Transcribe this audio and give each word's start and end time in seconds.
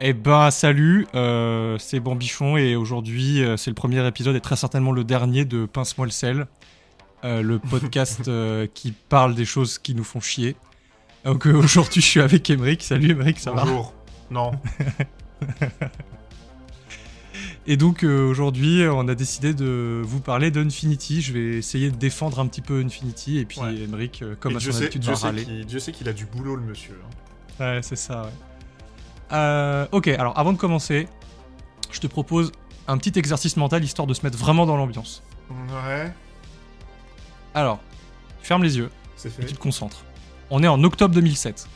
Eh 0.00 0.14
ben 0.14 0.50
salut, 0.50 1.06
euh, 1.14 1.76
c'est 1.78 2.00
Bambichon 2.00 2.56
et 2.56 2.74
aujourd'hui 2.74 3.42
euh, 3.42 3.58
c'est 3.58 3.70
le 3.70 3.74
premier 3.74 4.06
épisode 4.06 4.34
et 4.34 4.40
très 4.40 4.56
certainement 4.56 4.92
le 4.92 5.04
dernier 5.04 5.44
de 5.44 5.66
Pince-moi 5.66 6.06
le 6.06 6.10
sel, 6.12 6.46
euh, 7.24 7.42
le 7.42 7.58
podcast 7.70 8.26
euh, 8.28 8.66
qui 8.72 8.92
parle 8.92 9.34
des 9.34 9.44
choses 9.44 9.78
qui 9.78 9.94
nous 9.94 10.04
font 10.04 10.20
chier. 10.20 10.56
Donc 11.24 11.46
euh, 11.46 11.52
aujourd'hui 11.52 12.00
je 12.00 12.06
suis 12.06 12.20
avec 12.20 12.48
Emeric, 12.48 12.82
salut 12.82 13.10
Emeric, 13.10 13.38
ça 13.38 13.52
va? 13.52 13.64
Bonjour. 13.64 13.92
Non. 14.30 14.52
Et 17.66 17.76
donc 17.76 18.02
euh, 18.02 18.26
aujourd'hui 18.26 18.86
on 18.90 19.06
a 19.06 19.14
décidé 19.14 19.52
de 19.52 20.00
vous 20.02 20.20
parler 20.20 20.50
d'Infinity, 20.50 21.20
je 21.20 21.34
vais 21.34 21.58
essayer 21.58 21.90
de 21.90 21.96
défendre 21.96 22.40
un 22.40 22.46
petit 22.46 22.62
peu 22.62 22.80
Infinity 22.82 23.38
et 23.38 23.44
puis 23.44 23.60
Ouais. 23.60 23.76
Emeric 23.82 24.22
euh, 24.22 24.34
comme 24.40 24.52
Et 24.52 24.56
à 24.56 24.58
Dieu 24.60 24.72
son 24.72 24.78
sait, 24.78 24.84
habitude 24.84 25.02
Dieu 25.02 25.12
va 25.12 25.16
sait 25.18 25.64
Dieu 25.66 25.78
sait 25.78 25.92
qu'il 25.92 26.08
a 26.08 26.14
du 26.14 26.24
boulot, 26.24 26.56
le 26.56 26.62
monsieur. 26.62 26.98
hein. 27.04 27.08
Ouais, 27.76 27.80
c'est 27.82 27.96
ça, 27.96 28.22
ouais. 28.22 28.30
Euh, 29.32 29.86
ok, 29.92 30.08
alors 30.08 30.38
avant 30.38 30.52
de 30.52 30.58
commencer, 30.58 31.08
je 31.90 32.00
te 32.00 32.06
propose 32.06 32.52
un 32.88 32.98
petit 32.98 33.18
exercice 33.18 33.56
mental 33.56 33.84
histoire 33.84 34.06
de 34.06 34.14
se 34.14 34.24
mettre 34.24 34.36
vraiment 34.38 34.66
dans 34.66 34.76
l'ambiance. 34.76 35.22
Ouais, 35.50 36.12
Alors, 37.54 37.80
tu 38.40 38.46
fermes 38.46 38.62
les 38.62 38.76
yeux 38.78 38.90
et 39.24 39.44
tu 39.46 39.52
te 39.54 39.58
concentres. 39.58 40.04
On 40.50 40.62
est 40.62 40.68
en 40.68 40.82
octobre 40.84 41.14
2007. 41.14 41.68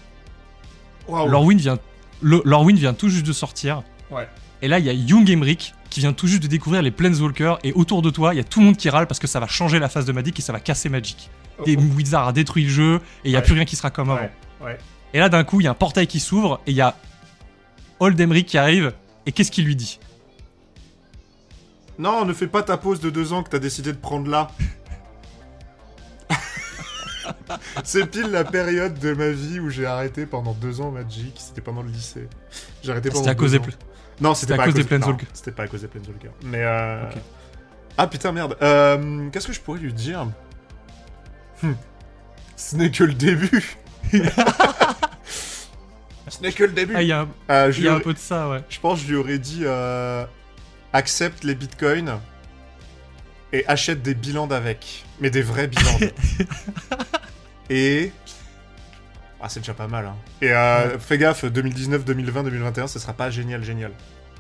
Waouh. 1.09 1.28
Lorwyn 1.28 1.56
vient, 1.59 1.78
le- 2.23 2.42
Lorwyn 2.45 2.77
vient 2.77 2.95
tout 2.95 3.09
juste 3.09 3.27
de 3.27 3.33
sortir. 3.33 3.83
Ouais. 4.11 4.28
Et 4.62 4.69
là, 4.69 4.78
il 4.78 4.84
y 4.84 4.89
a 4.89 4.92
Young 4.92 5.28
Emmerich 5.30 5.75
qui 5.91 6.00
vient 6.00 6.12
tout 6.12 6.27
juste 6.27 6.42
de 6.42 6.48
découvrir 6.48 6.83
les 6.83 6.91
Planeswalkers. 6.91 7.59
Et 7.62 7.73
autour 7.73 8.02
de 8.02 8.11
toi, 8.11 8.34
il 8.34 8.39
y 8.39 8.41
a 8.41 8.45
tout 8.45 8.61
le 8.61 8.66
monde 8.66 8.77
qui 8.77 8.89
râle 8.89 9.06
parce 9.06 9.20
que 9.20 9.27
ça 9.27 9.39
va 9.41 9.47
changer 9.47 9.78
la 9.78 9.89
phase 9.89 10.06
de 10.06 10.12
Magic 10.12 10.39
et 10.39 10.42
ça 10.42 10.52
va 10.52 10.61
casser 10.61 10.89
Magic. 10.89 11.30
Et 11.66 11.77
Oh, 11.78 11.83
Wizard 11.97 12.28
a 12.28 12.33
détruit 12.33 12.64
le 12.64 12.70
jeu 12.70 13.00
et 13.25 13.28
il 13.28 13.30
n'y 13.30 13.36
a 13.36 13.41
Ouais. 13.41 13.45
plus 13.45 13.55
rien 13.55 13.64
qui 13.64 13.77
sera 13.77 13.91
comme 13.91 14.11
avant. 14.11 14.28
Ouais. 14.62 14.78
Et 15.12 15.19
là, 15.20 15.28
d'un 15.28 15.45
coup, 15.45 15.61
il 15.61 15.64
y 15.64 15.66
a 15.66 15.70
un 15.70 15.75
portail 15.75 16.06
qui 16.09 16.19
s'ouvre 16.19 16.61
et 16.66 16.70
il 16.73 16.77
y 16.77 16.80
a 16.80 16.97
Old 18.04 18.20
Emmerich 18.20 18.46
qui 18.46 18.58
arrive. 18.58 18.92
Et 19.24 19.32
qu'est-ce 19.32 19.50
qu'il 19.50 19.64
lui 19.64 19.76
dit 19.76 19.98
Non, 21.98 22.27
ne 22.27 22.34
fais 22.34 22.46
pas 22.46 22.62
ta 22.62 22.77
pause 22.77 23.00
de 23.00 23.08
deux 23.08 23.33
ans 23.33 23.42
que 23.42 23.48
t'as 23.48 23.58
décidé 23.58 23.92
de 23.92 23.98
prendre 23.98 24.30
là. 24.30 24.50
c'est 27.84 28.06
pile 28.06 28.30
la 28.30 28.44
période 28.44 28.98
de 28.98 29.14
ma 29.14 29.30
vie 29.30 29.58
où 29.58 29.70
j'ai 29.70 29.86
arrêté 29.86 30.27
pendant 30.27 30.52
deux 30.52 30.83
ans 30.83 30.91
Magic. 30.91 31.34
C'était 31.38 31.62
pendant 31.62 31.80
le 31.80 31.88
lycée. 31.88 32.28
J'ai 32.83 32.91
arrêté 32.92 33.08
pendant 33.08 33.22
C'était 33.22 33.30
à 33.30 33.34
deux 33.34 33.41
cause 33.41 33.52
des 33.52 33.61
Non, 34.20 34.34
c'était 34.34 34.52
à 34.52 34.56
pas 34.58 34.64
cause 34.66 34.74
des 34.74 34.84
Planeswalkers. 34.84 35.28
C'était 35.33 35.52
pas 35.52 35.62
à 35.62 35.68
cause 35.68 35.80
des 35.80 35.89
Planeswalkers. 35.89 36.33
Mais 36.44 36.62
euh... 36.62 37.11
Ah 37.96 38.06
putain, 38.06 38.33
merde. 38.33 38.56
Euh, 38.61 39.30
Qu'est-ce 39.30 39.46
que 39.46 39.52
je 39.55 39.61
pourrais 39.61 39.78
lui 39.78 39.94
dire? 39.94 40.27
Hmm. 41.62 41.72
Ce 42.55 42.77
n'est 42.77 42.91
que 42.91 43.05
le 43.05 43.14
début. 43.14 43.78
Ce 46.28 46.41
n'est 46.42 46.53
que 46.53 46.64
le 46.64 46.72
début. 46.72 46.94
Ah, 46.97 47.03
il 47.03 47.08
y 47.08 47.12
a, 47.12 47.20
un- 47.20 47.28
Euh, 47.50 47.72
y 47.77 47.89
un 47.89 48.00
peu 48.00 48.14
de 48.14 48.19
ça, 48.19 48.48
ouais. 48.48 48.62
Je 48.69 48.80
pense 48.80 49.00
que 49.00 49.06
je 49.06 49.11
lui 49.12 49.17
aurais 49.19 49.39
dit 49.39 49.62
euh, 49.64 50.25
accepte 50.92 51.44
les 51.44 51.55
bitcoins 51.55 52.19
et 53.53 53.67
achète 53.67 54.03
des 54.03 54.14
bilans 54.14 54.48
avec. 54.50 55.05
Mais 55.20 55.30
des 55.30 55.42
vrais 55.42 55.69
bilans. 55.69 55.98
et. 57.70 58.12
Ah, 59.41 59.48
c'est 59.50 59.61
déjà 59.61 59.75
pas 59.75 59.86
mal. 59.89 60.06
Hein. 60.06 60.17
Et 60.41 60.52
euh, 60.52 60.98
fais 60.98 61.19
gaffe, 61.19 61.45
2019, 61.45 62.05
2020, 62.05 62.45
2021, 62.45 62.86
ce 62.86 62.98
sera 62.98 63.12
pas 63.12 63.28
génial, 63.28 63.62
génial. 63.62 63.92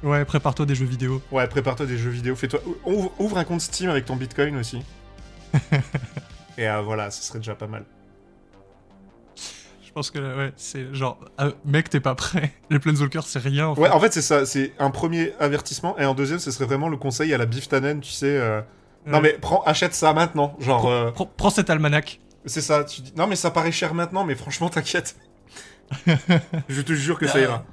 Ouais, 0.02 0.24
prépare-toi 0.24 0.64
des 0.64 0.74
jeux 0.74 0.86
vidéo. 0.86 1.22
Ouais, 1.30 1.46
prépare-toi 1.46 1.84
des 1.86 1.98
jeux 1.98 2.10
vidéo. 2.10 2.34
Fais-toi. 2.36 2.60
Ouvre, 2.86 3.12
ouvre 3.18 3.36
un 3.38 3.44
compte 3.44 3.60
Steam 3.60 3.90
avec 3.90 4.06
ton 4.06 4.16
bitcoin 4.16 4.56
aussi. 4.56 4.82
et 6.58 6.68
euh, 6.68 6.80
voilà, 6.80 7.10
ce 7.10 7.22
serait 7.22 7.38
déjà 7.38 7.54
pas 7.54 7.66
mal. 7.66 7.84
Je 9.94 10.00
pense 10.00 10.10
que, 10.10 10.18
ouais, 10.18 10.52
c'est 10.56 10.92
genre, 10.92 11.20
euh, 11.40 11.52
mec, 11.64 11.88
t'es 11.88 12.00
pas 12.00 12.16
prêt. 12.16 12.52
Les 12.70 12.80
Planeswalkers, 12.80 13.22
c'est 13.28 13.38
rien. 13.38 13.68
En 13.68 13.74
fait. 13.76 13.80
Ouais, 13.82 13.90
en 13.90 14.00
fait, 14.00 14.12
c'est 14.12 14.22
ça. 14.22 14.44
C'est 14.44 14.72
un 14.80 14.90
premier 14.90 15.32
avertissement. 15.38 15.96
Et 16.00 16.04
en 16.04 16.14
deuxième, 16.14 16.40
ce 16.40 16.50
serait 16.50 16.64
vraiment 16.64 16.88
le 16.88 16.96
conseil 16.96 17.32
à 17.32 17.38
la 17.38 17.46
Biff 17.46 17.68
Tannen, 17.68 18.00
tu 18.00 18.10
sais. 18.10 18.26
euh, 18.26 18.60
Non, 19.06 19.20
mais 19.20 19.34
prends, 19.40 19.62
achète 19.62 19.94
ça 19.94 20.12
maintenant. 20.12 20.56
Genre. 20.58 20.80
Prends, 20.80 20.90
euh, 20.90 21.10
prends- 21.12 21.30
prends 21.36 21.50
cet 21.50 21.70
almanach. 21.70 22.18
C'est 22.44 22.60
ça, 22.60 22.82
tu 22.82 23.02
dis 23.02 23.12
non 23.16 23.28
mais 23.28 23.36
ça 23.36 23.52
paraît 23.52 23.70
cher 23.70 23.94
maintenant, 23.94 24.24
mais 24.24 24.34
franchement 24.34 24.68
t'inquiète. 24.68 25.16
je 26.68 26.80
te 26.82 26.92
jure 26.92 27.16
que 27.18 27.28
ça 27.28 27.38
ira. 27.40 27.64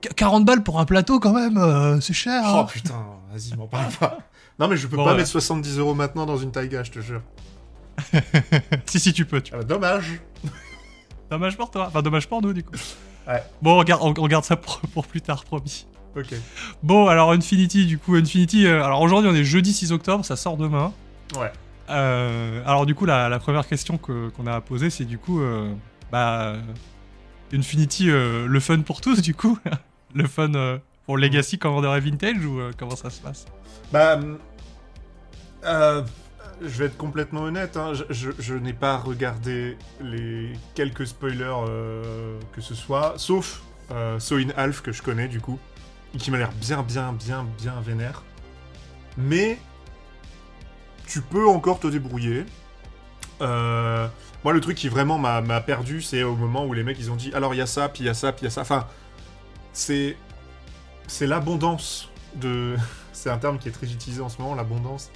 Qu- 0.00 0.08
40 0.14 0.44
balles 0.44 0.62
pour 0.62 0.78
un 0.78 0.84
plateau, 0.84 1.18
quand 1.18 1.32
même, 1.32 1.58
euh, 1.58 2.00
c'est 2.00 2.12
cher. 2.14 2.42
Oh 2.46 2.58
hein. 2.60 2.66
putain, 2.72 3.04
vas-y 3.32 3.56
m'en 3.56 3.66
parle 3.66 3.92
pas. 3.98 4.18
Non 4.60 4.68
mais 4.68 4.76
je 4.76 4.86
peux 4.86 4.96
Bon, 4.96 5.04
pas 5.04 5.10
ouais. 5.10 5.16
mettre 5.18 5.28
70 5.28 5.78
euros 5.78 5.94
maintenant 5.94 6.24
dans 6.24 6.36
une 6.38 6.52
taïga, 6.52 6.84
je 6.84 6.92
te 6.92 7.00
jure. 7.00 7.20
si, 8.86 9.00
si, 9.00 9.12
tu 9.12 9.24
peux. 9.24 9.40
Tu... 9.40 9.52
Ah 9.54 9.58
bah, 9.58 9.64
dommage. 9.64 10.20
Dommage 11.30 11.56
pour 11.56 11.70
toi. 11.70 11.86
Enfin, 11.88 12.02
dommage 12.02 12.26
pour 12.28 12.40
nous, 12.42 12.52
du 12.52 12.62
coup. 12.64 12.74
Ouais. 13.26 13.42
Bon, 13.60 13.74
on 13.74 13.78
regarde, 13.78 14.00
on, 14.02 14.14
on 14.18 14.22
regarde 14.22 14.44
ça 14.44 14.56
pour, 14.56 14.80
pour 14.94 15.06
plus 15.06 15.20
tard, 15.20 15.44
promis. 15.44 15.86
Ok. 16.16 16.34
Bon, 16.82 17.06
alors 17.06 17.32
Infinity, 17.32 17.84
du 17.86 17.98
coup, 17.98 18.14
Infinity. 18.14 18.66
euh, 18.66 18.82
alors 18.82 19.02
aujourd'hui, 19.02 19.30
on 19.30 19.34
est 19.34 19.44
jeudi 19.44 19.72
6 19.72 19.92
octobre, 19.92 20.24
ça 20.24 20.36
sort 20.36 20.56
demain. 20.56 20.92
Ouais. 21.38 21.52
Euh, 21.90 22.62
alors 22.66 22.86
du 22.86 22.94
coup, 22.94 23.04
la, 23.04 23.28
la 23.28 23.38
première 23.38 23.66
question 23.66 23.98
que- 23.98 24.28
qu'on 24.30 24.46
a 24.46 24.54
à 24.54 24.60
poser, 24.60 24.90
c'est 24.90 25.04
du 25.04 25.18
coup, 25.18 25.40
euh, 25.40 25.72
bah, 26.10 26.54
Infinity, 27.52 28.06
le 28.06 28.60
fun 28.60 28.80
pour 28.80 29.00
tous, 29.00 29.20
du 29.22 29.34
coup, 29.34 29.58
le 30.14 30.26
fun 30.26 30.50
pour 31.06 31.18
Legacy, 31.18 31.58
Commander 31.58 31.88
et 31.96 32.00
Vintage 32.00 32.44
ou 32.44 32.60
comment 32.78 32.96
ça 32.96 33.10
se 33.10 33.20
passe? 33.20 33.46
Bah, 33.92 34.18
je 36.60 36.68
vais 36.68 36.86
être 36.86 36.96
complètement 36.96 37.42
honnête, 37.42 37.76
hein, 37.76 37.92
je, 38.10 38.54
n'ai 38.54 38.72
pas 38.72 38.96
regardé 38.96 39.76
les 40.00 40.52
quelques 40.74 41.06
spoilers 41.06 41.64
euh, 41.68 42.38
que 42.52 42.60
ce 42.60 42.74
soit, 42.74 43.14
sauf 43.16 43.62
euh, 43.90 44.18
Soin 44.18 44.48
Alf 44.56 44.82
que 44.82 44.92
je 44.92 45.02
connais 45.02 45.28
du 45.28 45.40
coup, 45.40 45.58
et 46.14 46.18
qui 46.18 46.30
m'a 46.30 46.38
l'air 46.38 46.52
bien, 46.52 46.82
bien, 46.82 47.12
bien, 47.12 47.46
bien 47.58 47.80
vénère. 47.80 48.22
Mais 49.16 49.58
tu 51.06 51.20
peux 51.22 51.48
encore 51.48 51.80
te 51.80 51.86
débrouiller. 51.86 52.44
Euh, 53.40 54.08
moi, 54.44 54.52
le 54.52 54.60
truc 54.60 54.76
qui 54.76 54.88
vraiment 54.88 55.18
m'a 55.18 55.40
m'a 55.40 55.60
perdu, 55.60 56.02
c'est 56.02 56.22
au 56.22 56.36
moment 56.36 56.66
où 56.66 56.72
les 56.72 56.82
mecs 56.82 56.98
ils 56.98 57.10
ont 57.10 57.16
dit 57.16 57.32
alors 57.34 57.54
il 57.54 57.58
y 57.58 57.62
a 57.62 57.66
ça, 57.66 57.88
puis 57.88 58.04
il 58.04 58.06
y 58.06 58.10
a 58.10 58.14
ça, 58.14 58.32
puis 58.32 58.42
il 58.42 58.44
y 58.44 58.48
a 58.48 58.50
ça. 58.50 58.62
Enfin, 58.62 58.86
c'est 59.72 60.16
c'est 61.06 61.26
l'abondance 61.26 62.10
de. 62.34 62.76
c'est 63.12 63.30
un 63.30 63.38
terme 63.38 63.58
qui 63.58 63.68
est 63.68 63.72
très 63.72 63.90
utilisé 63.90 64.20
en 64.20 64.28
ce 64.28 64.40
moment, 64.40 64.54
l'abondance. 64.54 65.10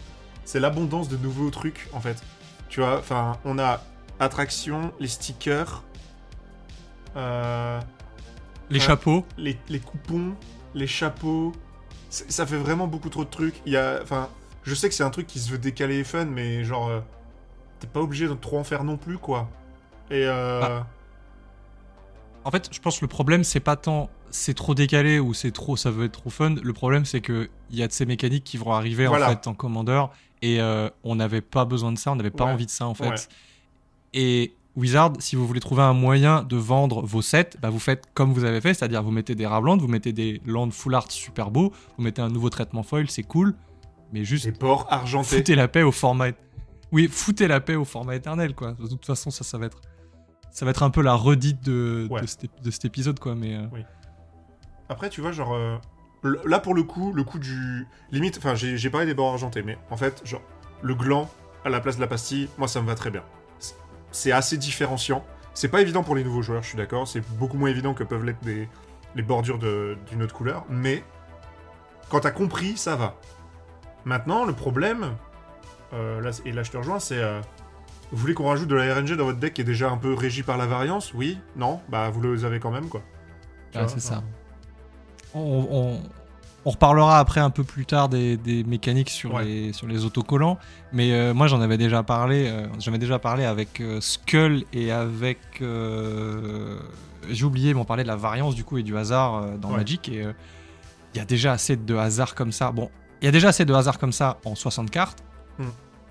C'est 0.45 0.61
l'abondance 0.61 1.09
de 1.09 1.17
nouveaux 1.17 1.51
trucs 1.51 1.89
en 1.93 2.01
fait. 2.01 2.23
Tu 2.69 2.81
vois, 2.81 2.99
enfin, 2.99 3.39
on 3.45 3.59
a 3.59 3.81
attraction, 4.19 4.93
les 5.01 5.09
stickers, 5.09 5.83
euh, 7.17 7.81
Les 8.71 8.81
chapeaux 8.81 9.25
les, 9.37 9.59
les 9.69 9.81
coupons, 9.81 10.35
les 10.75 10.87
chapeaux. 10.87 11.53
Ça 12.09 12.47
fait 12.47 12.57
vraiment 12.57 12.87
beaucoup 12.87 13.09
trop 13.09 13.25
de 13.25 13.31
trucs. 13.31 13.55
Il 13.67 13.73
y 13.73 13.77
a, 13.77 14.01
enfin, 14.03 14.29
je 14.65 14.75
sais 14.75 14.89
que 14.89 14.95
c'est 14.95 15.03
un 15.03 15.11
truc 15.11 15.27
qui 15.27 15.39
se 15.39 15.51
veut 15.51 15.59
décaler 15.59 15.99
et 15.99 16.05
fun, 16.05 16.27
mais 16.27 16.63
genre, 16.65 16.89
euh, 16.89 17.01
t'es 17.81 17.87
pas 17.87 18.01
obligé 18.01 18.29
de 18.29 18.35
trop 18.35 18.59
en 18.59 18.65
faire 18.65 18.85
non 18.85 18.97
plus, 18.97 19.19
quoi. 19.19 19.49
Et 20.11 20.25
euh, 20.27 20.61
Bah. 20.61 20.87
En 22.45 22.51
fait, 22.51 22.69
je 22.73 22.81
pense 22.81 22.99
que 22.99 23.05
le 23.05 23.09
problème, 23.09 23.45
c'est 23.45 23.61
pas 23.61 23.77
tant 23.77 24.11
c'est 24.31 24.55
trop 24.55 24.75
décalé 24.75 25.21
ou 25.21 25.35
c'est 25.35 25.53
trop, 25.53 25.77
ça 25.77 25.91
veut 25.91 26.07
être 26.07 26.13
trop 26.13 26.31
fun. 26.31 26.55
Le 26.63 26.73
problème, 26.73 27.05
c'est 27.05 27.21
que 27.21 27.51
il 27.71 27.79
y 27.79 27.83
a 27.83 27.87
de 27.87 27.93
ces 27.93 28.07
mécaniques 28.07 28.45
qui 28.45 28.57
vont 28.57 28.73
arriver 28.73 29.07
Voilà. 29.07 29.27
en 29.27 29.31
fait 29.31 29.47
en 29.47 29.55
Commander 29.55 30.05
et 30.43 30.61
euh, 30.61 30.91
on 31.05 31.15
n'avait 31.17 31.41
pas 31.41 31.65
besoin 31.65 31.93
de 31.93 31.99
ça, 31.99 32.13
on 32.13 32.17
n'avait 32.17 32.31
pas 32.31 32.45
Ouais. 32.47 32.53
envie 32.53 32.67
de 32.67 32.71
ça 32.71 32.87
en 32.87 32.95
fait. 32.95 33.09
Ouais. 33.09 33.15
Et 34.15 34.55
Wizard, 34.77 35.13
si 35.19 35.37
vous 35.37 35.47
voulez 35.47 35.61
trouver 35.61 35.83
un 35.83 35.93
moyen 35.93 36.43
de 36.43 36.57
vendre 36.57 37.03
vos 37.03 37.23
sets, 37.23 37.51
bah 37.61 37.71
vous 37.71 37.79
faites 37.79 38.05
comme 38.15 38.33
vous 38.33 38.45
avez 38.45 38.61
fait, 38.61 38.75
c'est-à-dire 38.75 39.03
vous 39.03 39.11
mettez 39.11 39.35
des 39.35 39.47
Ravland, 39.47 39.77
vous 39.79 39.89
mettez 39.89 40.13
des 40.13 40.41
Land 40.47 40.71
Full 40.71 40.95
Art 40.95 41.11
super 41.11 41.51
beaux, 41.51 41.73
vous 41.97 42.03
mettez 42.05 42.23
un 42.23 42.29
nouveau 42.29 42.51
traitement 42.51 42.83
foil, 42.83 43.09
c'est 43.11 43.23
cool, 43.23 43.55
mais 44.13 44.25
juste 44.25 44.45
les 44.47 44.53
ports 44.53 44.87
argentés. 44.91 45.37
foutez 45.39 45.55
la 45.55 45.69
paix 45.69 45.83
au 45.83 45.93
format. 45.93 46.29
Oui, 46.91 47.09
foutez 47.11 47.49
la 47.49 47.61
paix 47.61 47.75
au 47.75 47.85
format 47.87 48.17
éternel, 48.17 48.55
quoi. 48.55 48.73
De 48.73 48.87
toute 48.87 49.07
façon, 49.07 49.31
ça, 49.31 49.45
ça 49.45 49.57
va 49.57 49.67
être, 49.67 49.81
ça 50.51 50.65
va 50.67 50.71
être 50.73 50.83
un 50.83 50.91
peu 50.91 51.01
la 51.03 51.15
redite 51.15 51.63
de, 51.65 52.07
Ouais. 52.11 52.21
de, 52.21 52.27
cet, 52.27 52.45
ép- 52.45 52.63
de 52.63 52.71
cet 52.71 52.85
épisode, 52.85 53.19
quoi. 53.19 53.35
Mais 53.35 53.55
euh, 53.57 53.67
Après, 54.89 55.09
tu 55.09 55.21
vois, 55.23 55.33
genre, 55.33 55.55
euh, 55.55 55.77
là 56.23 56.59
pour 56.61 56.75
le 56.75 56.83
coup, 56.83 57.13
le 57.13 57.25
coup 57.25 57.39
du 57.39 57.87
limite, 58.11 58.39
enfin, 58.39 58.55
j'ai 58.55 58.91
parlé 58.91 59.07
des 59.07 59.15
bords 59.15 59.33
argentés, 59.33 59.63
mais 59.63 59.77
en 59.91 59.97
fait, 59.97 60.23
genre, 60.25 60.43
le 60.83 60.95
gland 60.95 61.29
à 61.65 61.69
la 61.69 61.81
place 61.81 61.97
de 61.97 62.01
la 62.01 62.07
pastille, 62.07 62.49
moi, 62.59 62.69
ça 62.69 62.81
me 62.81 62.87
va 62.87 62.95
très 62.95 63.11
bien. 63.11 63.23
C'est- 64.11 64.33
assez 64.33 64.57
différenciant. 64.59 65.25
C'est 65.55 65.69
pas 65.69 65.81
évident 65.81 66.03
pour 66.03 66.15
les 66.15 66.25
nouveaux 66.25 66.43
joueurs, 66.43 66.63
je 66.63 66.69
suis 66.69 66.77
d'accord. 66.79 67.07
C'est 67.09 67.21
beaucoup 67.39 67.57
moins 67.57 67.71
évident 67.71 67.95
que 67.95 68.05
peuvent 68.05 68.25
l'être 68.25 68.43
des 68.45 68.69
les 69.15 69.23
bordures 69.23 69.59
de- 69.59 69.97
d'une 70.11 70.23
autre 70.23 70.35
couleur, 70.35 70.65
mais 70.71 71.05
quand 72.09 72.21
t'as 72.21 72.31
compris, 72.31 72.77
ça 72.79 72.97
va. 72.97 73.17
Maintenant, 74.07 74.45
le 74.47 74.55
problème, 74.55 75.13
euh, 75.93 76.21
là, 76.23 76.31
et 76.47 76.53
là 76.53 76.63
je 76.63 76.71
te 76.71 76.77
rejoins, 76.79 76.99
c'est 76.99 77.19
euh, 77.19 77.41
vous 78.11 78.17
voulez 78.19 78.33
qu'on 78.35 78.49
rajoute 78.49 78.69
de 78.69 78.75
la 78.75 78.95
RNG 78.95 79.17
dans 79.17 79.25
votre 79.27 79.39
deck 79.39 79.53
qui 79.55 79.61
est 79.61 79.65
déjà 79.65 79.91
un 79.91 79.99
peu 79.99 80.15
régi 80.15 80.43
par 80.43 80.57
la 80.57 80.67
variance? 80.67 81.13
Oui? 81.15 81.39
Non? 81.57 81.81
Bah 81.91 82.09
vous 82.11 82.23
les 82.23 82.45
avez 82.47 82.59
quand 82.59 82.71
même 82.71 82.89
quoi. 82.89 83.03
Ah, 83.75 83.89
c'est 83.89 84.01
ça. 84.01 84.23
On, 85.35 85.67
on- 85.71 86.01
On 86.65 86.71
reparlera 86.71 87.19
après 87.19 87.41
un 87.41 87.51
peu 87.51 87.65
plus 87.65 87.87
tard 87.87 88.09
des, 88.09 88.37
des 88.37 88.63
mécaniques 88.63 89.11
sur, 89.11 89.35
Ouais. 89.35 89.45
les, 89.45 89.73
sur 89.73 89.89
les 89.89 90.05
autocollants. 90.05 90.59
Mais 90.93 91.13
euh, 91.13 91.35
moi, 91.35 91.49
j'en 91.49 91.61
avais 91.61 91.77
déjà 91.77 92.05
parlé. 92.05 92.47
euh, 92.47 92.69
j'en 92.79 92.93
déjà 92.93 93.19
parlé 93.19 93.45
avec 93.45 93.81
euh, 93.81 94.01
Skull 94.01 94.63
et 94.73 94.93
avec. 94.93 95.41
euh, 95.61 96.79
J'ai 97.31 97.45
oublié, 97.45 97.75
mais 97.75 97.81
on 97.81 97.85
parlait 97.85 98.05
de 98.05 98.09
la 98.09 98.15
variance 98.15 98.55
du 98.55 98.63
coup 98.63 98.79
et 98.79 98.85
du 98.85 98.97
hasard 98.97 99.59
dans 99.59 99.71
Ouais. 99.71 99.79
Magic. 99.79 100.09
Et 100.09 100.25
il 101.15 101.19
y 101.19 101.21
a 101.21 101.25
déjà 101.25 101.51
assez 101.51 101.75
de 101.77 101.95
hasard 101.97 102.37
comme 102.37 102.53
ça. 102.53 102.71
Bon, 102.71 102.91
il 103.21 103.25
y 103.25 103.29
a 103.29 103.33
déjà 103.33 103.49
assez 103.49 103.65
de 103.65 103.75
hasard 103.75 103.99
comme 103.99 104.13
ça 104.13 104.39
en 104.45 104.55
60 104.55 104.89
cartes. 104.89 105.25
Hmm. 105.59 105.65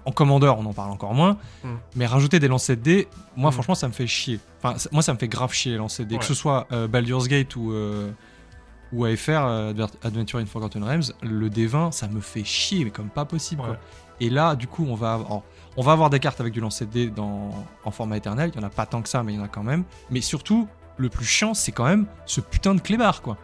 En 0.04 0.12
Commander, 0.12 0.52
on 0.58 0.66
en 0.66 0.74
parle 0.74 0.92
encore 0.92 1.14
moins. 1.14 1.38
Hmm. 1.64 1.76
Mais 1.96 2.06
rajouter 2.06 2.40
des 2.42 2.50
lancers 2.50 2.76
de 2.76 2.82
dés, 2.82 3.08
moi, 3.38 3.52
Hmm. 3.52 3.54
franchement, 3.54 3.76
ça 3.76 3.88
me 3.88 3.94
fait 3.94 4.06
chier. 4.08 4.40
Enfin, 4.62 4.76
moi, 4.92 5.02
ça 5.02 5.14
me 5.14 5.18
fait 5.18 5.30
grave 5.30 5.54
chier 5.54 5.72
les 5.72 5.78
lancers 5.78 6.06
de 6.06 6.10
dés. 6.10 6.18
Que 6.18 6.26
ce 6.26 6.34
soit 6.34 6.68
Baldur's 6.90 7.30
Gate 7.30 7.56
ou. 7.56 7.74
Ou 8.94 9.06
AFR, 9.06 9.30
euh, 9.30 9.74
Adventure 10.04 10.40
in 10.40 10.46
Forgotten 10.46 10.84
Realms, 10.84 11.14
le 11.22 11.50
D20, 11.50 11.92
ça 11.92 12.08
me 12.08 12.20
fait 12.22 12.44
chier, 12.44 12.84
mais 12.84 12.92
comme 12.92 13.10
pas 13.10 13.26
possible. 13.26 13.62
quoi. 13.62 13.78
Et 14.20 14.30
là, 14.30 14.56
du 14.56 14.68
coup, 14.68 14.86
on 14.88 14.96
va, 14.96 15.14
avoir, 15.14 15.42
on 15.78 15.82
va 15.82 15.92
avoir 15.94 16.10
des 16.10 16.20
cartes 16.20 16.40
avec 16.42 16.54
du 16.54 16.60
lancer 16.60 16.86
de 16.86 16.92
dés 16.92 17.08
dans, 17.08 17.66
en 17.84 17.92
format 17.92 18.18
éternel. 18.18 18.52
Il 18.54 18.62
y 18.62 18.64
en 18.64 18.68
a 18.68 18.70
pas 18.70 18.86
tant 18.86 19.02
que 19.02 19.10
ça, 19.10 19.24
mais 19.24 19.34
il 19.34 19.38
y 19.38 19.40
en 19.40 19.46
a 19.46 19.48
quand 19.48 19.64
même. 19.64 19.84
Mais 20.12 20.22
surtout, 20.22 20.68
le 20.98 21.10
plus 21.10 21.26
chiant, 21.26 21.54
c'est 21.54 21.72
quand 21.72 21.86
même 21.86 22.06
ce 22.26 22.42
putain 22.42 22.76
de 22.76 22.82
clébard, 22.82 23.22
quoi. 23.22 23.38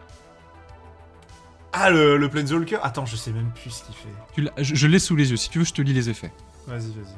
Ah, 1.72 1.90
le, 1.90 2.16
le 2.16 2.28
Planeswalker 2.28 2.78
Attends, 2.82 3.06
je 3.06 3.16
sais 3.16 3.30
même 3.32 3.50
plus 3.50 3.70
ce 3.70 3.84
qu'il 3.84 3.94
fait. 3.94 4.08
Tu 4.34 4.48
je 4.64 4.74
je 4.74 4.86
l'ai 4.86 4.98
sous 4.98 5.16
les 5.16 5.30
yeux. 5.30 5.36
Si 5.36 5.50
tu 5.50 5.58
veux, 5.58 5.64
je 5.64 5.72
te 5.74 5.82
lis 5.82 5.92
les 5.92 6.08
effets. 6.08 6.32
Vas-y, 6.66 6.90
vas-y. 6.92 7.14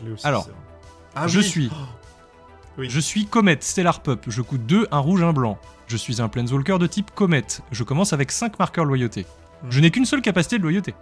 Je 0.00 0.04
l'ai 0.06 0.12
aussi. 0.12 0.26
Alors. 0.26 0.48
Ah, 1.14 1.28
je 1.28 1.38
oui. 1.38 1.44
suis. 1.44 1.70
Oui. 2.78 2.88
Je 2.88 3.00
suis 3.00 3.26
Comet, 3.26 3.58
Stellar 3.60 4.00
Pup. 4.00 4.24
Je 4.28 4.42
coûte 4.42 4.64
2, 4.66 4.88
un 4.90 4.98
rouge, 4.98 5.22
un 5.22 5.32
blanc. 5.32 5.58
Je 5.86 5.96
suis 5.96 6.22
un 6.22 6.28
Planeswalker 6.28 6.78
de 6.78 6.86
type 6.86 7.10
Comet. 7.14 7.44
Je 7.70 7.84
commence 7.84 8.12
avec 8.12 8.32
5 8.32 8.58
marqueurs 8.58 8.84
loyauté. 8.84 9.26
Hmm. 9.62 9.70
Je 9.70 9.80
n'ai 9.80 9.90
qu'une 9.90 10.06
seule 10.06 10.22
capacité 10.22 10.58
de 10.58 10.62
loyauté. 10.62 10.94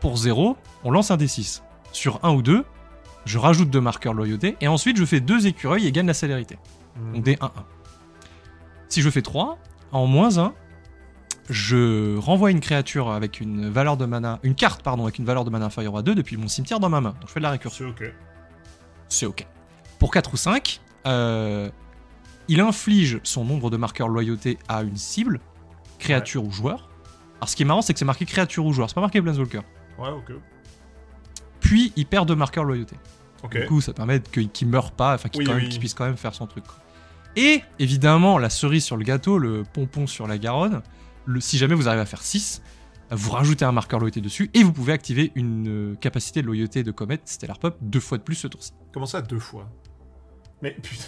Pour 0.00 0.16
0, 0.16 0.56
on 0.84 0.90
lance 0.90 1.10
un 1.10 1.16
D6. 1.16 1.62
Sur 1.92 2.20
1 2.24 2.32
ou 2.34 2.42
2, 2.42 2.64
je 3.24 3.38
rajoute 3.38 3.70
2 3.70 3.80
marqueurs 3.80 4.14
loyauté. 4.14 4.56
Et 4.60 4.68
ensuite, 4.68 4.96
je 4.96 5.04
fais 5.04 5.20
2 5.20 5.46
écureuils 5.46 5.86
et 5.86 5.92
gagne 5.92 6.06
la 6.06 6.14
célérité. 6.14 6.58
Mhm. 6.96 7.12
Donc 7.14 7.22
des 7.24 7.36
1-1. 7.36 7.50
Si 8.88 9.02
je 9.02 9.10
fais 9.10 9.22
3, 9.22 9.58
en 9.92 10.06
moins 10.06 10.38
1, 10.38 10.52
je 11.50 12.16
renvoie 12.18 12.50
une 12.50 12.60
créature 12.60 13.10
avec 13.10 13.40
une 13.40 13.68
valeur 13.68 13.96
de 13.96 14.06
mana, 14.06 14.38
une 14.42 14.54
carte 14.54 14.82
pardon, 14.82 15.02
avec 15.04 15.18
une 15.18 15.24
valeur 15.24 15.44
de 15.44 15.50
mana 15.50 15.66
inférieure 15.66 15.96
à 15.96 16.02
2 16.02 16.14
depuis 16.14 16.36
mon 16.36 16.48
cimetière 16.48 16.80
dans 16.80 16.88
ma 16.88 17.00
main. 17.00 17.10
Donc 17.20 17.28
je 17.28 17.32
fais 17.32 17.40
de 17.40 17.44
la 17.44 17.50
récursion. 17.50 17.92
C'est 17.96 18.06
ok. 18.06 18.14
C'est 19.08 19.26
ok. 19.26 19.46
Pour 20.04 20.12
4 20.12 20.34
ou 20.34 20.36
5, 20.36 20.82
euh, 21.06 21.70
il 22.48 22.60
inflige 22.60 23.20
son 23.22 23.42
nombre 23.46 23.70
de 23.70 23.78
marqueurs 23.78 24.06
loyauté 24.10 24.58
à 24.68 24.82
une 24.82 24.98
cible, 24.98 25.40
créature 25.98 26.44
ou 26.44 26.50
joueur. 26.50 26.90
Alors 27.36 27.48
ce 27.48 27.56
qui 27.56 27.62
est 27.62 27.64
marrant, 27.64 27.80
c'est 27.80 27.94
que 27.94 27.98
c'est 27.98 28.04
marqué 28.04 28.26
créature 28.26 28.66
ou 28.66 28.72
joueur, 28.74 28.90
c'est 28.90 28.94
pas 28.96 29.00
marqué 29.00 29.22
Planeswalker. 29.22 29.62
Ouais, 29.98 30.10
ok. 30.10 30.32
Puis 31.58 31.94
il 31.96 32.04
perd 32.04 32.28
2 32.28 32.34
marqueurs 32.36 32.64
loyauté. 32.64 32.96
Du 33.50 33.64
coup, 33.64 33.80
ça 33.80 33.94
permet 33.94 34.20
qu'il 34.20 34.68
meure 34.68 34.92
pas, 34.92 35.14
enfin 35.14 35.30
qu'il 35.30 35.48
Oui, 35.48 35.54
oui. 35.70 35.78
puisse 35.78 35.94
quand 35.94 36.04
même 36.04 36.18
faire 36.18 36.34
son 36.34 36.46
truc. 36.46 36.64
quoi. 36.66 36.76
Et 37.36 37.62
évidemment, 37.78 38.36
la 38.36 38.50
cerise 38.50 38.84
sur 38.84 38.98
le 38.98 39.04
gâteau, 39.04 39.38
le 39.38 39.62
pompon 39.62 40.06
sur 40.06 40.26
la 40.26 40.36
Garonne, 40.36 40.82
le, 41.24 41.40
si 41.40 41.56
jamais 41.56 41.74
vous 41.74 41.88
arrivez 41.88 42.02
à 42.02 42.06
faire 42.06 42.20
6, 42.20 42.60
vous 43.10 43.30
rajoutez 43.30 43.64
un 43.64 43.72
marqueur 43.72 44.00
loyauté 44.00 44.20
dessus 44.20 44.50
et 44.52 44.62
vous 44.64 44.72
pouvez 44.74 44.92
activer 44.92 45.32
une 45.34 45.92
euh, 45.92 45.94
capacité 45.94 46.42
de 46.42 46.46
loyauté 46.46 46.82
de 46.82 46.90
Comet 46.90 47.20
Stellar 47.24 47.58
Pop 47.58 47.78
deux 47.80 48.00
fois 48.00 48.18
de 48.18 48.22
plus 48.22 48.34
ce 48.34 48.48
tour-ci. 48.48 48.72
Comment 48.92 49.06
ça, 49.06 49.22
deux 49.22 49.38
fois? 49.38 49.66
Mais 50.64 50.70
putain. 50.82 51.04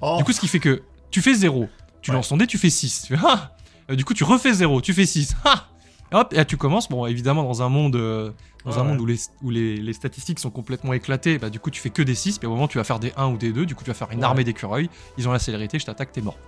Oh, 0.00 0.16
Du 0.18 0.24
coup, 0.24 0.32
ce 0.32 0.40
qui 0.40 0.48
fait 0.48 0.58
que 0.58 0.82
tu 1.12 1.22
fais 1.22 1.34
0, 1.34 1.68
tu 2.02 2.10
Ouais. 2.10 2.16
lances 2.16 2.28
ton 2.28 2.36
dé, 2.36 2.46
tu 2.48 2.58
fais 2.58 2.70
6. 2.70 3.04
Tu 3.06 3.16
fais, 3.16 3.22
ah 3.24 3.52
Euh, 3.90 3.94
du 3.94 4.04
coup, 4.04 4.14
tu 4.14 4.24
refais 4.24 4.52
0, 4.52 4.80
tu 4.80 4.92
fais 4.92 5.06
6. 5.06 5.34
Ah 5.44 5.68
et 6.10 6.14
hop, 6.16 6.32
et 6.32 6.36
là 6.36 6.46
tu 6.46 6.56
commences, 6.56 6.88
bon, 6.88 7.04
évidemment, 7.04 7.42
dans 7.44 7.60
un 7.62 7.68
monde, 7.68 7.94
euh, 7.96 8.30
dans 8.64 8.70
Ouais, 8.72 8.78
un 8.78 8.80
ouais. 8.80 8.88
monde 8.88 9.00
où, 9.02 9.04
les, 9.06 9.18
où 9.42 9.50
les, 9.50 9.76
les 9.76 9.92
statistiques 9.92 10.38
sont 10.38 10.48
complètement 10.50 10.94
éclatées, 10.94 11.36
bah, 11.38 11.50
du 11.50 11.60
coup, 11.60 11.70
tu 11.70 11.80
fais 11.82 11.90
que 11.90 12.00
des 12.02 12.14
6, 12.14 12.38
puis 12.38 12.46
au 12.46 12.50
moment, 12.50 12.66
tu 12.66 12.78
vas 12.78 12.84
faire 12.84 12.98
des 12.98 13.12
1 13.16 13.26
ou 13.26 13.36
des 13.36 13.52
2, 13.52 13.64
du 13.66 13.74
coup, 13.74 13.84
tu 13.84 13.90
vas 13.90 13.94
faire 13.94 14.10
une 14.10 14.20
Ouais. 14.20 14.24
armée 14.24 14.42
d'écureuils, 14.42 14.88
ils 15.18 15.28
ont 15.28 15.32
la 15.32 15.38
célérité, 15.38 15.78
je 15.78 15.84
t'attaque, 15.84 16.10
t'es 16.12 16.22
mort. 16.22 16.38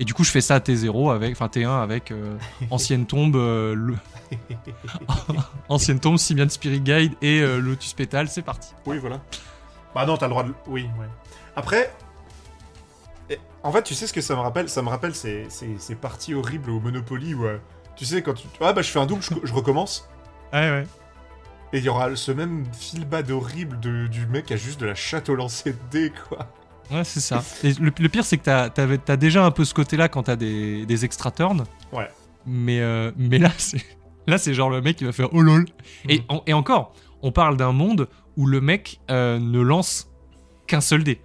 Et 0.00 0.04
du 0.04 0.12
coup, 0.14 0.24
je 0.24 0.30
fais 0.32 0.40
ça 0.40 0.56
à 0.56 0.58
T0, 0.58 1.12
avec, 1.14 1.32
enfin 1.32 1.46
T1 1.46 1.80
avec 1.80 2.10
euh, 2.10 2.36
Ancienne 2.70 3.06
Tombe, 3.06 3.36
euh, 3.36 3.74
le... 3.74 3.94
Ancienne 5.68 6.00
Tombe, 6.00 6.18
Simian 6.18 6.48
Spirit 6.48 6.80
Guide 6.80 7.12
et 7.22 7.40
euh, 7.40 7.58
Lotus 7.60 7.92
Pétale, 7.94 8.28
c'est 8.28 8.42
parti. 8.42 8.70
Oui, 8.86 8.98
voilà. 8.98 9.20
Bah 9.94 10.06
non, 10.06 10.16
t'as 10.16 10.26
le 10.26 10.30
droit 10.30 10.44
de. 10.44 10.52
Oui, 10.66 10.82
ouais. 10.98 11.06
Après. 11.56 11.92
En 13.62 13.72
fait, 13.72 13.82
tu 13.82 13.94
sais 13.94 14.06
ce 14.06 14.12
que 14.12 14.20
ça 14.20 14.34
me 14.34 14.40
rappelle? 14.40 14.68
Ça 14.68 14.82
me 14.82 14.88
rappelle 14.90 15.14
ces, 15.14 15.46
ces, 15.48 15.78
ces 15.78 15.94
parties 15.94 16.34
horribles 16.34 16.70
au 16.70 16.80
Monopoly 16.80 17.32
où. 17.34 17.46
euh, 17.46 17.56
tu 17.96 18.04
sais, 18.04 18.20
quand 18.22 18.34
tu. 18.34 18.46
Ah 18.60 18.72
bah 18.74 18.82
je 18.82 18.90
fais 18.90 18.98
un 18.98 19.06
double, 19.06 19.22
je, 19.22 19.30
je 19.42 19.52
recommence. 19.54 20.06
Ouais, 20.52 20.70
ouais. 20.70 20.86
Et 21.72 21.78
il 21.78 21.84
y 21.84 21.88
aura 21.88 22.14
ce 22.14 22.30
même 22.30 22.64
fil 22.78 23.06
bad 23.06 23.30
horrible 23.30 23.80
de, 23.80 24.06
du 24.06 24.26
mec 24.26 24.46
qui 24.46 24.52
a 24.52 24.56
juste 24.56 24.78
de 24.80 24.86
la 24.86 24.94
chatte 24.94 25.28
au 25.30 25.34
lancer 25.34 25.72
de 25.72 25.78
dés, 25.90 26.12
quoi. 26.28 26.46
Ouais, 26.90 27.02
c'est 27.04 27.20
ça. 27.20 27.42
Et 27.64 27.72
le, 27.72 27.90
le 27.98 28.08
pire, 28.10 28.24
c'est 28.24 28.36
que 28.36 28.44
t'as, 28.44 28.68
t'avais- 28.68 28.98
t'as 28.98 29.16
déjà 29.16 29.44
un 29.44 29.50
peu 29.50 29.64
ce 29.64 29.72
côté-là 29.72 30.08
quand 30.10 30.24
t'as 30.24 30.36
des, 30.36 30.84
des 30.84 31.04
extra 31.06 31.30
turns. 31.30 31.64
Ouais. 31.92 32.08
Mais, 32.46 32.80
euh, 32.80 33.10
mais 33.16 33.38
là, 33.38 33.50
c'est, 33.58 33.82
là, 34.26 34.36
c'est 34.36 34.52
genre 34.52 34.68
le 34.68 34.82
mec 34.82 34.96
qui 34.98 35.04
va 35.04 35.12
faire 35.12 35.30
oh 35.32 35.40
lol. 35.40 35.64
Et, 36.08 36.22
en- 36.28 36.42
et 36.46 36.52
encore, 36.52 36.92
on 37.24 37.32
parle 37.32 37.56
d'un 37.56 37.72
monde 37.72 38.08
où 38.36 38.46
le 38.46 38.60
mec 38.60 39.00
euh, 39.10 39.38
ne 39.40 39.60
lance 39.60 40.10
qu'un 40.68 40.80
seul 40.80 41.02
dé. 41.02 41.20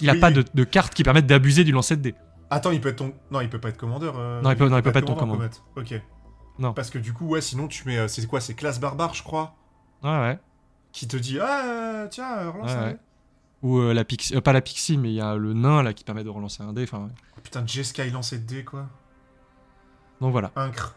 Il 0.00 0.10
a 0.10 0.14
Oui, 0.14 0.20
pas 0.20 0.28
oui. 0.28 0.34
de, 0.34 0.44
de 0.52 0.64
cartes 0.64 0.94
qui 0.94 1.02
permettent 1.04 1.26
d'abuser 1.26 1.62
du 1.62 1.70
lancer 1.72 1.96
de 1.96 2.02
dé. 2.02 2.14
Attends, 2.50 2.72
il 2.72 2.80
peut 2.80 2.88
être 2.88 2.96
ton. 2.96 3.14
Non, 3.30 3.40
il 3.40 3.48
peut 3.48 3.60
pas 3.60 3.68
être 3.68 3.76
commandeur. 3.76 4.18
euh, 4.18 4.40
Non, 4.42 4.50
il 4.50 4.56
peut- 4.56 4.68
non, 4.68 4.76
il 4.78 4.82
peut 4.82 4.92
pas 4.92 4.98
être 4.98 5.06
ton 5.06 5.14
commandeur. 5.14 5.50
Ok. 5.76 5.94
Non. 6.58 6.72
Parce 6.72 6.90
que 6.90 6.98
du 6.98 7.12
coup, 7.12 7.26
ouais, 7.26 7.40
sinon 7.40 7.68
tu 7.68 7.86
mets. 7.86 7.98
euh, 7.98 8.08
c'est 8.08 8.26
quoi 8.26 8.40
C'est 8.40 8.54
classe 8.54 8.80
barbare, 8.80 9.14
je 9.14 9.22
crois. 9.22 9.54
Ouais, 10.02 10.10
ouais. 10.10 10.38
Qui 10.92 11.06
te 11.08 11.16
dit 11.16 11.38
Ah, 11.40 12.06
tiens, 12.10 12.50
relance 12.50 12.70
Ouais, 12.70 12.76
un 12.76 12.84
ouais. 12.86 12.92
dé. 12.94 12.98
Ou 13.62 13.78
euh, 13.78 13.94
la 13.94 14.04
pixie, 14.04 14.36
euh, 14.36 14.40
pas 14.40 14.52
la 14.52 14.60
pixie, 14.60 14.96
mais 14.98 15.08
il 15.10 15.14
y 15.14 15.20
a 15.20 15.36
le 15.36 15.52
nain 15.54 15.82
là 15.82 15.92
qui 15.94 16.04
permet 16.04 16.22
de 16.22 16.28
relancer 16.28 16.62
un 16.62 16.72
dé. 16.72 16.82
Enfin, 16.84 16.98
ouais. 17.04 17.10
Oh, 17.36 17.40
putain, 17.42 17.64
Jeskai 17.66 18.10
lancer 18.10 18.38
de 18.38 18.46
dés, 18.46 18.62
quoi. 18.64 18.86
donc 20.20 20.32
voilà. 20.32 20.50
Incre. 20.56 20.94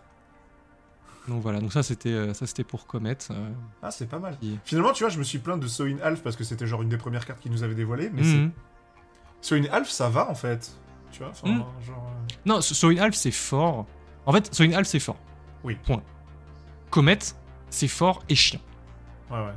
Donc 1.28 1.42
voilà. 1.42 1.60
Donc 1.60 1.74
ça, 1.74 1.84
c'était, 1.84 2.10
euh, 2.14 2.34
ça, 2.34 2.46
c'était 2.48 2.64
pour 2.64 2.88
Comet. 2.88 3.18
euh, 3.32 3.50
Ah, 3.82 3.92
c'est 3.92 4.08
pas 4.08 4.20
mal. 4.20 4.38
qui- 4.40 4.58
Finalement, 4.64 4.94
tu 4.94 5.04
vois, 5.04 5.10
je 5.10 5.20
me 5.20 5.24
suis 5.24 5.40
plaint 5.40 5.60
de 5.60 5.68
Soin 5.68 5.98
Half 6.04 6.22
parce 6.24 6.36
que 6.36 6.44
c'était 6.44 6.66
genre 6.68 6.82
une 6.82 6.90
des 6.90 6.98
premières 6.98 7.26
cartes 7.26 7.40
qu'ils 7.42 7.52
nous 7.52 7.64
avait 7.64 7.76
dévoilées. 7.76 8.10
Mais 8.14 8.24
c'est... 8.24 8.50
Soin 9.42 9.64
Half, 9.72 9.90
ça 9.90 10.10
va 10.10 10.30
en 10.30 10.36
fait. 10.36 10.72
Tu 11.12 11.20
vois, 11.20 11.32
Mhm. 11.44 11.64
genre. 11.86 12.08
euh, 12.08 12.34
Non, 12.46 12.62
Soin 12.62 12.98
Half, 12.98 13.16
c'est 13.16 13.32
fort. 13.32 13.86
En 14.26 14.32
fait, 14.34 14.54
Soin 14.54 14.72
Half, 14.72 14.88
c'est 14.88 15.00
fort. 15.00 15.18
Oui. 15.64 15.78
Point. 15.86 16.02
Comet, 16.90 17.20
c'est 17.70 17.88
fort 17.88 18.24
et 18.30 18.36
chiant. 18.36 18.62
Ouais, 19.30 19.38
ouais. 19.40 19.54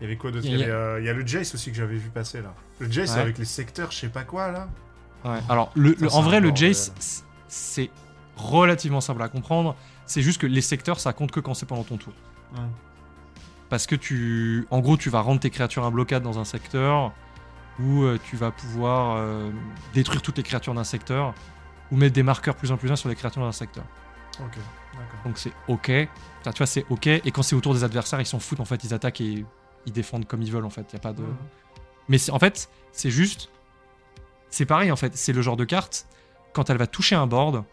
Il 0.00 0.04
y 0.04 0.06
avait 0.06 0.16
quoi 0.16 0.30
d'autre 0.30 0.44
Il 0.46 0.58
y 0.58 0.64
a- 0.64 0.66
euh, 0.68 1.00
y 1.02 1.08
a 1.08 1.14
le 1.14 1.26
Jace 1.26 1.54
aussi 1.54 1.70
que 1.70 1.76
j'avais 1.76 1.96
vu 1.96 2.10
passer 2.10 2.42
là. 2.42 2.52
Le 2.80 2.90
Jace 2.90 3.14
Ouais. 3.14 3.20
avec 3.20 3.38
les 3.38 3.46
secteurs, 3.46 3.90
je 3.92 3.96
sais 3.96 4.08
pas 4.10 4.24
quoi 4.24 4.52
là. 4.52 4.68
Ouais. 5.24 5.38
Alors, 5.48 5.72
le, 5.74 5.96
en 6.12 6.20
vrai, 6.20 6.40
le. 6.40 6.54
Jace, 6.54 7.24
c'est 7.48 7.90
relativement 8.36 9.00
simple 9.00 9.22
à 9.22 9.28
comprendre. 9.30 9.74
C'est 10.06 10.22
juste 10.22 10.40
que 10.40 10.46
les 10.46 10.60
secteurs, 10.60 11.00
ça 11.00 11.12
compte 11.12 11.30
que 11.32 11.40
quand 11.40 11.54
c'est 11.54 11.66
pendant 11.66 11.84
ton 11.84 11.96
tour. 11.96 12.12
Parce 13.68 13.86
que 13.86 13.96
tu. 13.96 14.66
En 14.70 14.80
gros, 14.80 14.96
tu 14.96 15.10
vas 15.10 15.20
rendre 15.20 15.40
tes 15.40 15.50
créatures 15.50 15.84
imbloquables 15.84 16.24
dans 16.24 16.38
un 16.38 16.44
secteur, 16.44 17.12
ou 17.80 18.02
euh, 18.02 18.18
tu 18.24 18.36
vas 18.36 18.52
pouvoir 18.52 19.16
euh, 19.18 19.50
détruire 19.92 20.22
toutes 20.22 20.36
les 20.36 20.44
créatures 20.44 20.74
d'un 20.74 20.84
secteur, 20.84 21.34
ou 21.90 21.96
mettre 21.96 22.14
des 22.14 22.22
marqueurs 22.22 22.54
plus 22.54 22.70
un 22.70 22.76
plus 22.76 22.90
un 22.92 22.96
sur 22.96 23.08
les 23.08 23.16
créatures 23.16 23.42
d'un 23.42 23.52
secteur. 23.52 23.84
Ok, 24.38 24.56
d'accord. 24.92 25.20
Donc 25.24 25.38
c'est 25.38 25.52
ok. 25.66 25.90
Enfin, 26.40 26.52
tu 26.52 26.58
vois, 26.58 26.66
c'est 26.66 26.86
ok. 26.90 27.08
Et 27.08 27.30
quand 27.32 27.42
c'est 27.42 27.56
autour 27.56 27.74
des 27.74 27.82
adversaires, 27.82 28.20
ils 28.20 28.26
s'en 28.26 28.38
foutent. 28.38 28.60
En 28.60 28.64
fait, 28.64 28.84
ils 28.84 28.94
attaquent 28.94 29.20
et 29.20 29.44
ils 29.86 29.92
défendent 29.92 30.26
comme 30.26 30.42
ils 30.42 30.52
veulent. 30.52 30.66
En 30.66 30.70
fait, 30.70 30.92
y 30.92 30.96
a 30.96 31.00
pas 31.00 31.12
de. 31.12 31.24
Mais 32.08 32.30
en 32.30 32.38
fait, 32.38 32.70
c'est 32.92 33.10
juste. 33.10 33.50
C'est 34.50 34.66
pareil 34.66 34.92
en 34.92 34.96
fait. 34.96 35.16
C'est 35.16 35.32
le 35.32 35.42
genre 35.42 35.56
de 35.56 35.64
carte. 35.64 36.06
Quand 36.52 36.70
elle 36.70 36.78
va 36.78 36.86
toucher 36.86 37.16
un 37.16 37.26
board, 37.26 37.64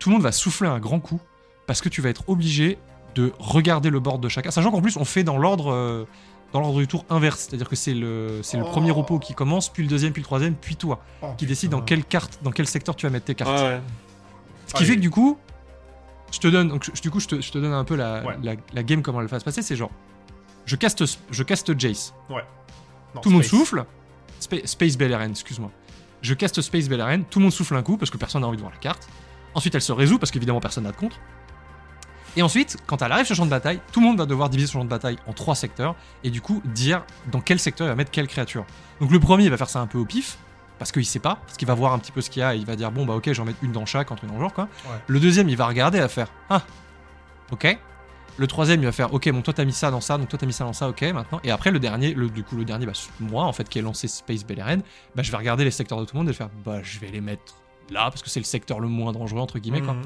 tout 0.00 0.10
le 0.10 0.14
monde 0.14 0.22
va 0.22 0.32
souffler 0.32 0.68
un 0.68 0.80
grand 0.80 0.98
coup 1.00 1.20
parce 1.68 1.80
que 1.80 1.88
tu 1.88 2.00
vas 2.02 2.08
être 2.08 2.24
obligé 2.28 2.78
de 3.14 3.32
regarder 3.38 3.90
le 3.90 4.00
board 4.00 4.20
de 4.20 4.28
chacun. 4.28 4.50
Sachant 4.50 4.70
qu'en 4.72 4.80
plus, 4.82 4.96
on 4.96 5.04
fait 5.04 5.22
dans 5.22 5.38
l'ordre. 5.38 5.72
euh, 5.72 6.04
dans 6.54 6.60
l'ordre 6.60 6.78
du 6.78 6.86
tour 6.88 7.04
inverse, 7.10 7.40
c'est-à-dire 7.40 7.68
que 7.68 7.76
c'est 7.76 7.92
le, 7.92 8.40
c'est 8.42 8.56
le 8.56 8.62
Oh. 8.64 8.68
premier 8.70 8.90
repos 8.90 9.18
qui 9.18 9.34
commence, 9.34 9.68
puis 9.68 9.82
le 9.82 9.88
deuxième, 9.90 10.14
puis 10.14 10.22
le 10.22 10.24
troisième, 10.24 10.54
puis 10.54 10.76
toi, 10.76 11.04
Oh, 11.20 11.26
qui 11.36 11.44
décide 11.44 11.70
dans 11.70 11.82
quelle 11.82 12.02
carte, 12.06 12.38
dans 12.42 12.52
quel 12.52 12.66
secteur 12.66 12.96
tu 12.96 13.04
vas 13.04 13.10
mettre 13.12 13.26
tes 13.26 13.34
cartes. 13.34 13.50
ouais. 13.50 13.82
Ce 14.66 14.72
qui 14.72 14.82
Ah, 14.82 14.86
fait 14.86 14.90
oui. 14.92 14.96
que 14.96 15.00
du 15.02 15.10
coup, 15.10 15.36
je 16.32 16.38
te 16.38 16.48
donne, 16.48 16.68
donc, 16.68 16.84
je- 16.94 17.02
du 17.02 17.10
coup, 17.10 17.20
je 17.20 17.28
te, 17.28 17.40
je 17.42 17.52
te 17.52 17.58
donne 17.58 17.74
un 17.74 17.84
peu 17.84 17.96
la, 17.96 18.24
Ouais. 18.24 18.36
la, 18.42 18.54
la 18.72 18.82
game 18.82 19.02
comment 19.02 19.20
elle 19.20 19.26
va 19.26 19.38
se 19.38 19.44
passer. 19.44 19.60
C'est 19.60 19.76
genre, 19.76 19.90
je 20.64 20.74
caste, 20.76 21.04
je 21.30 21.42
caste 21.42 21.78
Jace. 21.78 22.14
Non, 22.30 22.36
tout 23.20 23.28
le 23.28 23.34
monde 23.34 23.44
Space. 23.44 23.58
souffle. 23.60 23.84
Spa- 24.40 24.64
Space 24.66 24.96
Beleren, 24.96 25.32
excuse-moi. 25.32 25.70
Je 26.22 26.32
caste 26.32 26.62
Space 26.62 26.88
Beleren, 26.88 27.24
tout 27.24 27.40
le 27.40 27.42
monde 27.44 27.52
souffle 27.52 27.76
un 27.76 27.82
coup 27.82 27.98
parce 27.98 28.10
que 28.10 28.16
personne 28.16 28.40
n'a 28.40 28.48
envie 28.48 28.56
de 28.56 28.62
voir 28.62 28.72
la 28.72 28.78
carte. 28.80 29.06
Ensuite, 29.54 29.74
elle 29.74 29.82
se 29.82 29.92
résout 29.92 30.18
parce 30.18 30.30
qu'évidemment 30.30 30.60
personne 30.60 30.84
n'a 30.84 30.92
de 30.92 30.96
contre. 30.96 31.16
Et 32.36 32.42
ensuite, 32.42 32.76
quand 32.86 33.02
elle 33.02 33.10
arrive 33.10 33.26
sur 33.26 33.34
le 33.34 33.38
champ 33.38 33.46
de 33.46 33.50
bataille, 33.50 33.80
tout 33.92 34.00
le 34.00 34.06
monde 34.06 34.18
va 34.18 34.26
devoir 34.26 34.48
diviser 34.48 34.68
son 34.70 34.80
champ 34.80 34.84
de 34.84 34.90
bataille 34.90 35.18
en 35.26 35.32
trois 35.32 35.54
secteurs 35.54 35.96
et 36.22 36.30
du 36.30 36.40
coup 36.40 36.62
dire 36.64 37.04
dans 37.32 37.40
quel 37.40 37.58
secteur 37.58 37.86
il 37.86 37.90
va 37.90 37.96
mettre 37.96 38.10
quelle 38.10 38.28
créature. 38.28 38.64
Donc 39.00 39.10
le 39.10 39.18
premier 39.18 39.44
il 39.44 39.50
va 39.50 39.56
faire 39.56 39.70
ça 39.70 39.80
un 39.80 39.86
peu 39.86 39.98
au 39.98 40.04
pif. 40.04 40.38
parce 40.78 40.92
qu'il 40.92 41.04
sait 41.04 41.18
pas, 41.18 41.38
parce 41.44 41.56
qu'il 41.56 41.68
va 41.68 41.74
voir 41.74 41.92
un 41.92 41.98
petit 41.98 42.12
peu 42.12 42.20
ce 42.20 42.30
qu'il 42.30 42.40
y 42.40 42.42
a 42.42 42.54
et 42.54 42.58
il 42.58 42.66
va 42.66 42.76
dire 42.76 42.90
bon 42.90 43.04
bah 43.04 43.14
ok, 43.14 43.32
j'en 43.32 43.44
mets 43.44 43.54
une 43.62 43.72
dans 43.72 43.86
chaque, 43.86 44.10
entre 44.10 44.26
dans 44.26 44.34
le 44.34 44.40
genre 44.40 44.52
quoi. 44.52 44.68
Ouais. 44.86 44.96
Le 45.06 45.20
deuxième, 45.20 45.48
il 45.48 45.56
va 45.56 45.66
regarder, 45.66 45.98
va 45.98 46.08
faire 46.08 46.28
ah, 46.50 46.62
ok. 47.50 47.78
Le 48.36 48.46
troisième, 48.46 48.80
il 48.80 48.86
va 48.86 48.92
faire 48.92 49.12
ok, 49.12 49.28
bon 49.32 49.42
toi 49.42 49.52
t'as 49.52 49.64
mis 49.64 49.72
ça 49.72 49.90
dans 49.90 50.00
ça, 50.00 50.16
donc 50.16 50.28
toi 50.28 50.38
t'as 50.38 50.46
mis 50.46 50.52
ça 50.52 50.64
dans 50.64 50.72
ça, 50.72 50.88
ok 50.88 51.02
maintenant. 51.02 51.40
Et 51.42 51.50
après 51.50 51.70
le 51.72 51.80
dernier, 51.80 52.14
le, 52.14 52.30
du 52.30 52.44
coup 52.44 52.56
le 52.56 52.64
dernier, 52.64 52.86
bah 52.86 52.92
moi 53.20 53.44
en 53.44 53.52
fait 53.52 53.68
qui 53.68 53.80
ai 53.80 53.82
lancé 53.82 54.06
Space 54.06 54.44
Beleren, 54.44 54.82
bah 55.16 55.22
je 55.22 55.30
vais 55.32 55.36
regarder 55.36 55.64
les 55.64 55.72
secteurs 55.72 55.98
de 55.98 56.04
tout 56.04 56.14
le 56.14 56.20
monde 56.20 56.30
et 56.30 56.32
faire 56.32 56.48
bah 56.64 56.80
je 56.82 57.00
vais 57.00 57.08
les 57.08 57.20
mettre 57.20 57.54
là 57.90 58.10
parce 58.10 58.22
que 58.22 58.30
c'est 58.30 58.40
le 58.40 58.44
secteur 58.44 58.78
le 58.80 58.86
moins 58.86 59.12
dangereux 59.12 59.40
entre 59.40 59.58
guillemets 59.58 59.80
quoi. 59.80 59.96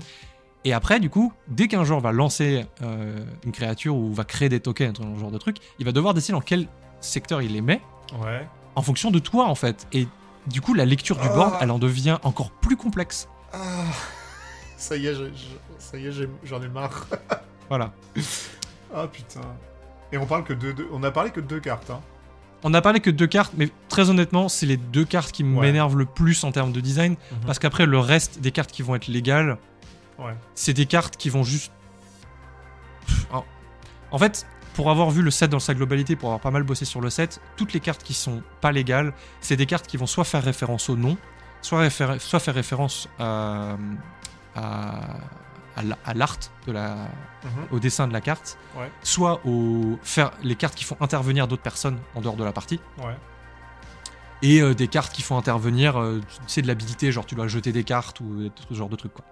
Et 0.65 0.73
après, 0.73 1.01
du 1.01 1.11
coup, 1.11 1.33
dès 1.49 1.67
qu'un 1.69 1.85
joueur 1.85 2.01
va 2.01 2.13
lancer 2.13 2.67
euh, 2.83 3.19
une 3.45 3.53
créature 3.53 3.97
ou 3.97 4.13
va 4.15 4.25
créer 4.25 4.49
des 4.49 4.61
tokens, 4.61 5.01
un 5.01 5.19
genre 5.19 5.31
de 5.33 5.39
truc, 5.39 5.57
il 5.79 5.85
va 5.85 5.93
devoir 5.93 6.15
décider 6.15 6.33
dans 6.35 6.41
quel 6.41 6.69
secteur 7.01 7.43
il 7.43 7.53
les 7.53 7.61
met 7.61 7.81
Ouais. 8.23 8.47
en 8.77 8.83
fonction 8.83 9.11
de 9.11 9.19
toi, 9.19 9.47
en 9.47 9.55
fait. 9.57 9.87
Et 9.93 10.07
du 10.47 10.61
coup, 10.61 10.75
la 10.75 10.85
lecture 10.85 11.17
du 11.17 11.27
Ah. 11.31 11.35
board, 11.35 11.55
elle 11.61 11.71
en 11.71 11.79
devient 11.79 12.19
encore 12.23 12.51
plus 12.53 12.77
complexe. 12.77 13.29
Ah, 13.53 13.59
ça 14.77 14.97
y 14.97 15.07
est, 15.07 15.15
je- 15.15 15.25
je- 15.25 15.57
ça 15.79 15.97
y 15.99 16.07
est, 16.07 16.13
j'en 16.45 16.63
ai 16.63 16.69
marre. 16.69 17.07
Voilà. 17.69 17.93
Ah 18.95 19.07
putain. 19.09 19.41
Et 20.13 20.19
on 20.19 20.27
parle 20.27 20.45
que 20.45 20.53
de, 20.53 20.73
de- 20.73 20.87
on 20.93 21.03
a 21.05 21.11
parlé 21.11 21.31
que 21.31 21.41
de 21.41 21.47
deux 21.47 21.61
cartes. 21.61 21.89
Hein. 21.91 22.01
On 22.65 22.71
n'a 22.71 22.83
parlé 22.83 23.01
que 23.01 23.09
de 23.11 23.17
deux 23.17 23.27
cartes, 23.27 23.55
mais 23.57 23.71
très 23.89 24.11
honnêtement, 24.11 24.49
c'est 24.51 24.67
les 24.67 24.77
deux 24.77 25.05
cartes 25.07 25.33
qui 25.33 25.43
Ouais. 25.43 25.49
m'énervent 25.49 25.97
le 25.97 26.05
plus 26.05 26.45
en 26.45 26.53
termes 26.53 26.71
de 26.73 26.81
design. 26.81 27.13
Mhm. 27.13 27.39
Parce 27.47 27.59
qu'après, 27.59 27.87
le 27.87 27.99
reste 27.99 28.41
des 28.41 28.53
cartes 28.53 28.71
qui 28.71 28.83
vont 28.83 28.95
être 28.95 29.07
légales, 29.09 29.57
Ouais. 30.19 30.35
c'est 30.55 30.73
des 30.75 30.87
cartes 30.87 31.17
qui 31.17 31.31
vont 31.31 31.43
juste. 31.45 31.73
Pff, 33.07 33.27
En 33.33 33.45
en 34.11 34.19
fait, 34.19 34.47
pour 34.75 34.91
avoir 34.91 35.11
vu 35.11 35.23
le 35.23 35.31
set 35.31 35.51
dans 35.51 35.59
sa 35.61 35.75
globalité, 35.75 36.17
pour 36.17 36.29
avoir 36.31 36.41
pas 36.41 36.51
mal 36.51 36.63
bossé 36.63 36.85
sur 36.85 37.01
le 37.01 37.11
set, 37.11 37.41
toutes 37.57 37.73
les 37.73 37.81
cartes 37.81 38.03
qui 38.03 38.15
sont 38.15 38.43
pas 38.61 38.73
légales, 38.73 39.13
c'est 39.41 39.57
des 39.57 39.67
cartes 39.67 39.87
qui 39.87 39.97
vont 39.97 40.07
soit 40.07 40.25
faire 40.25 40.43
référence 40.45 40.89
au 40.91 40.97
nom, 40.97 41.17
soit, 41.63 41.89
faire 41.91 42.19
référence 42.55 43.09
à, 43.19 43.77
à, 44.55 45.01
à 45.77 45.83
la- 45.83 45.99
à 46.05 46.13
l'art 46.15 46.37
de 46.67 46.73
la, 46.73 46.95
Mhm. 47.45 47.67
au 47.71 47.79
dessin 47.79 48.07
de 48.07 48.13
la 48.13 48.21
carte, 48.21 48.59
Ouais. 48.77 48.91
soit 49.03 49.41
au 49.47 49.99
faire 50.03 50.31
les 50.43 50.55
cartes 50.57 50.75
qui 50.75 50.85
font 50.85 50.97
intervenir 51.01 51.49
d'autres 51.49 51.63
personnes 51.63 51.99
en 52.15 52.21
dehors 52.21 52.37
de 52.37 52.45
la 52.45 52.53
partie, 52.53 52.81
Ouais. 52.99 53.17
et 54.43 54.61
euh, 54.61 54.75
des 54.75 54.89
cartes 54.89 55.13
qui 55.13 55.23
font 55.23 55.39
intervenir, 55.39 55.99
euh, 55.99 56.21
tu 56.29 56.37
sais, 56.49 56.63
de 56.63 56.67
l'habilité, 56.67 57.11
genre 57.13 57.25
tu 57.25 57.35
dois 57.35 57.49
jeter 57.49 57.73
des 57.73 57.85
cartes 57.85 58.21
ou 58.21 58.51
ce 58.69 58.75
genre 58.75 58.89
de 58.91 58.97
trucs 58.97 59.15
quoi. 59.15 59.25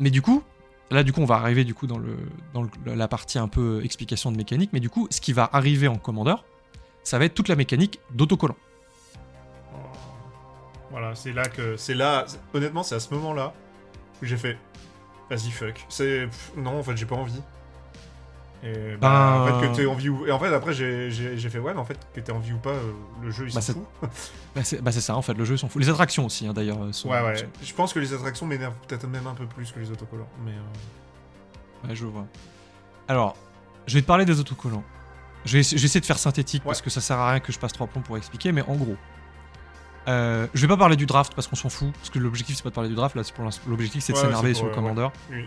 Mais 0.00 0.10
du 0.10 0.22
coup, 0.22 0.42
là 0.90 1.02
du 1.02 1.12
coup 1.12 1.20
on 1.20 1.24
va 1.26 1.36
arriver 1.36 1.64
du 1.64 1.74
coup 1.74 1.86
dans, 1.86 1.98
le, 1.98 2.16
dans 2.52 2.62
le- 2.62 2.94
la 2.94 3.08
partie 3.08 3.38
un 3.38 3.48
peu 3.48 3.82
explication 3.84 4.32
de 4.32 4.36
mécanique, 4.36 4.70
mais 4.72 4.80
du 4.80 4.90
coup 4.90 5.06
ce 5.10 5.20
qui 5.20 5.32
va 5.32 5.48
arriver 5.52 5.88
en 5.88 5.96
commandeur, 5.96 6.44
ça 7.02 7.18
va 7.18 7.24
être 7.26 7.34
toute 7.34 7.48
la 7.48 7.56
mécanique 7.56 8.00
d'autocollant. 8.12 8.56
Oh. 9.72 9.76
Voilà, 10.90 11.14
c'est 11.14 11.32
là 11.32 11.44
que. 11.48 11.76
C'est 11.76 11.94
là. 11.94 12.24
Honnêtement, 12.54 12.82
c'est 12.82 12.94
à 12.94 13.00
ce 13.00 13.12
moment-là 13.14 13.52
où 14.22 14.24
j'ai 14.24 14.36
fait. 14.36 14.56
Vas-y, 15.28 15.50
fuck. 15.50 15.84
C'est. 15.88 16.28
Non, 16.56 16.78
en 16.78 16.82
fait, 16.82 16.96
j'ai 16.96 17.06
pas 17.06 17.16
envie. 17.16 17.42
Et 18.64 18.96
bah, 18.96 19.44
Ben, 19.46 19.54
en 19.56 19.60
fait, 19.60 19.68
que 19.68 19.76
t'aies 19.76 19.86
envie 19.86 20.08
ou. 20.08 20.26
Et 20.26 20.32
en 20.32 20.38
fait, 20.38 20.52
après, 20.54 20.72
j'ai 20.72 21.10
fait, 21.50 21.58
ouais, 21.58 21.74
mais 21.74 21.80
en 21.80 21.84
fait, 21.84 21.98
que 22.14 22.20
t'aies 22.20 22.32
envie 22.32 22.52
ou 22.52 22.58
pas, 22.58 22.70
euh, 22.70 22.92
le 23.22 23.30
jeu, 23.30 23.46
il 23.48 23.54
Bah, 23.54 23.60
s'en 23.60 23.74
fout. 23.74 23.84
Bah 24.54 24.60
c'est 24.64 24.80
bah, 24.82 24.90
c'est 24.92 25.00
ça 25.00 25.16
en 25.16 25.22
fait, 25.22 25.34
le 25.34 25.44
jeu 25.44 25.56
s'en 25.56 25.68
fout. 25.68 25.82
Les 25.82 25.88
attractions 25.90 26.24
aussi 26.26 26.46
hein, 26.46 26.52
d'ailleurs. 26.54 26.82
euh, 26.82 26.92
sont- 26.92 27.10
Ouais, 27.10 27.20
ouais. 27.22 27.36
sont- 27.36 27.46
Je 27.62 27.74
pense 27.74 27.92
que 27.92 27.98
les 27.98 28.14
attractions 28.14 28.46
m'énervent 28.46 28.76
peut-être 28.88 29.06
même 29.06 29.26
un 29.26 29.34
peu 29.34 29.46
plus 29.46 29.70
que 29.72 29.80
les 29.80 29.90
autocollants. 29.90 30.28
Mais. 30.44 30.52
euh, 30.52 31.88
Ouais, 31.88 31.94
je 31.94 32.06
vois. 32.06 32.26
Alors, 33.08 33.36
je 33.86 33.94
vais 33.94 34.00
te 34.00 34.06
parler 34.06 34.24
des 34.24 34.40
autocollants. 34.40 34.84
J'essaie 35.44 36.00
de 36.00 36.06
faire 36.06 36.18
synthétique 36.18 36.62
Ouais. 36.62 36.68
parce 36.68 36.80
que 36.80 36.88
ça 36.88 37.02
sert 37.02 37.18
à 37.18 37.30
rien 37.32 37.40
que 37.40 37.52
je 37.52 37.58
passe 37.58 37.72
trois 37.74 37.86
plombs 37.86 38.00
pour 38.00 38.16
expliquer, 38.16 38.50
mais 38.52 38.62
en 38.62 38.76
gros. 38.76 38.96
euh, 40.08 40.46
je 40.54 40.60
vais 40.62 40.68
pas 40.68 40.76
parler 40.78 40.96
du 40.96 41.04
draft 41.06 41.34
parce 41.34 41.46
qu'on 41.48 41.56
s'en 41.56 41.68
fout, 41.70 41.92
parce 41.94 42.10
que 42.10 42.18
l'objectif 42.18 42.56
c'est 42.56 42.62
pas 42.62 42.68
de 42.70 42.74
parler 42.74 42.90
du 42.90 42.94
draft, 42.96 43.14
là 43.16 43.24
c'est 43.24 43.34
pour 43.34 43.44
l'instant- 43.44 43.62
l'objectif 43.68 44.02
c'est 44.04 44.12
de 44.12 44.18
s'énerver 44.18 44.52
sur 44.54 44.66
le 44.66 44.72
commandeur. 44.74 45.12
oui. 45.30 45.44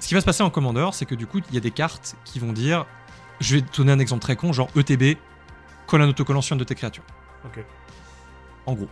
Ce 0.00 0.08
qui 0.08 0.14
va 0.14 0.20
se 0.20 0.26
passer 0.26 0.42
en 0.42 0.50
commandeur, 0.50 0.94
c'est 0.94 1.06
que 1.06 1.14
du 1.14 1.26
coup 1.26 1.40
il 1.48 1.54
y 1.54 1.58
a 1.58 1.60
des 1.60 1.70
cartes 1.70 2.16
qui 2.24 2.38
vont 2.38 2.52
dire, 2.52 2.86
je 3.40 3.56
vais 3.56 3.62
te 3.62 3.76
donner 3.78 3.92
un 3.92 3.98
exemple 3.98 4.22
très 4.22 4.36
con, 4.36 4.52
genre 4.52 4.68
ETB, 4.76 5.18
colle 5.86 6.02
un 6.02 6.08
autocollant 6.08 6.40
sur 6.40 6.54
une 6.54 6.58
de 6.60 6.64
tes 6.64 6.74
créatures. 6.74 7.04
Ok. 7.44 7.64
En 8.66 8.74
gros. 8.74 8.88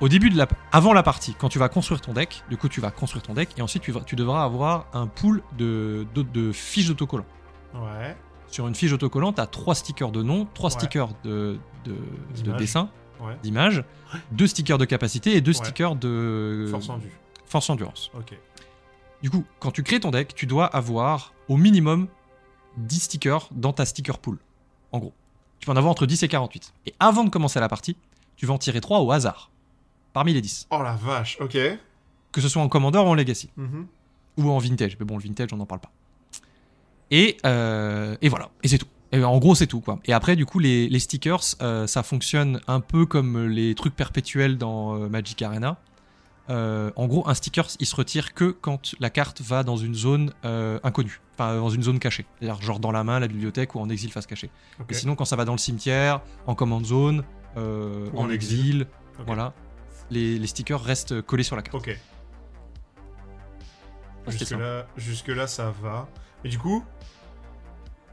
Au 0.00 0.08
début 0.08 0.28
de 0.28 0.36
la, 0.36 0.48
avant 0.72 0.92
la 0.92 1.02
partie, 1.02 1.34
quand 1.38 1.48
tu 1.48 1.58
vas 1.58 1.68
construire 1.68 2.00
ton 2.00 2.12
deck, 2.12 2.42
du 2.50 2.56
coup 2.56 2.68
tu 2.68 2.80
vas 2.80 2.90
construire 2.90 3.22
ton 3.22 3.32
deck 3.34 3.50
et 3.56 3.62
ensuite 3.62 3.82
tu, 3.82 3.92
vas- 3.92 4.00
tu 4.02 4.16
devras 4.16 4.44
avoir 4.44 4.86
un 4.92 5.06
pool 5.06 5.42
de, 5.56 6.06
de, 6.14 6.22
de 6.22 6.52
fiches 6.52 6.88
d'autocollants. 6.88 7.26
Ouais. 7.74 8.16
Sur 8.48 8.66
une 8.68 8.74
fiche 8.74 8.92
autocollant, 8.92 9.32
tu 9.32 9.40
as 9.40 9.46
trois 9.46 9.74
stickers 9.74 10.10
de 10.10 10.22
nom, 10.22 10.46
trois 10.52 10.70
Ouais. 10.70 10.78
stickers 10.78 11.08
de, 11.24 11.58
de, 11.84 11.94
de 12.44 12.52
dessin, 12.56 12.88
Ouais. 13.20 13.36
d'image, 13.42 13.84
deux 14.32 14.46
stickers 14.48 14.76
de 14.78 14.84
capacité 14.84 15.36
et 15.36 15.40
deux 15.40 15.52
stickers 15.52 15.94
de 15.96 16.66
Force 16.70 16.88
en 16.90 16.98
vue. 16.98 17.12
force 17.46 17.70
endurance. 17.70 18.10
Ok. 18.14 18.36
Du 19.24 19.30
coup, 19.30 19.42
quand 19.58 19.70
tu 19.70 19.82
crées 19.82 20.00
ton 20.00 20.10
deck, 20.10 20.34
tu 20.34 20.44
dois 20.44 20.66
avoir 20.66 21.32
au 21.48 21.56
minimum 21.56 22.08
10 22.76 23.00
stickers 23.00 23.48
dans 23.52 23.72
ta 23.72 23.86
sticker 23.86 24.18
pool. 24.18 24.36
En 24.92 24.98
gros. 24.98 25.14
Tu 25.58 25.64
peux 25.64 25.72
en 25.72 25.76
avoir 25.76 25.90
entre 25.90 26.04
10 26.04 26.24
et 26.24 26.28
48. 26.28 26.74
Et 26.84 26.94
avant 27.00 27.24
de 27.24 27.30
commencer 27.30 27.58
la 27.58 27.70
partie, 27.70 27.96
tu 28.36 28.44
vas 28.44 28.52
en 28.52 28.58
tirer 28.58 28.82
3 28.82 29.00
au 29.00 29.10
hasard. 29.12 29.50
Parmi 30.12 30.34
les 30.34 30.42
10. 30.42 30.66
Oh 30.68 30.82
la 30.82 30.94
vache, 30.94 31.38
ok. 31.40 31.56
Que 32.32 32.40
ce 32.42 32.50
soit 32.50 32.60
en 32.60 32.68
Commander 32.68 32.98
ou 32.98 33.02
en 33.06 33.14
Legacy. 33.14 33.48
Mhm. 33.56 33.86
Ou 34.36 34.50
en 34.50 34.58
Vintage. 34.58 34.98
Mais 35.00 35.06
bon, 35.06 35.16
le 35.16 35.22
Vintage, 35.22 35.54
on 35.54 35.56
n'en 35.56 35.64
parle 35.64 35.80
pas. 35.80 35.92
Et, 37.10 37.38
euh, 37.46 38.18
et 38.20 38.28
voilà. 38.28 38.50
Et 38.62 38.68
c'est 38.68 38.76
tout. 38.76 38.88
Et 39.10 39.24
en 39.24 39.38
gros, 39.38 39.54
c'est 39.54 39.66
tout. 39.66 39.80
quoi. 39.80 40.00
Et 40.04 40.12
après, 40.12 40.36
du 40.36 40.44
coup, 40.44 40.58
les, 40.58 40.86
les 40.90 40.98
stickers, 40.98 41.40
euh, 41.62 41.86
ça 41.86 42.02
fonctionne 42.02 42.60
un 42.66 42.80
peu 42.80 43.06
comme 43.06 43.46
les 43.46 43.74
trucs 43.74 43.96
perpétuels 43.96 44.58
dans 44.58 44.96
euh, 44.96 45.08
Magic 45.08 45.40
Arena. 45.40 45.78
Euh, 46.50 46.90
en 46.96 47.06
gros, 47.06 47.26
un 47.28 47.34
sticker, 47.34 47.66
il 47.80 47.86
se 47.86 47.96
retire 47.96 48.34
que 48.34 48.50
quand 48.50 48.94
la 49.00 49.10
carte 49.10 49.40
va 49.40 49.62
dans 49.62 49.76
une 49.76 49.94
zone 49.94 50.32
euh, 50.44 50.78
inconnue. 50.82 51.20
Enfin, 51.34 51.56
dans 51.56 51.70
une 51.70 51.82
zone 51.82 51.98
cachée. 51.98 52.26
C'est-à-dire, 52.38 52.60
genre 52.62 52.80
dans 52.80 52.92
la 52.92 53.02
main, 53.02 53.18
la 53.18 53.28
bibliothèque 53.28 53.74
ou 53.74 53.80
en 53.80 53.88
exil 53.88 54.12
face 54.12 54.26
cachée. 54.26 54.50
Et 54.88 54.94
sinon, 54.94 55.16
quand 55.16 55.24
ça 55.24 55.36
va 55.36 55.44
dans 55.44 55.52
le 55.52 55.58
cimetière, 55.58 56.20
en 56.46 56.54
command 56.54 56.84
zone, 56.84 57.24
euh, 57.56 58.08
en 58.14 58.24
en 58.24 58.30
exil, 58.30 58.86
voilà, 59.26 59.52
les, 60.10 60.38
les 60.38 60.46
stickers 60.46 60.82
restent 60.82 61.22
collés 61.22 61.44
sur 61.44 61.56
la 61.56 61.62
carte. 61.62 61.76
Ok. 61.76 61.98
Jusque 64.28 64.46
ça. 64.46 64.56
là, 64.56 64.86
jusque 64.96 65.28
là, 65.28 65.46
ça 65.46 65.72
va. 65.82 66.08
Et 66.44 66.48
du 66.48 66.58
coup, 66.58 66.84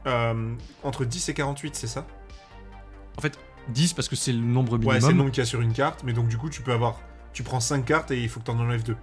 euh, 0.06 0.54
entre 0.82 1.04
10 1.04 1.28
et 1.28 1.34
48, 1.34 1.76
c'est 1.76 1.86
ça? 1.86 2.06
10 3.68 3.92
parce 3.92 4.08
que 4.08 4.16
c'est 4.16 4.32
le 4.32 4.40
nombre 4.40 4.72
minimum. 4.72 4.94
Ouais, 4.94 5.00
c'est 5.00 5.08
le 5.08 5.14
nombre 5.14 5.30
qu'il 5.30 5.40
y 5.40 5.46
a 5.46 5.46
sur 5.46 5.60
une 5.60 5.72
carte, 5.72 6.02
mais 6.04 6.12
donc 6.12 6.28
du 6.28 6.36
coup, 6.36 6.50
tu 6.50 6.62
peux 6.62 6.72
avoir. 6.72 7.00
Tu 7.32 7.42
prends 7.42 7.60
5 7.60 7.84
cartes 7.84 8.10
et 8.10 8.22
il 8.22 8.28
faut 8.28 8.40
que 8.40 8.44
t'en 8.46 8.58
enlèves 8.58 8.84
2. 8.84 8.96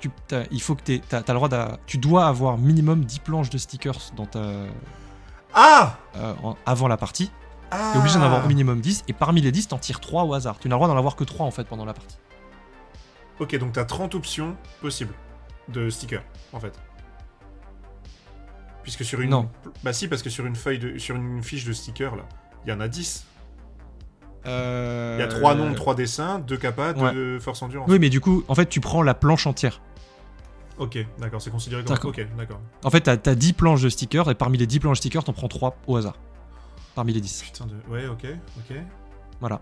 tu, 0.00 0.10
t'as- 0.28 0.44
il 0.50 0.60
faut 0.60 0.74
que 0.74 0.82
tu 0.82 1.00
t'as, 1.00 1.22
t'as 1.22 1.32
le 1.32 1.38
droit 1.38 1.48
d'a- 1.48 1.78
tu 1.86 1.96
dois 1.96 2.26
avoir 2.26 2.58
minimum 2.58 3.06
10 3.06 3.20
planches 3.20 3.48
de 3.48 3.56
stickers 3.56 3.96
dans 4.14 4.26
ta, 4.26 4.66
Ah 5.54 5.96
euh, 6.16 6.34
en- 6.42 6.56
avant 6.66 6.88
la 6.88 6.98
partie. 6.98 7.30
Ah 7.70 7.90
T'es 7.92 7.98
obligé 8.00 8.18
d'en 8.18 8.24
avoir 8.26 8.44
au 8.44 8.48
minimum 8.48 8.82
10 8.82 9.02
et 9.08 9.14
parmi 9.14 9.40
les 9.40 9.50
10 9.50 9.68
t'en 9.68 9.78
tires 9.78 10.00
3 10.00 10.24
au 10.24 10.34
hasard. 10.34 10.58
Tu 10.58 10.68
n'as 10.68 10.74
le 10.74 10.78
droit 10.78 10.88
d'en 10.88 10.96
avoir 10.98 11.16
que 11.16 11.24
3 11.24 11.46
en 11.46 11.50
fait 11.50 11.64
pendant 11.64 11.86
la 11.86 11.94
partie. 11.94 12.18
Ok, 13.40 13.56
donc 13.56 13.72
t'as 13.72 13.86
30 13.86 14.14
options 14.14 14.56
possibles 14.82 15.14
de 15.68 15.88
stickers, 15.88 16.22
en 16.52 16.60
fait. 16.60 16.78
Puisque 18.82 19.04
sur 19.06 19.22
une. 19.22 19.30
Non. 19.30 19.48
Bah 19.82 19.94
si, 19.94 20.06
parce 20.08 20.22
que 20.22 20.28
sur 20.28 20.44
une 20.44 20.56
feuille 20.56 20.78
de. 20.80 20.98
Sur 20.98 21.16
une 21.16 21.42
fiche 21.42 21.64
de 21.64 21.72
stickers, 21.72 22.14
là, 22.16 22.24
il 22.66 22.70
y 22.70 22.72
en 22.74 22.80
a 22.80 22.88
10. 22.88 23.24
Il 24.46 25.20
y 25.20 25.22
a 25.22 25.26
3 25.28 25.54
noms, 25.54 25.72
3 25.74 25.94
dessins, 25.94 26.38
2 26.40 26.56
capas, 26.56 26.92
2 26.92 27.34
ouais. 27.34 27.40
force 27.40 27.62
endurance. 27.62 27.88
Oui 27.90 27.98
mais 27.98 28.10
du 28.10 28.20
coup 28.20 28.44
en 28.48 28.54
fait 28.54 28.66
tu 28.66 28.80
prends 28.80 29.02
la 29.02 29.14
planche 29.14 29.46
entière. 29.46 29.80
Ok, 30.76 30.98
d'accord, 31.20 31.40
c'est 31.40 31.50
considéré 31.50 31.84
comme. 31.84 31.94
D'accord. 31.94 32.10
Ok, 32.10 32.26
d'accord. 32.36 32.60
En 32.82 32.90
fait 32.90 33.00
t'as, 33.02 33.16
t'as 33.16 33.34
10 33.34 33.52
planches 33.52 33.82
de 33.82 33.88
stickers 33.88 34.28
et 34.30 34.34
parmi 34.34 34.58
les 34.58 34.66
10 34.66 34.80
planches 34.80 34.98
de 34.98 35.02
stickers 35.02 35.24
t'en 35.24 35.32
prends 35.32 35.48
3 35.48 35.76
au 35.86 35.96
hasard. 35.96 36.16
Parmi 36.94 37.12
les 37.12 37.20
10. 37.20 37.42
Putain 37.44 37.66
de. 37.66 37.74
Ouais, 37.92 38.06
ok, 38.06 38.26
ok. 38.58 38.76
Voilà. 39.40 39.60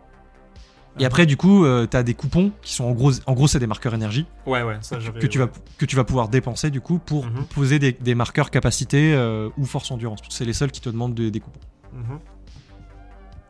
Et 0.99 1.07
après 1.07 1.25
du 1.25 1.39
coup 1.39 1.65
euh, 1.65 1.87
t'as 1.87 2.03
des 2.03 2.13
coupons 2.13 2.53
qui 2.61 2.75
sont 2.75 2.85
en 2.85 2.93
gros, 2.93 3.13
en 3.27 3.33
gros 3.33 3.47
c'est 3.49 3.59
des 3.59 3.67
marqueurs 3.67 3.95
énergie. 3.95 4.27
Ouais, 4.45 4.63
ouais, 4.63 4.77
ça 4.83 4.97
que 4.99 5.27
tu, 5.27 5.39
ouais. 5.39 5.47
vas, 5.47 5.53
que 5.79 5.87
tu 5.87 5.97
vas 5.97 6.05
pouvoir 6.05 6.29
dépenser 6.29 6.71
du 6.71 6.83
coup 6.83 6.99
pour 6.99 7.25
Mhm. 7.25 7.45
poser 7.47 7.79
des, 7.79 7.93
des 7.93 8.15
marqueurs 8.15 8.51
capacité 8.51 9.15
euh, 9.15 9.49
ou 9.57 9.65
force 9.65 9.91
endurance. 9.91 10.19
C'est 10.29 10.45
les 10.45 10.53
seuls 10.53 10.71
qui 10.71 10.83
te 10.83 10.91
demandent 10.91 11.15
des, 11.15 11.31
des 11.31 11.41
coupons. 11.41 11.61
Mhm. 11.95 12.19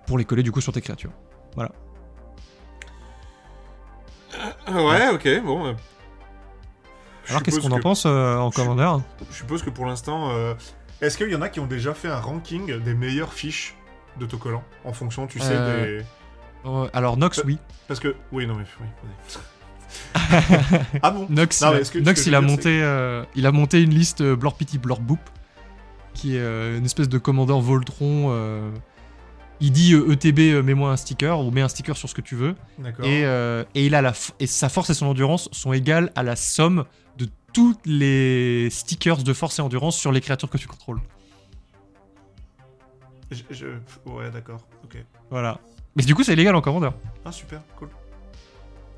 Pour 0.07 0.19
les 0.19 0.25
coller 0.25 0.43
du 0.43 0.53
coup 0.53 0.61
sur 0.61 0.73
tes 0.73 0.81
créatures. 0.81 1.13
Ah 4.67 4.73
Ouais, 4.83 5.09
ok, 5.13 5.45
bon. 5.45 5.67
euh, 5.67 5.73
Alors 7.29 7.43
qu'est-ce 7.43 7.61
qu'on 7.61 7.71
en 7.71 7.81
pense 7.81 8.05
euh, 8.07 8.37
en 8.37 8.51
commandeur 8.51 9.03
Je 9.31 9.37
suppose 9.37 9.63
que 9.63 9.71
pour 9.71 9.87
l'instant. 9.87 10.31
euh, 10.31 10.55
Est-ce 11.01 11.17
qu'il 11.19 11.29
y 11.31 11.35
en 11.35 11.43
a 11.43 11.49
qui 11.49 11.61
ont 11.61 11.67
déjà 11.67 11.95
fait 11.95 12.09
un 12.09 12.19
ranking 12.21 12.79
des 12.81 12.95
meilleures 12.95 13.33
fiches 13.33 13.77
d'autocollants 14.19 14.65
En 14.85 14.93
fonction, 14.93 15.27
tu 15.27 15.39
sais, 15.39 15.53
Euh, 15.53 16.01
des. 16.65 16.89
Alors 16.95 17.17
Nox 17.17 17.43
oui. 17.45 17.59
Parce 17.89 18.01
que. 18.01 18.15
Oui, 18.33 18.47
non, 18.47 18.55
mais. 18.55 18.65
Oui, 18.81 18.87
ah 21.03 21.11
bon? 21.11 21.27
Nox, 21.29 21.61
Non, 21.61 21.75
il, 21.79 21.91
que- 21.91 21.99
Nox, 21.99 22.25
il, 22.27 22.35
a 22.35 22.41
dire, 22.41 22.49
monté, 22.49 23.25
il 23.35 23.47
a 23.47 23.53
monté 23.53 23.83
une 23.83 23.91
liste 23.91 24.23
Blorpity 24.23 24.79
Blorboop 24.79 25.21
qui 26.15 26.37
est 26.37 26.77
une 26.79 26.85
espèce 26.87 27.09
de 27.11 27.19
commandeur 27.19 27.61
Voltron. 27.61 28.73
Il 29.63 29.73
dit 29.73 29.95
euh, 29.95 30.13
ETB, 30.13 30.39
euh, 30.41 30.63
mets-moi 30.63 30.91
un 30.93 30.97
sticker 30.99 31.39
ou 31.41 31.51
mets 31.51 31.63
un 31.63 31.69
sticker 31.69 31.97
sur 31.97 32.09
ce 32.09 32.15
que 32.15 32.21
tu 32.21 32.35
veux. 32.37 32.55
Et, 33.03 33.25
euh, 33.25 33.65
et 33.75 33.87
il 33.87 33.95
a 33.95 34.03
la 34.03 34.13
et 34.41 34.47
sa 34.47 34.69
force 34.69 34.91
et 34.91 34.95
son 34.95 35.07
endurance 35.07 35.49
sont 35.53 35.73
égales 35.73 36.13
à 36.17 36.23
la 36.23 36.37
somme 36.37 36.85
de 37.17 37.27
tous 37.55 37.77
les 37.87 38.69
stickers 38.71 39.23
de 39.23 39.33
force 39.33 39.59
et 39.59 39.63
endurance 39.63 39.97
sur 39.97 40.13
les 40.13 40.21
créatures 40.21 40.51
que 40.51 40.59
tu 40.59 40.67
contrôles. 40.69 41.01
Je- 43.31 43.43
je- 43.51 44.11
Ouais, 44.11 44.31
d'accord. 44.31 44.61
Ok. 44.85 45.03
Voilà. 45.31 45.59
Mais 45.97 46.03
du 46.03 46.15
coup, 46.15 46.23
c'est 46.23 46.33
illégal 46.35 46.55
en 46.55 46.61
commandeur. 46.61 46.95
Ah, 47.25 47.33
super, 47.33 47.63
cool. 47.77 47.89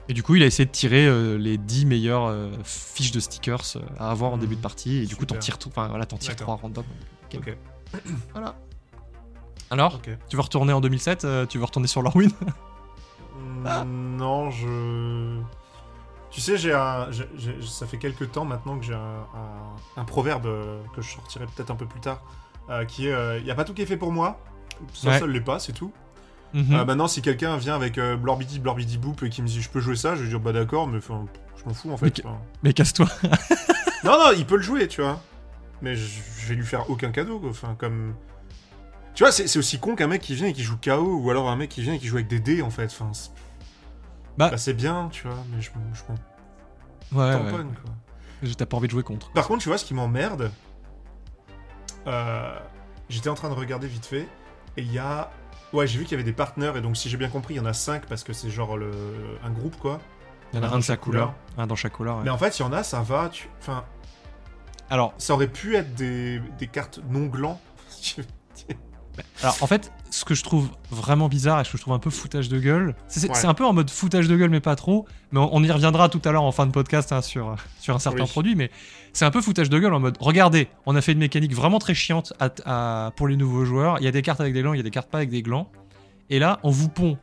Et 0.09 0.13
du 0.13 0.23
coup, 0.23 0.35
il 0.35 0.43
a 0.43 0.47
essayé 0.47 0.67
de 0.67 0.71
tirer 0.71 1.07
euh, 1.07 1.37
les 1.39 1.57
10 1.57 1.87
meilleures 1.87 2.27
euh, 2.27 2.51
fiches 2.65 3.13
de 3.13 3.21
stickers 3.21 3.77
à 3.99 4.11
avoir 4.11 4.33
en 4.33 4.37
Mhm. 4.37 4.41
début 4.41 4.57
de 4.57 4.61
partie. 4.61 4.97
Et 5.03 5.07
du 5.07 5.17
coup, 5.17 5.25
t'en 5.25 5.37
tires 5.39 5.59
tout. 5.59 5.69
Enfin, 5.69 5.89
voilà, 5.89 6.05
t'en 6.05 6.17
tires 6.19 6.33
D'accord. 6.35 6.57
3 6.59 6.69
random. 6.69 6.85
Ok. 7.33 7.39
Ok. 7.39 7.57
Voilà. 8.33 8.57
Alors, 9.75 10.01
tu 10.29 10.37
veux 10.37 10.43
retourner 10.43 10.73
en 10.73 10.81
2007 10.81 11.25
euh, 11.25 11.47
Tu 11.47 11.59
veux 11.59 11.65
retourner 11.65 11.89
sur 11.89 12.03
Lorwyn 12.03 12.31
Mm, 13.65 14.17
Non, 14.17 14.51
je. 14.51 15.41
Tu 16.31 16.41
sais, 16.41 16.57
j'ai 16.57 16.73
un. 16.73 17.09
Ça 17.63 17.87
fait 17.87 17.99
quelques 17.99 18.31
temps 18.33 18.45
maintenant 18.45 18.79
que 18.79 18.85
j'ai 18.85 18.95
un, 18.95 18.99
un- 18.99 20.01
un 20.01 20.05
proverbe 20.05 20.47
euh, 20.47 20.81
que 20.95 21.03
je 21.03 21.11
sortirai 21.13 21.47
peut-être 21.47 21.71
un 21.71 21.77
peu 21.77 21.87
plus 21.87 22.01
tard, 22.01 22.23
euh, 22.71 22.85
qui 22.85 23.09
est 23.09 23.39
Il 23.39 23.45
n'y 23.45 23.51
a 23.51 23.55
pas 23.55 23.65
tout 23.65 23.75
qui 23.75 23.83
est 23.83 23.87
fait 23.87 23.97
pour 23.97 24.13
moi. 24.13 24.39
Ça, 24.93 25.11
Ouais. 25.11 25.19
ça 25.21 25.27
l'est 25.27 25.41
pas, 25.41 25.59
c'est 25.59 25.73
tout. 25.73 25.93
Mhm. 26.53 26.85
Maintenant, 26.85 27.09
si 27.09 27.21
quelqu'un 27.23 27.57
vient 27.57 27.75
avec 27.75 27.99
Blorbidi, 27.99 28.61
Blorbidi 28.61 28.99
Boop 28.99 29.23
et 29.25 29.29
qui 29.31 29.43
me 29.43 29.47
dit 29.49 29.61
je 29.61 29.69
peux 29.71 29.81
jouer 29.81 29.97
ça, 29.97 30.15
je 30.15 30.23
vais 30.23 30.29
dire 30.29 30.41
bah 30.41 30.53
d'accord, 30.53 30.87
mais 30.87 31.01
je 31.01 31.13
m'en 31.13 31.75
fous 31.75 31.91
en 31.93 31.97
fait. 31.97 32.21
enfin. 32.25 32.39
Mais 32.63 32.73
casse-toi. 32.73 33.07
Non, 34.05 34.13
non, 34.19 34.33
il 34.37 34.45
peut 34.45 34.57
le 34.57 34.63
jouer, 34.63 34.87
tu 34.87 35.01
vois. 35.01 35.19
Mais 35.81 35.97
je, 35.97 36.05
je 36.39 36.47
vais 36.49 36.55
lui 36.57 36.67
faire 36.67 36.91
aucun 36.91 37.11
cadeau, 37.11 37.39
quoi. 37.41 37.49
Enfin, 37.51 37.75
comme. 37.79 38.15
Tu 39.15 39.23
vois, 39.23 39.31
c'est 39.31 39.57
aussi 39.59 39.79
con 39.79 39.95
qu'un 39.95 40.09
mec 40.09 40.21
qui 40.23 40.35
vient 40.35 40.49
et 40.49 40.53
qui 40.53 40.63
joue 40.65 40.77
KO, 40.77 41.19
ou 41.21 41.31
alors 41.31 41.49
un 41.49 41.57
mec 41.57 41.71
qui 41.71 41.83
vient 41.83 41.93
et 41.95 41.99
qui 41.99 42.07
joue 42.09 42.17
avec 42.17 42.27
des 42.29 42.41
dés, 42.41 42.63
en 42.63 42.71
fait. 42.71 42.87
Enfin, 42.87 43.11
c'est- 43.13 43.31
Bah- 44.37 44.51
bah, 44.51 44.57
c'est 44.59 44.75
bien, 44.75 45.09
tu 45.13 45.29
vois, 45.29 45.37
mais 45.55 45.63
je 45.63 45.71
m'en 45.71 46.15
Ouais, 47.23 47.33
tamponne, 47.33 47.73
quoi. 47.75 48.67
Pas 48.67 48.77
envie 48.77 48.89
de 48.89 48.93
jouer 48.93 49.05
contre. 49.05 49.31
Par 49.31 49.47
contre, 49.47 49.63
tu 49.63 49.69
vois, 49.69 49.79
ce 49.79 49.85
qui 49.85 49.95
m'emmerde, 49.95 50.51
euh, 52.07 52.59
j'étais 53.09 53.29
en 53.29 53.35
train 53.35 53.49
de 53.49 53.55
regarder 53.55 53.87
vite 53.87 54.05
fait, 54.07 54.27
et 54.77 54.83
il 54.83 54.93
y 54.93 54.99
a. 54.99 55.31
Ouais, 55.73 55.87
j'ai 55.87 55.99
vu 55.99 56.05
qu'il 56.05 56.13
y 56.13 56.15
avait 56.15 56.25
des 56.25 56.33
partenaires, 56.33 56.77
et 56.77 56.81
donc 56.81 56.97
si 56.97 57.09
j'ai 57.09 57.17
bien 57.17 57.29
compris, 57.29 57.55
il 57.55 57.57
y 57.57 57.61
en 57.61 57.67
a 57.67 57.73
5 57.73 58.07
parce 58.07 58.23
que 58.25 58.33
c'est 58.33 58.51
genre 58.51 58.77
le... 58.77 58.91
un 59.45 59.51
groupe, 59.51 59.77
quoi. 59.79 59.99
Il 60.53 60.59
y 60.59 60.63
en 60.63 60.65
a 60.65 60.69
un 60.73 60.79
de 60.79 60.83
chaque 60.83 61.01
couleur. 61.01 61.35
Un 61.57 61.67
dans 61.67 61.75
chaque 61.75 61.93
couleur. 61.93 62.19
ouais. 62.19 62.25
Mais 62.25 62.31
en 62.31 62.39
fait, 62.39 62.59
il 62.59 62.63
y 62.63 62.65
en 62.65 62.73
a, 62.73 62.83
ça 62.85 63.01
va, 63.01 63.29
tu... 63.29 63.49
Enfin, 63.61 63.85
Alors, 64.91 65.15
ça 65.19 65.35
aurait 65.35 65.49
pu 65.49 65.75
être 65.77 65.95
des, 65.95 66.41
des 66.59 66.67
cartes 66.69 67.01
non 67.09 67.27
glands. 67.27 67.61
alors, 69.43 69.57
en 69.61 69.67
fait, 69.67 69.93
ce 70.11 70.25
que 70.25 70.35
je 70.35 70.43
trouve 70.43 70.69
vraiment 70.91 71.29
bizarre 71.29 71.61
et 71.61 71.65
ce 71.65 71.71
que 71.73 71.77
je 71.79 71.83
trouve 71.83 71.95
un 71.95 71.99
peu 71.99 72.11
foutage 72.11 72.49
de 72.49 72.59
gueule, 72.59 72.95
c'est 73.09 73.29
Ouais. 73.31 73.45
un 73.47 73.55
peu 73.55 73.65
en 73.65 73.73
mode 73.73 73.91
foutage 73.91 74.29
de 74.29 74.37
gueule, 74.37 74.51
mais 74.51 74.61
pas 74.61 74.77
trop. 74.77 75.07
Mais 75.33 75.41
on, 75.41 75.55
on 75.55 75.63
y 75.65 75.71
reviendra 75.71 76.09
tout 76.09 76.21
à 76.25 76.33
l'heure 76.33 76.43
en 76.45 76.53
fin 76.53 76.67
de 76.67 76.73
podcast 76.73 77.13
hein, 77.13 77.21
sur, 77.23 77.57
sur 77.81 77.95
un 77.95 77.99
certain 77.99 78.23
Oui. 78.25 78.29
produit. 78.31 78.55
Mais 78.55 78.71
c'est 79.13 79.25
un 79.25 79.31
peu 79.31 79.41
foutage 79.43 79.71
de 79.71 79.79
gueule 79.79 79.95
en 79.95 80.01
mode 80.01 80.17
regardez, 80.21 80.69
on 80.87 80.95
a 80.97 81.01
fait 81.01 81.13
une 81.13 81.19
mécanique 81.19 81.55
vraiment 81.55 81.79
très 81.79 81.95
chiante 81.95 82.33
à- 82.41 82.51
à- 83.07 83.11
pour 83.13 83.29
les 83.29 83.37
nouveaux 83.37 83.65
joueurs. 83.65 83.99
Il 84.01 84.05
y 84.05 84.09
a 84.09 84.13
des 84.13 84.23
cartes 84.23 84.41
avec 84.41 84.53
des 84.55 84.63
glands, 84.63 84.73
il 84.75 84.79
y 84.79 84.81
a 84.81 84.85
des 84.85 84.91
cartes 84.91 85.11
pas 85.11 85.19
avec 85.19 85.31
des 85.31 85.43
glands. 85.43 85.71
Et 86.31 86.39
là, 86.39 86.59
on 86.63 86.71
vous 86.71 86.89
pond 86.89 87.19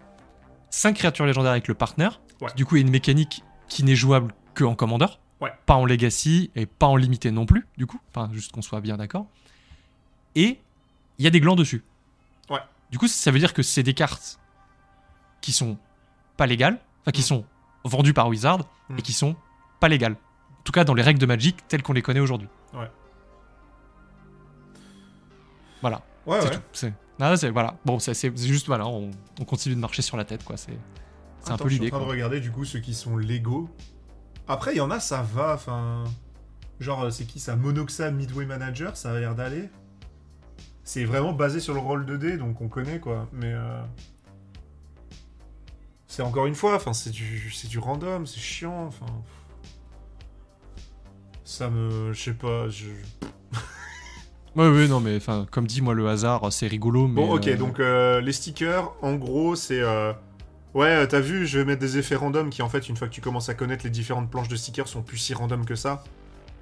5 0.70 0.96
créatures 0.96 1.26
légendaires 1.26 1.52
avec 1.52 1.68
le 1.68 1.74
partenaire. 1.74 2.22
Ouais. 2.42 2.50
Du 2.56 2.66
coup, 2.66 2.76
il 2.76 2.80
y 2.80 2.84
a 2.84 2.86
une 2.86 2.92
mécanique 2.92 3.44
qui 3.68 3.84
n'est 3.84 3.96
jouable 3.96 4.34
que 4.54 4.64
en 4.64 4.76
commandeur. 4.76 5.20
Ouais. 5.42 5.52
Pas 5.66 5.74
en 5.76 5.86
legacy 5.86 6.52
et 6.56 6.66
pas 6.68 6.86
en 6.88 6.96
limité 6.96 7.32
non 7.32 7.46
plus, 7.48 7.66
du 7.78 7.88
coup. 7.88 8.00
Enfin, 8.14 8.30
juste 8.34 8.52
qu'on 8.52 8.62
soit 8.62 8.80
bien 8.82 8.98
d'accord. 8.98 9.26
Et 10.36 10.60
il 11.22 11.24
y 11.24 11.28
a 11.28 11.30
des 11.30 11.40
glands 11.40 11.56
dessus. 11.56 11.84
Ouais. 12.50 12.60
Du 12.90 12.98
coup, 12.98 13.08
ça 13.08 13.32
veut 13.32 13.40
dire 13.40 13.54
que 13.54 13.62
c'est 13.64 13.84
des 13.84 13.94
cartes 13.94 14.40
qui 15.40 15.52
sont 15.52 15.78
pas 16.38 16.46
légales, 16.48 16.80
enfin 17.02 17.12
qui 17.12 17.22
Mm. 17.22 17.26
sont 17.26 17.46
vendues 17.86 18.14
par 18.14 18.28
Wizard 18.28 18.60
Mm. 18.90 18.98
et 18.98 19.02
qui 19.02 19.14
sont 19.14 19.36
pas 19.80 19.88
légales. 19.88 20.14
En 20.14 20.64
tout 20.64 20.72
cas, 20.72 20.84
dans 20.84 20.94
les 20.94 21.02
règles 21.04 21.20
de 21.20 21.26
Magic 21.26 21.68
telles 21.68 21.82
qu'on 21.84 21.94
les 21.94 22.02
connaît 22.02 22.20
aujourd'hui. 22.20 22.48
Ouais. 22.74 22.90
Voilà, 25.82 26.02
Ouais, 26.26 26.40
c'est 26.42 26.50
ouais. 26.50 26.56
tout. 26.56 26.62
C'est 26.74 26.94
ah, 27.20 27.38
c'est- 27.38 27.50
voilà. 27.50 27.76
Bon, 27.86 28.00
c'est 28.00 28.36
juste 28.38 28.68
voilà, 28.68 28.88
on, 28.88 29.12
on 29.40 29.46
continue 29.46 29.76
de 29.76 29.80
marcher 29.80 30.02
sur 30.02 30.18
la 30.18 30.26
tête 30.26 30.44
quoi. 30.44 30.58
C'est 30.58 30.78
c'est 31.40 31.52
un 31.52 31.58
peu 31.58 31.66
je 31.70 31.76
suis 31.76 31.80
l'idée. 31.80 31.88
en 31.88 31.98
train 31.98 32.00
quoi. 32.00 32.08
de 32.08 32.12
regarder 32.12 32.40
du 32.40 32.52
coup 32.52 32.66
ceux 32.66 32.80
qui 32.80 32.94
sont 32.94 33.18
légaux. 33.18 33.70
Après, 34.48 34.74
il 34.74 34.78
y 34.78 34.82
en 34.82 34.92
a, 34.92 35.00
ça 35.00 35.22
va. 35.24 35.54
Enfin, 35.56 36.04
genre, 36.80 37.04
euh, 37.04 37.10
c'est 37.10 37.26
qui 37.26 37.40
ça 37.40 37.56
Monoxa 37.56 38.12
Midway 38.12 38.46
Manager, 38.46 38.96
ça 38.98 39.12
a 39.14 39.20
l'air 39.20 39.34
d'aller. 39.36 39.70
C'est 40.94 41.06
vraiment 41.06 41.32
basé 41.32 41.62
sur 41.62 41.74
le 41.74 41.80
rôle 41.80 42.06
de 42.06 42.18
dés, 42.18 42.36
donc 42.36 42.60
on 42.60 42.68
connaît 42.68 43.00
quoi. 43.00 43.26
Mais 43.32 43.54
euh, 43.54 43.82
c'est 46.06 46.22
encore 46.22 46.48
une 46.48 46.54
fois, 46.54 46.76
enfin, 46.76 46.92
c'est 46.92 47.12
du, 47.12 47.50
c'est 47.50 47.70
du 47.70 47.80
random, 47.80 48.26
c'est 48.28 48.42
chiant. 48.42 48.88
Enfin, 48.88 49.06
ça 51.46 51.70
me, 51.70 52.12
je 52.12 52.22
sais 52.22 52.34
pas. 52.34 52.68
Je... 52.68 52.88
Ouais, 54.58 54.68
ouais, 54.68 54.90
non, 54.90 55.00
mais 55.00 55.16
enfin, 55.16 55.48
comme 55.50 55.66
dit, 55.66 55.82
moi, 55.82 55.94
le 55.94 56.10
hasard, 56.10 56.52
c'est 56.52 56.68
rigolo. 56.68 57.08
Mais, 57.08 57.22
Bon, 57.22 57.36
ok, 57.36 57.48
euh, 57.48 57.56
donc 57.56 57.80
euh, 57.80 58.20
les 58.20 58.34
stickers, 58.34 58.92
en 59.02 59.16
gros, 59.16 59.56
c'est. 59.56 59.80
euh, 59.80 60.12
Ouais, 60.74 61.08
t'as 61.08 61.22
vu, 61.22 61.48
je 61.48 61.60
vais 61.60 61.64
mettre 61.64 61.80
des 61.80 62.00
effets 62.00 62.16
random 62.16 62.50
qui, 62.50 62.62
en 62.62 62.68
fait, 62.68 62.90
une 62.90 62.98
fois 62.98 63.08
que 63.08 63.14
tu 63.14 63.22
commences 63.22 63.48
à 63.48 63.54
connaître 63.54 63.86
les 63.86 63.90
différentes 63.90 64.30
planches 64.30 64.50
de 64.50 64.58
stickers, 64.58 64.90
sont 64.90 65.04
plus 65.04 65.18
si 65.18 65.34
random 65.34 65.64
que 65.64 65.76
ça. 65.76 66.04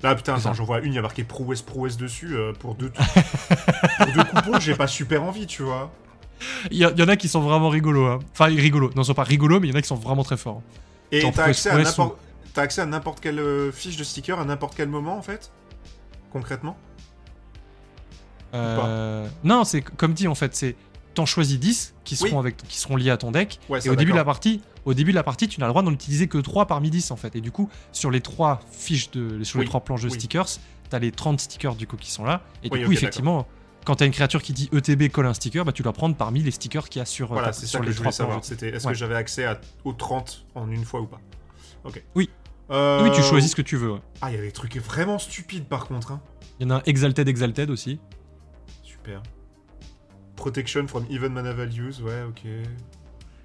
Là, 0.01 0.15
putain, 0.15 0.37
C'est 0.37 0.47
attends, 0.47 0.53
j'en 0.55 0.63
vois 0.63 0.79
une, 0.79 0.93
il 0.93 0.95
y 0.95 0.99
a 0.99 1.01
marqué 1.01 1.23
prouesse, 1.23 1.61
prouesse 1.61 1.97
dessus. 1.97 2.35
euh, 2.35 2.53
pour, 2.53 2.75
deux... 2.75 2.89
pour 3.97 4.05
deux 4.13 4.23
coupons, 4.23 4.59
j'ai 4.59 4.75
pas 4.75 4.87
super 4.87 5.23
envie, 5.23 5.45
tu 5.45 5.63
vois. 5.63 5.91
Il 6.71 6.77
y, 6.77 6.85
en 6.85 7.07
a 7.09 7.17
qui 7.17 7.27
sont 7.27 7.41
vraiment 7.41 7.67
rigolos. 7.69 8.05
hein. 8.05 8.19
Enfin, 8.31 8.45
rigolos. 8.45 8.91
Non, 8.95 9.01
ils 9.01 9.05
sont 9.05 9.13
pas 9.13 9.23
rigolos, 9.23 9.59
mais 9.59 9.67
il 9.67 9.71
y 9.71 9.73
en 9.73 9.77
a 9.77 9.81
qui 9.81 9.87
sont 9.89 9.95
vraiment 9.95 10.23
très 10.23 10.37
forts. 10.37 10.61
Et 11.11 11.29
t'as 11.33 11.43
accès, 11.45 11.69
à 11.69 11.77
n'importe... 11.77 12.17
t'as 12.53 12.61
accès 12.61 12.79
à 12.81 12.85
n'importe 12.85 13.19
quelle 13.19 13.39
euh, 13.39 13.71
fiche 13.73 13.97
de 13.97 14.03
sticker 14.05 14.39
à 14.39 14.45
n'importe 14.45 14.73
quel 14.75 14.87
moment, 14.87 15.17
en 15.17 15.21
fait 15.21 15.51
Concrètement? 16.31 16.77
Euh, 18.53 19.27
non, 19.43 19.63
c'est 19.63 19.81
comme 19.81 20.13
dit 20.13 20.27
en 20.27 20.35
fait, 20.35 20.55
c'est 20.55 20.75
t'en 21.13 21.25
choisis 21.25 21.59
10 21.59 21.93
qui 22.03 22.15
seront, 22.15 22.29
Oui. 22.33 22.39
avec, 22.39 22.57
qui 22.57 22.77
seront 22.79 22.95
liés 22.95 23.09
à 23.11 23.17
ton 23.17 23.31
deck. 23.31 23.59
Ouais, 23.69 23.79
et 23.85 23.89
au 23.89 23.95
début, 23.95 24.11
de 24.11 24.17
la 24.17 24.23
partie, 24.25 24.61
au 24.89 24.93
début 24.95 25.11
de 25.11 25.15
la 25.15 25.23
partie, 25.23 25.47
tu 25.47 25.59
n'as 25.59 25.67
le 25.67 25.71
droit 25.71 25.83
d'en 25.83 25.91
utiliser 25.91 26.27
que 26.27 26.37
3 26.39 26.65
parmi 26.65 26.89
10 26.89 27.11
en 27.11 27.15
fait. 27.15 27.35
Et 27.35 27.41
du 27.41 27.51
coup, 27.51 27.69
sur 27.91 28.09
les 28.11 28.21
3 28.21 28.59
fiches 28.71 29.11
de, 29.11 29.43
sur 29.43 29.59
les 29.59 29.63
Oui, 29.65 29.69
3 29.69 29.81
planches 29.81 30.01
de 30.01 30.07
oui. 30.09 30.13
stickers, 30.15 30.47
t'as 30.89 30.97
les 30.99 31.11
30 31.11 31.39
stickers 31.39 31.75
du 31.75 31.85
coup 31.85 31.95
qui 31.97 32.09
sont 32.11 32.23
là. 32.23 32.41
Et 32.63 32.69
du 32.69 32.85
coup, 32.85 32.91
effectivement, 32.91 33.47
quand 33.85 33.95
t'as 33.95 34.05
une 34.05 34.11
créature 34.11 34.41
qui 34.41 34.51
dit 34.53 34.67
ETB 34.73 35.09
colle 35.11 35.27
un 35.27 35.33
sticker, 35.35 35.63
bah 35.63 35.71
tu 35.73 35.83
dois 35.83 35.93
prendre 35.93 36.15
parmi 36.15 36.41
les 36.41 36.51
stickers 36.51 36.89
qu'il 36.89 36.99
y 36.99 37.03
a 37.03 37.05
sur, 37.05 37.27
Voilà, 37.27 37.49
euh, 37.49 37.51
c'est 37.53 37.67
sur 37.67 37.77
ça 37.77 37.79
que 37.79 37.85
les 37.85 37.91
je 37.91 37.97
voulais 37.97 38.09
3 38.09 38.11
savoir. 38.11 38.37
planches. 38.37 38.47
C'était 38.49 38.69
est-ce 38.69 38.85
Ouais. 38.87 38.93
que 38.93 38.97
j'avais 38.97 39.15
accès 39.15 39.45
à... 39.45 39.59
aux 39.83 39.93
30 39.93 40.45
en 40.55 40.69
une 40.71 40.83
fois 40.85 41.01
ou 41.01 41.05
pas? 41.05 41.19
Ok. 41.83 42.03
Oui. 42.15 42.29
Euh, 42.71 43.03
Oui, 43.03 43.11
tu 43.15 43.21
choisis 43.21 43.51
ce 43.51 43.55
que 43.55 43.61
tu 43.61 43.77
veux. 43.77 43.91
ouais. 43.93 44.01
Ah, 44.21 44.31
il 44.31 44.35
y 44.35 44.37
avait 44.37 44.47
des 44.47 44.51
trucs 44.53 44.75
vraiment 44.77 45.19
stupides 45.19 45.65
par 45.65 45.85
contre. 45.87 46.11
Hein. 46.13 46.21
Il 46.59 46.63
y 46.63 46.71
en 46.71 46.75
a 46.75 46.79
un 46.79 46.83
Exalted 46.85 47.27
Exalted 47.27 47.69
aussi. 47.69 47.99
Super. 48.83 49.21
Protection 50.35 50.87
from 50.87 51.05
even 51.09 51.33
mana 51.33 51.53
values, 51.53 52.01
ouais, 52.01 52.23
ok. 52.27 52.41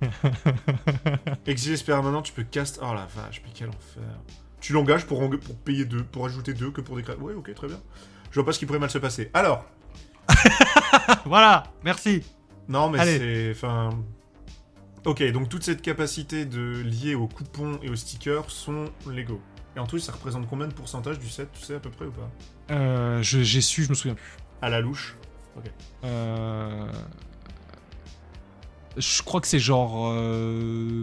Exilé 1.46 1.76
permanent, 1.78 2.22
tu 2.22 2.32
peux 2.32 2.44
cast. 2.44 2.80
Oh 2.82 2.94
la 2.94 3.06
vache, 3.06 3.42
mais 3.44 3.52
quel 3.54 3.68
enfer. 3.68 4.02
Tu 4.60 4.72
l'engages 4.72 5.06
pour, 5.06 5.20
payer 5.64 5.84
deux, 5.84 6.02
pour 6.04 6.24
ajouter 6.26 6.54
deux 6.54 6.70
que 6.70 6.80
pour 6.80 6.96
des. 6.96 7.04
Ouais, 7.14 7.34
ok, 7.34 7.54
très 7.54 7.66
bien. 7.66 7.80
Je 8.30 8.34
vois 8.36 8.46
pas 8.46 8.52
ce 8.52 8.58
qui 8.58 8.66
pourrait 8.66 8.78
mal 8.78 8.90
se 8.90 8.98
passer. 8.98 9.30
Alors, 9.34 9.66
voilà, 11.24 11.64
merci. 11.82 12.22
non, 12.68 12.90
mais 12.90 13.04
c'est. 13.04 13.50
Enfin. 13.50 13.90
Ok, 15.04 15.22
donc 15.32 15.50
toute 15.50 15.62
cette 15.62 15.82
capacité 15.82 16.46
de 16.46 16.80
lier 16.82 17.14
aux 17.14 17.28
coupons 17.28 17.78
et 17.82 17.90
aux 17.90 17.96
stickers 17.96 18.50
sont 18.50 18.86
Lego. 19.06 19.38
Et 19.76 19.80
en 19.80 19.86
tout, 19.86 19.98
ça 19.98 20.12
représente 20.12 20.48
combien 20.48 20.66
de 20.66 20.72
pourcentage 20.72 21.18
du 21.18 21.28
set, 21.28 21.50
tu 21.52 21.60
sais 21.62 21.74
à 21.74 21.80
peu 21.80 21.90
près 21.90 22.06
ou 22.06 22.12
pas? 22.12 22.30
Euh, 22.70 23.22
J'ai 23.22 23.60
su, 23.60 23.84
je 23.84 23.90
me 23.90 23.94
souviens 23.94 24.14
plus. 24.14 24.32
À 24.62 24.70
la 24.70 24.80
louche. 24.80 25.16
Euh, 26.04 26.90
Je 28.96 29.22
crois 29.22 29.40
que 29.40 29.46
c'est 29.46 29.58
genre. 29.58 30.08
euh, 30.12 31.02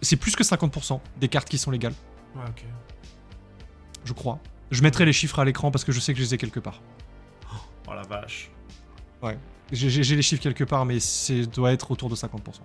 C'est 0.00 0.16
plus 0.16 0.34
que 0.36 0.44
50% 0.44 1.00
des 1.18 1.28
cartes 1.28 1.48
qui 1.48 1.58
sont 1.58 1.70
légales, 1.70 1.94
Ouais, 2.36 2.42
ok. 2.48 2.64
je 4.04 4.12
crois. 4.12 4.38
Je 4.70 4.82
mettrai 4.82 5.04
les 5.04 5.12
chiffres 5.12 5.38
à 5.38 5.44
l'écran 5.44 5.70
parce 5.70 5.84
que 5.84 5.92
je 5.92 6.00
sais 6.00 6.12
que 6.14 6.18
je 6.20 6.24
les 6.24 6.34
ai 6.34 6.38
quelque 6.38 6.60
part. 6.60 6.80
Oh 7.88 7.92
la 7.94 8.02
vache. 8.02 8.50
J'ai 9.72 9.88
j'ai- 9.90 10.16
les 10.16 10.22
chiffres 10.22 10.42
quelque 10.42 10.64
part, 10.64 10.84
mais 10.84 11.00
c'est 11.00 11.46
doit 11.46 11.72
être 11.72 11.90
autour 11.90 12.08
de 12.10 12.14
50%. 12.14 12.60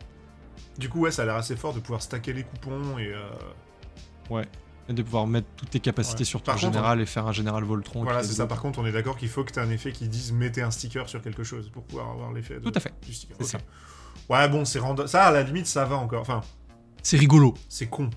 Du 0.78 0.90
coup, 0.90 1.00
ouais, 1.02 1.12
ça 1.12 1.22
a 1.22 1.26
l'air 1.26 1.36
assez 1.36 1.56
fort 1.56 1.74
de 1.74 1.80
pouvoir 1.80 2.02
stacker 2.02 2.34
les 2.34 2.44
coupons 2.44 2.98
et. 2.98 3.14
euh, 3.14 4.44
Et 4.90 4.94
de 4.94 5.02
pouvoir 5.04 5.28
mettre 5.28 5.48
toutes 5.58 5.70
tes 5.72 5.80
capacités 5.82 6.20
Ouais. 6.20 6.26
sur 6.26 6.42
ton 6.42 6.52
Par 6.52 6.56
contre, 6.62 6.74
général 6.74 7.02
et 7.02 7.06
faire 7.06 7.28
un 7.28 7.32
général 7.34 7.64
Voltron. 7.66 8.04
Voilà, 8.04 8.24
c'est 8.24 8.34
ça. 8.34 8.44
autres. 8.44 8.50
Par 8.50 8.62
contre, 8.62 8.80
on 8.80 8.86
est 8.86 8.92
d'accord 8.94 9.18
qu'il 9.18 9.28
faut 9.30 9.44
que 9.44 9.52
tu 9.52 9.60
aies 9.60 9.62
un 9.62 9.70
effet 9.70 9.92
qui 9.92 10.08
dise 10.08 10.32
mettez 10.32 10.62
un 10.62 10.72
sticker 10.72 11.10
sur 11.10 11.22
quelque 11.22 11.44
chose 11.44 11.70
pour 11.70 11.84
pouvoir 11.84 12.10
avoir 12.12 12.32
l'effet 12.32 12.56
de- 12.56 12.60
Tout 12.60 12.72
à 12.76 12.80
fait. 12.80 12.94
du 13.06 13.14
sticker. 13.14 13.36
C'est 13.40 13.56
Ok. 13.56 13.62
ça. 13.62 13.68
Ouais, 14.30 14.48
bon, 14.50 14.66
c'est 14.66 14.80
random. 14.80 15.08
Ça, 15.08 15.26
à 15.26 15.32
la 15.32 15.44
limite, 15.44 15.68
ça 15.68 15.86
va 15.86 15.96
encore. 15.98 16.22
Enfin, 16.22 16.42
C'est 17.02 17.18
rigolo. 17.18 17.54
c'est 17.70 17.88
con. 17.88 18.10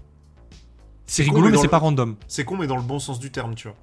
C'est 1.06 1.22
rigolo, 1.24 1.48
mais 1.50 1.56
c'est 1.56 1.64
le- 1.64 1.68
pas 1.68 1.78
random. 1.78 2.16
C'est 2.28 2.44
con, 2.44 2.56
mais 2.56 2.66
dans 2.66 2.76
le 2.76 2.82
bon 2.82 2.98
sens 2.98 3.18
du 3.18 3.30
terme, 3.30 3.54
tu 3.54 3.68
vois. 3.68 3.76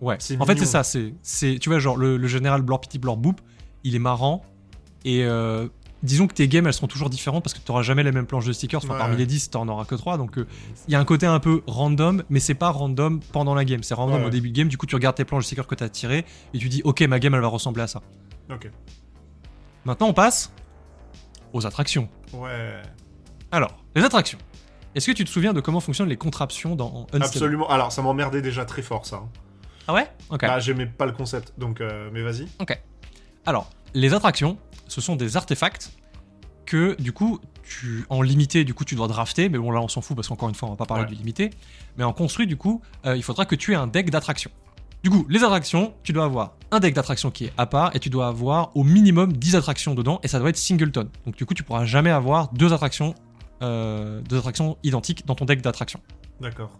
Ouais. 0.00 0.16
C'est 0.18 0.40
En 0.40 0.46
fait, 0.46 0.58
c'est 0.58 0.64
ça. 0.66 0.82
C'est, 0.82 1.14
c'est, 1.22 1.58
tu 1.60 1.68
vois, 1.68 1.78
genre 1.78 1.96
le, 1.96 2.16
le 2.16 2.26
général 2.28 2.62
Blor 2.62 2.80
Pity 2.80 2.98
Blor 2.98 3.16
Boop, 3.16 3.40
il 3.84 3.94
est 3.94 4.00
marrant 4.00 4.42
et 5.04 5.24
euh, 5.24 5.68
disons 6.02 6.26
que 6.26 6.34
tes 6.34 6.48
games 6.48 6.66
elles 6.66 6.72
seront 6.72 6.88
toujours 6.88 7.08
différentes 7.10 7.44
parce 7.44 7.54
que 7.54 7.60
tu 7.60 7.70
n'auras 7.70 7.82
jamais 7.82 8.02
les 8.02 8.10
mêmes 8.10 8.26
planches 8.26 8.46
de 8.46 8.52
stickers. 8.52 8.80
Enfin, 8.84 8.94
Ouais, 8.94 8.98
parmi 8.98 9.14
ouais. 9.14 9.20
les 9.20 9.26
10, 9.26 9.50
tu 9.50 9.58
n'en 9.58 9.68
auras 9.68 9.84
que 9.84 9.94
3. 9.94 10.18
Donc, 10.18 10.38
euh, 10.38 10.46
il 10.88 10.92
y 10.92 10.96
a 10.96 11.00
un 11.00 11.04
côté 11.04 11.26
un 11.26 11.38
peu 11.38 11.62
random, 11.68 12.24
mais 12.30 12.40
c'est 12.40 12.54
pas 12.54 12.70
random 12.70 13.20
pendant 13.32 13.54
la 13.54 13.64
game. 13.64 13.84
C'est 13.84 13.94
random 13.94 14.22
Ouais, 14.22 14.26
au 14.26 14.30
début 14.30 14.50
de 14.50 14.56
game. 14.56 14.66
Du 14.68 14.76
coup, 14.76 14.86
tu 14.86 14.96
regardes 14.96 15.16
tes 15.16 15.24
planches 15.24 15.44
de 15.44 15.46
stickers 15.46 15.66
que 15.68 15.74
tu 15.76 15.84
as 15.84 15.88
tirées 15.88 16.24
et 16.52 16.58
tu 16.58 16.68
dis, 16.68 16.82
ok, 16.84 17.00
ma 17.02 17.20
game 17.20 17.34
elle 17.34 17.40
va 17.40 17.46
ressembler 17.48 17.82
à 17.82 17.86
ça. 17.88 18.02
Ok. 18.52 18.68
Maintenant, 19.84 20.08
on 20.08 20.12
passe 20.14 20.52
aux 21.52 21.66
attractions. 21.66 22.08
Ouais. 22.32 22.80
Alors, 23.50 23.76
les 23.94 24.02
attractions. 24.04 24.38
Est-ce 24.94 25.06
que 25.06 25.12
tu 25.12 25.24
te 25.24 25.30
souviens 25.30 25.52
de 25.52 25.60
comment 25.60 25.80
fonctionnent 25.80 26.08
les 26.08 26.16
contraptions 26.16 26.74
dans 26.76 27.06
Unstable 27.12 27.24
Absolument. 27.24 27.68
Alors, 27.70 27.92
ça 27.92 28.02
m'emmerdait 28.02 28.42
déjà 28.42 28.64
très 28.64 28.82
fort, 28.82 29.06
ça. 29.06 29.16
hein. 29.16 29.28
Ah 29.88 29.94
ouais? 29.94 30.06
Ok. 30.30 30.42
Bah, 30.42 30.58
j'aimais 30.60 30.86
pas 30.86 31.06
le 31.06 31.12
concept, 31.12 31.54
donc, 31.58 31.80
euh, 31.80 32.10
mais 32.12 32.22
vas-y. 32.22 32.46
Alors, 33.46 33.68
les 33.94 34.14
attractions, 34.14 34.58
ce 34.88 35.00
sont 35.00 35.16
des 35.16 35.36
artefacts 35.36 35.92
que, 36.66 36.94
du 37.00 37.12
coup, 37.12 37.40
tu, 37.64 38.04
en 38.10 38.22
limité, 38.22 38.64
du 38.64 38.74
coup, 38.74 38.84
tu 38.84 38.94
dois 38.94 39.08
drafter. 39.08 39.48
Mais 39.48 39.58
bon, 39.58 39.70
là, 39.70 39.80
on 39.80 39.88
s'en 39.88 40.00
fout 40.02 40.14
parce 40.14 40.28
qu'encore 40.28 40.48
une 40.48 40.54
fois, 40.54 40.68
on 40.68 40.72
va 40.72 40.76
pas 40.76 40.86
parler 40.86 41.04
Ouais. 41.04 41.10
de 41.10 41.14
limité. 41.16 41.50
Mais 41.96 42.04
en 42.04 42.12
construit, 42.12 42.46
du 42.46 42.56
coup, 42.56 42.80
euh, 43.06 43.16
il 43.16 43.22
faudra 43.22 43.44
que 43.44 43.54
tu 43.54 43.72
aies 43.72 43.76
un 43.76 43.86
deck 43.88 44.10
d'attractions. 44.10 44.50
Du 45.02 45.10
coup, 45.10 45.26
les 45.28 45.42
attractions, 45.42 45.94
tu 46.04 46.12
dois 46.12 46.24
avoir 46.24 46.54
un 46.70 46.78
deck 46.78 46.94
d'attractions 46.94 47.30
qui 47.30 47.46
est 47.46 47.52
à 47.58 47.66
part 47.66 47.94
et 47.96 47.98
tu 47.98 48.08
dois 48.08 48.28
avoir 48.28 48.76
au 48.76 48.84
minimum 48.84 49.32
10 49.32 49.56
attractions 49.56 49.94
dedans 49.94 50.20
et 50.22 50.28
ça 50.28 50.38
doit 50.38 50.48
être 50.50 50.56
singleton. 50.56 51.08
Donc, 51.26 51.36
du 51.36 51.44
coup, 51.44 51.54
tu 51.54 51.64
pourras 51.64 51.84
jamais 51.84 52.10
avoir 52.10 52.52
deux 52.52 52.72
attractions, 52.72 53.14
euh, 53.62 54.20
deux 54.22 54.38
attractions 54.38 54.76
identiques 54.84 55.26
dans 55.26 55.34
ton 55.34 55.44
deck 55.44 55.60
d'attractions. 55.60 56.00
D'accord. 56.40 56.70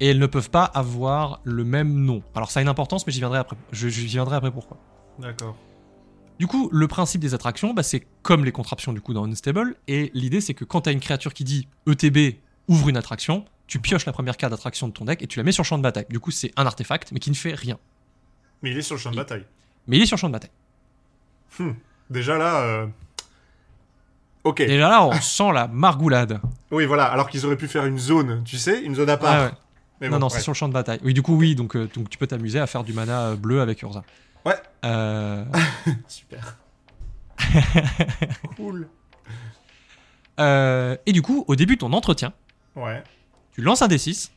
Et 0.00 0.08
elles 0.08 0.18
ne 0.20 0.26
peuvent 0.26 0.50
pas 0.50 0.64
avoir 0.64 1.40
le 1.44 1.64
même 1.64 1.92
nom. 2.04 2.22
Alors, 2.36 2.50
ça 2.50 2.60
a 2.60 2.62
une 2.62 2.68
importance, 2.68 3.06
mais 3.06 3.12
j'y 3.12 3.18
viendrai 3.20 3.38
après. 3.38 3.56
Je- 3.72 3.88
viendrai 3.88 4.36
après 4.36 4.52
pourquoi. 4.52 4.76
D'accord. 5.18 5.56
Du 6.38 6.46
coup, 6.48 6.68
le 6.72 6.86
principe 6.88 7.20
des 7.20 7.34
attractions, 7.34 7.74
bah, 7.74 7.82
c'est 7.84 8.06
comme 8.22 8.44
les 8.44 8.50
contraptions 8.52 8.92
du 8.92 9.00
coup 9.00 9.14
dans 9.14 9.24
Unstable, 9.24 9.76
et 9.86 10.10
l'idée 10.14 10.40
c'est 10.40 10.52
que 10.54 10.64
quand 10.64 10.80
tu 10.82 10.88
as 10.88 10.92
une 10.92 10.98
créature 10.98 11.32
qui 11.32 11.44
dit 11.44 11.68
ETB 11.88 12.40
ouvre 12.66 12.88
une 12.88 12.96
attraction, 12.96 13.44
tu 13.66 13.78
pioches 13.80 14.06
la 14.06 14.12
première 14.12 14.36
carte 14.36 14.50
d'attraction 14.52 14.88
de 14.88 14.92
ton 14.92 15.04
deck 15.06 15.22
et 15.22 15.26
tu 15.26 15.38
la 15.38 15.42
mets 15.44 15.52
sur 15.52 15.62
le 15.62 15.66
champ 15.66 15.78
de 15.78 15.82
bataille. 15.82 16.06
Du 16.10 16.20
coup, 16.20 16.30
c'est 16.30 16.52
un 16.56 16.66
artefact, 16.66 17.12
mais 17.12 17.20
qui 17.20 17.30
ne 17.30 17.34
fait 17.36 17.54
rien. 17.54 17.78
Mais 18.62 18.70
il 18.70 18.78
est 18.78 18.82
sur 18.82 18.94
le 18.94 19.00
champ 19.00 19.10
de 19.10 19.14
Il- 19.14 19.18
bataille. 19.18 19.44
Mais 19.86 19.96
il 19.96 20.02
est 20.02 20.06
sur 20.06 20.16
le 20.16 20.20
champ 20.20 20.28
de 20.28 20.32
bataille. 20.32 20.50
Hmm. 21.58 21.72
Déjà 22.10 22.36
là. 22.38 22.60
euh, 22.62 22.86
Ok. 24.44 24.60
Et 24.60 24.76
là, 24.76 25.04
on 25.06 25.12
sent 25.20 25.52
la 25.52 25.68
margoulade. 25.68 26.40
Oui, 26.70 26.84
voilà. 26.84 27.06
Alors 27.06 27.30
qu'ils 27.30 27.46
auraient 27.46 27.56
pu 27.56 27.66
faire 27.68 27.86
une 27.86 27.98
zone, 27.98 28.42
tu 28.44 28.58
sais, 28.58 28.82
une 28.82 28.94
zone 28.94 29.08
à 29.08 29.16
part. 29.16 29.32
Ah 29.32 29.44
ouais. 29.46 29.50
Mais 30.00 30.08
non, 30.08 30.16
bon, 30.16 30.20
non, 30.20 30.26
ouais. 30.26 30.32
c'est 30.34 30.40
sur 30.42 30.52
le 30.52 30.56
champ 30.56 30.68
de 30.68 30.74
bataille. 30.74 31.00
Oui, 31.02 31.14
du 31.14 31.22
coup, 31.22 31.34
oui, 31.36 31.54
donc, 31.54 31.76
euh, 31.76 31.88
donc 31.94 32.10
tu 32.10 32.18
peux 32.18 32.26
t'amuser 32.26 32.58
à 32.60 32.66
faire 32.66 32.84
du 32.84 32.92
mana 32.92 33.34
bleu 33.36 33.60
avec 33.62 33.80
Urza. 33.80 34.02
Ouais. 34.44 34.56
Euh, 34.84 35.44
Super. 36.08 36.58
cool. 38.56 38.88
et 40.38 41.12
du 41.12 41.22
coup, 41.22 41.44
au 41.48 41.56
début 41.56 41.76
de 41.76 41.80
ton 41.80 41.92
entretien, 41.92 42.32
Ouais. 42.76 43.02
Tu 43.54 43.62
lances 43.62 43.82
un 43.82 43.88
D6 43.88 44.30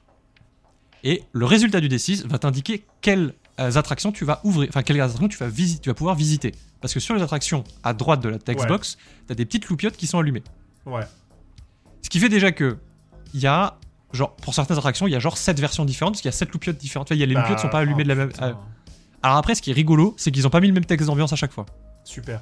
et 1.03 1.23
le 1.33 1.45
résultat 1.45 1.79
du 1.81 1.89
D6 1.89 2.27
va 2.27 2.37
t'indiquer 2.39 2.85
quelles 3.01 3.33
euh, 3.59 3.71
attractions 3.75 4.11
tu 4.11 4.25
vas 4.25 4.41
ouvrir, 4.43 4.69
enfin 4.69 4.83
quelles 4.83 4.99
attractions 5.01 5.27
tu 5.27 5.37
vas, 5.37 5.47
visi- 5.49 5.79
tu 5.79 5.89
vas 5.89 5.93
pouvoir 5.95 6.15
visiter. 6.15 6.53
Parce 6.81 6.93
que 6.93 6.99
sur 6.99 7.15
les 7.15 7.21
attractions 7.21 7.63
à 7.83 7.93
droite 7.93 8.21
de 8.21 8.29
la 8.29 8.37
textbox, 8.37 8.97
tu 9.25 9.31
as 9.31 9.35
des 9.35 9.45
petites 9.45 9.67
loupiottes 9.67 9.97
qui 9.97 10.05
sont 10.07 10.19
allumées. 10.19 10.43
Ouais. 10.85 11.03
Ce 12.03 12.09
qui 12.09 12.19
fait 12.19 12.29
déjà 12.29 12.51
que 12.51 12.77
il 13.33 13.39
y 13.39 13.47
a 13.47 13.77
genre 14.13 14.35
pour 14.35 14.53
certaines 14.53 14.77
attractions, 14.77 15.07
il 15.07 15.11
y 15.11 15.15
a 15.15 15.19
genre 15.19 15.37
7 15.37 15.59
versions 15.59 15.85
différentes 15.85 16.13
parce 16.13 16.21
qu'il 16.21 16.29
y 16.29 16.33
a 16.33 16.37
7 16.37 16.51
loupiottes 16.51 16.77
différentes. 16.77 17.07
Tu 17.07 17.13
vois, 17.13 17.17
il 17.17 17.19
y 17.19 17.23
a 17.23 17.25
les 17.25 17.33
Bah, 17.33 17.41
loupiottes 17.41 17.59
sont 17.59 17.69
pas 17.69 17.79
allumées 17.79 18.01
oh, 18.01 18.03
de 18.03 18.07
la 18.09 18.15
même 18.15 18.29
putain. 18.29 18.49
euh, 18.49 18.53
Alors 19.23 19.37
après 19.37 19.55
ce 19.55 19.61
qui 19.61 19.71
est 19.71 19.73
rigolo, 19.73 20.13
c'est 20.17 20.31
qu'ils 20.31 20.45
ont 20.45 20.51
pas 20.51 20.61
mis 20.61 20.67
le 20.67 20.73
même 20.73 20.85
texte 20.85 21.07
d'ambiance 21.07 21.33
à 21.33 21.35
chaque 21.35 21.51
fois. 21.51 21.65
Super. 22.03 22.41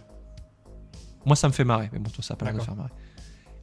Moi, 1.25 1.35
ça 1.35 1.47
me 1.47 1.53
fait 1.53 1.63
marrer, 1.63 1.89
mais 1.91 1.97
bon, 1.99 2.09
toi, 2.11 2.23
ça 2.23 2.35
a 2.35 2.37
pas 2.37 2.45
l'air 2.45 2.53
de 2.55 2.59
faire 2.61 2.75
marrer. 2.75 2.91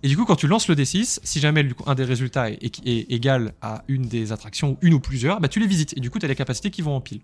Et 0.04 0.08
du 0.08 0.16
coup, 0.16 0.24
quand 0.24 0.34
tu 0.36 0.48
lances 0.48 0.66
le 0.68 0.74
D6, 0.74 1.20
si 1.22 1.38
jamais 1.40 1.64
un 1.86 1.94
des 1.94 2.04
résultats 2.04 2.50
est, 2.50 2.62
est- 2.64 2.86
est 2.86 3.12
égal 3.12 3.54
à 3.62 3.84
une 3.86 4.02
des 4.02 4.32
attractions, 4.32 4.76
une 4.82 4.94
ou 4.94 5.00
plusieurs, 5.00 5.40
bah, 5.40 5.48
tu 5.48 5.60
les 5.60 5.66
visites. 5.68 5.96
Et 5.96 6.00
du 6.00 6.10
coup, 6.10 6.18
tu 6.18 6.24
as 6.24 6.28
des 6.28 6.34
capacités 6.34 6.70
qui 6.70 6.82
vont 6.82 6.96
en 6.96 7.00
pile. 7.00 7.20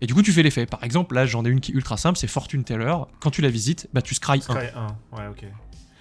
Et 0.00 0.06
du 0.06 0.14
coup, 0.14 0.22
tu 0.22 0.32
fais 0.32 0.42
l'effet. 0.42 0.66
Par 0.66 0.82
exemple, 0.82 1.14
là, 1.14 1.24
j'en 1.26 1.44
ai 1.44 1.48
une 1.48 1.60
qui 1.60 1.70
est 1.70 1.74
ultra 1.76 1.96
simple, 1.96 2.18
c'est 2.18 2.26
Fortune 2.26 2.64
Teller. 2.64 2.96
Quand 3.20 3.30
tu 3.30 3.40
la 3.42 3.48
visites, 3.50 3.88
bah, 3.92 4.02
tu 4.02 4.14
scry 4.14 4.38
1. 4.38 4.40
Scry 4.40 4.66
1. 4.74 4.86
Ouais, 5.16 5.28
ok. 5.28 5.44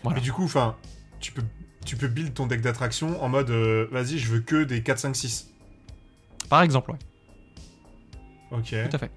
Voilà. 0.02 0.16
Mais 0.18 0.24
du 0.24 0.32
coup, 0.34 0.44
enfin, 0.46 0.76
tu 1.20 1.32
peux, 1.32 1.44
tu 1.86 1.96
peux 1.96 2.08
build 2.08 2.34
ton 2.34 2.48
deck 2.48 2.62
d'attraction 2.62 3.22
en 3.24 3.30
mode, 3.30 3.52
euh, 3.52 3.88
vas-y, 3.92 4.18
je 4.18 4.28
veux 4.32 4.40
que 4.40 4.64
des 4.64 4.82
4, 4.82 4.98
5, 4.98 5.16
6. 5.16 5.52
Par 6.50 6.64
exemple, 6.64 6.92
ouais, 6.92 6.98
Ok. 8.52 8.70
tout 8.90 8.96
à 8.96 8.98
fait. 8.98 9.12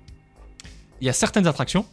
Il 1.00 1.06
y 1.06 1.10
a 1.10 1.14
certaines 1.14 1.46
attractions 1.46 1.86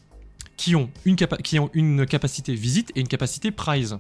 qui 0.58 0.76
ont, 0.76 0.90
une 1.06 1.16
capa- 1.16 1.38
qui 1.42 1.58
ont 1.60 1.70
une 1.74 2.06
capacité 2.06 2.54
visite 2.54 2.92
et 2.96 3.00
une 3.00 3.08
capacité 3.08 3.52
prize. 3.52 3.98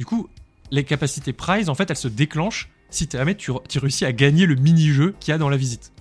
Du 0.00 0.06
coup, 0.06 0.30
les 0.70 0.82
capacités 0.82 1.34
prize, 1.34 1.68
en 1.68 1.74
fait, 1.74 1.90
elles 1.90 1.94
se 1.96 2.08
déclenchent 2.08 2.70
si 2.88 3.06
jamais 3.12 3.34
tu, 3.34 3.52
tu 3.68 3.78
réussis 3.78 4.06
à 4.06 4.12
gagner 4.14 4.46
le 4.46 4.54
mini-jeu 4.54 5.14
qu'il 5.20 5.30
y 5.30 5.34
a 5.34 5.36
dans 5.38 5.50
la 5.50 5.58
visite. 5.58 5.92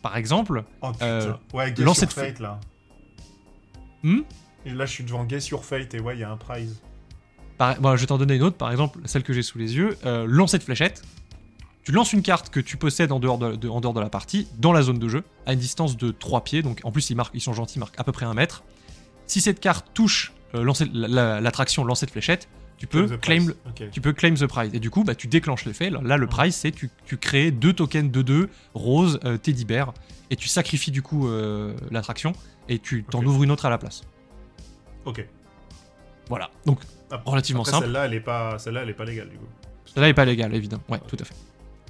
Par 0.00 0.16
exemple, 0.16 0.64
Oh. 0.80 0.92
Euh, 1.02 1.34
ouais, 1.52 1.74
lancer 1.76 2.06
de. 2.06 2.10
Fate 2.10 2.40
là. 2.40 2.58
Hmm 4.02 4.20
Et 4.64 4.70
là, 4.70 4.86
je 4.86 4.92
suis 4.92 5.04
devant 5.04 5.24
Guess 5.24 5.50
Your 5.50 5.62
Fate 5.62 5.92
et 5.92 6.00
ouais, 6.00 6.16
il 6.16 6.20
y 6.20 6.24
a 6.24 6.30
un 6.30 6.38
prize. 6.38 6.80
Par- 7.58 7.78
bon, 7.82 7.96
je 7.96 8.00
vais 8.00 8.06
t'en 8.06 8.16
donner 8.16 8.36
une 8.36 8.44
autre, 8.44 8.56
par 8.56 8.70
exemple, 8.70 8.98
celle 9.04 9.24
que 9.24 9.34
j'ai 9.34 9.42
sous 9.42 9.58
les 9.58 9.76
yeux. 9.76 9.98
Euh, 10.06 10.24
lancer 10.26 10.56
de 10.56 10.62
fléchette. 10.62 11.02
Tu 11.82 11.92
lances 11.92 12.14
une 12.14 12.22
carte 12.22 12.48
que 12.48 12.60
tu 12.60 12.78
possèdes 12.78 13.12
en 13.12 13.20
dehors 13.20 13.36
de, 13.36 13.56
de- 13.56 13.68
en 13.68 13.82
dehors 13.82 13.92
de 13.92 14.00
la 14.00 14.08
partie, 14.08 14.48
dans 14.56 14.72
la 14.72 14.80
zone 14.80 14.98
de 14.98 15.08
jeu, 15.08 15.22
à 15.44 15.52
une 15.52 15.58
distance 15.58 15.98
de 15.98 16.12
3 16.12 16.44
pieds. 16.44 16.62
Donc 16.62 16.80
en 16.84 16.92
plus, 16.92 17.10
ils, 17.10 17.14
marquent, 17.14 17.34
ils 17.34 17.42
sont 17.42 17.52
gentils, 17.52 17.76
ils 17.76 17.80
marquent 17.80 18.00
à 18.00 18.04
peu 18.04 18.12
près 18.12 18.24
un 18.24 18.32
mètre. 18.32 18.62
Si 19.26 19.42
cette 19.42 19.60
carte 19.60 19.88
touche 19.92 20.32
euh, 20.54 20.64
l'attraction 21.42 21.84
lancer 21.84 22.06
de 22.06 22.10
fléchette, 22.10 22.48
tu 22.78 22.86
peux, 22.86 23.06
claim, 23.18 23.38
prize. 23.46 23.56
Ok. 23.68 23.90
tu 23.90 24.00
peux 24.00 24.12
claim 24.12 24.34
the 24.34 24.46
prize. 24.46 24.70
Et 24.74 24.80
du 24.80 24.88
coup, 24.90 25.04
bah, 25.04 25.14
tu 25.14 25.26
déclenches 25.26 25.64
l'effet. 25.66 25.90
Là, 25.90 26.16
le 26.16 26.26
prize, 26.26 26.54
c'est 26.54 26.70
tu, 26.70 26.88
tu 27.04 27.16
crées 27.18 27.50
deux 27.50 27.72
tokens 27.72 28.10
de 28.10 28.22
2, 28.22 28.48
rose, 28.74 29.18
euh, 29.24 29.36
teddy 29.36 29.64
bear, 29.64 29.92
et 30.30 30.36
tu 30.36 30.48
sacrifies 30.48 30.90
du 30.92 31.02
coup 31.02 31.28
euh, 31.28 31.74
l'attraction, 31.90 32.32
et 32.68 32.78
tu 32.78 33.04
t'en 33.04 33.22
ouvres 33.24 33.42
une 33.44 33.50
autre 33.50 33.66
à 33.66 33.70
la 33.70 33.78
place. 33.78 34.02
Ok. 35.04 35.26
Voilà. 36.28 36.50
Donc 36.66 36.80
Après- 37.10 37.30
relativement 37.30 37.62
après, 37.62 37.72
simple. 37.72 37.84
Celle-là, 37.86 38.06
elle 38.06 38.14
est 38.14 38.20
pas, 38.20 38.58
celle-là, 38.58 38.82
elle 38.82 38.90
est 38.90 38.94
pas 38.94 39.04
légale 39.04 39.28
du 39.30 39.36
coup. 39.38 39.46
Celle-là 39.86 40.08
n'est 40.08 40.14
pas 40.14 40.24
légale, 40.24 40.54
évidemment. 40.54 40.82
Ouais, 40.88 41.00
tout 41.08 41.16
à 41.18 41.24
fait. 41.24 41.34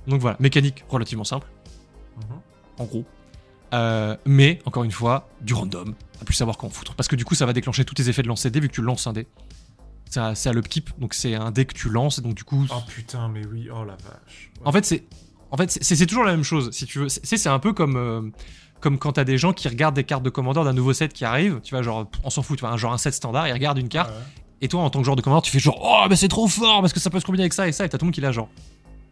Donc 0.07 0.21
voilà, 0.21 0.37
mécanique 0.41 0.85
relativement 0.89 1.25
simple, 1.25 1.47
Mhm. 2.17 2.41
en 2.79 2.85
gros. 2.85 3.05
Euh, 3.75 4.17
mais, 4.25 4.61
encore 4.65 4.85
une 4.85 4.93
fois, 4.93 5.29
du 5.43 5.53
random, 5.53 5.95
à 6.23 6.25
plus 6.25 6.35
savoir 6.35 6.57
qu'en 6.57 6.71
foutre. 6.71 6.95
Parce 6.95 7.07
que 7.09 7.17
du 7.17 7.25
coup, 7.27 7.35
ça 7.35 7.45
va 7.45 7.53
déclencher 7.53 7.85
tous 7.85 7.95
tes 7.95 8.09
effets 8.09 8.23
de 8.23 8.29
lancer 8.29 8.51
dé 8.51 8.61
vu 8.61 8.69
que 8.69 8.73
tu 8.75 8.81
lances 8.81 9.07
un 9.07 9.13
dé. 9.13 9.27
C'est 10.11 10.49
à, 10.49 10.53
l'upkeep, 10.53 10.91
donc 10.99 11.13
c'est 11.15 11.35
un 11.35 11.51
dé 11.51 11.65
que 11.67 11.75
tu 11.75 11.89
lances, 11.91 12.19
et 12.19 12.23
donc 12.23 12.35
du 12.35 12.45
coup. 12.45 12.67
Oh 12.71 12.75
putain, 12.89 13.29
mais 13.29 13.45
oui, 13.47 13.69
oh 13.73 13.85
la 13.85 13.93
vache. 13.97 14.51
Ouais. 14.61 14.67
En 14.67 14.73
fait, 14.73 14.85
c'est. 14.85 15.05
En 15.51 15.57
fait, 15.57 15.71
c'est 15.81 16.07
toujours 16.07 16.25
la 16.25 16.33
même 16.33 16.45
chose, 16.45 16.71
si 16.73 16.87
tu 16.87 16.99
veux. 16.99 17.09
C'est 17.09 17.47
un 17.49 17.59
peu 17.59 17.73
comme. 17.73 17.97
euh, 17.97 18.23
comme 18.81 18.97
quand 18.99 19.13
t'as 19.15 19.25
des 19.25 19.39
gens 19.39 19.53
qui 19.53 19.67
regardent 19.69 19.97
des 19.97 20.05
cartes 20.05 20.23
de 20.23 20.31
commandeur 20.31 20.65
d'un 20.65 20.73
nouveau 20.73 20.93
set 20.93 21.13
qui 21.13 21.25
arrive, 21.25 21.61
tu 21.65 21.75
vois, 21.75 21.83
genre, 21.83 22.09
on 22.23 22.31
s'en 22.31 22.43
fout, 22.43 22.57
tu 22.59 22.65
vois, 22.65 22.77
genre 22.77 22.93
un 22.93 22.99
set 22.99 23.13
standard, 23.13 23.49
ils 23.49 23.53
regardent 23.53 23.79
une 23.79 23.89
carte, 23.89 24.11
Ouais, 24.11 24.17
et 24.61 24.69
toi, 24.69 24.83
en 24.83 24.91
tant 24.91 25.01
que 25.01 25.05
joueur 25.05 25.17
de 25.17 25.21
commandeur, 25.21 25.43
tu 25.43 25.51
fais 25.51 25.59
genre, 25.59 25.81
oh, 25.83 26.07
mais 26.09 26.15
c'est 26.15 26.29
trop 26.29 26.47
fort 26.47 26.81
parce 26.81 26.93
que 26.93 27.01
ça 27.01 27.11
peut 27.11 27.19
se 27.19 27.25
combiner 27.25 27.43
avec 27.43 27.55
ça 27.55 27.67
et 27.67 27.73
ça, 27.73 27.85
et 27.85 27.89
t'as 27.89 27.99
tout 27.99 28.05
le 28.05 28.09
monde 28.09 28.15
qui 28.15 28.21
l'a 28.21 28.31
genre. 28.31 28.49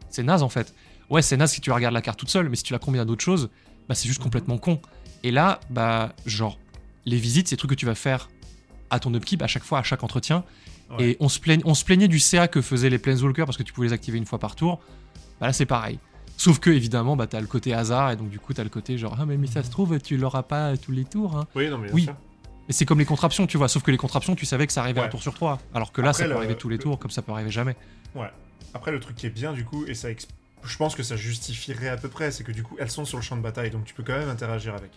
C'est 0.08 0.22
naze 0.22 0.44
en 0.44 0.48
fait. 0.48 0.72
Ouais, 1.10 1.20
c'est 1.20 1.36
naze 1.36 1.50
si 1.52 1.60
tu 1.60 1.72
regardes 1.72 1.94
la 1.94 2.00
carte 2.00 2.16
toute 2.18 2.30
seule, 2.30 2.48
mais 2.48 2.54
si 2.56 2.62
tu 2.62 2.72
la 2.72 2.78
combines 2.78 3.00
à 3.00 3.04
d'autres 3.04 3.24
choses, 3.24 3.50
bah 3.88 3.96
c'est 3.96 4.06
juste 4.06 4.20
Mhm. 4.20 4.24
complètement 4.24 4.58
con. 4.58 4.80
Et 5.24 5.32
là, 5.32 5.58
bah, 5.70 6.12
genre, 6.26 6.58
les 7.04 7.16
visites, 7.18 7.48
c'est 7.48 7.56
trucs 7.56 7.70
que 7.70 7.74
tu 7.76 7.86
vas 7.86 7.96
faire 7.96 8.28
à 8.90 9.00
ton 9.00 9.12
upkeep 9.14 9.42
à 9.42 9.48
chaque 9.48 9.64
fois, 9.64 9.80
à 9.80 9.82
chaque 9.82 10.04
entretien. 10.04 10.44
Ouais. 10.90 11.10
Et 11.10 11.16
on 11.20 11.28
se, 11.28 11.40
plaignait, 11.40 11.62
on 11.66 11.74
se 11.74 11.84
plaignait 11.84 12.08
du 12.08 12.18
CA 12.20 12.46
que 12.48 12.60
faisaient 12.62 12.90
les 12.90 12.98
Planeswalkers 12.98 13.44
parce 13.46 13.56
que 13.58 13.62
tu 13.62 13.72
pouvais 13.72 13.88
les 13.88 13.92
activer 13.92 14.18
une 14.18 14.26
fois 14.26 14.38
par 14.38 14.54
tour. 14.54 14.80
Bah 15.40 15.46
là, 15.48 15.52
c'est 15.52 15.66
pareil. 15.66 15.98
Sauf 16.36 16.58
que, 16.58 16.70
évidemment, 16.70 17.16
bah, 17.16 17.26
t'as 17.26 17.40
le 17.40 17.46
côté 17.46 17.72
hasard, 17.74 18.10
et 18.12 18.16
donc 18.16 18.28
du 18.28 18.38
coup, 18.38 18.52
t'as 18.52 18.62
le 18.62 18.68
côté 18.70 18.98
genre, 18.98 19.16
ah, 19.18 19.24
mais, 19.26 19.36
mais 19.38 19.46
ça 19.46 19.62
se 19.62 19.70
trouve, 19.70 19.98
tu 20.00 20.16
l'auras 20.16 20.42
pas 20.42 20.76
tous 20.76 20.92
les 20.92 21.04
tours. 21.04 21.36
Hein. 21.36 21.46
Oui, 21.54 21.68
non, 21.70 21.78
mais 21.78 21.86
bien 21.86 21.94
Oui. 21.94 22.02
sûr. 22.04 22.14
Mais 22.68 22.72
c'est 22.74 22.84
comme 22.84 22.98
les 22.98 23.04
contraptions, 23.04 23.46
tu 23.46 23.56
vois. 23.58 23.68
Sauf 23.68 23.82
que 23.82 23.90
les 23.90 23.96
contraptions, 23.96 24.34
tu 24.34 24.44
savais 24.44 24.66
que 24.66 24.72
ça 24.72 24.80
arrivait 24.82 25.00
Ouais. 25.00 25.06
un 25.06 25.10
tour 25.10 25.22
sur 25.22 25.34
trois. 25.34 25.58
Alors 25.74 25.92
que 25.92 26.00
là, 26.02 26.10
Après, 26.10 26.22
ça 26.22 26.24
peut 26.26 26.30
le- 26.32 26.36
arriver 26.38 26.56
tous 26.56 26.68
les 26.68 26.76
le- 26.76 26.82
tours, 26.82 26.98
comme 26.98 27.10
ça 27.10 27.22
peut 27.22 27.32
arriver 27.32 27.50
jamais. 27.50 27.76
Ouais. 28.14 28.28
Après, 28.74 28.90
le 28.92 29.00
truc 29.00 29.16
qui 29.16 29.26
est 29.26 29.30
bien, 29.30 29.52
du 29.52 29.64
coup, 29.64 29.84
et 29.86 29.94
ça 29.94 30.10
exp- 30.10 30.28
je 30.64 30.76
pense 30.76 30.94
que 30.94 31.02
ça 31.02 31.16
justifierait 31.16 31.88
à 31.88 31.96
peu 31.96 32.08
près, 32.08 32.30
c'est 32.32 32.44
que 32.44 32.52
du 32.52 32.62
coup, 32.62 32.76
elles 32.80 32.90
sont 32.90 33.04
sur 33.04 33.16
le 33.18 33.22
champ 33.22 33.36
de 33.36 33.42
bataille, 33.42 33.70
donc 33.70 33.84
tu 33.84 33.94
peux 33.94 34.02
quand 34.02 34.18
même 34.18 34.28
interagir 34.28 34.74
avec. 34.74 34.90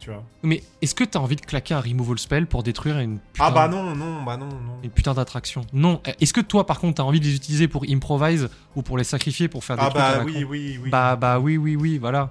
Tu 0.00 0.10
vois 0.10 0.22
Mais 0.44 0.62
est-ce 0.80 0.94
que 0.94 1.02
t'as 1.04 1.18
envie 1.18 1.34
de 1.36 1.40
claquer 1.40 1.74
un 1.74 1.80
removal 1.80 2.18
spell 2.18 2.46
pour 2.46 2.62
détruire 2.62 2.98
une 3.00 3.18
putain, 3.18 3.44
Ah 3.46 3.50
bah 3.50 3.66
non, 3.68 3.82
non, 3.96 4.22
bah 4.22 4.36
non, 4.36 4.46
non. 4.46 4.78
une 4.84 4.90
putain 4.90 5.12
d'attraction 5.12 5.62
Non. 5.72 6.00
Est-ce 6.20 6.32
que 6.32 6.40
toi, 6.40 6.66
par 6.66 6.78
contre, 6.78 6.94
t'as 6.96 7.02
envie 7.02 7.18
de 7.20 7.24
les 7.24 7.34
utiliser 7.34 7.66
pour 7.66 7.84
improvise 7.88 8.48
ou 8.76 8.82
pour 8.82 8.96
les 8.96 9.02
sacrifier 9.04 9.48
pour 9.48 9.64
faire 9.64 9.76
des 9.76 9.82
Ah 9.84 9.90
trucs 9.90 10.00
à 10.02 10.12
bah 10.12 10.18
la 10.18 10.24
oui, 10.24 10.32
con 10.34 10.48
oui, 10.50 10.78
oui. 10.82 10.90
Bah, 10.90 11.16
bah 11.16 11.40
oui, 11.40 11.56
oui, 11.56 11.74
oui, 11.76 11.98
voilà. 11.98 12.30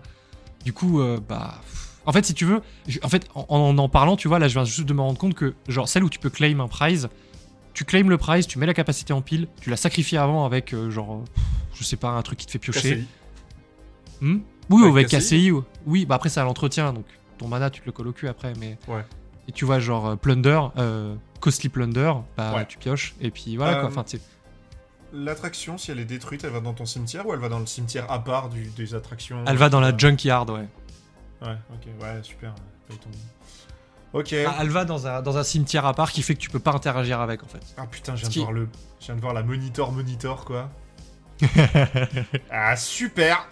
Du 0.64 0.72
coup, 0.74 1.02
euh, 1.02 1.20
bah. 1.28 1.62
En 2.06 2.14
fait, 2.14 2.26
si 2.26 2.34
tu 2.34 2.46
veux, 2.46 2.62
je- 2.88 3.00
en 3.04 3.10
fait, 3.10 3.28
en, 3.36 3.46
en 3.50 3.78
en 3.78 3.90
parlant, 3.90 4.16
tu 4.16 4.30
vois, 4.30 4.40
là, 4.40 4.48
je 4.48 4.54
viens 4.54 4.64
juste 4.64 4.88
de 4.88 4.94
me 4.94 5.02
rendre 5.02 5.18
compte 5.20 5.34
que, 5.34 5.54
genre, 5.68 5.90
celle 5.90 6.06
où 6.06 6.10
tu 6.10 6.20
peux 6.20 6.30
claim 6.30 6.62
un 6.62 6.70
prize, 6.70 7.10
tu 7.74 7.84
claim 7.84 8.08
le 8.08 8.18
prize, 8.18 8.48
tu 8.48 8.60
mets 8.60 8.66
la 8.66 8.74
capacité 8.74 9.12
en 9.12 9.22
pile, 9.22 9.50
tu 9.60 9.70
la 9.70 9.76
sacrifies 9.76 10.16
avant 10.16 10.46
avec, 10.46 10.74
euh, 10.74 10.90
genre, 10.90 11.16
euh, 11.16 11.42
je 11.76 11.84
sais 11.84 11.98
pas, 11.98 12.12
un 12.12 12.22
truc 12.22 12.40
qui 12.40 12.46
te 12.46 12.52
fait 12.52 12.60
piocher. 12.60 12.96
KCI. 12.96 13.08
Hmm? 14.22 14.38
Oui, 14.70 14.82
ou 14.84 14.86
Avec 14.86 14.94
avec 14.94 15.08
KCI. 15.10 15.20
KCI. 15.20 15.52
ou- 15.52 15.64
Oui, 15.86 16.06
bah 16.06 16.16
après, 16.16 16.30
c'est 16.30 16.40
à 16.40 16.44
l'entretien, 16.46 16.94
donc 16.94 17.06
ton 17.38 17.48
mana, 17.48 17.70
tu 17.70 17.82
te 17.82 17.86
le 17.86 17.92
colles 17.92 18.08
au 18.08 18.14
cul 18.14 18.28
après, 18.28 18.54
mais. 18.60 18.78
Ouais. 18.88 19.06
Et 19.48 19.52
tu 19.54 19.64
vois, 19.66 19.80
genre, 19.80 20.08
euh, 20.08 20.16
Plunder, 20.16 20.60
euh, 20.78 21.16
Costly 21.40 21.70
Plunder, 21.70 22.14
bah 22.36 22.54
Ouais. 22.56 22.66
tu 22.68 22.78
pioches 22.78 23.16
et 23.22 23.32
puis 23.32 23.56
voilà 23.56 23.78
Euh, 23.78 23.80
quoi. 23.82 23.90
Enfin, 23.90 24.04
tu 24.04 24.18
sais, 24.18 24.24
L'attraction, 25.14 25.78
si 25.78 25.90
elle 25.92 26.00
est 26.00 26.06
détruite, 26.06 26.44
elle 26.44 26.50
va 26.52 26.60
dans 26.60 26.74
ton 26.74 26.86
cimetière 26.86 27.26
ou 27.26 27.34
elle 27.34 27.40
va 27.40 27.48
dans 27.48 27.60
le 27.60 27.66
cimetière 27.66 28.12
à 28.12 28.22
part 28.22 28.50
du, 28.50 28.64
des 28.76 28.94
attractions? 28.94 29.42
Elle 29.48 29.56
va 29.56 29.70
dans 29.70 29.80
la 29.80 29.90
euh, 29.94 29.98
junkyard, 29.98 30.50
ouais. 30.50 30.68
Ouais, 31.42 31.56
ok, 31.74 32.02
ouais, 32.02 32.20
super. 32.24 32.54
Ok. 34.12 34.34
Ah, 34.46 34.56
elle 34.62 34.70
va 34.70 34.84
dans 34.84 35.08
un, 35.08 35.22
dans 35.22 35.38
un 35.38 35.44
cimetière 35.44 35.86
à 35.86 35.94
part 35.94 36.12
qui 36.12 36.22
fait 36.24 36.34
que 36.34 36.40
tu 36.40 36.50
peux 36.50 36.60
pas 36.60 36.72
interagir 36.74 37.22
avec 37.22 37.44
en 37.44 37.48
fait. 37.48 37.62
Ah 37.78 37.86
putain, 37.88 38.16
je 38.16 38.22
viens, 38.22 38.30
de 38.30 38.34
qui- 38.34 38.40
voir 38.40 38.52
le... 38.52 38.68
je 39.00 39.06
viens 39.06 39.16
de 39.16 39.22
voir 39.22 39.34
la 39.34 39.44
monitor 39.44 39.92
monitor 39.92 40.44
quoi. 40.46 40.70
ah 42.52 42.76
super 42.76 43.48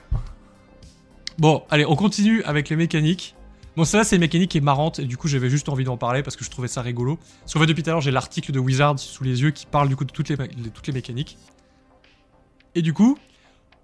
Bon, 1.37 1.63
allez, 1.69 1.85
on 1.85 1.95
continue 1.95 2.41
avec 2.43 2.69
les 2.69 2.75
mécaniques. 2.75 3.35
Bon, 3.75 3.83
ça, 3.83 4.03
c'est 4.05 4.15
une 4.15 4.21
mécanique 4.21 4.51
qui 4.51 4.57
est 4.57 4.61
marrante, 4.61 4.99
et 4.99 5.05
du 5.05 5.17
coup, 5.17 5.27
j'avais 5.27 5.49
juste 5.49 5.67
envie 5.67 5.83
d'en 5.83 5.97
parler 5.97 6.23
parce 6.23 6.35
que 6.37 6.45
je 6.45 6.49
trouvais 6.49 6.67
ça 6.69 6.81
rigolo. 6.81 7.17
Parce 7.41 7.53
qu'en 7.53 7.59
fait, 7.59 7.65
depuis 7.65 7.83
tout 7.83 7.89
à 7.89 7.93
l'heure, 7.93 8.01
j'ai 8.01 8.11
l'article 8.11 8.51
de 8.53 8.59
Wizards 8.59 8.99
sous 8.99 9.23
les 9.25 9.41
yeux 9.41 9.51
qui 9.51 9.65
parle 9.65 9.89
du 9.89 9.95
coup 9.97 10.05
de 10.05 10.11
toutes 10.11 10.29
les, 10.29 10.37
les- 10.37 10.69
toutes 10.69 10.87
les 10.87 10.93
mécaniques. 10.93 11.37
Et 12.73 12.81
du 12.81 12.93
coup, 12.93 13.17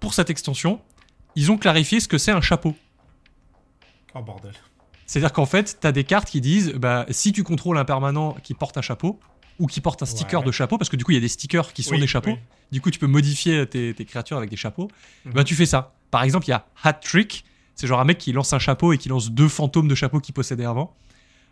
pour 0.00 0.14
cette 0.14 0.30
extension, 0.30 0.80
ils 1.36 1.50
ont 1.52 1.58
clarifié 1.58 2.00
ce 2.00 2.08
que 2.08 2.16
c'est 2.18 2.30
un 2.32 2.40
chapeau. 2.40 2.74
Oh 4.14 4.22
bordel. 4.22 4.52
C'est-à-dire 5.06 5.32
qu'en 5.32 5.46
fait, 5.46 5.76
t'as 5.80 5.92
des 5.92 6.04
cartes 6.04 6.28
qui 6.28 6.40
disent, 6.40 6.72
bah, 6.74 7.04
si 7.10 7.32
tu 7.32 7.42
contrôles 7.44 7.76
un 7.76 7.84
permanent 7.84 8.34
qui 8.42 8.54
porte 8.54 8.78
un 8.78 8.82
chapeau, 8.82 9.18
ou 9.58 9.66
qui 9.66 9.80
porte 9.82 10.02
un 10.02 10.06
sticker 10.06 10.40
Ouais. 10.40 10.46
de 10.46 10.50
chapeau, 10.52 10.78
parce 10.78 10.88
que 10.88 10.96
du 10.96 11.04
coup, 11.04 11.10
il 11.12 11.16
y 11.16 11.18
a 11.18 11.20
des 11.20 11.28
stickers 11.28 11.72
qui 11.74 11.82
sont 11.82 11.92
Oui, 11.94 12.00
des 12.00 12.06
chapeaux. 12.06 12.30
oui. 12.30 12.38
Du 12.72 12.80
coup, 12.80 12.90
tu 12.90 12.98
peux 12.98 13.06
modifier 13.06 13.66
tes, 13.66 13.92
tes 13.92 14.04
créatures 14.06 14.38
avec 14.38 14.48
des 14.48 14.56
chapeaux. 14.56 14.88
Ben, 15.26 15.44
tu 15.44 15.54
fais 15.54 15.66
ça. 15.66 15.92
Par 16.10 16.22
exemple, 16.22 16.46
il 16.46 16.50
y 16.50 16.54
a 16.54 16.66
Hat 16.82 16.94
Trick. 16.94 17.44
C'est 17.82 17.88
genre 17.88 17.98
un 17.98 18.04
mec 18.04 18.18
qui 18.18 18.30
lance 18.30 18.52
un 18.52 18.60
chapeau 18.60 18.92
et 18.92 18.96
qui 18.96 19.08
lance 19.08 19.32
deux 19.32 19.48
fantômes 19.48 19.88
de 19.88 19.96
chapeau 19.96 20.20
qu'il 20.20 20.32
possédait 20.32 20.64
avant. 20.64 20.94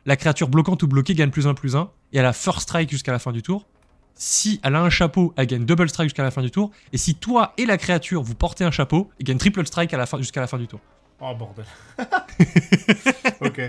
La 0.07 0.15
créature 0.15 0.49
bloquante 0.49 0.81
ou 0.85 0.87
bloquée 0.87 1.13
gagne 1.17 1.31
plus 1.31 1.49
un 1.49 1.55
plus 1.55 1.75
un. 1.75 1.91
Et 2.13 2.19
elle 2.19 2.25
a 2.25 2.33
First 2.33 2.61
Strike 2.61 2.89
jusqu'à 2.89 3.11
la 3.11 3.19
fin 3.19 3.33
du 3.33 3.43
tour. 3.43 3.67
Si 4.15 4.61
elle 4.63 4.77
a 4.77 4.81
un 4.81 4.91
chapeau, 4.91 5.35
elle 5.37 5.49
gagne 5.49 5.65
Double 5.65 5.89
Strike 5.89 6.11
jusqu'à 6.11 6.23
la 6.23 6.31
fin 6.31 6.41
du 6.41 6.53
tour. 6.53 6.71
Et 6.93 6.99
si 6.99 7.17
toi 7.17 7.53
et 7.59 7.67
la 7.67 7.77
créature 7.79 8.23
vous 8.23 8.37
portez 8.37 8.63
un 8.63 8.71
chapeau, 8.71 9.11
elle 9.19 9.27
gagne 9.27 9.39
Triple 9.39 9.67
Strike 9.67 9.93
à 9.93 9.97
la 9.97 10.07
fin, 10.07 10.19
jusqu'à 10.19 10.41
la 10.41 10.47
fin 10.47 10.57
du 10.57 10.69
tour. 10.69 10.79
Oh 11.21 11.35
bordel. 11.35 11.65
ok. 13.41 13.61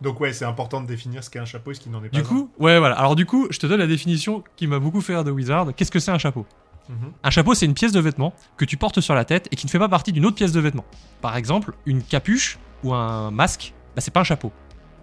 Donc 0.00 0.20
ouais, 0.20 0.32
c'est 0.32 0.44
important 0.44 0.80
de 0.80 0.86
définir 0.86 1.24
ce 1.24 1.30
qu'est 1.30 1.40
un 1.40 1.46
chapeau 1.46 1.72
et 1.72 1.74
ce 1.74 1.80
qui 1.80 1.90
n'en 1.90 2.04
est 2.04 2.10
pas. 2.10 2.16
Du 2.16 2.22
un. 2.22 2.24
coup, 2.24 2.48
ouais, 2.60 2.78
voilà. 2.78 2.96
Alors, 2.96 3.16
du 3.16 3.26
coup, 3.26 3.48
je 3.50 3.58
te 3.58 3.66
donne 3.66 3.80
la 3.80 3.88
définition 3.88 4.44
qui 4.54 4.68
m'a 4.68 4.78
beaucoup 4.78 5.00
fait 5.00 5.14
rire 5.14 5.24
de 5.24 5.32
Wizard. 5.32 5.74
Qu'est-ce 5.74 5.90
que 5.90 5.98
c'est 5.98 6.12
un 6.12 6.18
chapeau? 6.18 6.46
Mhm. 6.88 7.12
Un 7.22 7.30
chapeau, 7.30 7.54
c'est 7.54 7.66
une 7.66 7.74
pièce 7.74 7.92
de 7.92 8.00
vêtement 8.00 8.32
que 8.56 8.64
tu 8.64 8.76
portes 8.76 9.00
sur 9.00 9.14
la 9.14 9.24
tête 9.24 9.48
et 9.52 9.56
qui 9.56 9.66
ne 9.66 9.70
fait 9.70 9.78
pas 9.78 9.88
partie 9.88 10.12
d'une 10.12 10.24
autre 10.24 10.36
pièce 10.36 10.52
de 10.52 10.60
vêtement. 10.60 10.84
Par 11.20 11.36
exemple, 11.36 11.74
une 11.86 12.02
capuche 12.02 12.58
ou 12.82 12.94
un 12.94 13.30
masque, 13.30 13.74
bah, 13.94 14.00
c'est 14.00 14.10
pas 14.10 14.20
un 14.20 14.24
chapeau. 14.24 14.52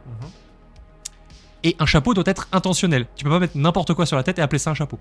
Mhm. 0.08 0.30
Et 1.64 1.76
un 1.80 1.86
chapeau 1.86 2.14
doit 2.14 2.24
être 2.28 2.48
intentionnel. 2.52 3.08
Tu 3.16 3.24
peux 3.24 3.30
pas 3.30 3.40
mettre 3.40 3.58
n'importe 3.58 3.94
quoi 3.94 4.06
sur 4.06 4.16
la 4.18 4.24
tête 4.24 4.40
et 4.40 4.42
appeler 4.42 4.60
ça 4.60 4.72
un 4.72 4.76
chapeau. 4.76 5.00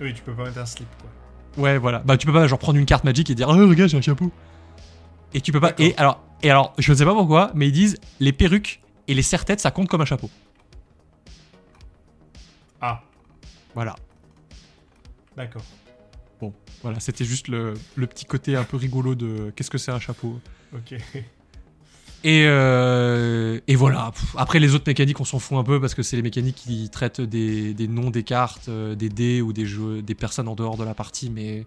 Oui, 0.00 0.14
tu 0.14 0.22
peux 0.22 0.32
pas 0.34 0.44
mettre 0.44 0.58
un 0.58 0.66
slip 0.66 0.88
quoi. 1.00 1.62
Ouais, 1.64 1.78
voilà. 1.78 1.98
Bah, 2.00 2.16
tu 2.16 2.26
peux 2.26 2.32
pas 2.32 2.46
genre 2.46 2.58
prendre 2.58 2.78
une 2.78 2.86
carte 2.86 3.04
magique 3.04 3.28
et 3.30 3.34
dire 3.34 3.48
Oh, 3.48 3.52
regarde, 3.54 3.90
j'ai 3.90 3.98
un 3.98 4.02
chapeau. 4.02 4.30
Et 5.34 5.40
tu 5.40 5.52
peux 5.52 5.60
pas. 5.60 5.72
Et 5.78 5.94
alors, 5.96 6.20
et 6.42 6.50
alors, 6.50 6.72
je 6.78 6.90
ne 6.92 6.96
sais 6.96 7.04
pas 7.04 7.12
pourquoi, 7.14 7.50
mais 7.54 7.68
ils 7.68 7.72
disent 7.72 7.98
les 8.18 8.32
perruques 8.32 8.80
et 9.08 9.14
les 9.14 9.22
serre-têtes, 9.22 9.60
ça 9.60 9.70
compte 9.70 9.88
comme 9.88 10.00
un 10.00 10.04
chapeau. 10.06 10.30
Ah, 12.80 13.02
Voilà. 13.74 13.94
D'accord. 15.36 15.64
Bon, 16.40 16.54
voilà, 16.82 17.00
c'était 17.00 17.24
juste 17.24 17.48
le, 17.48 17.74
le 17.96 18.06
petit 18.06 18.24
côté 18.24 18.56
un 18.56 18.64
peu 18.64 18.76
rigolo 18.76 19.14
de 19.14 19.52
qu'est-ce 19.54 19.70
que 19.70 19.78
c'est 19.78 19.92
un 19.92 20.00
chapeau. 20.00 20.40
Ok. 20.74 20.94
Et, 22.22 22.44
euh, 22.46 23.60
et 23.66 23.76
voilà. 23.76 24.10
Après, 24.36 24.58
les 24.58 24.74
autres 24.74 24.84
mécaniques, 24.86 25.20
on 25.20 25.24
s'en 25.24 25.38
fout 25.38 25.56
un 25.56 25.64
peu 25.64 25.80
parce 25.80 25.94
que 25.94 26.02
c'est 26.02 26.16
les 26.16 26.22
mécaniques 26.22 26.56
qui 26.56 26.90
traitent 26.90 27.22
des, 27.22 27.72
des 27.72 27.88
noms 27.88 28.10
des 28.10 28.24
cartes, 28.24 28.68
euh, 28.68 28.94
des 28.94 29.08
dés 29.08 29.40
ou 29.40 29.54
des 29.54 29.64
jeux, 29.64 30.02
des 30.02 30.14
personnes 30.14 30.48
en 30.48 30.54
dehors 30.54 30.76
de 30.76 30.84
la 30.84 30.92
partie. 30.92 31.30
Mais, 31.30 31.64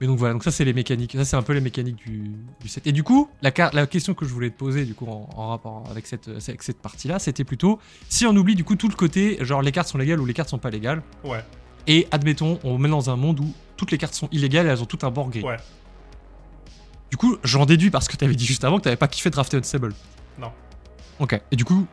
mais 0.00 0.06
donc 0.06 0.18
voilà. 0.18 0.32
Donc 0.32 0.44
ça, 0.44 0.50
c'est 0.50 0.64
les 0.64 0.72
mécaniques. 0.72 1.12
Ça, 1.12 1.26
c'est 1.26 1.36
un 1.36 1.42
peu 1.42 1.52
les 1.52 1.60
mécaniques 1.60 1.96
du, 2.06 2.32
du 2.60 2.68
set. 2.68 2.86
Et 2.86 2.92
du 2.92 3.02
coup, 3.02 3.28
la 3.42 3.50
question 3.86 4.14
que 4.14 4.24
je 4.24 4.32
voulais 4.32 4.48
te 4.48 4.56
poser, 4.56 4.86
du 4.86 4.94
coup, 4.94 5.06
en, 5.08 5.28
en 5.36 5.48
rapport 5.50 5.84
avec 5.90 6.06
cette, 6.06 6.28
avec 6.28 6.62
cette 6.62 6.80
partie-là, 6.80 7.18
c'était 7.18 7.44
plutôt 7.44 7.78
si 8.08 8.24
on 8.24 8.34
oublie 8.34 8.54
du 8.54 8.64
coup 8.64 8.76
tout 8.76 8.88
le 8.88 8.96
côté, 8.96 9.36
genre 9.44 9.60
les 9.60 9.72
cartes 9.72 9.88
sont 9.88 9.98
légales 9.98 10.20
ou 10.20 10.24
les 10.24 10.32
cartes 10.34 10.48
sont 10.48 10.58
pas 10.58 10.70
légales. 10.70 11.02
Ouais, 11.22 11.44
Et 11.86 12.08
admettons, 12.10 12.58
on 12.64 12.78
met 12.78 12.88
dans 12.88 13.10
un 13.10 13.16
monde 13.16 13.40
où 13.40 13.52
toutes 13.76 13.90
les 13.90 13.98
cartes 13.98 14.14
sont 14.14 14.28
illégales 14.32 14.66
et 14.66 14.70
elles 14.70 14.82
ont 14.82 14.86
tout 14.86 14.98
un 15.06 15.10
bord 15.10 15.28
gris. 15.30 15.42
ouais. 15.42 15.56
Du 17.10 17.16
coup, 17.16 17.36
j'en 17.44 17.66
déduis 17.66 17.90
parce 17.90 18.08
que 18.08 18.16
t'avais 18.16 18.34
dit 18.34 18.44
juste 18.44 18.64
avant 18.64 18.78
que 18.78 18.82
t'avais 18.82 18.96
pas 18.96 19.06
kiffé 19.06 19.30
Drafted 19.30 19.60
Unstable. 19.60 19.94
Non. 20.38 20.50
Ok. 21.20 21.40
Et 21.52 21.56
du 21.56 21.64
coup, 21.64 21.86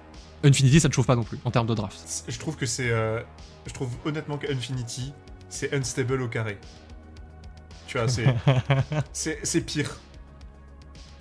Infinity, 0.44 0.80
ça 0.80 0.90
te 0.90 0.96
chauffe 0.96 1.06
pas 1.06 1.16
non 1.16 1.24
plus 1.24 1.38
en 1.46 1.52
termes 1.52 1.68
de 1.68 1.74
draft. 1.76 2.26
Je 2.28 2.38
trouve 2.40 2.56
que 2.58 2.66
c'est. 2.66 2.90
euh, 2.90 3.22
Je 3.68 3.74
trouve 3.74 3.92
honnêtement 4.06 4.38
que 4.40 4.52
Infinity, 4.52 5.14
c'est 5.50 5.72
unstable 5.74 6.20
au 6.22 6.28
carré. 6.28 6.58
Tu 7.86 7.98
vois, 8.00 8.08
c'est. 8.08 8.26
c'est 9.44 9.62
pire. 9.62 10.00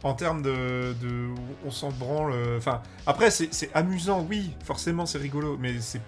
En 0.02 0.14
termes 0.14 0.40
de. 0.42 0.96
de 1.00 1.28
on 1.64 1.70
s'en 1.70 1.90
branle. 1.90 2.32
euh, 2.32 2.58
Enfin, 2.58 2.82
après, 3.06 3.30
c'est 3.30 3.70
amusant, 3.74 4.26
oui, 4.28 4.52
forcément, 4.64 5.04
c'est 5.06 5.18
rigolo, 5.18 5.58
mais 5.60 5.78
c'est. 5.80 6.00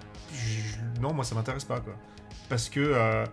Non, 1.00 1.12
moi, 1.12 1.22
ça 1.24 1.34
m'intéresse 1.34 1.64
pas, 1.64 1.80
quoi. 1.80 1.94
Parce 2.48 2.68
que. 2.68 2.80
euh, 2.80 3.24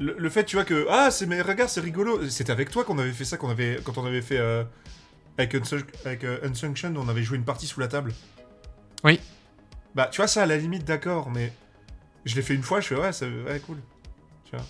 Le, 0.00 0.16
le 0.18 0.30
fait, 0.30 0.44
tu 0.44 0.56
vois, 0.56 0.64
que. 0.64 0.86
Ah, 0.90 1.10
c'est 1.10 1.26
mais 1.26 1.40
regarde, 1.42 1.70
c'est 1.70 1.80
rigolo. 1.80 2.28
C'était 2.28 2.52
avec 2.52 2.70
toi 2.70 2.84
qu'on 2.84 2.98
avait 2.98 3.12
fait 3.12 3.24
ça, 3.24 3.36
qu'on 3.36 3.50
avait, 3.50 3.78
quand 3.84 3.98
on 3.98 4.06
avait 4.06 4.22
fait. 4.22 4.38
euh, 4.38 4.64
avec, 5.38 5.54
Unsunk- 5.54 5.94
avec 6.04 6.24
euh, 6.24 6.38
Unsanctioned, 6.44 6.96
on 6.98 7.08
avait 7.08 7.22
joué 7.22 7.36
une 7.38 7.44
partie 7.44 7.66
sous 7.66 7.80
la 7.80 7.88
table. 7.88 8.12
Oui. 9.04 9.18
Bah, 9.94 10.08
tu 10.10 10.18
vois, 10.18 10.28
ça, 10.28 10.42
à 10.42 10.46
la 10.46 10.56
limite, 10.56 10.84
d'accord, 10.84 11.30
mais 11.30 11.52
je 12.24 12.34
l'ai 12.34 12.42
fait 12.42 12.54
une 12.54 12.62
fois, 12.62 12.80
je 12.80 12.88
fais, 12.88 12.96
ouais, 12.96 13.12
c'est 13.12 13.26
ouais, 13.28 13.60
cool. 13.60 13.78
Tu 14.44 14.56
vois. 14.56 14.64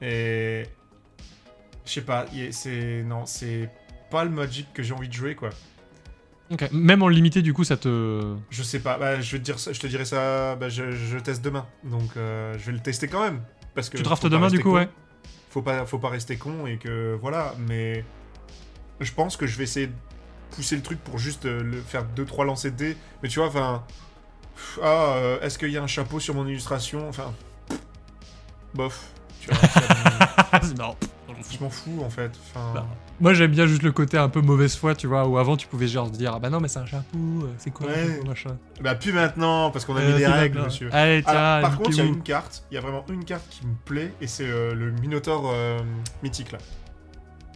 Et. 0.00 0.64
Je 1.84 1.92
sais 1.92 2.00
pas, 2.02 2.26
c'est. 2.50 3.02
Non, 3.04 3.26
c'est 3.26 3.70
pas 4.10 4.24
le 4.24 4.30
Magic 4.30 4.72
que 4.72 4.82
j'ai 4.82 4.92
envie 4.94 5.08
de 5.08 5.12
jouer, 5.14 5.34
quoi. 5.34 5.50
Même 6.72 7.02
en 7.02 7.08
limité, 7.08 7.42
du 7.42 7.52
coup, 7.52 7.64
ça 7.64 7.76
te. 7.76 8.34
Je 8.50 8.62
sais 8.62 8.78
pas, 8.78 8.98
bah, 8.98 9.20
je, 9.20 9.32
vais 9.32 9.38
te 9.38 9.44
dire 9.44 9.58
ça, 9.58 9.72
je 9.72 9.80
te 9.80 9.86
dirai 9.86 10.04
ça, 10.04 10.54
bah, 10.56 10.68
je, 10.68 10.92
je 10.92 11.18
teste 11.18 11.42
demain. 11.42 11.66
Donc, 11.84 12.16
euh, 12.16 12.56
je 12.58 12.66
vais 12.66 12.72
le 12.72 12.80
tester 12.80 13.08
quand 13.08 13.22
même. 13.22 13.42
Parce 13.74 13.90
que 13.90 13.96
Tu 13.96 14.02
draftes 14.02 14.26
demain, 14.26 14.48
du 14.48 14.58
coup, 14.58 14.70
con. 14.70 14.76
ouais. 14.76 14.88
Faut 15.50 15.62
pas, 15.62 15.86
faut 15.86 15.98
pas 15.98 16.10
rester 16.10 16.36
con 16.36 16.66
et 16.66 16.76
que. 16.78 17.16
Voilà, 17.20 17.54
mais. 17.68 18.04
Je 19.00 19.12
pense 19.12 19.36
que 19.36 19.46
je 19.46 19.58
vais 19.58 19.64
essayer 19.64 19.88
de 19.88 19.92
pousser 20.52 20.76
le 20.76 20.82
truc 20.82 20.98
pour 21.00 21.18
juste 21.18 21.44
euh, 21.44 21.62
le 21.62 21.80
faire 21.80 22.06
2-3 22.16 22.46
lancers 22.46 22.72
de 22.72 22.76
dés. 22.76 22.96
Mais 23.22 23.28
tu 23.28 23.40
vois, 23.40 23.48
enfin. 23.48 23.84
Ah, 24.82 25.14
euh, 25.16 25.40
est-ce 25.40 25.58
qu'il 25.58 25.70
y 25.70 25.76
a 25.76 25.82
un 25.82 25.86
chapeau 25.88 26.20
sur 26.20 26.34
mon 26.34 26.46
illustration? 26.46 27.08
Enfin. 27.08 27.34
Bof. 28.74 29.10
Tu 29.40 29.50
vois, 29.50 29.68
ça 29.68 30.60
marrant. 30.78 30.96
je 31.50 31.58
m'en 31.62 31.70
fous 31.70 32.02
en 32.02 32.10
fait. 32.10 32.32
Enfin. 32.48 32.72
Bah, 32.74 32.86
Moi, 33.18 33.32
j'aime 33.32 33.50
bien 33.50 33.66
juste 33.66 33.82
le 33.82 33.92
côté 33.92 34.18
un 34.18 34.28
peu 34.28 34.42
mauvaise 34.42 34.76
foi, 34.76 34.94
tu 34.94 35.06
vois, 35.06 35.26
où 35.26 35.38
avant, 35.38 35.56
tu 35.56 35.66
pouvais 35.66 35.88
genre 35.88 36.10
dire 36.10 36.32
Ah 36.34 36.38
bah 36.38 36.50
non, 36.50 36.60
mais 36.60 36.68
c'est 36.68 36.80
un 36.80 36.86
chapeau, 36.86 37.16
euh, 37.44 37.54
c'est 37.56 37.70
quoi 37.70 37.86
Ouais. 37.86 38.06
chapeau, 38.16 38.26
machin. 38.28 38.58
Bah, 38.82 38.94
plus 38.94 39.12
maintenant, 39.12 39.70
parce 39.70 39.86
qu'on 39.86 39.96
a 39.96 40.00
Euh, 40.02 40.12
mis 40.12 40.18
des 40.18 40.26
règles, 40.26 40.56
maintenant. 40.56 40.64
monsieur. 40.66 40.90
Allez, 40.92 41.22
tiens, 41.22 41.32
Alors, 41.34 41.70
par 41.70 41.78
contre, 41.78 41.90
il 41.90 41.96
y 41.96 42.00
a 42.00 42.04
une 42.04 42.22
carte, 42.22 42.64
il 42.70 42.74
y 42.74 42.78
a 42.78 42.80
vraiment 42.82 43.04
une 43.08 43.24
carte 43.24 43.48
qui 43.48 43.66
me 43.66 43.74
plaît, 43.86 44.12
et 44.20 44.26
c'est 44.26 44.46
euh, 44.46 44.74
le 44.74 44.90
Minotaur 44.90 45.50
euh, 45.50 45.78
mythique 46.22 46.52
là. 46.52 46.58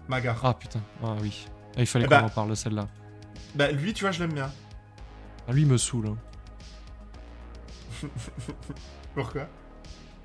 Magar. 0.09 0.41
Ah 0.43 0.55
putain, 0.55 0.81
ah 1.05 1.15
oui. 1.21 1.47
Ah, 1.77 1.81
il 1.81 1.87
fallait 1.87 2.07
Eh 2.07 2.09
qu'on 2.09 2.15
bah- 2.21 2.25
en 2.25 2.31
parle 2.31 2.57
celle-là. 2.57 2.89
Bah, 3.55 3.71
lui, 3.71 3.93
tu 3.93 4.05
vois, 4.05 4.13
je 4.13 4.21
l'aime 4.21 4.33
bien. 4.33 4.51
Ah, 5.47 5.53
lui, 5.53 5.63
il 5.63 5.69
me 5.69 5.77
saoule. 5.77 6.07
hein. 6.09 6.17
Pourquoi? 9.15 9.43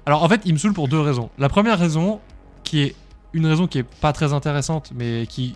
Alors 0.05 0.23
en 0.23 0.29
fait, 0.29 0.41
il 0.45 0.53
me 0.53 0.57
saoule 0.59 0.73
pour 0.73 0.87
deux 0.87 0.99
raisons. 0.99 1.29
La 1.37 1.49
première 1.49 1.77
raison, 1.79 2.21
qui 2.63 2.83
est 2.83 2.95
une 3.35 3.45
raison 3.45 3.67
qui 3.67 3.77
est 3.79 3.83
pas 3.83 4.13
très 4.13 4.33
intéressante, 4.33 4.91
mais 4.95 5.25
qui, 5.27 5.55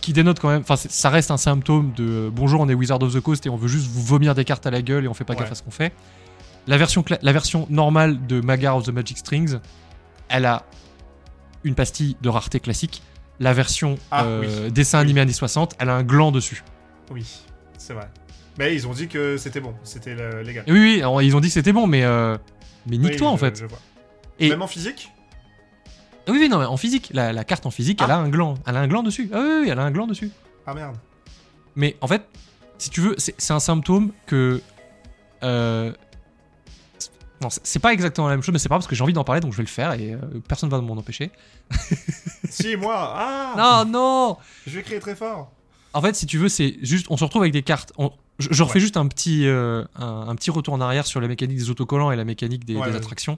qui 0.00 0.12
dénote 0.12 0.38
quand 0.40 0.48
même. 0.48 0.60
Enfin, 0.62 0.76
ça 0.76 1.10
reste 1.10 1.30
un 1.30 1.36
symptôme 1.36 1.92
de 1.96 2.04
euh, 2.08 2.30
bonjour, 2.32 2.60
on 2.60 2.68
est 2.68 2.74
Wizard 2.74 3.02
of 3.02 3.12
the 3.14 3.20
Coast 3.20 3.44
et 3.46 3.50
on 3.50 3.56
veut 3.56 3.68
juste 3.68 3.88
vous 3.88 4.02
vomir 4.02 4.34
des 4.34 4.44
cartes 4.44 4.66
à 4.66 4.70
la 4.70 4.80
gueule 4.82 5.04
et 5.04 5.08
on 5.08 5.14
fait 5.14 5.24
pas 5.24 5.34
Ouais. 5.34 5.40
gaffe 5.40 5.52
à 5.52 5.54
ce 5.54 5.62
qu'on 5.62 5.70
fait. 5.70 5.92
La 6.66 6.76
version, 6.78 7.02
cla- 7.02 7.18
la 7.22 7.32
version 7.32 7.66
normale 7.70 8.26
de 8.26 8.40
Magar 8.40 8.76
of 8.76 8.84
the 8.84 8.90
Magic 8.90 9.18
Strings, 9.18 9.58
elle 10.28 10.44
a 10.46 10.64
une 11.64 11.74
pastille 11.74 12.16
de 12.20 12.28
rareté 12.28 12.60
classique. 12.60 13.02
La 13.40 13.52
version 13.52 13.96
Ah, 14.10 14.24
euh, 14.24 14.64
oui. 14.66 14.72
dessin 14.72 14.98
Oui. 14.98 15.04
animé 15.04 15.20
années 15.22 15.32
60, 15.32 15.74
elle 15.78 15.88
a 15.88 15.94
un 15.94 16.02
gland 16.04 16.30
dessus. 16.32 16.62
Oui, 17.10 17.26
c'est 17.78 17.94
vrai. 17.94 18.08
Mais 18.58 18.74
ils 18.74 18.86
ont 18.88 18.92
dit 18.92 19.08
que 19.08 19.36
c'était 19.36 19.60
bon, 19.60 19.74
c'était 19.84 20.14
légal. 20.42 20.64
Oui, 20.68 20.78
oui, 20.78 20.96
alors, 20.98 21.22
ils 21.22 21.34
ont 21.36 21.40
dit 21.40 21.48
que 21.48 21.54
c'était 21.54 21.72
bon, 21.72 21.86
mais, 21.86 22.02
euh, 22.04 22.36
mais 22.86 22.96
Oui, 22.96 22.98
nique-toi 22.98 23.28
en 23.28 23.36
fait. 23.36 23.56
je 23.58 23.64
vois. 23.66 23.78
Et- 24.40 24.48
Même 24.50 24.62
en 24.62 24.66
physique? 24.66 25.10
Oui, 26.28 26.38
oui, 26.38 26.48
non, 26.48 26.58
mais 26.58 26.64
en 26.66 26.76
physique, 26.76 27.10
la, 27.12 27.32
la 27.32 27.44
carte 27.44 27.64
en 27.66 27.70
physique, 27.70 28.00
elle 28.02 28.10
Ah. 28.10 28.16
a 28.16 28.18
un 28.18 28.28
gland. 28.28 28.54
Elle 28.66 28.76
a 28.76 28.80
un 28.80 28.88
gland 28.88 29.02
dessus. 29.02 29.30
Ah 29.32 29.38
oui, 29.40 29.50
oui, 29.62 29.68
elle 29.70 29.78
a 29.78 29.82
un 29.82 29.90
gland 29.90 30.06
dessus. 30.06 30.30
Ah 30.66 30.74
merde. 30.74 30.96
Mais 31.76 31.96
en 32.00 32.06
fait, 32.08 32.22
si 32.78 32.90
tu 32.90 33.00
veux, 33.00 33.14
c'est 33.18 33.34
c'est 33.38 33.52
un 33.52 33.60
symptôme 33.60 34.12
que. 34.26 34.60
euh, 35.42 35.92
c'est- 36.98 37.10
non, 37.40 37.50
c'est- 37.50 37.60
c'est 37.64 37.78
pas 37.78 37.92
exactement 37.92 38.28
la 38.28 38.34
même 38.34 38.42
chose, 38.42 38.52
mais 38.52 38.58
c'est 38.58 38.68
pas 38.68 38.74
grave 38.74 38.80
parce 38.82 38.88
que 38.88 38.96
j'ai 38.96 39.02
envie 39.04 39.12
d'en 39.12 39.24
parler, 39.24 39.40
donc 39.40 39.52
je 39.52 39.56
vais 39.58 39.62
le 39.62 39.68
faire 39.68 39.92
et 39.92 40.12
euh, 40.12 40.18
personne 40.48 40.68
va 40.68 40.80
m'en 40.80 40.94
empêcher. 40.96 41.30
si, 42.50 42.76
moi 42.76 42.94
Ah 43.16 43.54
Non, 43.86 43.90
non 43.90 44.36
Je 44.66 44.76
vais 44.76 44.82
crier 44.82 45.00
très 45.00 45.14
fort. 45.16 45.52
En 45.94 46.02
fait, 46.02 46.14
si 46.16 46.26
tu 46.26 46.38
veux, 46.38 46.48
c'est 46.48 46.76
juste. 46.82 47.06
On 47.10 47.16
se 47.16 47.24
retrouve 47.24 47.42
avec 47.42 47.52
des 47.52 47.62
cartes. 47.62 47.92
on- 47.98 48.12
Je, 48.40 48.48
je 48.52 48.62
refais 48.62 48.78
juste 48.78 48.96
un 48.96 49.06
petit, 49.08 49.46
euh, 49.48 49.84
un, 49.96 50.26
un 50.28 50.34
petit 50.36 50.50
retour 50.52 50.72
en 50.74 50.80
arrière 50.80 51.06
sur 51.06 51.20
la 51.20 51.26
mécanique 51.26 51.58
des 51.58 51.70
autocollants 51.70 52.12
et 52.12 52.16
la 52.16 52.24
mécanique 52.24 52.64
des, 52.64 52.74
Ouais, 52.76 52.84
des 52.84 52.90
vas-y. 52.92 53.00
attractions. 53.00 53.36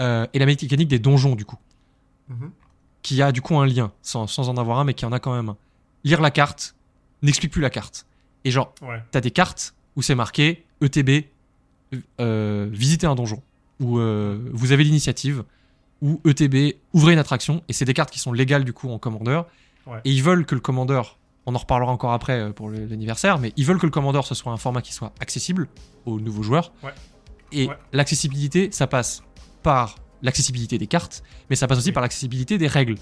Euh, 0.00 0.26
et 0.32 0.38
la 0.38 0.46
mécanique 0.46 0.86
des 0.88 0.98
donjons, 1.00 1.34
du 1.34 1.44
coup. 1.44 1.56
Mhm. 2.28 2.50
Qui 3.02 3.20
a 3.22 3.32
du 3.32 3.42
coup 3.42 3.56
un 3.58 3.66
lien, 3.66 3.92
sans, 4.02 4.26
sans 4.26 4.48
en 4.48 4.56
avoir 4.56 4.78
un, 4.78 4.84
mais 4.84 4.94
qui 4.94 5.04
en 5.04 5.12
a 5.12 5.18
quand 5.20 5.34
même 5.34 5.50
un. 5.50 5.56
Lire 6.04 6.20
la 6.20 6.30
carte 6.30 6.74
n'explique 7.22 7.52
plus 7.52 7.60
la 7.62 7.70
carte. 7.70 8.06
Et 8.44 8.50
genre, 8.50 8.74
Ouais. 8.82 9.02
t'as 9.10 9.20
des 9.20 9.30
cartes 9.30 9.74
où 9.96 10.02
c'est 10.02 10.14
marqué 10.14 10.64
ETB, 10.82 11.26
euh, 12.20 12.68
visiter 12.70 13.06
un 13.06 13.14
donjon, 13.14 13.42
ou 13.80 13.98
euh, 13.98 14.38
vous 14.52 14.72
avez 14.72 14.84
l'initiative, 14.84 15.44
ou 16.02 16.20
ETB, 16.26 16.76
ouvrez 16.92 17.12
une 17.12 17.18
attraction, 17.18 17.62
et 17.68 17.72
c'est 17.72 17.84
des 17.84 17.94
cartes 17.94 18.10
qui 18.10 18.18
sont 18.18 18.32
légales 18.32 18.64
du 18.64 18.72
coup 18.72 18.90
en 18.90 18.98
commandeur, 18.98 19.46
Ouais. 19.86 20.00
et 20.04 20.10
ils 20.10 20.22
veulent 20.22 20.44
que 20.46 20.54
le 20.54 20.60
commandeur, 20.60 21.18
on 21.46 21.54
en 21.54 21.58
reparlera 21.58 21.92
encore 21.92 22.12
après 22.12 22.40
euh, 22.40 22.50
pour 22.52 22.70
l'anniversaire, 22.70 23.38
mais 23.38 23.52
ils 23.56 23.64
veulent 23.66 23.78
que 23.78 23.86
le 23.86 23.92
commandeur 23.92 24.26
ce 24.26 24.34
soit 24.34 24.52
un 24.52 24.56
format 24.56 24.82
qui 24.82 24.92
soit 24.92 25.12
accessible 25.20 25.68
aux 26.06 26.18
nouveaux 26.20 26.42
joueurs, 26.42 26.72
Ouais. 26.82 26.92
et 27.52 27.68
l'accessibilité, 27.92 28.70
ça 28.72 28.86
passe 28.86 29.22
par 29.62 29.96
l'accessibilité 30.24 30.76
des 30.78 30.88
cartes, 30.88 31.22
mais 31.50 31.54
ça 31.56 31.68
passe 31.68 31.78
aussi 31.78 31.92
par 31.92 32.02
l'accessibilité 32.02 32.58
des 32.58 32.66
règles. 32.66 32.96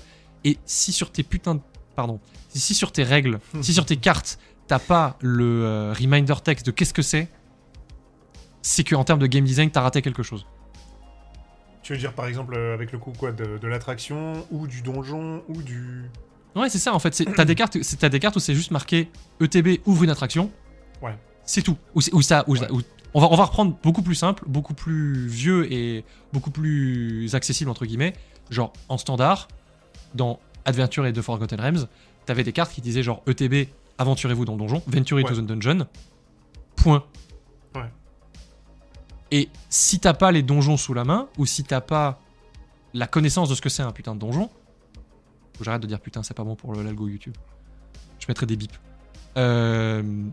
Et 0.44 0.58
si 0.66 0.92
sur 0.92 1.11
tes 1.11 1.22
putains 1.22 1.54
de... 1.54 1.61
Pardon. 1.96 2.20
Si 2.48 2.74
sur 2.74 2.92
tes 2.92 3.02
règles, 3.04 3.38
si 3.62 3.72
sur 3.72 3.87
tes 3.87 3.96
cartes, 3.96 4.38
t'as 4.66 4.78
pas 4.78 5.16
le 5.20 5.64
euh, 5.64 5.92
reminder 5.98 6.35
text 6.44 6.66
de 6.66 6.70
qu'est-ce 6.72 6.92
que 6.92 7.02
c'est, 7.02 7.28
c'est 8.61 8.85
que 8.85 8.94
en 8.94 9.04
termes 9.04 9.18
de 9.20 9.26
game 9.26 9.44
design, 9.44 9.70
t'as 9.70 9.80
raté 9.80 10.02
quelque 10.02 10.22
chose. 10.22 10.46
Tu 11.82 11.92
veux 11.92 11.98
dire 11.98 12.12
par 12.12 12.26
exemple 12.26 12.54
euh, 12.54 12.74
avec 12.74 12.92
le 12.92 12.98
coup 12.98 13.12
quoi 13.18 13.32
de, 13.32 13.58
de 13.58 13.66
l'attraction 13.68 14.46
ou 14.50 14.66
du 14.68 14.82
donjon 14.82 15.42
ou 15.48 15.62
du. 15.62 16.04
Ouais, 16.54 16.68
c'est 16.68 16.78
ça 16.78 16.94
en 16.94 16.98
fait. 16.98 17.24
T'as 17.35 17.44
des 17.44 17.54
cartes, 17.54 17.76
des 17.76 18.20
cartes 18.20 18.37
où 18.37 18.40
c'est 18.40 18.54
juste 18.54 18.70
marqué 18.70 19.08
ETB 19.40 19.80
ouvre 19.87 20.04
une 20.04 20.11
attraction. 20.11 20.50
Ouais. 21.00 21.16
C'est 21.44 21.62
tout. 21.62 21.76
Ou, 21.94 22.00
ça, 22.22 22.44
ou 22.46 22.56
Ouais. 22.56 22.70
ou- 22.70 22.82
on 23.14 23.20
va 23.20 23.29
on 23.31 23.37
va 23.37 23.44
reprendre 23.44 23.77
beaucoup 23.83 24.03
plus 24.03 24.14
simple, 24.14 24.44
beaucoup 24.46 24.75
plus 24.75 25.27
vieux 25.27 25.70
et 25.72 26.05
beaucoup 26.33 26.51
plus 26.51 27.35
accessible 27.35 27.70
entre 27.70 27.85
guillemets. 27.87 28.14
Genre 28.51 28.72
en 28.88 28.98
standard, 28.98 29.48
dans 30.14 30.38
Adventure 30.64 31.07
et 31.07 31.12
The 31.12 31.22
Forgotten 31.22 31.61
Realms, 31.61 31.87
t'avais 32.27 32.44
des 32.44 32.53
cartes 32.53 32.72
qui 32.72 32.81
disaient 32.81 33.03
genre 33.03 33.22
ETB 33.27 33.68
aventurez-vous 33.98 34.44
dans 34.44 34.53
le 34.53 34.59
donjon, 34.59 34.83
Venture 34.87 35.18
into 35.18 35.29
Ouais. 35.35 35.37
the 35.42 35.46
dungeon. 35.46 35.87
Point. 36.77 37.05
Ouais. 37.75 37.90
Et 39.31 39.48
si 39.70 39.98
t'as 40.01 40.14
pas 40.14 40.33
les 40.33 40.42
donjons 40.42 40.77
sous 40.77 40.94
la 40.94 41.05
main, 41.05 41.29
ou 41.38 41.46
si 41.46 41.64
t'as 41.64 41.81
pas 41.81 42.20
la 42.94 43.07
connaissance 43.07 43.48
de 43.48 43.55
ce 43.55 43.62
que 43.62 43.68
c'est 43.68 43.83
un 43.83 43.92
putain 43.92 44.14
de 44.14 44.20
donjon, 44.20 44.51
faut 45.57 45.64
j'arrête 45.64 45.83
de 45.83 45.87
dire 45.87 46.01
putain, 46.01 46.22
c'est 46.22 46.35
pas 46.35 46.44
bon 46.44 46.57
pour 46.57 46.72
le- 46.75 46.83
l'algo 46.83 47.09
YouTube. 47.09 47.37
Je 48.18 48.27
mettrai 48.29 48.46
des 48.46 48.57
bips. 48.57 48.79
Euh, 49.37 50.01
Hum, 50.01 50.33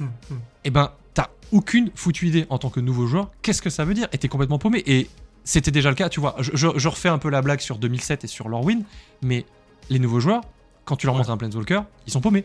hum. 0.30 0.40
eh 0.64 0.70
ben, 0.70 0.90
t'as 1.14 1.28
aucune 1.52 1.90
foutue 1.94 2.28
idée 2.28 2.46
en 2.50 2.58
tant 2.58 2.70
que 2.70 2.80
nouveau 2.80 3.06
joueur. 3.06 3.30
Qu'est-ce 3.42 3.62
que 3.62 3.70
ça 3.70 3.84
veut 3.84 3.94
dire? 3.94 4.08
Et 4.12 4.18
t'es 4.18 4.28
complètement 4.28 4.58
paumé. 4.58 4.82
Et 4.86 5.08
c'était 5.44 5.70
déjà 5.70 5.88
le 5.88 5.94
cas, 5.96 6.08
tu 6.08 6.20
vois. 6.20 6.36
Je, 6.38 6.50
je- 6.54 6.76
je 6.78 6.88
refais 6.88 7.08
un 7.08 7.18
peu 7.18 7.30
la 7.30 7.42
blague 7.42 7.60
sur 7.60 7.78
2007 7.78 8.24
et 8.24 8.26
sur 8.26 8.48
Lorwyn, 8.48 8.82
mais 9.22 9.44
les 9.88 9.98
nouveaux 9.98 10.20
joueurs, 10.20 10.42
quand 10.84 10.96
tu 10.96 11.06
leur 11.06 11.14
Ouais. 11.14 11.18
montres 11.20 11.30
un 11.30 11.36
Planeswalker, 11.36 11.82
ils 12.06 12.12
sont 12.12 12.20
paumés. 12.20 12.44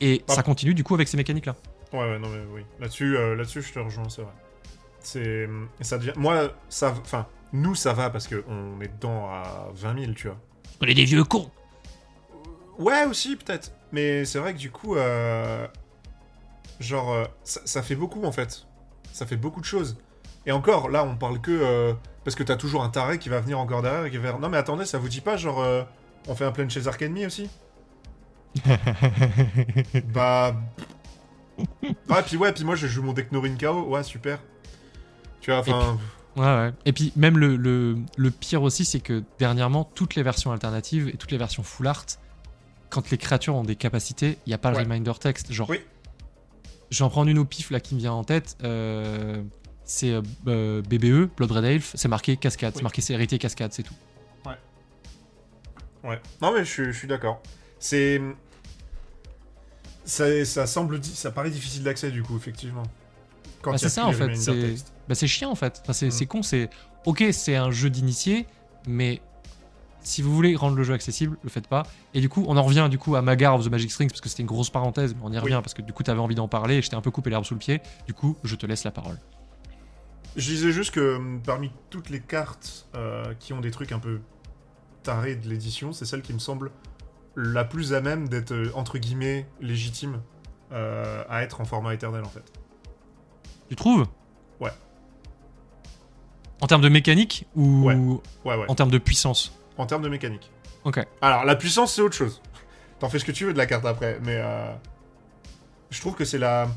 Et 0.00 0.24
Bah. 0.26 0.34
ça 0.34 0.42
continue 0.42 0.74
du 0.74 0.84
coup 0.84 0.94
avec 0.94 1.08
ces 1.08 1.16
mécaniques-là. 1.16 1.54
Ouais, 1.92 1.98
ouais, 2.00 2.18
non, 2.18 2.28
mais 2.28 2.42
oui. 2.54 2.62
Là-dessus, 2.80 3.16
euh, 3.16 3.36
là-dessus, 3.36 3.62
je 3.62 3.72
te 3.72 3.78
rejoins, 3.78 4.08
c'est 4.08 4.22
vrai. 4.22 4.32
C'est. 5.00 5.48
Ça 5.80 5.98
devient. 5.98 6.12
Moi, 6.16 6.52
ça. 6.68 6.94
Enfin, 7.02 7.26
nous, 7.52 7.74
ça 7.74 7.92
va 7.92 8.08
parce 8.08 8.28
qu'on 8.28 8.80
est 8.80 8.88
dedans 8.88 9.26
à 9.28 9.68
20 9.74 9.98
000, 10.00 10.12
tu 10.14 10.28
vois. 10.28 10.38
On 10.80 10.86
est 10.86 10.94
des 10.94 11.04
vieux 11.04 11.24
cons 11.24 11.50
Ouais, 12.78 13.04
aussi, 13.04 13.36
peut-être. 13.36 13.72
Mais 13.92 14.24
c'est 14.24 14.38
vrai 14.38 14.54
que 14.54 14.58
du 14.58 14.70
coup, 14.70 14.96
euh, 14.96 15.66
genre, 16.82 17.12
euh, 17.12 17.24
ça, 17.44 17.60
ça 17.64 17.82
fait 17.82 17.96
beaucoup 17.96 18.24
en 18.24 18.32
fait. 18.32 18.66
Ça 19.12 19.26
fait 19.26 19.36
beaucoup 19.36 19.60
de 19.60 19.66
choses. 19.66 19.96
Et 20.46 20.52
encore, 20.52 20.88
là, 20.88 21.04
on 21.04 21.16
parle 21.16 21.40
que. 21.40 21.50
euh, 21.50 21.92
parce 22.24 22.34
que 22.36 22.42
t'as 22.42 22.56
toujours 22.56 22.82
un 22.84 22.88
taré 22.88 23.18
qui 23.18 23.28
va 23.28 23.40
venir 23.40 23.58
encore 23.58 23.82
derrière 23.82 24.04
et 24.04 24.10
qui 24.10 24.16
va. 24.18 24.32
Non, 24.34 24.48
mais 24.48 24.56
attendez, 24.56 24.84
ça 24.84 24.98
vous 24.98 25.08
dit 25.08 25.20
pas, 25.20 25.36
genre, 25.36 25.60
euh, 25.62 25.82
on 26.28 26.34
fait 26.34 26.44
un 26.44 26.52
plein 26.52 26.68
chez 26.68 26.86
Arkenemy 26.86 27.26
aussi? 27.26 27.48
Bah. 30.12 30.54
Ouais, 31.82 32.22
puis 32.26 32.36
ouais, 32.36 32.52
puis 32.52 32.64
moi, 32.64 32.74
je 32.74 32.86
joue 32.86 33.02
mon 33.02 33.12
deck 33.12 33.30
Norin 33.32 33.56
KO. 33.56 33.82
Ouais, 33.88 34.02
super. 34.02 34.38
Tu 35.40 35.50
vois, 35.50 35.60
enfin. 35.60 35.98
Ouais, 36.36 36.44
ouais. 36.44 36.72
Et 36.86 36.92
puis, 36.92 37.12
même 37.14 37.36
le, 37.38 37.56
le, 37.56 37.98
le 38.16 38.30
pire 38.30 38.62
aussi, 38.62 38.84
c'est 38.84 39.00
que 39.00 39.22
dernièrement, 39.38 39.84
toutes 39.94 40.14
les 40.14 40.22
versions 40.22 40.50
alternatives 40.52 41.08
et 41.08 41.16
toutes 41.16 41.30
les 41.30 41.36
versions 41.38 41.62
full 41.62 41.86
art, 41.86 42.06
quand 42.88 43.10
les 43.10 43.18
créatures 43.18 43.54
ont 43.54 43.64
des 43.64 43.76
capacités, 43.76 44.38
il 44.46 44.50
n'y 44.50 44.54
a 44.54 44.58
pas 44.58 44.70
le 44.70 44.76
Ouais. 44.78 44.82
reminder 44.82 45.12
text. 45.20 45.52
Genre, 45.52 45.68
Oui. 45.68 45.80
J'en 46.92 47.08
prends 47.10 47.26
une 47.26 47.38
au 47.38 47.44
pif 47.44 47.70
là 47.70 47.80
qui 47.80 47.94
me 47.94 48.00
vient 48.00 48.12
en 48.12 48.22
tête. 48.24 48.56
euh, 48.62 49.42
c'est 49.84 50.12
euh, 50.46 50.80
BBE, 50.82 51.30
Blood 51.36 51.50
Red 51.50 51.64
Elf, 51.64 51.92
c'est 51.96 52.06
marqué 52.08 52.36
cascade, 52.36 52.72
c'est 52.76 52.82
marqué 52.82 53.02
héritier 53.12 53.38
cascade, 53.38 53.72
c'est 53.72 53.82
tout. 53.82 53.94
Ouais. 56.04 56.20
Non, 56.40 56.52
mais 56.52 56.60
je, 56.64 56.70
suis- 56.70 56.84
je 56.86 56.98
suis 56.98 57.06
d'accord. 57.08 57.40
C'est. 57.78 58.20
Ça, 60.04 60.44
ça 60.44 60.66
semble. 60.66 61.02
Ça 61.04 61.30
paraît 61.30 61.50
difficile 61.50 61.84
d'accès, 61.84 62.10
du 62.10 62.22
coup, 62.22 62.36
effectivement. 62.36 62.82
Quand 63.60 63.70
Bah, 63.72 63.78
c'est 63.78 63.88
ça, 63.88 64.06
en 64.06 64.12
fait, 64.12 64.34
c'est-. 64.34 64.84
Bah, 65.08 65.14
c'est 65.14 65.28
chiant 65.28 65.50
en 65.50 65.54
fait. 65.54 65.78
Enfin, 65.82 65.92
c'est 65.92 66.06
Mm. 66.06 66.10
c'est 66.10 66.26
con, 66.26 66.42
c'est. 66.42 66.70
Ok, 67.06 67.24
c'est 67.32 67.54
un 67.56 67.70
jeu 67.70 67.88
d'initié, 67.90 68.46
mais 68.86 69.20
si 70.02 70.22
vous 70.22 70.34
voulez 70.34 70.56
rendre 70.56 70.76
le 70.76 70.82
jeu 70.82 70.94
accessible, 70.94 71.36
le 71.42 71.48
faites 71.50 71.66
pas. 71.66 71.84
Et 72.14 72.20
du 72.20 72.28
coup, 72.28 72.44
on 72.48 72.56
en 72.56 72.62
revient 72.62 72.88
du 72.90 72.98
coup 72.98 73.16
à 73.16 73.22
Magar 73.22 73.54
of 73.54 73.64
the 73.64 73.70
Magic 73.70 73.90
Strings 73.90 74.08
parce 74.08 74.20
que 74.20 74.28
c'était 74.28 74.42
une 74.42 74.48
grosse 74.48 74.70
parenthèse, 74.70 75.14
mais 75.14 75.20
on 75.24 75.32
y 75.32 75.38
revient 75.38 75.60
parce 75.62 75.74
que 75.74 75.82
du 75.82 75.92
coup, 75.92 76.02
t'avais 76.02 76.20
envie 76.20 76.34
d'en 76.34 76.48
parler 76.48 76.76
et 76.76 76.82
j'étais 76.82 76.96
un 76.96 77.00
peu 77.00 77.10
coupé 77.10 77.30
l'herbe 77.30 77.44
sous 77.44 77.54
le 77.54 77.60
pied. 77.60 77.80
Du 78.06 78.14
coup, 78.14 78.36
je 78.44 78.56
te 78.56 78.66
laisse 78.66 78.84
la 78.84 78.90
parole. 78.90 79.18
Je 80.36 80.48
disais 80.48 80.72
juste 80.72 80.92
que 80.92 81.16
hum, 81.16 81.40
parmi 81.44 81.70
toutes 81.90 82.08
les 82.10 82.20
cartes 82.20 82.86
euh, 82.94 83.34
qui 83.38 83.52
ont 83.52 83.60
des 83.60 83.70
trucs 83.70 83.92
un 83.92 83.98
peu 83.98 84.20
tarés 85.02 85.36
de 85.36 85.48
l'édition, 85.48 85.92
c'est 85.92 86.04
celle 86.04 86.22
qui 86.22 86.32
me 86.32 86.38
semble 86.38 86.70
la 87.36 87.64
plus 87.64 87.92
à 87.92 88.00
même 88.00 88.28
d'être, 88.28 88.52
euh, 88.52 88.70
entre 88.74 88.98
guillemets, 88.98 89.46
légitime 89.60 90.20
euh, 90.72 91.22
à 91.28 91.42
être 91.42 91.60
en 91.60 91.64
format 91.64 91.94
éternel, 91.94 92.24
en 92.24 92.28
fait. 92.28 92.44
Tu 93.68 93.76
trouves? 93.76 94.06
Ouais. 94.60 94.70
En 96.60 96.66
termes 96.66 96.82
de 96.82 96.88
mécanique 96.88 97.46
ou 97.56 97.84
Ouais. 97.84 97.94
Ouais, 97.94 98.56
ouais. 98.56 98.66
en 98.68 98.74
termes 98.74 98.90
de 98.90 98.98
puissance? 98.98 99.52
En 99.78 99.86
termes 99.86 100.02
de 100.02 100.08
mécanique. 100.08 100.50
Ok. 100.84 101.04
Alors, 101.20 101.44
la 101.44 101.56
puissance, 101.56 101.94
c'est 101.94 102.02
autre 102.02 102.14
chose. 102.16 102.42
T'en 102.98 103.08
fais 103.08 103.18
ce 103.18 103.24
que 103.24 103.32
tu 103.32 103.44
veux 103.44 103.52
de 103.52 103.58
la 103.58 103.66
carte 103.66 103.84
après, 103.84 104.18
mais 104.22 104.36
euh, 104.36 104.72
je 105.90 106.00
trouve 106.00 106.14
que 106.14 106.24
c'est 106.24 106.38
la. 106.38 106.68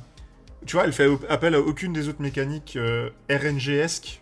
Tu 0.66 0.76
vois, 0.76 0.86
elle 0.86 0.94
fait 0.94 1.08
appel 1.30 1.54
à 1.56 1.60
aucune 1.60 1.94
des 1.94 2.08
autres 2.10 2.22
mécaniques 2.22 2.76
euh, 2.78 3.10
RNG-esque. 3.30 4.22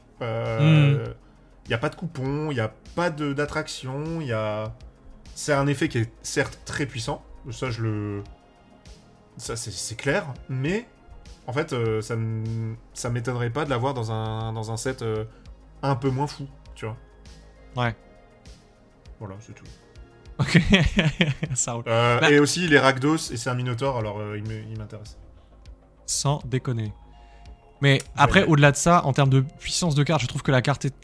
Il 1.66 1.68
n'y 1.70 1.74
a 1.74 1.78
pas 1.78 1.90
de 1.90 1.96
coupon, 1.96 2.52
il 2.52 2.56
n'y 2.56 2.60
a 2.60 2.74
pas 2.96 3.10
d'attraction, 3.10 4.20
il 4.22 4.28
y 4.28 4.34
a. 4.34 4.74
C'est 5.36 5.54
un 5.54 5.68
effet 5.68 5.88
qui 5.88 6.00
est 6.00 6.12
certes 6.22 6.60
très 6.66 6.86
puissant, 6.86 7.24
ça 7.52 7.70
je 7.72 7.82
le. 7.82 8.24
Ça 9.38 9.56
c'est- 9.56 9.96
clair, 9.96 10.26
mais 10.50 10.86
en 11.48 11.54
fait, 11.54 11.74
euh, 11.74 12.02
ça 12.02 12.16
ça 12.94 13.10
m'étonnerait 13.10 13.50
pas 13.50 13.66
de 13.66 13.70
l'avoir 13.70 13.94
dans 13.94 14.12
un, 14.12 14.54
dans 14.54 14.72
un 14.72 14.78
set 14.78 15.02
euh, 15.02 15.24
un 15.82 15.96
peu 15.96 16.10
moins 16.10 16.28
fou, 16.28 16.48
tu 16.76 16.86
vois. 16.86 16.98
Ouais. 17.76 17.96
Voilà, 19.20 19.36
c'est 19.40 19.54
tout. 19.54 19.66
Ok. 20.40 20.60
Ça 21.56 21.74
roule. 21.74 21.84
Euh, 21.88 22.20
Bah- 22.20 22.32
Et 22.32 22.40
aussi 22.40 22.68
les 22.68 22.80
Rakdos, 22.80 23.18
et 23.32 23.38
c'est 23.38 23.50
un 23.50 23.54
Minotaur, 23.56 23.98
alors 23.98 24.20
euh, 24.20 24.38
il 24.38 24.78
m'intéresse. 24.78 25.18
Sans 26.06 26.40
déconner. 26.46 26.92
Mais 27.82 28.02
après, 28.16 28.42
ouais. 28.44 28.48
au-delà 28.50 28.72
de 28.72 28.78
ça, 28.78 29.06
en 29.06 29.14
termes 29.14 29.30
de 29.30 29.42
puissance 29.42 29.96
de 29.96 30.04
carte, 30.04 30.22
je 30.22 30.28
trouve 30.28 30.42
que 30.42 30.52
la 30.52 30.62
carte 30.62 30.86
est 30.86 30.96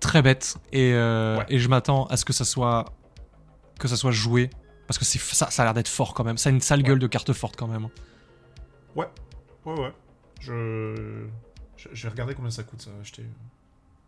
très 0.00 0.22
bête 0.22 0.56
et, 0.72 0.92
euh, 0.92 1.38
Ouais. 1.38 1.44
et 1.48 1.58
je 1.58 1.68
m'attends 1.68 2.06
à 2.06 2.16
ce 2.16 2.24
que 2.24 2.32
ça 2.32 2.44
soit 2.44 2.86
que 3.78 3.88
ça 3.88 3.96
soit 3.96 4.10
joué 4.12 4.50
parce 4.86 4.98
que 4.98 5.04
ça, 5.04 5.50
ça 5.50 5.62
a 5.62 5.64
l'air 5.64 5.74
d'être 5.74 5.88
fort 5.88 6.14
quand 6.14 6.24
même. 6.24 6.36
Ça 6.38 6.48
a 6.50 6.52
une 6.52 6.60
sale 6.60 6.80
Ouais. 6.80 6.84
gueule 6.84 6.98
de 6.98 7.06
carte 7.06 7.32
forte 7.32 7.56
quand 7.56 7.66
même. 7.68 7.88
Ouais, 8.94 9.06
ouais. 9.66 9.92
Je... 10.40 11.26
je, 11.76 11.88
je 11.92 12.02
vais 12.04 12.08
regarder 12.10 12.34
combien 12.34 12.50
ça 12.50 12.62
coûte 12.62 12.82
ça 12.82 12.90
acheter. 13.00 13.24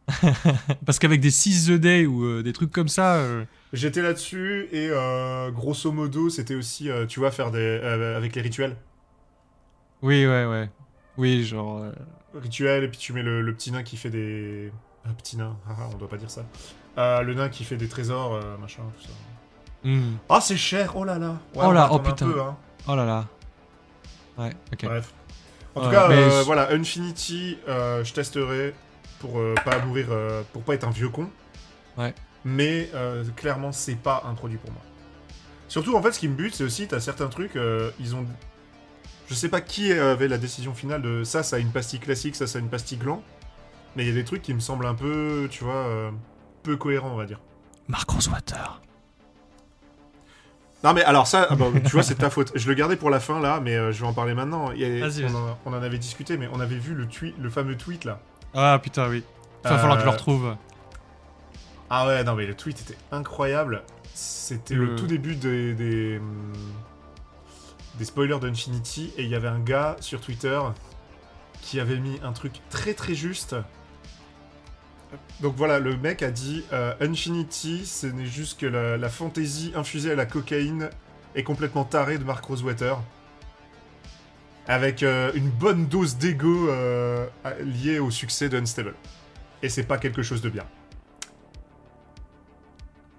Parce 0.86 0.98
qu'avec 0.98 1.20
des 1.20 1.30
6 1.30 1.66
The 1.68 1.72
Day 1.72 2.06
ou 2.06 2.24
euh, 2.24 2.42
des 2.42 2.52
trucs 2.52 2.70
comme 2.70 2.88
ça, 2.88 3.16
euh, 3.16 3.44
J'étais 3.72 4.02
là-dessus 4.02 4.68
et 4.72 4.88
euh, 4.90 5.50
grosso 5.50 5.90
modo, 5.90 6.30
c'était 6.30 6.54
aussi, 6.54 6.88
tu 7.08 7.20
vois, 7.20 7.30
faire 7.30 7.50
des. 7.50 7.80
avec 8.16 8.34
les 8.36 8.42
rituels. 8.42 8.76
oui, 10.02 10.26
ouais, 10.26 10.44
ouais, 10.46 10.70
oui, 11.16 11.44
genre. 11.44 11.78
euh, 11.82 11.92
Rituels, 12.34 12.84
et 12.84 12.88
puis 12.88 12.98
tu 12.98 13.12
mets 13.14 13.22
le, 13.22 13.40
le 13.42 13.54
petit 13.54 13.72
nain 13.72 13.82
qui 13.82 13.96
fait 13.96 14.11
des. 14.11 14.70
Un 15.09 15.12
petit 15.14 15.36
nain, 15.36 15.57
on 15.92 15.96
doit 15.96 16.09
pas 16.09 16.16
dire 16.18 16.30
ça. 16.30 16.44
Le 16.96 17.34
nain 17.34 17.48
qui 17.48 17.64
fait 17.64 17.76
des 17.76 17.88
trésors, 17.88 18.40
machin, 18.61 18.82
tout 19.00 19.07
ça. 19.09 19.88
hmm. 19.88 20.16
Ah, 20.28 20.40
c'est 20.40 20.57
cher, 20.57 20.92
oh 20.96 21.04
là 21.04 21.18
là 21.18 21.38
Ouais, 21.54 21.64
Oh 21.66 21.72
là, 21.72 21.88
oh 21.90 21.98
putain. 21.98 22.26
peu, 22.30 22.40
hein. 22.40 22.57
Oh 22.88 22.94
là 22.94 23.04
là. 23.04 23.26
Ouais, 24.38 24.50
ok. 24.72 24.84
Bref. 24.84 25.12
En 25.74 25.80
tout 25.80 25.86
Ouais, 25.88 25.92
cas, 25.92 26.11
je- 26.11 26.44
voilà, 26.44 26.70
Infinity, 26.72 27.59
je 27.66 28.12
testerai 28.12 28.74
pour 29.18 29.38
euh, 29.38 29.54
pas 29.64 29.78
mourir, 29.84 30.06
euh, 30.10 30.42
pour 30.52 30.62
pas 30.62 30.74
être 30.74 30.86
un 30.86 30.90
vieux 30.90 31.08
con. 31.08 31.28
Ouais. 31.96 32.14
Mais 32.44 32.90
euh, 32.94 33.24
clairement, 33.36 33.72
c'est 33.72 33.96
pas 33.96 34.24
un 34.26 34.34
produit 34.34 34.58
pour 34.58 34.70
moi. 34.70 34.82
Surtout, 35.68 35.96
en 35.96 36.02
fait, 36.02 36.12
ce 36.12 36.18
qui 36.18 36.28
me 36.28 36.34
bute, 36.34 36.54
c'est 36.54 36.64
aussi, 36.64 36.86
t'as 36.86 37.00
certains 37.00 37.28
trucs, 37.28 37.58
ils 37.98 38.14
ont. 38.14 38.24
Je 39.28 39.34
sais 39.34 39.48
pas 39.48 39.60
qui 39.60 39.92
avait 39.92 40.28
la 40.28 40.38
décision 40.38 40.72
finale 40.72 41.02
de 41.02 41.24
ça, 41.24 41.42
ça 41.42 41.56
a 41.56 41.58
une 41.58 41.72
pastille 41.72 41.98
classique, 41.98 42.36
ça, 42.36 42.46
ça 42.46 42.58
a 42.58 42.60
une 42.60 42.68
pastille 42.68 42.98
gland. 42.98 43.22
Mais 43.96 44.04
il 44.04 44.08
y 44.08 44.12
a 44.12 44.14
des 44.14 44.24
trucs 44.24 44.42
qui 44.42 44.54
me 44.54 44.60
semblent 44.60 44.86
un 44.86 44.94
peu, 44.94 45.48
tu 45.50 45.64
vois, 45.64 46.12
peu 46.62 46.76
cohérents, 46.76 47.10
on 47.10 47.16
va 47.16 47.26
dire. 47.26 47.40
Mark 47.88 48.08
Rosewater. 48.08 48.80
Non 50.84 50.92
mais 50.92 51.02
alors 51.02 51.26
ça, 51.26 51.46
ah 51.50 51.56
bah, 51.56 51.66
tu 51.84 51.90
vois, 51.90 52.02
c'est 52.02 52.16
ta 52.16 52.30
faute. 52.30 52.52
Je 52.54 52.68
le 52.68 52.74
gardais 52.74 52.96
pour 52.96 53.10
la 53.10 53.18
fin 53.18 53.40
là, 53.40 53.60
mais 53.60 53.74
euh, 53.74 53.92
je 53.92 54.00
vais 54.00 54.06
en 54.06 54.12
parler 54.12 54.34
maintenant. 54.34 54.70
On, 54.72 55.34
en, 55.34 55.58
on 55.64 55.72
en 55.72 55.82
avait 55.82 55.98
discuté, 55.98 56.36
mais 56.36 56.48
on 56.52 56.60
avait 56.60 56.76
vu 56.76 56.94
le, 56.94 57.06
tweet, 57.06 57.34
le 57.40 57.50
fameux 57.50 57.76
tweet 57.76 58.04
là. 58.04 58.20
Ah 58.57 58.78
putain, 58.82 59.09
oui. 59.09 59.22
Il 59.64 59.70
va 59.70 59.78
falloir 59.78 59.96
que 59.96 60.00
je 60.00 60.07
le 60.07 60.11
Euh, 60.11 60.14
retrouve. 60.16 60.57
Ah 61.90 62.07
ouais, 62.07 62.24
non 62.24 62.34
mais 62.34 62.46
le 62.46 62.54
tweet 62.54 62.80
était 62.80 62.98
incroyable. 63.12 63.82
C'était 64.14 64.74
le... 64.74 64.86
Le- 64.86 64.96
tout 64.96 65.07
début 65.07 65.36
des, 65.36 65.74
des, 65.74 66.20
des 67.96 68.04
spoilers 68.04 68.38
d'Infinity 68.40 69.12
et 69.16 69.22
il 69.24 69.28
y 69.28 69.34
avait 69.34 69.48
un 69.48 69.59
gars 69.61 69.96
sur 70.00 70.20
Twitter 70.20 70.59
qui 71.62 71.78
avait 71.80 71.98
mis 71.98 72.18
un 72.24 72.32
truc 72.32 72.61
très 72.70 72.94
très 72.94 73.14
juste. 73.14 73.54
Donc 75.40 75.54
voilà, 75.57 75.78
le 75.78 75.96
mec 75.96 76.22
a 76.22 76.30
dit 76.30 76.64
euh, 76.72 76.94
Infinity, 77.00 77.86
ce 77.86 78.07
n'est 78.07 78.26
juste 78.26 78.59
que 78.59 78.66
la, 78.66 78.96
la 78.96 79.09
fantaisie 79.09 79.72
infusée 79.76 80.12
à 80.12 80.14
la 80.14 80.26
cocaïne 80.26 80.90
et 81.34 81.44
complètement 81.44 81.84
tarée 81.84 82.18
de 82.18 82.24
Mark 82.24 82.44
Rosewater. 82.44 82.98
Avec 84.68 85.02
euh, 85.02 85.30
une 85.34 85.48
bonne 85.50 85.86
dose 85.86 86.16
d'ego 86.16 86.68
euh, 86.68 87.26
liée 87.62 87.98
au 88.00 88.10
succès 88.10 88.48
de 88.48 88.58
Unstable. 88.58 88.94
Et 89.62 89.68
c'est 89.68 89.84
pas 89.84 89.98
quelque 89.98 90.22
chose 90.22 90.42
de 90.42 90.48
bien. 90.50 90.64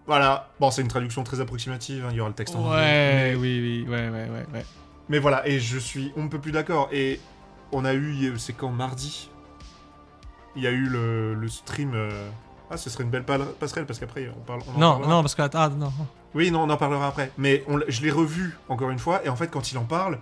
Voilà. 0.06 0.50
Bon, 0.60 0.72
c'est 0.72 0.82
une 0.82 0.88
traduction 0.88 1.24
très 1.24 1.40
approximative, 1.40 2.06
hein, 2.06 2.10
il 2.12 2.18
y 2.18 2.20
aura 2.20 2.30
le 2.30 2.36
texte 2.36 2.56
en 2.56 2.60
anglais. 2.60 2.76
Ouais, 2.78 3.32
Mais- 3.32 3.36
oui, 3.36 3.86
oui, 3.88 3.90
ouais, 3.90 4.10
ouais, 4.10 4.30
ouais, 4.30 4.46
ouais. 4.54 4.66
Mais 5.10 5.20
voilà, 5.20 5.48
et 5.48 5.60
je 5.60 5.78
suis 5.78 6.12
on 6.18 6.24
ne 6.24 6.30
peut 6.30 6.40
plus 6.40 6.52
d'accord. 6.52 6.90
Et 6.92 7.20
on 7.72 7.86
a 7.86 7.94
eu, 7.94 8.34
c'est 8.38 8.54
quand 8.54 8.70
mardi? 8.70 9.30
Il 10.56 10.64
y 10.64 10.68
a 10.68 10.72
eu 10.72 10.86
le, 10.88 11.34
le 11.34 11.48
stream. 11.48 11.92
euh, 11.94 12.30
Ah, 12.70 12.78
ce 12.78 12.90
serait 12.90 13.04
une 13.04 13.10
belle 13.10 13.24
passerelle 13.24 13.86
parce 13.86 14.00
qu'après 14.00 14.30
on 14.36 14.42
parle. 14.42 14.62
on 14.76 14.80
Non, 14.80 15.00
non, 15.00 15.22
parce 15.22 15.36
que 15.36 15.42
ah, 15.54 15.70
non. 15.70 15.92
Oui, 16.34 16.52
non, 16.52 16.64
on 16.64 16.70
en 16.70 16.78
parlera 16.78 17.08
après. 17.08 17.32
Mais 17.38 17.64
on 17.68 17.80
je 17.88 18.02
l'ai 18.02 18.12
revu 18.12 18.58
encore 18.70 18.90
une 18.90 19.00
fois, 19.00 19.22
et 19.26 19.30
en 19.30 19.36
fait, 19.38 19.48
quand 19.50 19.72
il 19.72 19.78
en 19.78 19.86
parle, 19.86 20.20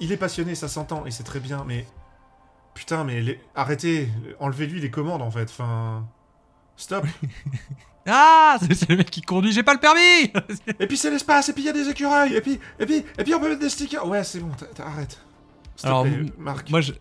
il 0.00 0.12
est 0.12 0.16
passionné, 0.16 0.54
ça 0.54 0.68
s'entend, 0.68 1.04
et 1.06 1.10
c'est 1.10 1.24
très 1.24 1.40
bien, 1.40 1.64
mais. 1.66 1.86
Putain, 2.74 3.04
mais 3.04 3.20
les- 3.20 3.40
arrêtez, 3.54 4.08
enlevez-lui 4.40 4.80
les 4.80 4.90
commandes 4.90 5.22
en 5.22 5.30
fait, 5.30 5.48
enfin. 5.50 6.06
Stop. 6.76 7.04
Ah, 8.06 8.58
c'est 8.60 8.90
le 8.90 8.96
mec 8.98 9.10
qui 9.10 9.22
conduit, 9.22 9.50
j'ai 9.50 9.62
pas 9.62 9.72
le 9.72 9.80
permis. 9.80 10.30
et 10.78 10.86
puis 10.86 10.98
c'est 10.98 11.10
l'espace, 11.10 11.48
et 11.48 11.54
puis 11.54 11.62
il 11.62 11.66
y 11.66 11.68
a 11.70 11.72
des 11.72 11.88
écureuils, 11.88 12.34
et 12.34 12.42
puis, 12.42 12.60
et 12.78 12.84
puis, 12.84 12.96
et 13.18 13.24
puis 13.24 13.34
on 13.34 13.40
peut 13.40 13.48
mettre 13.48 13.62
des 13.62 13.70
stickers. 13.70 14.06
Ouais, 14.06 14.22
c'est 14.24 14.40
bon, 14.40 14.50
arrête. 14.84 15.18
Te 15.78 15.86
Alors, 15.86 16.06
Marc. 16.36 16.68
Moi, 16.68 16.82
je- 16.82 16.92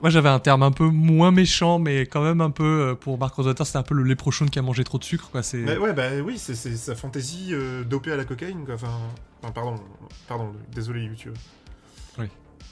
moi, 0.00 0.08
j'avais 0.10 0.28
un 0.28 0.38
terme 0.38 0.62
un 0.62 0.70
peu 0.70 0.84
moins 0.86 1.32
méchant, 1.32 1.80
mais 1.80 2.02
quand 2.02 2.22
même 2.22 2.40
un 2.40 2.50
peu 2.52 2.90
euh, 2.90 2.94
pour 2.94 3.18
Mark 3.18 3.34
Rosewater, 3.34 3.66
c'était 3.66 3.78
un 3.78 3.82
peu 3.82 3.96
le 3.96 4.04
léprochaun 4.04 4.46
qui 4.46 4.60
a 4.60 4.62
mangé 4.62 4.84
trop 4.84 4.98
de 4.98 5.02
sucre, 5.04 5.30
quoi. 5.32 5.42
C'est. 5.42 5.64
Ouais, 5.78 5.92
bah 5.92 6.04
oui, 6.24 6.38
c'est 6.38 6.54
c'est 6.54 6.76
sa 6.76 6.94
fantaisie 6.94 7.48
euh, 7.50 7.82
dopée 7.82 8.12
à 8.12 8.16
la 8.16 8.24
cocaïne, 8.24 8.64
quoi. 8.64 8.76
Enfin, 8.76 8.96
enfin, 9.42 9.52
pardon, 9.52 9.74
pardon, 10.28 10.52
désolé 10.72 11.02
YouTube. 11.02 11.34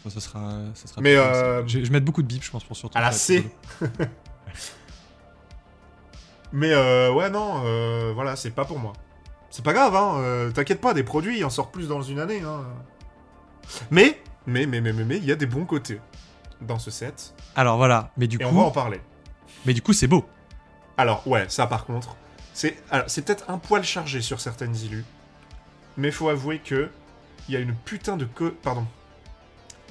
Ça 0.08 0.20
sera, 0.20 0.60
ça 0.74 0.88
sera. 0.88 1.00
Mais, 1.00 1.16
euh, 1.16 1.66
je 1.66 1.78
je 1.80 1.84
vais 1.84 1.90
mettre 1.90 2.06
beaucoup 2.06 2.22
de 2.22 2.26
bip, 2.26 2.42
je 2.42 2.50
pense, 2.50 2.64
pour 2.64 2.76
surtout. 2.76 2.96
À 2.96 3.02
la 3.02 3.12
C. 3.12 3.48
Mais 6.52 6.72
euh, 6.72 7.12
ouais, 7.12 7.30
non, 7.30 7.62
euh, 7.64 8.12
voilà, 8.14 8.34
c'est 8.34 8.50
pas 8.50 8.64
pour 8.64 8.78
moi. 8.78 8.92
C'est 9.50 9.64
pas 9.64 9.72
grave, 9.72 9.94
hein. 9.94 10.50
T'inquiète 10.54 10.80
pas, 10.80 10.94
des 10.94 11.04
produits, 11.04 11.38
il 11.38 11.44
en 11.44 11.50
sort 11.50 11.70
plus 11.70 11.86
dans 11.88 12.02
une 12.02 12.18
année, 12.18 12.40
hein. 12.40 12.64
Mais, 13.90 14.20
mais, 14.46 14.66
mais, 14.66 14.80
mais, 14.80 14.92
mais, 14.92 15.04
mais, 15.04 15.16
il 15.18 15.24
y 15.24 15.32
a 15.32 15.36
des 15.36 15.46
bons 15.46 15.64
côtés 15.64 16.00
dans 16.60 16.78
ce 16.78 16.90
set, 16.90 17.34
Alors 17.56 17.76
voilà, 17.76 18.10
mais 18.16 18.26
du 18.26 18.36
et 18.36 18.40
coup, 18.40 18.50
on 18.50 18.52
va 18.52 18.62
en 18.62 18.70
parler. 18.70 19.00
mais 19.64 19.72
du 19.74 19.80
coup, 19.80 19.92
c'est 19.92 20.06
beau. 20.06 20.26
Alors, 20.96 21.26
ouais, 21.26 21.46
ça 21.48 21.66
par 21.66 21.86
contre, 21.86 22.16
c'est 22.52 22.74
peut-être 23.24 23.48
un 23.48 23.58
poil 23.58 23.82
chargé 23.84 24.20
sur 24.20 24.40
certaines 24.40 24.76
illus, 24.76 25.04
mais 25.96 26.10
faut 26.10 26.28
avouer 26.28 26.58
que 26.58 26.90
il 27.48 27.54
y 27.54 27.56
a 27.56 27.60
une 27.60 27.74
putain 27.74 28.16
de 28.16 28.24
co... 28.26 28.50
Pardon. 28.62 28.86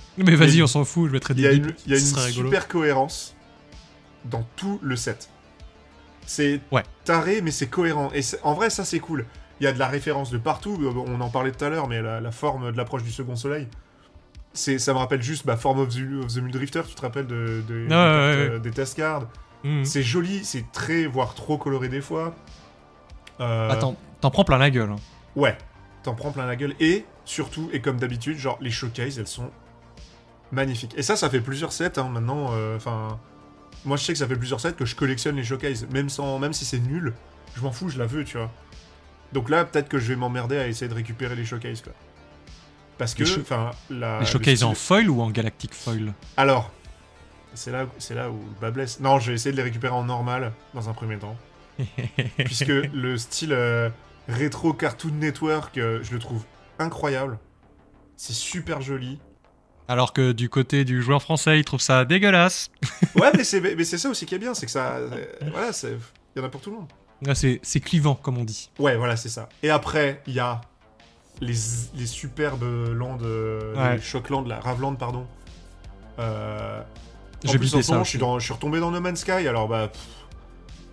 Mais 0.17 0.35
vas-y, 0.35 0.61
on 0.61 0.67
s'en 0.67 0.83
fout, 0.85 1.07
je 1.07 1.13
mettrai 1.13 1.33
Il 1.33 1.37
des 1.37 1.41
y 1.43 1.47
a 1.47 1.51
une, 1.51 1.73
il 1.85 1.91
y 1.93 1.95
a 1.95 1.99
une 1.99 2.15
rigolo. 2.17 2.47
super 2.49 2.67
cohérence 2.67 3.35
dans 4.25 4.45
tout 4.55 4.79
le 4.81 4.95
set. 4.95 5.29
C'est 6.25 6.59
Ouais. 6.71 6.83
taré, 7.05 7.41
mais 7.41 7.51
c'est 7.51 7.67
cohérent. 7.67 8.11
Et 8.13 8.21
en 8.43 8.53
vrai, 8.53 8.69
ça, 8.69 8.85
c'est 8.85 8.99
cool. 8.99 9.25
Il 9.59 9.63
y 9.63 9.67
a 9.67 9.71
de 9.73 9.79
la 9.79 9.87
référence 9.87 10.29
de 10.31 10.37
partout. 10.37 10.77
On 11.07 11.19
en 11.21 11.29
parlait 11.29 11.51
tout 11.51 11.63
à 11.65 11.69
l'heure, 11.69 11.87
mais 11.87 12.01
la, 12.01 12.21
la 12.21 12.31
forme 12.31 12.71
de 12.71 12.77
l'approche 12.77 13.03
du 13.03 13.11
second 13.11 13.35
soleil, 13.35 13.67
ça 14.53 14.93
me 14.93 14.97
rappelle 14.99 15.21
juste 15.21 15.45
bah, 15.45 15.55
Form 15.57 15.79
of 15.79 15.89
the, 15.89 16.23
of 16.23 16.33
the 16.33 16.37
Muldrifter, 16.37 16.81
tu 16.87 16.95
te 16.95 17.01
rappelles 17.01 17.27
de, 17.27 17.63
de- 17.67 17.73
des, 17.73 17.83
ouais, 17.83 17.89
cartes, 17.89 18.51
ouais, 18.53 18.59
des 18.59 18.71
test 18.71 18.95
cards. 18.97 19.27
Mhm. 19.63 19.85
C'est 19.85 20.03
joli, 20.03 20.43
c'est 20.45 20.71
très, 20.71 21.05
voire 21.07 21.33
trop 21.33 21.57
coloré 21.57 21.89
des 21.89 22.01
fois. 22.01 22.33
Euh, 23.39 23.69
Attends, 23.69 23.95
t'en 24.21 24.31
prends 24.31 24.43
plein 24.43 24.57
la 24.57 24.69
gueule. 24.69 24.89
hein. 24.91 24.95
Ouais, 25.35 25.57
t'en 26.03 26.13
prends 26.13 26.31
plein 26.31 26.45
la 26.45 26.55
gueule. 26.55 26.75
Et 26.79 27.05
surtout, 27.25 27.69
et 27.73 27.81
comme 27.81 27.97
d'habitude, 27.97 28.37
genre 28.37 28.57
les 28.61 28.71
showcases, 28.71 29.17
elles 29.19 29.27
sont 29.27 29.49
magnifiques. 30.51 30.93
Et 30.97 31.03
ça, 31.03 31.15
ça 31.15 31.29
fait 31.29 31.41
plusieurs 31.41 31.71
sets 31.71 31.97
hein, 31.99 32.09
maintenant. 32.09 32.49
euh, 32.53 32.75
Enfin, 32.75 33.19
moi 33.85 33.97
je 33.97 34.03
sais 34.03 34.13
que 34.13 34.19
ça 34.19 34.27
fait 34.27 34.35
plusieurs 34.35 34.59
sets 34.59 34.73
que 34.73 34.85
je 34.85 34.95
collectionne 34.95 35.35
les 35.35 35.43
showcases, 35.43 35.87
même 35.91 36.09
sans, 36.09 36.39
même 36.39 36.53
si 36.53 36.65
c'est 36.65 36.79
nul, 36.79 37.13
je 37.55 37.61
m'en 37.61 37.71
fous, 37.71 37.89
je 37.89 37.97
la 37.99 38.05
veux, 38.05 38.23
tu 38.23 38.37
vois. 38.37 38.51
Donc 39.33 39.49
là, 39.49 39.63
peut-être 39.65 39.89
que 39.89 39.99
je 39.99 40.07
vais 40.07 40.15
m'emmerder 40.15 40.57
à 40.57 40.67
essayer 40.67 40.87
de 40.89 40.93
récupérer 40.95 41.35
les 41.35 41.45
showcases, 41.45 41.81
quoi. 41.81 41.93
Parce 42.97 43.13
que, 43.13 43.23
enfin, 43.41 43.71
la. 43.89 44.15
Les 44.15 44.19
le 44.21 44.25
showcases 44.25 44.55
style- 44.57 44.65
en 44.67 44.73
foil 44.75 45.09
ou 45.09 45.21
en 45.21 45.29
galactic 45.29 45.73
foil? 45.73 46.13
Alors, 46.35 46.71
c'est 47.53 47.71
là, 47.71 47.85
c'est 47.97 48.13
là 48.15 48.29
où 48.29 48.33
le 48.37 48.59
bas 48.59 48.71
blesse. 48.71 48.99
Non, 48.99 49.19
je 49.19 49.29
vais 49.29 49.35
essayer 49.35 49.51
de 49.51 49.57
les 49.57 49.63
récupérer 49.63 49.93
en 49.93 50.03
normal 50.03 50.51
dans 50.73 50.89
un 50.89 50.93
premier 50.93 51.17
temps. 51.17 51.35
puisque 52.37 52.67
le 52.67 53.17
style 53.17 53.53
euh, 53.53 53.89
rétro 54.27 54.73
Cartoon 54.73 55.11
Network, 55.13 55.77
euh, 55.77 55.99
je 56.03 56.11
le 56.11 56.19
trouve 56.19 56.43
incroyable. 56.77 57.39
C'est 58.17 58.33
super 58.33 58.81
joli. 58.81 59.19
Alors 59.89 60.13
que 60.13 60.31
du 60.31 60.47
côté 60.49 60.85
du 60.85 61.01
joueur 61.01 61.21
français, 61.21 61.57
il 61.59 61.65
trouve 61.65 61.81
ça 61.81 62.05
dégueulasse. 62.05 62.69
Ouais, 63.15 63.31
mais 63.35 63.43
c'est 63.43 63.59
mais 63.59 63.83
c'est 63.83 63.97
ça 63.97 64.07
aussi 64.09 64.25
qui 64.25 64.35
est 64.35 64.39
bien, 64.39 64.53
c'est 64.53 64.65
que 64.67 64.71
ça, 64.71 64.93
euh, 64.97 65.09
voilà, 65.51 65.71
il 65.83 66.39
y 66.39 66.39
en 66.39 66.45
a 66.45 66.49
pour 66.49 66.61
tout 66.61 66.69
le 66.69 66.75
monde. 66.77 66.87
Là, 67.23 67.33
c'est 67.35 67.59
c'est 67.63 67.79
clivant, 67.81 68.13
comme 68.15 68.37
on 68.37 68.45
dit. 68.45 68.69
Ouais, 68.79 68.95
voilà, 68.95 69.17
c'est 69.17 69.27
ça. 69.29 69.49
Et 69.63 69.69
après, 69.71 70.21
il 70.27 70.33
y 70.35 70.39
a 70.39 70.61
les, 71.41 71.55
les 71.95 72.05
superbes 72.05 72.63
lands, 72.93 73.17
euh, 73.23 73.75
Ouais. 73.75 73.95
les 73.95 74.01
Shockland, 74.01 74.45
la 74.47 74.59
Raveland, 74.59 74.93
pardon. 74.95 75.25
Euh, 76.19 76.81
en 76.81 77.51
J'ai 77.51 77.57
plus, 77.57 77.73
en 77.75 77.81
ça 77.81 77.93
moment, 77.93 78.03
je 78.03 78.09
suis, 78.09 78.19
dans, 78.19 78.37
je 78.39 78.45
suis 78.45 78.53
retombé 78.53 78.79
dans 78.79 78.91
No 78.91 79.01
Man's 79.01 79.19
Sky, 79.21 79.31
alors 79.47 79.67
bah. 79.67 79.87
pff. 79.87 80.01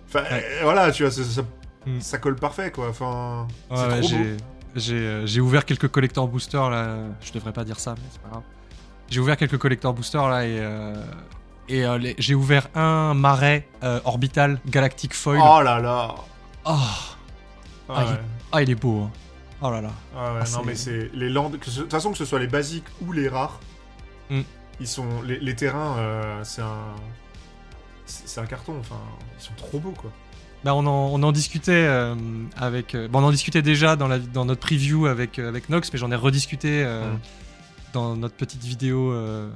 Enfin, 0.07 0.23
Ouais. 0.23 0.43
euh, 0.43 0.59
voilà, 0.63 0.91
tu 0.91 1.03
vois, 1.03 1.11
ça, 1.11 1.23
ça- 1.23 1.43
Hmm. 1.85 2.01
ça 2.01 2.17
colle 2.17 2.35
parfait, 2.35 2.71
quoi. 2.71 2.89
Enfin, 2.89 3.47
Ouais, 3.69 4.01
j'ai- 4.01 4.35
J'ai 4.75 4.95
euh, 4.95 5.25
j'ai 5.25 5.39
ouvert 5.39 5.63
quelques 5.65 5.87
collector 5.87 6.27
boosters 6.27 6.69
là. 6.69 6.97
Je 7.21 7.31
devrais 7.31 7.53
pas 7.53 7.63
dire 7.63 7.79
ça, 7.79 7.95
mais 7.97 8.03
c'est 8.11 8.21
pas 8.21 8.29
grave. 8.29 8.43
J'ai 9.09 9.19
ouvert 9.19 9.37
quelques 9.37 9.57
collector 9.57 9.93
boosters 9.93 10.27
là 10.29 10.45
et, 10.45 10.57
euh, 10.59 10.93
et 11.69 11.85
euh, 11.85 11.97
les- 11.97 12.15
j'ai 12.17 12.35
ouvert 12.35 12.67
un 12.75 13.13
marais 13.13 13.67
euh, 13.83 13.99
orbital 14.05 14.59
galactic 14.67 15.13
foil. 15.13 15.39
Oh 15.41 15.61
là 15.61 15.79
là. 15.79 16.15
Oh, 16.65 16.71
Ah, 16.71 16.75
Ah, 17.89 18.03
il- 18.05 18.11
ouais. 18.11 18.19
ah, 18.51 18.61
il 18.63 18.69
est 18.69 18.75
beau. 18.75 19.03
hein. 19.03 19.11
Oh 19.61 19.71
là 19.71 19.81
là. 19.81 19.91
Ah 20.15 20.33
ouais, 20.33 20.39
Ah, 20.43 20.49
non 20.57 20.63
mais 20.65 20.75
c'est 20.75 21.09
les 21.13 21.29
ce- 21.29 21.49
de 21.49 21.57
toute 21.57 21.91
façon 21.91 22.11
que 22.11 22.17
ce 22.17 22.25
soit 22.25 22.39
les 22.39 22.47
basiques 22.47 22.85
ou 23.05 23.11
les 23.13 23.27
rares, 23.29 23.59
Mm. 24.29 24.41
ils 24.81 24.87
sont 24.87 25.07
les, 25.25 25.39
les 25.39 25.55
terrains, 25.55 25.97
euh, 25.97 26.43
c'est 26.43 26.61
un 26.61 26.93
c'est 28.05 28.39
un 28.39 28.45
carton, 28.45 28.75
enfin 28.79 28.95
ils 29.39 29.43
sont 29.43 29.53
trop 29.57 29.79
beaux 29.79 29.91
quoi. 29.97 30.11
Bah, 30.63 30.73
on, 30.75 30.85
en, 30.85 31.09
on 31.13 31.23
en 31.23 31.31
discutait 31.31 31.71
euh, 31.87 32.13
avec. 32.57 32.95
bon, 33.09 33.21
on 33.21 33.25
en 33.27 33.31
discutait 33.31 33.61
déjà 33.61 33.95
dans, 33.95 34.07
la, 34.07 34.19
dans 34.19 34.43
notre 34.45 34.61
preview 34.61 35.05
avec, 35.07 35.39
avec 35.39 35.69
Nox, 35.69 35.91
mais 35.93 35.99
j'en 35.99 36.11
ai 36.11 36.15
rediscuté 36.15 36.83
euh, 36.83 37.13
Mm. 37.13 37.19
Dans 37.93 38.15
notre 38.15 38.35
petite 38.35 38.63
vidéo 38.63 39.11
euh, 39.11 39.49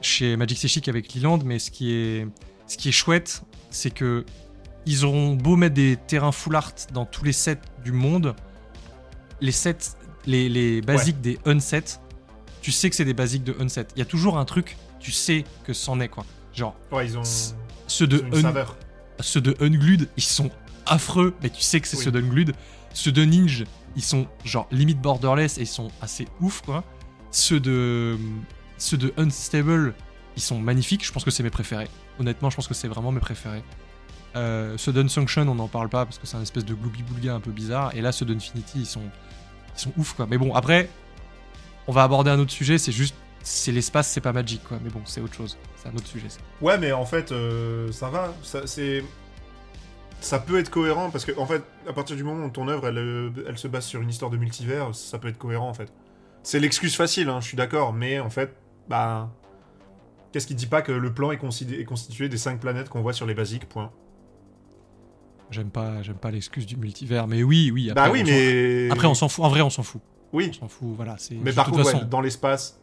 chez 0.00 0.36
Magic 0.36 0.58
C'est 0.58 0.68
Chic 0.68 0.88
avec 0.88 1.14
Leland. 1.14 1.38
Mais 1.44 1.58
ce 1.58 1.70
qui 1.70 1.92
est, 1.92 2.26
ce 2.66 2.76
qui 2.76 2.88
est 2.88 2.92
chouette, 2.92 3.42
c'est 3.70 3.90
que 3.90 4.24
ils 4.86 5.04
auront 5.04 5.34
beau 5.34 5.56
mettre 5.56 5.74
des 5.74 5.96
terrains 6.06 6.32
full 6.32 6.54
art 6.54 6.72
dans 6.92 7.04
tous 7.06 7.24
les 7.24 7.32
sets 7.32 7.58
du 7.84 7.90
monde, 7.92 8.36
les 9.40 9.50
sets, 9.52 9.78
les, 10.26 10.48
les 10.48 10.80
basiques 10.80 11.20
des 11.20 11.38
unsets, 11.44 11.98
tu 12.62 12.70
sais 12.70 12.88
que 12.88 12.94
c'est 12.96 13.04
des 13.04 13.14
basiques 13.14 13.42
de 13.44 13.56
unset. 13.60 13.86
Il 13.96 13.98
y 13.98 14.02
a 14.02 14.04
toujours 14.06 14.38
un 14.38 14.44
truc, 14.44 14.76
tu 15.00 15.10
sais 15.10 15.44
que 15.64 15.72
c'en 15.72 15.98
est 16.00 16.08
quoi. 16.08 16.24
Genre, 16.54 16.76
Ouais, 16.92 17.04
ils 17.06 17.18
ont, 17.18 17.22
ceux 17.88 18.06
de 18.06 18.24
ils 18.32 18.46
ont 18.46 18.50
une 18.50 18.56
un- 18.58 18.64
ceux 19.20 19.40
de 19.40 19.56
Unglued, 19.60 20.08
ils 20.16 20.22
sont 20.22 20.50
affreux, 20.86 21.34
mais 21.42 21.50
tu 21.50 21.62
sais 21.62 21.80
que 21.80 21.88
c'est 21.88 21.96
Oui. 21.96 22.04
ceux 22.04 22.12
d'Unglued. 22.12 22.54
Ceux 22.92 23.12
de 23.12 23.24
Ninja, 23.24 23.64
ils 23.96 24.02
sont 24.02 24.26
genre 24.44 24.68
limite 24.70 25.00
borderless 25.00 25.58
et 25.58 25.62
ils 25.62 25.66
sont 25.66 25.90
assez 26.00 26.28
ouf, 26.40 26.62
quoi. 26.62 26.84
Ceux 27.36 27.60
de, 27.60 28.16
ceux 28.78 28.96
de 28.96 29.12
Unstable, 29.18 29.92
ils 30.36 30.42
sont 30.42 30.58
magnifiques. 30.58 31.04
Je 31.04 31.12
pense 31.12 31.22
que 31.22 31.30
c'est 31.30 31.42
mes 31.42 31.50
préférés. 31.50 31.86
Honnêtement, 32.18 32.48
je 32.48 32.56
pense 32.56 32.66
que 32.66 32.72
c'est 32.72 32.88
vraiment 32.88 33.12
mes 33.12 33.20
préférés. 33.20 33.62
Euh, 34.36 34.78
ceux 34.78 34.90
d'Unsunction, 34.90 35.42
on 35.42 35.54
n'en 35.54 35.68
parle 35.68 35.90
pas 35.90 36.06
parce 36.06 36.16
que 36.16 36.26
c'est 36.26 36.38
un 36.38 36.40
espèce 36.40 36.64
de 36.64 36.72
glooby-boulga 36.72 37.34
un 37.34 37.40
peu 37.40 37.50
bizarre. 37.50 37.94
Et 37.94 38.00
là, 38.00 38.10
ceux 38.10 38.24
d'Infinity, 38.24 38.78
ils 38.78 38.86
sont, 38.86 39.02
ils 39.76 39.80
sont 39.80 39.92
ouf, 39.98 40.14
quoi. 40.14 40.26
Mais 40.26 40.38
bon, 40.38 40.54
après, 40.54 40.88
on 41.86 41.92
va 41.92 42.04
aborder 42.04 42.30
un 42.30 42.38
autre 42.38 42.52
sujet. 42.52 42.78
C'est 42.78 42.90
juste, 42.90 43.14
c'est 43.42 43.70
l'espace, 43.70 44.08
c'est 44.08 44.22
pas 44.22 44.32
Magic, 44.32 44.64
quoi. 44.64 44.78
Mais 44.82 44.88
bon, 44.88 45.02
c'est 45.04 45.20
autre 45.20 45.34
chose. 45.34 45.58
C'est 45.76 45.90
un 45.90 45.94
autre 45.94 46.06
sujet, 46.06 46.30
ça. 46.30 46.40
Ouais, 46.62 46.78
mais 46.78 46.92
en 46.92 47.04
fait, 47.04 47.32
euh, 47.32 47.92
ça 47.92 48.08
va. 48.08 48.32
Ça, 48.42 48.66
c'est... 48.66 49.04
ça 50.22 50.38
peut 50.38 50.58
être 50.58 50.70
cohérent 50.70 51.10
parce 51.10 51.26
que, 51.26 51.38
en 51.38 51.44
fait, 51.44 51.62
à 51.86 51.92
partir 51.92 52.16
du 52.16 52.24
moment 52.24 52.46
où 52.46 52.50
ton 52.50 52.66
œuvre 52.68 52.88
elle, 52.88 52.96
euh, 52.96 53.30
elle 53.46 53.58
se 53.58 53.68
base 53.68 53.84
sur 53.84 54.00
une 54.00 54.08
histoire 54.08 54.30
de 54.30 54.38
multivers, 54.38 54.94
ça 54.94 55.18
peut 55.18 55.28
être 55.28 55.36
cohérent 55.36 55.68
en 55.68 55.74
fait. 55.74 55.92
C'est 56.46 56.60
l'excuse 56.60 56.94
facile, 56.94 57.28
hein, 57.28 57.40
je 57.40 57.48
suis 57.48 57.56
d'accord, 57.56 57.92
mais 57.92 58.20
en 58.20 58.30
fait, 58.30 58.54
bah. 58.88 59.32
Qu'est-ce 60.30 60.46
qui 60.46 60.54
dit 60.54 60.66
pas 60.68 60.80
que 60.80 60.92
le 60.92 61.12
plan 61.12 61.32
est, 61.32 61.38
constitué 61.38 62.28
des 62.28 62.36
cinq 62.36 62.60
planètes 62.60 62.88
qu'on 62.88 63.00
voit 63.02 63.12
sur 63.12 63.26
les 63.26 63.34
basiques, 63.34 63.68
point. 63.68 63.90
J'aime 65.50 65.70
pas, 65.70 66.02
j'aime 66.02 66.18
pas 66.18 66.30
l'excuse 66.30 66.64
du 66.64 66.76
multivers, 66.76 67.26
mais 67.26 67.42
oui, 67.42 67.72
oui. 67.74 67.90
bah 67.92 68.10
oui, 68.12 68.20
on 68.22 68.26
mais. 68.28 68.88
Après, 68.92 69.08
on 69.08 69.14
s'en 69.14 69.28
fout. 69.28 69.44
En 69.44 69.48
vrai, 69.48 69.60
on 69.62 69.70
s'en 69.70 69.82
fout. 69.82 70.00
Oui, 70.32 70.50
On 70.52 70.60
s'en 70.60 70.68
fout, 70.68 70.88
voilà. 70.94 71.16
C'est. 71.18 71.34
mais 71.34 71.52
par 71.52 71.66
contre, 71.68 71.82
façon, 71.82 71.98
ouais, 71.98 72.04
dans 72.04 72.20
l'espace. 72.20 72.80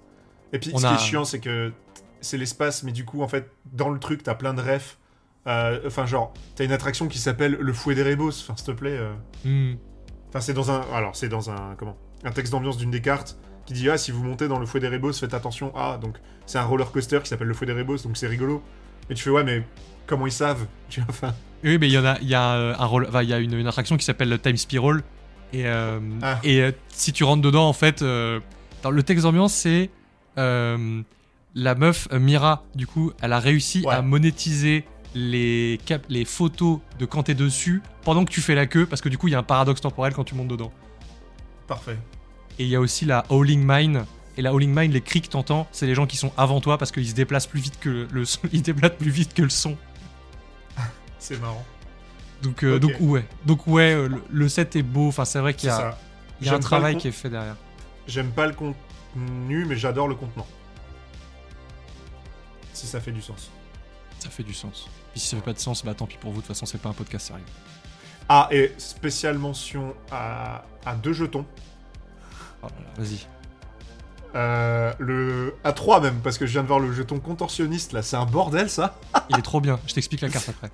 Et 0.51 0.59
puis, 0.59 0.72
On 0.74 0.78
ce 0.80 0.86
a- 0.86 0.89
qui 0.89 0.95
est 0.95 1.07
chiant, 1.07 1.24
c'est 1.24 1.39
que 1.39 1.72
c'est 2.20 2.38
l'espace, 2.38 2.84
mais 2.84 2.91
du 2.91 3.05
coup, 3.05 3.22
en 3.22 3.30
fait, 3.30 3.49
dans 3.72 3.89
le 3.89 3.99
truc, 3.99 4.24
t'as 4.24 4.36
plein 4.36 4.53
de 4.53 4.61
refs. 4.61 4.97
Euh, 5.47 5.80
Enfin, 5.88 6.05
genre, 6.05 6.34
t'as 6.55 6.66
une 6.66 6.74
attraction 6.74 7.07
qui 7.07 7.18
s'appelle 7.20 7.53
le 7.53 7.72
fouet 7.74 7.95
des 7.95 8.03
Rébos. 8.03 8.28
Enfin, 8.30 8.55
s'il 8.57 8.66
te 8.66 8.72
plaît. 8.72 8.97
euh. 8.99 9.14
hmm. 9.45 9.78
Enfin, 10.28 10.41
c'est 10.41 10.53
dans 10.53 10.70
un. 10.70 10.82
Alors, 10.93 11.16
c'est 11.16 11.30
dans 11.30 11.49
un. 11.49 11.76
Comment 11.78 11.95
Un 12.26 12.32
texte 12.32 12.51
d'ambiance 12.51 12.76
d'une 12.78 12.91
des 12.91 13.01
cartes 13.01 13.38
qui 13.66 13.74
dit 13.74 13.89
Ah, 13.89 13.97
si 13.97 14.11
vous 14.11 14.24
montez 14.24 14.47
dans 14.47 14.59
le 14.59 14.66
fouet 14.66 14.80
des 14.80 14.88
Rébos, 14.88 15.14
faites 15.14 15.34
attention. 15.34 15.72
Ah, 15.76 15.97
donc 16.01 16.18
c'est 16.45 16.57
un 16.57 16.64
roller 16.64 16.91
coaster 16.91 17.20
qui 17.24 17.30
s'appelle 17.30 17.47
le 17.47 17.53
fouet 17.53 17.68
des 17.68 17.74
Rébos, 17.74 17.97
donc 18.03 18.18
c'est 18.18 18.28
rigolo. 18.28 18.61
Et 19.09 19.14
tu 19.16 19.24
fais 19.24 19.30
Ouais, 19.30 19.43
mais 19.43 19.64
comment 20.07 20.26
ils 20.28 20.32
savent? 20.32 20.66
Tu 20.89 20.99
vois, 21.01 21.09
enfin. 21.09 21.34
Oui, 21.64 21.78
mais 21.78 21.88
il 21.88 21.93
y 21.93 21.97
en 21.97 22.05
a, 22.05 22.18
il 22.22 22.28
y 22.28 22.36
a 22.36 22.53
euh, 22.55 22.76
un 22.78 22.86
enfin, 22.86 23.24
il 23.24 23.30
y 23.30 23.34
a 23.34 23.39
une, 23.39 23.53
une 23.53 23.68
attraction 23.68 23.95
qui 23.97 24.03
s'appelle 24.05 24.28
le 24.30 24.38
Time 24.38 24.57
Spiral 24.57 25.01
et 25.53 25.66
euh, 25.68 25.99
Ah. 26.22 26.39
et 26.43 26.61
euh, 26.61 26.72
si 26.89 27.14
tu 27.14 27.24
rentres 27.24 27.41
dedans, 27.41 27.68
en 27.70 27.74
fait, 27.74 28.01
euh, 28.01 28.39
dans 28.82 28.91
le 28.91 29.01
texte 29.03 29.24
d'ambiance, 29.24 29.53
c'est 29.53 29.89
la 31.55 31.76
meuf 31.76 32.07
Mira. 32.11 32.64
Du 32.76 32.88
coup, 32.88 33.11
elle 33.22 33.34
a 33.34 33.39
réussi 33.39 33.84
Ouais. 33.86 33.93
à 33.93 34.01
monétiser 34.01 34.86
les 35.16 35.80
cap- 35.86 36.05
les 36.09 36.26
photos 36.26 36.80
de 36.99 37.05
quand 37.05 37.24
t'es 37.24 37.36
dessus 37.36 37.82
pendant 38.03 38.26
que 38.26 38.32
tu 38.32 38.41
fais 38.41 38.55
la 38.55 38.66
queue, 38.66 38.86
parce 38.88 39.01
que 39.01 39.09
du 39.09 39.18
coup, 39.18 39.28
il 39.28 39.32
y 39.32 39.36
a 39.36 39.39
un 39.39 39.43
paradoxe 39.43 39.80
temporel 39.82 40.14
quand 40.14 40.24
tu 40.24 40.34
montes 40.36 40.47
dedans. 40.47 40.72
Parfait. 41.68 41.97
Et 42.60 42.64
il 42.64 42.70
y 42.70 42.76
a 42.76 42.80
aussi 42.80 43.06
la 43.06 43.26
Howling 43.30 43.64
Mine. 43.66 44.06
Et 44.38 44.41
la 44.41 44.51
Howling 44.51 44.74
Mine, 44.74 44.91
les 44.91 45.01
cris 45.01 45.22
que 45.22 45.28
t'entends, 45.28 45.68
c'est 45.72 45.86
les 45.86 45.95
gens 45.95 46.08
qui 46.08 46.18
sont 46.18 46.32
avant 46.38 46.60
toi 46.60 46.78
parce 46.78 46.91
qu'ils 46.91 47.08
se 47.10 47.14
déplacent 47.14 47.47
plus 47.47 47.62
vite 47.62 47.80
que 47.80 48.08
le 48.12 48.26
son. 48.26 48.39
Ils 48.51 48.62
déplacent 48.64 48.97
plus 48.97 49.12
vite 49.12 49.34
que 49.34 49.43
le 49.43 49.49
son. 49.49 49.78
C'est 51.20 51.39
marrant. 51.39 51.64
Donc, 52.41 52.64
euh, 52.64 52.78
donc 52.80 52.93
ouais. 52.99 53.26
Donc 53.45 53.68
ouais, 53.68 53.93
euh, 53.93 54.08
le, 54.10 54.24
le 54.30 54.49
set 54.49 54.76
est 54.76 54.84
beau. 54.84 55.08
Enfin, 55.08 55.24
c'est 55.24 55.39
vrai 55.39 55.54
qu'il 55.54 55.70
y 55.70 55.72
a, 55.72 55.97
il 56.41 56.47
y 56.47 56.49
a 56.49 56.56
un 56.56 56.60
travail 56.60 56.97
qui 56.97 57.08
est 57.08 57.12
fait 57.12 57.30
derrière. 57.30 57.56
J'aime 58.06 58.32
pas 58.32 58.47
le 58.47 58.54
contenu, 58.54 59.66
mais 59.66 59.78
j'adore 59.78 60.10
le 60.10 60.16
contenant. 60.16 60.45
Si 62.74 62.86
ça 62.86 62.99
fait 62.99 63.12
du 63.14 63.22
sens. 63.22 63.49
Ça 64.20 64.30
fait 64.30 64.43
du 64.43 64.54
sens. 64.54 64.89
Puis 65.12 65.22
si 65.22 65.28
ça 65.28 65.38
fait 65.38 65.43
pas 65.43 65.54
de 65.54 65.60
sens, 65.60 65.86
bah 65.86 65.93
tant 65.93 66.06
pis 66.06 66.18
pour 66.18 66.32
vous. 66.32 66.41
De 66.41 66.45
toute 66.45 66.54
façon, 66.54 66.66
c'est 66.66 66.82
pas 66.82 66.89
un 66.89 66.93
podcast 66.93 67.28
sérieux. 67.28 67.45
Ah, 68.28 68.49
et 68.51 68.74
spéciale 68.78 69.38
mention 69.38 69.95
à, 70.12 70.66
à 70.86 70.95
deux 70.95 71.14
jetons. 71.14 71.45
Oh 72.64 72.68
là 72.68 72.86
là, 72.86 73.03
Vas-y. 73.03 73.26
Euh, 74.36 74.91
le 74.97 75.53
A3 75.64 76.01
même, 76.01 76.20
parce 76.24 76.38
que 76.39 76.47
je 76.47 76.53
viens 76.53 76.64
de 76.64 76.68
voir 76.68 76.80
le 76.80 76.91
jeton 76.91 77.20
contorsionniste 77.20 77.93
là, 77.93 78.01
c'est 78.01 78.16
un 78.16 78.26
bordel 78.26 78.70
ça. 78.70 78.99
Il 79.30 79.38
est 79.38 79.41
trop 79.43 79.61
bien. 79.61 79.80
Je 79.88 79.93
t'explique 79.93 80.22
la 80.22 80.30
carte 80.30 80.49
après. 80.49 80.72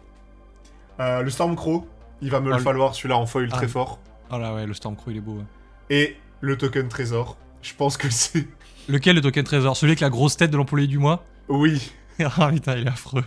Euh, 1.01 1.21
le 1.23 1.29
Stormcrow, 1.29 1.87
il 2.21 2.29
va 2.31 2.39
me 2.41 2.51
Oh, 2.53 2.57
le 2.57 2.61
falloir 2.61 2.93
celui-là 2.95 3.17
en 3.17 3.25
foil 3.25 3.49
Ah. 3.51 3.55
très 3.55 3.67
fort. 3.67 3.99
Oh 4.31 4.37
là 4.37 4.53
ouais, 4.53 4.65
le 4.65 4.73
Stormcrow, 4.73 5.11
il 5.11 5.17
est 5.17 5.21
beau. 5.21 5.33
ouais. 5.37 5.43
Et 5.89 6.17
le 6.41 6.57
token 6.57 6.87
trésor. 6.87 7.37
Je 7.61 7.73
pense 7.73 7.97
que 7.97 8.09
c'est. 8.09 8.47
Lequel 8.89 9.15
le 9.15 9.21
token 9.21 9.43
trésor? 9.43 9.75
Celui 9.77 9.91
avec 9.91 9.99
la 10.01 10.09
grosse 10.09 10.37
tête 10.37 10.51
de 10.51 10.57
l'employé 10.57 10.87
du 10.87 10.97
mois? 10.97 11.23
Oui, 11.49 11.91
Ah 12.37 12.49
putain, 12.51 12.75
il 12.77 12.85
est 12.87 12.89
affreux. 12.89 13.23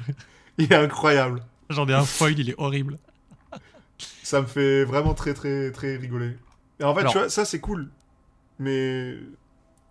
il 0.58 0.72
est 0.72 0.76
incroyable. 0.76 1.42
J'en 1.70 1.86
ai 1.88 1.94
un 1.94 2.04
foil, 2.04 2.38
il 2.38 2.50
est 2.50 2.54
horrible. 2.58 2.98
Ça 4.22 4.40
me 4.40 4.46
fait 4.46 4.84
vraiment 4.84 5.14
très 5.14 5.34
très 5.34 5.70
très 5.72 5.96
rigoler. 5.96 6.36
Et 6.80 6.84
en 6.84 6.94
fait, 6.94 7.00
Alors- 7.00 7.12
tu 7.12 7.18
vois, 7.18 7.28
ça 7.28 7.44
c'est 7.44 7.60
cool. 7.60 7.90
Mais 8.62 9.14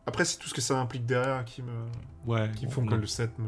après, 0.06 0.26
c'est 0.26 0.38
tout 0.38 0.48
ce 0.48 0.54
que 0.54 0.62
ça 0.62 0.78
implique 0.80 1.06
derrière 1.06 1.44
qui 1.46 1.62
me 1.62 1.72
Ouais. 2.26 2.50
qui 2.56 2.68
on- 2.68 2.70
font 2.70 2.84
on, 2.84 2.88
que 2.88 2.96
le 2.96 3.08
set 3.08 3.32
me. 3.40 3.46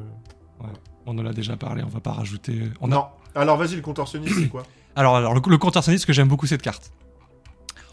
on 1.05 1.17
en 1.17 1.26
a 1.26 1.34
déjà 1.34 1.55
parlé. 1.57 1.84
On 1.84 1.88
va 1.89 1.99
pas 1.99 2.11
rajouter. 2.13 2.63
On 2.82 2.91
a... 2.91 2.95
Non. 2.95 3.05
Alors 3.36 3.57
vas-y, 3.57 3.76
le 3.76 3.82
contorsionniste, 3.82 4.36
c'est 4.39 4.49
quoi 4.49 4.63
Alors, 4.95 5.15
alors 5.15 5.34
le, 5.34 5.41
le 5.47 5.57
contorsionniste, 5.57 6.05
que 6.05 6.13
j'aime 6.13 6.28
beaucoup 6.28 6.45
cette 6.45 6.61
carte. 6.61 6.91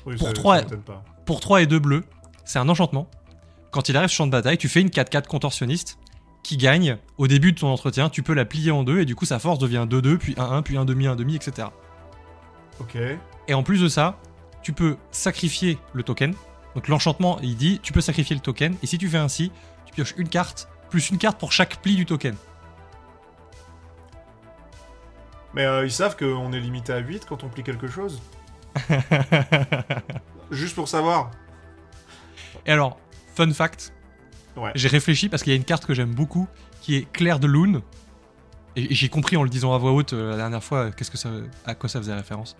Oui, 0.07 0.17
Pour 0.17 0.29
ça- 0.29 0.33
trois- 0.35 0.57
ça 0.59 0.65
m'étonne 0.65 0.83
pas. 0.83 1.05
Pour 1.25 1.41
3 1.41 1.63
et 1.63 1.67
2 1.67 1.79
bleus, 1.79 2.05
c'est 2.45 2.59
un 2.59 2.69
enchantement. 2.69 3.09
Quand 3.71 3.89
il 3.89 3.97
arrive 3.97 4.09
sur 4.11 4.25
le 4.25 4.27
champ 4.27 4.27
de 4.27 4.33
bataille, 4.33 4.59
tu 4.59 4.69
fais 4.69 4.81
une 4.81 4.89
4-4 4.91 5.27
contorsionniste 5.29 5.99
qui 6.43 6.57
gagne 6.57 6.97
au 7.19 7.27
début 7.29 7.53
de 7.53 7.59
ton 7.61 7.69
entretien. 7.69 8.09
Tu 8.11 8.23
peux 8.23 8.35
la 8.35 8.45
plier 8.45 8.71
en 8.71 8.83
deux 8.83 9.01
et 9.01 9.05
du 9.05 9.15
coup 9.15 9.25
sa 9.27 9.39
force 9.39 9.59
devient 9.59 9.87
2-2, 9.89 10.17
puis 10.19 10.35
1-1, 10.35 10.63
puis 10.63 10.77
1,5, 10.77 11.17
1,5, 11.17 11.37
etc. 11.37 11.69
Ok. 12.81 12.97
Et 13.49 13.55
en 13.55 13.63
plus 13.63 13.81
de 13.81 13.89
ça, 13.89 14.19
tu 14.63 14.73
peux 14.73 14.97
sacrifier 15.11 15.79
le 15.93 16.03
token. 16.03 16.35
Donc 16.75 16.89
l'enchantement, 16.89 17.39
il 17.43 17.57
dit 17.57 17.81
tu 17.83 17.93
peux 17.93 18.01
sacrifier 18.01 18.35
le 18.37 18.43
token. 18.43 18.77
Et 18.83 18.87
si 18.87 18.99
tu 18.99 19.09
fais 19.09 19.19
ainsi, 19.19 19.51
tu 19.87 19.93
pioches 19.95 20.15
une 20.17 20.29
carte, 20.29 20.69
plus 20.89 21.11
une 21.11 21.19
carte 21.19 21.39
pour 21.39 21.53
chaque 21.53 21.77
pli 21.83 21.97
du 21.97 22.07
token. 22.07 22.37
Mais 25.55 25.65
euh, 25.65 25.85
ils 25.85 25.91
savent 25.93 26.17
qu'on 26.17 26.53
est 26.53 26.61
limité 26.61 26.93
à 26.93 26.99
8 26.99 27.27
quand 27.29 27.43
on 27.43 27.49
plie 27.49 27.65
quelque 27.65 27.89
chose 27.89 28.21
Juste 30.51 30.75
pour 30.77 30.89
savoir. 30.89 31.31
Et 32.67 32.73
alors, 32.73 32.99
fun 33.35 33.53
fact, 33.53 33.93
Ouais. 34.57 34.73
j'ai 34.75 34.89
réfléchi 34.89 35.29
parce 35.29 35.43
qu'il 35.45 35.53
y 35.53 35.55
a 35.55 35.57
une 35.57 35.65
carte 35.65 35.87
que 35.87 35.95
j'aime 35.95 36.13
beaucoup 36.13 36.47
qui 36.81 36.97
est 36.97 37.11
Claire 37.13 37.39
de 37.39 37.47
Lune. 37.47 37.81
Et, 38.77 38.93
et 38.93 38.95
j'ai 38.95 39.09
compris 39.09 39.37
en 39.37 39.43
le 39.45 39.49
disant 39.49 39.73
à 39.75 39.79
voix 39.79 39.93
haute 39.93 40.13
euh, 40.13 40.31
la 40.33 40.37
dernière 40.37 40.63
fois 40.63 40.79
euh, 40.79 40.91
qu'est-ce 40.91 41.11
que 41.11 41.17
ça, 41.19 41.31
à 41.67 41.75
quoi 41.75 41.89
ça 41.89 41.99
faisait 42.01 42.15
référence. 42.15 42.57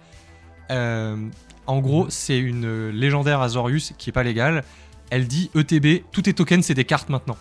En 1.71 1.79
gros, 1.81 2.07
c'est 2.11 2.39
une 2.39 2.65
euh, 2.65 2.91
légendaire 2.91 3.41
Azorius 3.41 3.93
qui 3.97 4.11
est 4.11 4.13
pas 4.13 4.25
légale. 4.25 4.65
Elle 5.11 5.29
dit 5.29 5.51
ETB, 5.55 6.05
tous 6.11 6.23
tes 6.23 6.35
tokens 6.35 6.65
c'est 6.65 6.75
des 6.75 6.85
cartes 6.85 7.09
maintenant. 7.09 7.37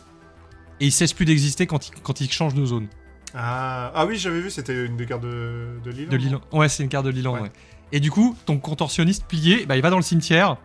Et 0.80 0.86
ils 0.86 0.92
cessent 0.92 1.14
plus 1.14 1.26
d'exister 1.26 1.66
quand 1.66 1.88
ils, 1.88 1.92
quand 2.04 2.22
ils 2.22 2.32
changent 2.32 2.54
de 2.54 2.64
zone. 2.66 2.88
Ah, 3.34 3.92
ah 3.96 4.06
oui, 4.06 4.18
j'avais 4.18 4.40
vu, 4.42 4.50
c'était 4.52 4.86
une 4.86 4.98
des 4.98 5.06
cartes 5.08 5.24
de, 5.24 5.80
de. 5.84 5.92
De. 5.92 6.40
Ouais, 6.52 6.70
c'est 6.70 6.84
une 6.84 6.90
carte 6.90 7.06
de 7.06 7.10
Lilan, 7.12 7.34
Ouais. 7.34 7.42
ouais. 7.42 7.52
Et 7.92 8.00
du 8.00 8.12
coup, 8.12 8.36
ton 8.46 8.60
contorsionniste 8.60 9.26
plié, 9.26 9.66
bah, 9.66 9.76
il 9.76 9.82
va 9.82 9.90
dans 9.90 9.96
le 9.98 10.04
cimetière. 10.04 10.58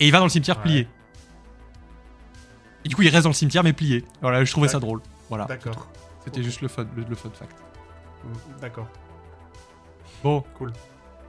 Et 0.00 0.06
il 0.06 0.10
va 0.12 0.18
dans 0.18 0.24
le 0.24 0.30
cimetière 0.30 0.56
Ouais. 0.56 0.62
plié. 0.62 0.88
Et 2.84 2.88
du 2.88 2.96
coup, 2.96 3.02
il 3.02 3.08
reste 3.10 3.24
dans 3.24 3.28
le 3.30 3.34
cimetière, 3.34 3.62
mais 3.62 3.72
plié. 3.74 4.04
Voilà, 4.22 4.42
je 4.44 4.50
trouvais 4.50 4.68
ça 4.68 4.80
drôle. 4.80 5.00
Voilà. 5.28 5.44
D'accord. 5.44 5.88
C'était 6.24 6.42
juste 6.42 6.60
le 6.62 6.68
fun, 6.68 6.86
le, 6.96 7.04
le 7.08 7.14
fun 7.14 7.30
fact. 7.30 7.56
Mm, 8.24 8.60
D'accord. 8.60 8.88
Bon. 10.24 10.42
Cool. 10.56 10.72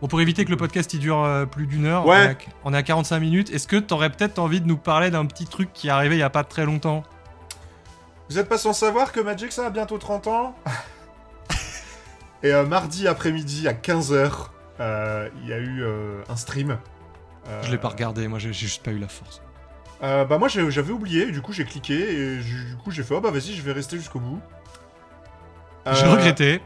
Bon, 0.04 0.10
pour 0.10 0.20
éviter 0.20 0.44
que 0.44 0.50
le 0.50 0.58
podcast 0.58 0.94
il 0.94 1.00
dure 1.00 1.24
euh, 1.24 1.46
plus 1.46 1.66
d'une 1.66 1.86
heure, 1.86 2.06
Ouais. 2.06 2.18
on, 2.18 2.24
est 2.26 2.32
à, 2.32 2.36
on 2.66 2.74
est 2.74 2.78
à 2.78 2.84
45 2.84 3.20
minutes. 3.22 3.50
Est-ce 3.52 3.70
que 3.70 3.78
t'aurais 3.78 4.10
peut-être 4.10 4.38
envie 4.38 4.60
de 4.60 4.68
nous 4.68 4.76
parler 4.76 5.10
d'un 5.12 5.26
petit 5.26 5.46
truc 5.46 5.72
qui 5.72 5.88
est 5.88 5.92
arrivé 5.92 6.18
il 6.18 6.20
y 6.20 6.24
a 6.24 6.30
pas 6.30 6.44
très 6.44 6.66
longtemps? 6.66 7.04
Vous 8.30 8.38
êtes 8.38 8.50
pas 8.50 8.58
sans 8.58 8.74
savoir 8.74 9.14
que 9.14 9.22
Magic 9.22 9.54
ça 9.54 9.66
a 9.66 9.70
bientôt 9.70 9.98
30 9.98 10.28
ans 10.28 10.56
Et 12.44 12.52
euh, 12.54 12.66
mardi 12.66 13.08
après-midi 13.08 13.66
à 13.70 13.72
15h, 13.72 14.30
il 15.42 15.48
y 15.48 15.54
a 15.54 15.58
eu 15.60 15.82
euh, 15.84 16.22
un 16.28 16.36
stream. 16.36 16.78
Euh, 17.48 17.62
Je 17.64 17.72
l'ai 17.72 17.78
pas 17.78 17.88
regardé, 17.88 18.28
moi 18.28 18.40
j'ai 18.40 18.52
juste 18.52 18.84
pas 18.84 18.92
eu 18.92 19.00
la 19.00 19.08
force. 19.08 19.42
euh, 20.04 20.26
bah 20.26 20.38
moi 20.38 20.50
j'avais 20.50 20.92
oublié, 20.92 21.32
du 21.32 21.42
coup 21.42 21.54
j'ai 21.54 21.64
cliqué 21.64 21.94
et 21.94 22.38
du 22.40 22.76
coup 22.84 22.92
j'ai 22.92 23.04
fait 23.04 23.16
oh 23.16 23.22
bah 23.22 23.32
vas-y 23.32 23.54
je 23.54 23.62
vais 23.62 23.72
rester 23.72 23.96
jusqu'au 23.96 24.20
bout. 24.20 24.42
J'ai 25.94 26.04
Euh, 26.04 26.12
regretté. 26.12 26.62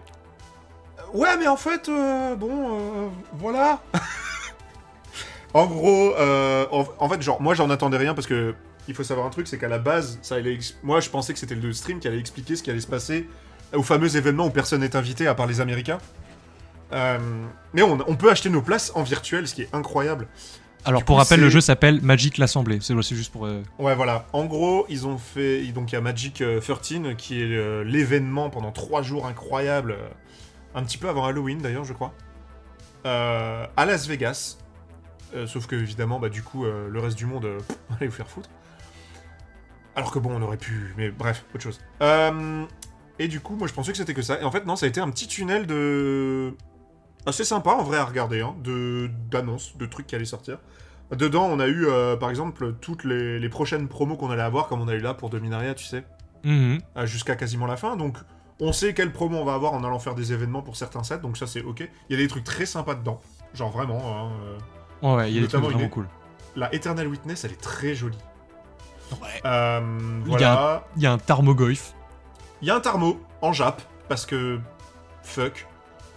Ouais, 1.13 1.37
mais 1.37 1.47
en 1.47 1.57
fait, 1.57 1.89
euh, 1.89 2.35
bon, 2.35 2.49
euh, 2.51 3.07
voilà. 3.33 3.81
en 5.53 5.65
gros, 5.65 6.13
euh, 6.17 6.65
en, 6.71 6.85
en 6.99 7.09
fait, 7.09 7.21
genre, 7.21 7.41
moi, 7.41 7.53
j'en 7.55 7.69
attendais 7.69 7.97
rien 7.97 8.13
parce 8.13 8.27
que 8.27 8.53
il 8.87 8.93
faut 8.93 9.03
savoir 9.03 9.27
un 9.27 9.29
truc, 9.29 9.47
c'est 9.47 9.57
qu'à 9.57 9.67
la 9.67 9.79
base, 9.79 10.17
ça 10.21 10.35
allait 10.35 10.59
moi, 10.83 10.99
je 11.01 11.09
pensais 11.09 11.33
que 11.33 11.39
c'était 11.39 11.55
le 11.55 11.73
stream 11.73 11.99
qui 11.99 12.07
allait 12.07 12.19
expliquer 12.19 12.55
ce 12.55 12.63
qui 12.63 12.69
allait 12.69 12.79
se 12.79 12.87
passer 12.87 13.27
au 13.73 13.83
fameux 13.83 14.15
événement 14.15 14.45
où 14.45 14.49
personne 14.49 14.79
n'est 14.81 14.95
invité 14.95 15.27
à 15.27 15.35
part 15.35 15.45
les 15.47 15.59
Américains. 15.59 15.97
Mais 17.73 17.81
on, 17.81 17.97
on 18.07 18.15
peut 18.15 18.31
acheter 18.31 18.49
nos 18.49 18.61
places 18.61 18.93
en 18.95 19.03
virtuel, 19.03 19.47
ce 19.47 19.53
qui 19.55 19.63
est 19.63 19.69
incroyable. 19.73 20.27
Alors 20.85 21.01
du 21.01 21.05
pour 21.05 21.15
coup, 21.15 21.19
rappel, 21.21 21.41
le 21.41 21.49
jeu 21.49 21.59
s'appelle 21.59 22.01
Magic 22.01 22.37
l'Assemblée. 22.37 22.79
C'est 22.81 22.95
juste 23.15 23.31
pour. 23.31 23.45
euh, 23.45 23.61
Ouais, 23.77 23.93
voilà. 23.93 24.25
En 24.31 24.45
gros, 24.45 24.85
ils 24.87 25.05
ont 25.05 25.17
fait. 25.17 25.61
Donc, 25.73 25.91
il 25.91 25.95
y 25.95 25.97
a 25.97 26.01
Magic 26.01 26.41
euh, 26.41 26.61
13, 26.61 27.15
qui 27.17 27.41
est 27.41 27.45
euh, 27.45 27.83
l'événement 27.83 28.49
pendant 28.49 28.71
trois 28.71 29.01
jours 29.01 29.25
incroyable. 29.27 29.97
Un 30.77 30.83
petit 30.83 30.97
peu 30.97 31.09
avant 31.09 31.25
Halloween, 31.25 31.57
d'ailleurs, 31.59 31.83
je 31.85 31.93
crois. 31.93 32.13
euh, 33.05 33.65
à 33.75 33.85
Las 33.85 34.07
Vegas. 34.07 34.57
Euh, 35.35 35.45
sauf 35.47 35.67
que, 35.67 35.75
évidemment, 35.75 36.19
bah, 36.19 36.29
du 36.29 36.41
coup, 36.43 36.65
euh, 36.65 36.87
le 36.89 36.99
reste 36.99 37.17
du 37.17 37.25
monde, 37.25 37.45
allez 37.97 38.07
vous 38.07 38.13
faire 38.15 38.27
foutre. 38.29 38.49
Alors 39.95 40.11
que 40.11 40.19
bon, 40.19 40.31
on 40.35 40.41
aurait 40.41 40.57
pu. 40.57 40.93
Mais 40.97 41.09
bref, 41.09 41.43
autre 41.53 41.63
chose. 41.63 41.79
Et 43.19 43.27
du 43.27 43.39
coup, 43.39 43.55
moi, 43.55 43.67
je 43.67 43.73
pensais 43.73 43.91
que 43.91 43.97
c'était 43.97 44.13
que 44.13 44.21
ça. 44.21 44.39
Et 44.39 44.43
en 44.43 44.51
fait, 44.51 44.65
non, 44.65 44.75
ça 44.75 44.85
a 44.85 44.89
été 44.89 44.99
un 45.01 45.09
petit 45.09 45.27
tunnel 45.27 45.65
de. 45.65 46.53
Assez 47.25 47.43
sympa, 47.43 47.71
en 47.71 47.83
vrai, 47.83 47.97
à 47.97 48.05
regarder, 48.05 48.41
hein, 48.41 48.55
de 48.63 49.09
d'annonces, 49.29 49.75
de 49.77 49.85
trucs 49.85 50.07
qui 50.07 50.15
allaient 50.15 50.23
sortir. 50.23 50.59
Dedans, 51.11 51.45
on 51.45 51.59
a 51.59 51.67
eu, 51.67 51.85
euh, 51.87 52.15
par 52.15 52.29
exemple, 52.29 52.73
toutes 52.79 53.03
les, 53.05 53.39
les 53.39 53.49
prochaines 53.49 53.87
promos 53.87 54.15
qu'on 54.17 54.29
allait 54.29 54.41
avoir, 54.43 54.67
comme 54.67 54.81
on 54.81 54.87
a 54.87 54.93
eu 54.93 54.99
là 54.99 55.13
pour 55.13 55.29
Dominaria, 55.29 55.73
tu 55.73 55.83
sais, 55.85 56.03
Mhm. 56.43 56.79
euh, 56.95 57.05
jusqu'à 57.05 57.35
quasiment 57.35 57.65
la 57.65 57.75
fin. 57.77 57.95
Donc, 57.97 58.17
on 58.59 58.71
sait 58.73 58.93
quelle 58.93 59.11
promo 59.13 59.37
on 59.37 59.45
va 59.45 59.53
avoir 59.53 59.73
en 59.73 59.83
allant 59.83 59.99
faire 59.99 60.15
des 60.15 60.33
événements 60.33 60.61
pour 60.61 60.75
certains 60.75 61.03
sets, 61.03 61.19
donc 61.19 61.37
ça 61.37 61.47
c'est 61.47 61.61
ok. 61.63 61.87
Il 62.09 62.15
y 62.17 62.19
a 62.19 62.21
des 62.21 62.27
trucs 62.27 62.43
très 62.43 62.65
sympas 62.65 62.95
dedans, 62.95 63.19
genre 63.53 63.71
vraiment. 63.71 63.99
hein, 64.05 64.31
euh, 65.03 65.15
Ouais, 65.15 65.29
il 65.31 65.35
y 65.35 65.39
a 65.39 65.41
des 65.41 65.47
trucs 65.47 65.63
vraiment 65.63 65.79
est- 65.79 65.89
cool. 65.89 66.07
La 66.55 66.73
Eternal 66.73 67.07
Witness, 67.07 67.43
elle 67.45 67.51
est 67.51 67.61
très 67.61 67.93
jolie. 67.93 68.17
Ouais. 69.11 69.17
Euh, 69.45 69.79
Il 70.25 70.31
y 70.31 70.35
a 70.35 70.37
voilà. 70.55 70.87
Il 70.97 71.03
y 71.03 71.05
a 71.05 71.11
un 71.13 71.17
Tarmogoyf. 71.19 71.93
Il 72.61 72.67
y 72.67 72.71
a 72.71 72.75
un 72.75 72.79
Tarmo 72.79 73.19
en 73.41 73.53
Jap, 73.53 73.81
parce 74.09 74.25
que. 74.25 74.59
Fuck. 75.21 75.67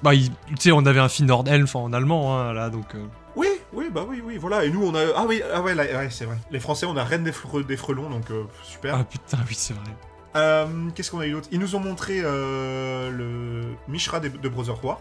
Bah, 0.03 0.13
tu 0.15 0.31
sais, 0.59 0.73
on 0.73 0.87
avait 0.87 0.99
un 1.01 1.09
Finord 1.11 1.45
Elf 1.47 1.77
en 1.77 1.93
allemand, 1.93 2.39
hein, 2.39 2.53
là, 2.55 2.71
donc. 2.71 2.95
euh, 2.95 3.05
Oui, 3.37 3.49
oui, 3.75 3.91
bah 3.93 4.05
oui, 4.09 4.23
oui, 4.25 4.39
voilà. 4.39 4.65
Et 4.65 4.71
nous, 4.71 4.83
on 4.87 4.95
a. 4.95 5.01
Ah 5.15 5.25
oui, 5.29 5.43
ah 5.53 5.61
ouais, 5.61 5.75
c'est 6.11 6.25
vrai. 6.25 6.39
Les 6.51 6.59
Français, 6.59 6.87
on 6.87 6.97
a 6.97 7.05
Reine 7.05 7.23
des, 7.25 7.33
Fre- 7.33 7.65
des 7.67 7.77
Frelons, 7.77 8.09
donc 8.09 8.31
euh, 8.31 8.45
super. 8.63 8.95
Ah 8.97 9.05
putain, 9.05 9.39
oui, 9.47 9.55
c'est 9.55 9.75
vrai. 9.75 9.91
Euh, 10.37 10.91
Qu'est-ce 10.95 11.11
qu'on 11.11 11.21
a 11.21 11.27
eu 11.27 11.33
d'autre? 11.33 11.49
Ils 11.51 11.59
nous 11.59 11.75
ont 11.75 11.81
montré 11.81 12.21
euh, 12.23 13.11
le 13.11 13.75
Mishra 13.89 14.21
de, 14.21 14.29
de 14.29 14.49
Brother 14.49 14.83
War 14.85 15.01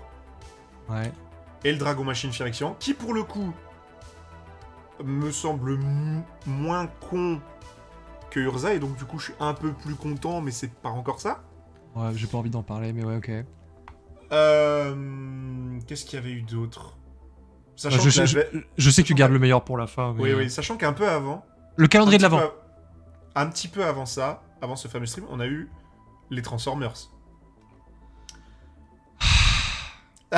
Ouais. 0.90 1.12
et 1.64 1.72
le 1.72 1.78
Dragon 1.78 2.04
Machine 2.04 2.32
Firexian, 2.32 2.76
qui 2.80 2.94
pour 2.96 3.14
le 3.14 3.22
coup 3.24 3.54
me 5.04 5.32
semble 5.32 5.78
moins 6.48 6.88
con 7.10 7.40
que 8.32 8.40
Urza, 8.40 8.74
et 8.74 8.80
donc 8.80 8.96
du 8.98 9.06
coup 9.06 9.20
je 9.20 9.26
suis 9.26 9.34
un 9.40 9.54
peu 9.54 9.72
plus 9.72 9.96
content, 9.96 10.42
mais 10.42 10.52
c'est 10.52 10.74
pas 10.74 10.90
encore 10.90 11.22
ça. 11.22 11.42
Ouais, 11.96 12.10
j'ai 12.16 12.28
pas 12.28 12.38
envie 12.40 12.50
d'en 12.50 12.64
parler, 12.64 12.92
mais 12.94 13.04
ouais, 13.04 13.18
ok. 13.18 13.32
Euh, 14.32 15.80
Qu'est-ce 15.88 16.06
qu'il 16.06 16.20
y 16.20 16.22
avait 16.22 16.32
eu 16.32 16.42
d'autre? 16.42 16.98
Bah, 17.84 17.90
je, 17.92 18.10
je- 18.10 18.40
je 18.78 18.90
sais 18.90 19.04
que 19.04 19.08
tu 19.08 19.14
gardes 19.14 19.30
que- 19.30 19.36
le 19.36 19.40
meilleur 19.40 19.64
pour 19.64 19.78
la 19.78 19.88
fin. 19.88 20.14
mais- 20.14 20.22
Oui, 20.24 20.34
oui, 20.34 20.50
sachant 20.50 20.76
qu'un 20.76 20.94
peu 20.94 21.08
avant, 21.08 21.46
Le 21.78 21.88
calendrier 21.88 22.18
de 22.18 22.24
l'avant. 22.24 22.42
Un 23.36 23.48
petit 23.48 23.68
peu 23.70 23.86
avant 23.86 24.06
ça, 24.06 24.42
avant 24.62 24.76
ce 24.76 24.88
fameux 24.88 25.06
stream, 25.06 25.26
on 25.30 25.40
a 25.40 25.48
eu 25.48 25.70
les 26.30 26.42
Transformers. 26.42 27.10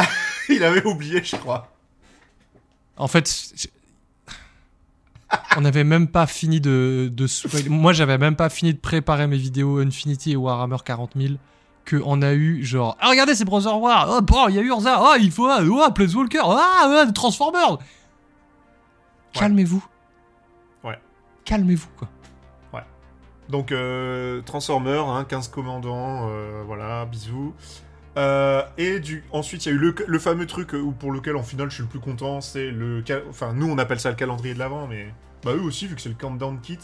Il 0.50 0.64
avait 0.64 0.86
oublié, 0.86 1.24
je 1.24 1.36
crois. 1.36 1.72
En 2.98 3.08
fait, 3.08 3.54
on 5.58 5.62
n'avait 5.62 5.84
même 5.84 6.08
pas 6.08 6.28
fini 6.28 6.62
de. 6.62 7.12
Moi, 7.68 7.94
j'avais 7.94 8.18
même 8.18 8.36
pas 8.36 8.50
fini 8.50 8.74
de 8.74 8.80
préparer 8.80 9.28
mes 9.28 9.38
vidéos 9.38 9.80
Infinity 9.80 10.32
et 10.34 10.36
Warhammer 10.36 10.78
40 10.84 11.12
000 11.16 11.34
que 11.84 12.02
on 12.06 12.22
a 12.22 12.34
eu 12.34 12.64
genre 12.64 12.96
ah 13.00 13.10
regardez 13.10 13.34
c'est 13.34 13.44
Brother 13.44 13.76
War 13.80 14.08
oh 14.08 14.22
bon 14.22 14.50
il 14.50 14.56
y 14.56 14.60
a 14.60 14.62
eu 14.62 14.68
Urza 14.68 15.00
oh 15.02 15.16
il 15.20 15.32
faut 15.32 15.48
ah 15.48 15.62
oh, 15.68 15.92
Planeswalker 15.92 16.44
ah 16.44 17.06
Transformers 17.12 17.80
calmez-vous 19.34 19.84
Ouais. 20.84 21.00
calmez-vous 21.44 21.90
quoi 21.98 22.08
Donc, 23.52 23.72
euh, 23.72 24.42
Transformers, 24.44 25.08
hein, 25.10 25.26
15 25.28 25.50
commandants, 25.50 26.30
euh, 26.30 26.64
voilà, 26.66 27.06
bisous. 27.06 27.54
Euh, 28.18 28.64
et 28.78 29.00
du... 29.00 29.24
ensuite, 29.32 29.66
il 29.66 29.70
y 29.70 29.72
a 29.74 29.76
eu 29.76 29.80
le, 29.80 29.94
le 30.08 30.20
fameux 30.20 30.46
truc 30.48 30.74
euh, 30.74 30.80
où, 30.80 30.92
pour 30.92 31.12
lequel, 31.12 31.36
en 31.36 31.44
final, 31.44 31.70
je 31.70 31.76
suis 31.76 31.84
le 31.84 31.90
plus 31.90 32.00
content, 32.00 32.40
c'est 32.42 32.72
le... 32.72 33.04
Enfin, 33.30 33.54
nous, 33.54 33.70
on 33.70 33.78
appelle 33.78 34.00
ça 34.00 34.10
le 34.10 34.16
calendrier 34.16 34.54
de 34.54 34.60
l'avant, 34.60 34.88
mais... 34.88 35.14
Bah, 35.44 35.52
eux 35.54 35.62
aussi, 35.62 35.88
vu 35.88 35.96
que 35.96 36.02
c'est 36.02 36.10
le 36.10 36.16
countdown 36.16 36.60
kit. 36.62 36.78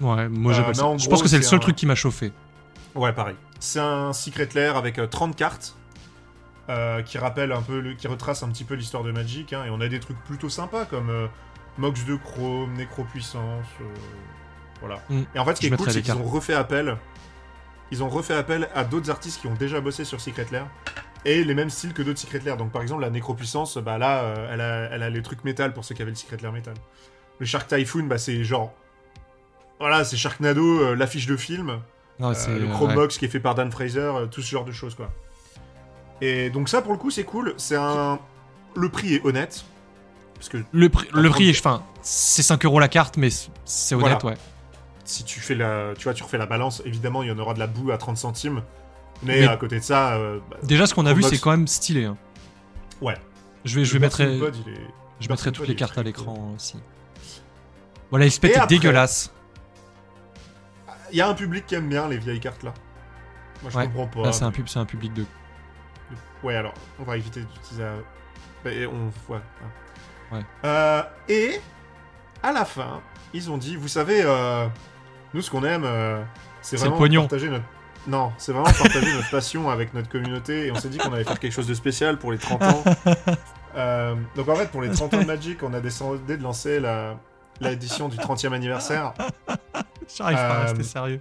ouais 0.00 0.28
moi 0.28 0.52
j'appelle 0.52 0.74
ça 0.74 0.82
je 0.96 1.04
gros, 1.04 1.10
pense 1.10 1.22
que 1.22 1.28
c'est 1.28 1.36
le 1.36 1.42
seul 1.42 1.58
un- 1.58 1.60
truc 1.60 1.76
qui 1.76 1.86
m'a 1.86 1.94
chauffé 1.94 2.32
Ouais, 2.94 3.12
pareil. 3.12 3.36
C'est 3.60 3.80
un 3.80 4.12
Secret 4.12 4.48
Lair 4.54 4.76
avec 4.76 4.98
euh, 4.98 5.06
30 5.06 5.36
cartes, 5.36 5.74
qui 7.06 7.18
rappelle 7.18 7.52
un 7.52 7.62
peu, 7.62 7.80
le... 7.80 7.94
qui 7.94 8.08
retrace 8.08 8.42
un 8.42 8.48
petit 8.48 8.64
peu 8.64 8.74
l'histoire 8.74 9.02
de 9.04 9.12
Magic, 9.12 9.52
hein, 9.52 9.64
et 9.66 9.70
on 9.70 9.80
a 9.80 9.88
des 9.88 10.00
trucs 10.00 10.18
plutôt 10.24 10.48
sympas, 10.48 10.84
comme 10.86 11.08
euh, 11.10 11.26
Mox 11.78 12.04
de 12.04 12.16
Chrome, 12.16 12.74
Nécro-Puissance, 12.74 13.64
voilà. 14.86 15.00
Mm. 15.10 15.22
Et 15.34 15.38
en 15.38 15.44
fait, 15.44 15.54
ce 15.56 15.60
qui 15.60 15.68
Je 15.68 15.74
est 15.74 15.76
cool, 15.76 15.90
c'est 15.90 16.02
qu'ils 16.02 16.14
ont 16.14 16.24
refait 16.24 16.54
appel. 16.54 16.96
Ils 17.90 18.02
ont 18.02 18.08
refait 18.08 18.34
appel 18.34 18.68
à 18.74 18.84
d'autres 18.84 19.10
artistes 19.10 19.40
qui 19.40 19.46
ont 19.46 19.54
déjà 19.54 19.80
bossé 19.80 20.04
sur 20.04 20.20
Secret 20.20 20.46
Lair 20.50 20.66
et 21.24 21.44
les 21.44 21.54
mêmes 21.54 21.70
styles 21.70 21.92
que 21.92 22.02
d'autres 22.02 22.18
Secret 22.18 22.40
Lair. 22.40 22.56
Donc 22.56 22.72
par 22.72 22.82
exemple 22.82 23.02
la 23.02 23.10
Nécropuissance, 23.10 23.78
bah 23.78 23.98
là, 23.98 24.22
euh, 24.22 24.48
elle, 24.52 24.60
a, 24.60 24.94
elle 24.94 25.02
a 25.02 25.10
les 25.10 25.22
trucs 25.22 25.44
métal 25.44 25.72
pour 25.72 25.84
ceux 25.84 25.94
qui 25.94 26.02
avaient 26.02 26.10
le 26.10 26.16
Secret 26.16 26.38
Lair 26.42 26.52
métal. 26.52 26.74
Le 27.38 27.46
Shark 27.46 27.68
Typhoon, 27.68 28.04
bah 28.04 28.18
c'est 28.18 28.42
genre, 28.44 28.72
voilà, 29.80 30.04
c'est 30.04 30.16
Sharknado, 30.16 30.80
euh, 30.80 30.94
l'affiche 30.94 31.26
de 31.26 31.36
film. 31.36 31.78
Euh, 32.20 32.32
le 32.58 32.64
ouais. 32.66 32.70
Chrome 32.72 32.94
Box 32.94 33.18
qui 33.18 33.24
est 33.24 33.28
fait 33.28 33.40
par 33.40 33.54
Dan 33.56 33.70
Fraser, 33.72 33.98
euh, 33.98 34.26
tout 34.26 34.40
ce 34.40 34.48
genre 34.48 34.64
de 34.64 34.70
choses 34.72 34.94
quoi. 34.94 35.10
Et 36.20 36.48
donc 36.50 36.68
ça 36.68 36.80
pour 36.80 36.92
le 36.92 36.98
coup 36.98 37.10
c'est 37.10 37.24
cool. 37.24 37.54
C'est 37.56 37.76
un, 37.76 38.18
le 38.76 38.88
prix 38.88 39.14
est 39.14 39.24
honnête 39.26 39.64
parce 40.34 40.48
que 40.48 40.58
le 40.72 40.88
prix 40.88 41.08
le 41.12 41.28
prix 41.28 41.46
mais- 41.46 41.58
enfin 41.58 41.82
c'est 42.02 42.42
5 42.42 42.64
euros 42.64 42.78
la 42.78 42.88
carte 42.88 43.16
mais 43.16 43.30
c'est 43.64 43.94
honnête 43.94 44.18
Voilà. 44.22 44.36
ouais 44.36 44.42
si 45.04 45.24
tu 45.24 45.40
fais 45.40 45.54
la, 45.54 45.92
tu 45.96 46.04
vois, 46.04 46.14
tu 46.14 46.22
refais 46.22 46.38
la 46.38 46.46
balance, 46.46 46.82
évidemment 46.84 47.22
il 47.22 47.28
y 47.28 47.32
en 47.32 47.38
aura 47.38 47.54
de 47.54 47.58
la 47.58 47.66
boue 47.66 47.90
à 47.90 47.98
30 47.98 48.16
centimes. 48.16 48.62
Mais, 49.22 49.40
Mais- 49.40 49.46
à 49.46 49.56
côté 49.56 49.78
de 49.78 49.84
ça, 49.84 50.14
euh, 50.14 50.40
bah, 50.50 50.56
déjà 50.62 50.86
ce 50.86 50.94
qu'on 50.94 51.06
a 51.06 51.12
vu 51.14 51.22
c'est 51.22 51.38
quand 51.38 51.52
même 51.52 51.68
stylé 51.68 52.04
hein. 52.04 52.16
ouais. 53.00 53.16
je 53.64 53.76
vais 53.78 53.84
je 53.84 53.92
vais 53.92 53.98
mettre 54.00 54.20
est- 54.20 54.38
Je 55.20 55.28
mettrai 55.28 55.52
toutes 55.52 55.68
les 55.68 55.76
cartes 55.76 55.96
à 55.96 56.02
l'écran 56.02 56.52
aussi. 56.56 56.76
Voilà, 58.10 58.24
l'espèce 58.26 58.50
Et 58.50 58.54
est 58.54 58.56
après- 58.58 58.74
dégueulasse. 58.76 59.32
Il 61.12 61.18
y 61.18 61.20
a 61.20 61.28
un 61.28 61.34
public 61.34 61.64
qui 61.66 61.74
aime 61.76 61.88
bien 61.88 62.08
les 62.08 62.18
vieilles 62.18 62.40
cartes 62.40 62.62
là. 62.64 62.74
Moi 63.62 63.70
je 63.70 63.78
Ouais. 63.78 63.84
comprends 63.86 64.06
pas. 64.08 64.22
Là, 64.26 64.32
c'est 64.32 64.44
un, 64.44 64.50
pub, 64.50 64.68
c'est 64.68 64.78
un 64.80 64.84
public 64.84 65.12
de. 65.14 65.24
Ouais, 66.42 66.56
alors, 66.56 66.74
on 66.98 67.04
va 67.04 67.16
éviter 67.16 67.40
d'utiliser. 67.40 67.82
la- 67.82 67.94
Mais 68.64 68.86
on... 68.86 69.06
ouais, 69.32 69.38
hein. 69.62 70.36
Ouais. 70.36 70.42
Euh, 70.64 71.02
et, 71.28 71.60
à 72.42 72.52
la 72.52 72.64
fin, 72.64 73.00
ils 73.32 73.50
ont 73.50 73.56
dit, 73.58 73.76
vous 73.76 73.88
savez, 73.88 74.22
euh, 74.24 74.66
nous, 75.34 75.42
ce 75.42 75.50
qu'on 75.50 75.64
aime, 75.64 75.82
euh, 75.84 76.22
c'est 76.62 76.76
vraiment 76.76 76.96
pognon. 76.96 77.22
partager 77.22 77.48
notre... 77.50 77.64
Non, 78.06 78.32
c'est 78.38 78.52
vraiment 78.52 78.64
partager 78.70 79.12
notre 79.14 79.30
passion 79.30 79.68
avec 79.70 79.92
notre 79.94 80.08
communauté, 80.08 80.66
et 80.66 80.70
on 80.72 80.74
s'est 80.76 80.88
dit 80.88 80.98
qu'on 80.98 81.12
allait 81.12 81.24
faire 81.24 81.38
quelque 81.40 81.52
chose 81.52 81.66
de 81.66 81.74
spécial 81.74 82.18
pour 82.18 82.32
les 82.32 82.38
30 82.38 82.62
ans. 82.62 82.84
Euh, 83.76 84.14
donc 84.36 84.48
en 84.48 84.54
fait, 84.54 84.70
pour 84.70 84.82
les 84.82 84.90
30 84.90 85.14
ans 85.14 85.18
de 85.22 85.24
Magic, 85.26 85.60
on 85.64 85.74
a 85.74 85.80
décidé 85.80 86.36
de 86.36 86.42
lancer 86.44 86.78
la 86.78 87.16
l'édition 87.60 88.08
du 88.08 88.16
30e 88.16 88.52
anniversaire. 88.52 89.14
J'arrive 90.16 90.36
pas 90.36 90.42
à 90.44 90.60
Euh, 90.60 90.62
rester 90.66 90.84
sérieux. 90.84 91.20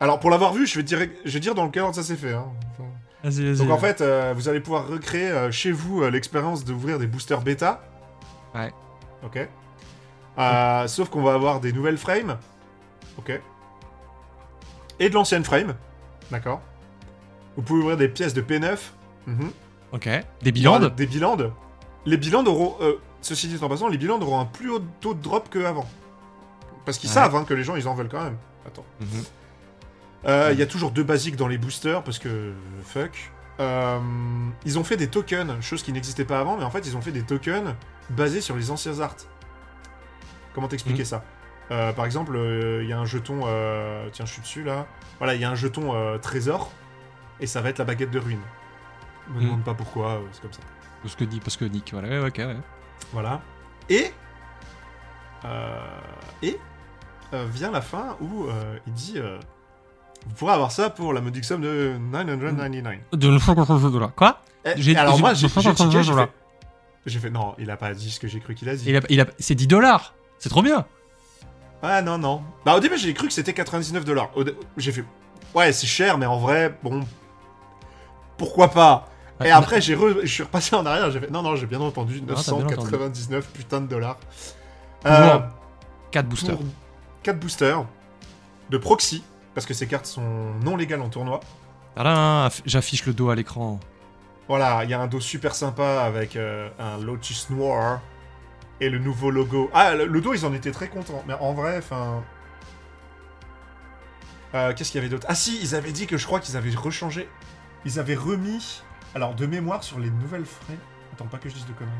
Alors 0.00 0.18
pour 0.20 0.30
l'avoir 0.30 0.54
vu, 0.54 0.66
je 0.66 0.74
vais, 0.76 0.82
dire, 0.82 1.00
je 1.22 1.30
vais 1.30 1.38
dire 1.38 1.54
dans 1.54 1.68
quel 1.68 1.82
ordre 1.82 1.94
ça 1.94 2.02
s'est 2.02 2.16
fait. 2.16 2.32
hein. 2.32 2.46
Enfin, 2.72 2.88
Vas-y, 3.24 3.44
vas-y. 3.44 3.56
Donc 3.58 3.70
en 3.70 3.76
fait, 3.76 4.00
euh, 4.00 4.32
vous 4.34 4.48
allez 4.48 4.60
pouvoir 4.60 4.88
recréer 4.88 5.28
euh, 5.28 5.50
chez 5.50 5.70
vous 5.70 6.02
euh, 6.02 6.10
l'expérience 6.10 6.64
d'ouvrir 6.64 6.98
des 6.98 7.06
boosters 7.06 7.42
bêta. 7.42 7.82
Ouais. 8.54 8.72
Ok. 9.22 9.46
Euh, 10.38 10.86
Sauf 10.88 11.10
qu'on 11.10 11.22
va 11.22 11.34
avoir 11.34 11.60
des 11.60 11.74
nouvelles 11.74 11.98
frames. 11.98 12.38
Ok. 13.20 13.40
Et 14.98 15.08
de 15.08 15.14
l'ancienne 15.14 15.44
frame. 15.44 15.74
D'accord. 16.30 16.60
Vous 17.56 17.62
pouvez 17.62 17.80
ouvrir 17.82 17.96
des 17.96 18.08
pièces 18.08 18.34
de 18.34 18.42
P9. 18.42 18.78
Mhm. 19.26 19.50
Ok. 19.92 20.08
Des 20.42 20.52
bilans 20.52 20.78
Des 20.88 21.06
bilans. 21.06 21.36
Les 22.06 22.16
bilans 22.16 22.44
auront... 22.46 22.76
euh, 22.80 22.94
ceci 23.22 23.48
dit 23.48 23.58
en 23.62 23.68
passant, 23.68 23.88
les 23.88 23.98
bilans 23.98 24.20
auront 24.20 24.40
un 24.40 24.46
plus 24.46 24.70
haut 24.70 24.82
taux 25.00 25.14
de 25.14 25.22
drop 25.22 25.48
qu'avant. 25.50 25.88
Parce 26.84 26.98
qu'ils 26.98 27.08
Ouais. 27.10 27.14
savent 27.14 27.34
hein, 27.36 27.44
que 27.44 27.54
les 27.54 27.64
gens, 27.64 27.76
ils 27.76 27.86
en 27.88 27.94
veulent 27.94 28.08
quand 28.08 28.22
même. 28.24 28.36
Attends. 28.66 28.84
Mhm. 29.00 29.06
Euh, 30.26 30.50
Il 30.52 30.58
y 30.58 30.62
a 30.62 30.66
toujours 30.66 30.90
deux 30.90 31.02
basiques 31.04 31.36
dans 31.36 31.48
les 31.48 31.58
boosters 31.58 32.02
parce 32.02 32.18
que 32.18 32.52
fuck. 32.84 33.30
Euh, 33.58 33.98
ils 34.64 34.78
ont 34.78 34.84
fait 34.84 34.96
des 34.96 35.08
tokens, 35.08 35.60
chose 35.60 35.82
qui 35.82 35.92
n'existait 35.92 36.24
pas 36.24 36.40
avant, 36.40 36.56
mais 36.56 36.64
en 36.64 36.70
fait 36.70 36.86
ils 36.86 36.96
ont 36.96 37.02
fait 37.02 37.12
des 37.12 37.22
tokens 37.22 37.74
basés 38.10 38.40
sur 38.40 38.56
les 38.56 38.70
anciens 38.70 39.00
arts. 39.00 39.16
Comment 40.54 40.68
t'expliquer 40.68 41.00
Mhm. 41.02 41.06
ça? 41.06 41.24
Euh, 41.70 41.92
Par 41.92 42.04
exemple, 42.04 42.34
euh, 42.36 42.82
il 42.82 42.88
y 42.88 42.92
a 42.92 42.98
un 42.98 43.04
jeton, 43.04 43.42
euh, 43.46 44.08
tiens 44.12 44.24
je 44.24 44.32
suis 44.32 44.42
dessus 44.42 44.64
là. 44.64 44.86
Voilà, 45.18 45.34
il 45.34 45.40
y 45.40 45.44
a 45.44 45.50
un 45.50 45.54
jeton 45.54 45.92
trésor 46.20 46.72
et 47.40 47.46
ça 47.46 47.60
va 47.60 47.68
être 47.68 47.78
la 47.78 47.84
baguette 47.84 48.10
de 48.10 48.18
ruine. 48.18 48.40
Je 49.28 49.32
me 49.34 49.38
Mhm. 49.40 49.44
demande 49.46 49.64
pas 49.64 49.74
pourquoi, 49.74 50.20
c'est 50.32 50.42
comme 50.42 50.52
ça. 50.52 50.60
Parce 51.02 51.14
que 51.14 51.24
parce 51.42 51.56
que 51.56 51.64
Nick, 51.64 51.92
voilà, 51.92 52.08
ouais, 52.08 52.28
ok, 52.28 52.38
ouais. 52.38 52.56
Voilà. 53.12 53.40
Et 53.88 54.12
et 56.42 56.58
vient 57.32 57.70
la 57.70 57.80
fin 57.80 58.16
où 58.20 58.46
il 58.86 58.92
dit 58.92 59.18
vous 60.26 60.34
pourrez 60.34 60.52
avoir 60.52 60.70
ça 60.72 60.90
pour 60.90 61.12
la 61.12 61.20
modique 61.20 61.44
somme 61.44 61.62
de 61.62 61.96
999. 61.98 62.98
De 63.12 63.98
là. 63.98 64.12
Quoi 64.16 64.40
Eh, 64.64 64.70
J'ai- 64.76 64.96
alors 64.96 65.18
moi 65.18 65.32
j'ai 65.34 65.48
fait, 67.18 67.30
non, 67.30 67.54
il 67.58 67.70
a 67.70 67.76
pas 67.78 67.94
dit 67.94 68.10
ce 68.10 68.20
que 68.20 68.28
j'ai 68.28 68.40
cru 68.40 68.54
qu'il 68.54 68.68
a 68.68 68.76
dit. 68.76 68.84
il 68.86 68.96
a, 68.96 69.00
il 69.08 69.20
a, 69.20 69.26
C'est 69.38 69.54
10 69.54 69.66
dollars 69.66 70.14
C'est 70.38 70.50
trop 70.50 70.62
bien 70.62 70.84
Ah 71.82 72.02
non 72.02 72.18
non. 72.18 72.42
Bah 72.64 72.76
au 72.76 72.80
début 72.80 72.98
j'ai 72.98 73.14
cru 73.14 73.26
que 73.28 73.32
c'était 73.32 73.52
99 73.54 74.04
dollars. 74.04 74.30
J'ai 74.76 74.92
fait 74.92 75.04
ouais 75.54 75.72
c'est 75.72 75.86
cher 75.86 76.18
mais 76.18 76.26
en 76.26 76.38
vrai 76.38 76.74
bon 76.82 77.00
pourquoi 78.36 78.68
pas? 78.68 79.08
Et 79.44 79.50
après 79.50 79.80
j'ai 79.80 79.96
re- 79.96 80.20
je 80.22 80.26
suis 80.26 80.42
repassé 80.42 80.76
en 80.76 80.84
arrière 80.84 81.10
j'ai 81.10 81.20
fait 81.20 81.30
non 81.30 81.42
non 81.42 81.56
j'ai 81.56 81.66
bien 81.66 81.80
entendu 81.80 82.22
Ah, 82.28 82.34
t'as 82.36 82.52
bien 82.52 82.66
entendu. 82.66 82.76
999 82.92 83.46
putain 83.52 83.80
de 83.80 83.86
dollars. 83.86 84.18
Euh, 85.06 85.38
4 86.10 86.26
boosters. 86.28 86.56
pour 86.56 86.66
4 87.22 87.38
boosters 87.40 87.84
de 88.68 88.78
proxy, 88.78 89.24
parce 89.54 89.66
que 89.66 89.72
ces 89.74 89.86
cartes 89.86 90.06
sont 90.06 90.52
non 90.62 90.76
légales 90.76 91.00
en 91.00 91.08
tournoi. 91.08 91.40
Voilà, 91.96 92.48
aff- 92.48 92.60
j'affiche 92.66 93.04
le 93.06 93.12
dos 93.14 93.30
à 93.30 93.34
l'écran. 93.34 93.80
Voilà, 94.48 94.84
il 94.84 94.90
y 94.90 94.94
a 94.94 95.00
un 95.00 95.06
dos 95.06 95.20
super 95.20 95.54
sympa 95.54 96.02
avec 96.02 96.36
euh, 96.36 96.68
un 96.78 96.98
Lotus 96.98 97.48
Noir. 97.50 98.00
Et 98.80 98.88
le 98.88 98.98
nouveau 98.98 99.30
logo. 99.30 99.70
Ah, 99.74 99.94
le, 99.94 100.20
dos, 100.20 100.34
ils 100.34 100.46
en 100.46 100.54
étaient 100.54 100.70
très 100.70 100.88
contents. 100.88 101.22
Mais 101.26 101.34
en 101.34 101.52
vrai, 101.52 101.78
enfin. 101.78 102.24
Euh, 104.54 104.72
Qu'est-ce 104.74 104.90
qu'il 104.90 104.98
y 104.98 105.04
avait 105.04 105.10
d'autre? 105.10 105.26
Ah 105.28 105.34
si, 105.34 105.60
ils 105.62 105.74
avaient 105.74 105.92
dit 105.92 106.06
que 106.06 106.16
je 106.16 106.26
crois 106.26 106.40
qu'ils 106.40 106.56
avaient 106.56 106.74
rechangé. 106.74 107.28
Ils 107.84 107.98
avaient 107.98 108.14
remis. 108.14 108.82
Alors, 109.14 109.34
de 109.34 109.46
mémoire 109.46 109.82
sur 109.84 109.98
les 109.98 110.10
nouvelles 110.10 110.46
frais. 110.46 110.78
Attends, 111.12 111.26
pas 111.26 111.38
que 111.38 111.48
je 111.48 111.54
dise 111.54 111.66
de 111.66 111.72
conneries. 111.72 111.94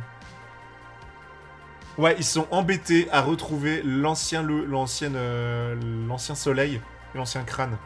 Ouais, 1.99 2.14
ils 2.16 2.24
sont 2.24 2.47
embêtés 2.51 3.09
à 3.11 3.20
retrouver 3.20 3.83
l'ancien 3.83 4.47
euh, 4.49 5.76
l'ancien 6.07 6.35
soleil 6.35 6.81
et 7.14 7.18
l'ancien 7.18 7.43
crâne 7.43 7.76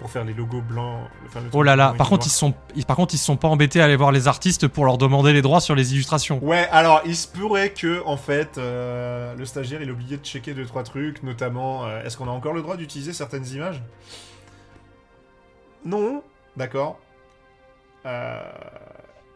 pour 0.00 0.10
faire 0.10 0.24
les 0.24 0.32
logos 0.34 0.62
blancs. 0.62 1.02
enfin, 1.26 1.40
le 1.40 1.50
Oh 1.52 1.62
là 1.62 1.76
là, 1.76 1.94
par 1.96 2.08
contre, 2.08 2.26
ils 2.26 2.30
sont, 2.30 2.54
ils- 2.74 2.84
par 2.86 2.96
contre, 2.96 3.14
ils 3.14 3.18
se 3.18 3.24
sont 3.26 3.36
pas 3.36 3.48
embêtés 3.48 3.80
à 3.80 3.84
aller 3.84 3.96
voir 3.96 4.10
les 4.12 4.26
artistes 4.28 4.66
pour 4.66 4.84
leur 4.86 4.96
demander 4.98 5.32
les 5.32 5.42
droits 5.42 5.60
sur 5.60 5.74
les 5.74 5.92
illustrations. 5.92 6.42
Ouais, 6.42 6.66
alors 6.72 7.02
il 7.04 7.14
se 7.14 7.28
pourrait 7.28 7.70
que, 7.74 8.02
en 8.06 8.16
fait, 8.16 8.56
euh, 8.58 9.34
le 9.36 9.44
stagiaire 9.44 9.82
il 9.82 9.90
a 9.90 9.92
oublié 9.92 10.16
de 10.16 10.24
checker 10.24 10.54
deux 10.54 10.64
trois 10.64 10.82
trucs, 10.82 11.22
notamment, 11.22 11.84
euh, 11.86 12.02
est-ce 12.02 12.16
qu'on 12.16 12.26
a 12.28 12.30
encore 12.32 12.54
le 12.54 12.62
droit 12.62 12.76
d'utiliser 12.76 13.12
certaines 13.12 13.46
images? 13.48 13.82
Non, 15.84 16.22
d'accord. 16.56 16.98
Euh, 18.06 18.40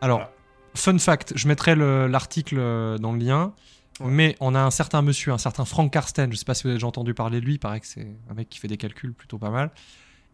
Alors, 0.00 0.18
Voilà. 0.18 0.32
fun 0.74 0.98
fact, 0.98 1.32
je 1.36 1.48
mettrai 1.48 1.74
le- 1.74 2.06
l'article 2.06 2.56
dans 2.98 3.12
le 3.12 3.18
lien, 3.18 3.52
Ouais. 4.00 4.06
mais 4.10 4.36
on 4.40 4.54
a 4.54 4.60
un 4.60 4.70
certain 4.70 5.02
monsieur, 5.02 5.32
un 5.32 5.38
certain 5.38 5.64
Frank 5.64 5.92
Karsten, 5.92 6.32
je 6.32 6.36
sais 6.38 6.44
pas 6.44 6.54
si 6.54 6.62
vous 6.64 6.68
avez 6.70 6.76
déjà 6.76 6.86
entendu 6.86 7.14
parler 7.14 7.40
de 7.40 7.44
lui, 7.46 7.54
il 7.54 7.58
paraît 7.58 7.80
que 7.80 7.86
c'est 7.86 8.06
un 8.30 8.34
mec 8.34 8.48
qui 8.48 8.58
fait 8.58 8.68
des 8.68 8.76
calculs 8.78 9.12
plutôt 9.12 9.38
pas 9.38 9.50
mal. 9.50 9.70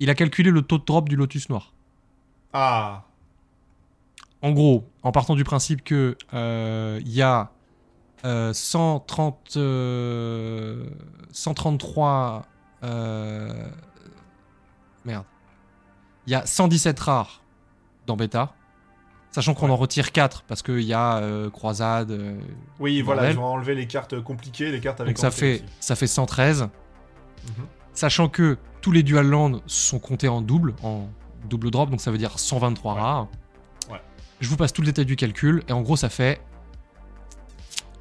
Il 0.00 0.10
a 0.10 0.14
calculé 0.14 0.50
le 0.50 0.62
taux 0.62 0.78
de 0.78 0.84
drop 0.84 1.08
du 1.08 1.16
Lotus 1.16 1.48
Noir. 1.50 1.72
Ah, 2.52 3.04
En 4.42 4.52
gros, 4.52 4.88
en 5.02 5.12
partant 5.12 5.34
du 5.36 5.44
principe 5.44 5.84
que 5.84 6.16
euh, 6.34 7.00
y 7.04 7.20
a 7.22 7.50
euh, 8.24 8.52
130, 8.54 9.52
euh, 9.56 10.86
133, 11.32 12.46
euh, 12.82 13.68
merde, 15.04 15.24
il 16.26 16.32
y 16.32 16.34
a 16.34 16.44
117 16.46 16.98
rares 17.00 17.42
dans 18.06 18.16
bêta, 18.16 18.54
sachant 19.30 19.52
qu'on 19.54 19.66
Ouais. 19.66 19.72
en 19.72 19.76
retire 19.76 20.10
4 20.12 20.42
parce 20.44 20.62
qu'il 20.62 20.80
y 20.80 20.94
a 20.94 21.18
euh, 21.18 21.50
croisade. 21.50 22.10
euh, 22.10 22.40
oui, 22.78 23.02
voilà, 23.02 23.30
ils 23.30 23.38
ont 23.38 23.44
enlevé 23.44 23.74
les 23.74 23.86
cartes 23.86 24.18
compliquées, 24.22 24.70
les 24.72 24.80
cartes 24.80 25.00
avec 25.02 25.16
donc 25.16 25.20
ça 25.20 25.30
fait, 25.30 25.56
aussi. 25.56 25.64
ça 25.80 25.94
fait 25.96 26.06
113. 26.06 26.62
Mhm. 26.62 27.66
Sachant 28.00 28.30
que 28.30 28.56
tous 28.80 28.92
les 28.92 29.02
dual 29.02 29.26
lands 29.26 29.60
sont 29.66 29.98
comptés 29.98 30.26
en 30.28 30.40
double, 30.40 30.74
en 30.82 31.10
double 31.44 31.70
drop, 31.70 31.90
donc 31.90 32.00
ça 32.00 32.10
veut 32.10 32.16
dire 32.16 32.38
123 32.38 32.94
Ouais. 32.94 32.98
rares. 32.98 33.28
Ouais. 33.90 34.00
Je 34.40 34.48
vous 34.48 34.56
passe 34.56 34.72
tout 34.72 34.80
le 34.80 34.86
détail 34.86 35.04
du 35.04 35.16
calcul, 35.16 35.62
et 35.68 35.72
en 35.74 35.82
gros, 35.82 35.96
ça 35.96 36.08
fait 36.08 36.40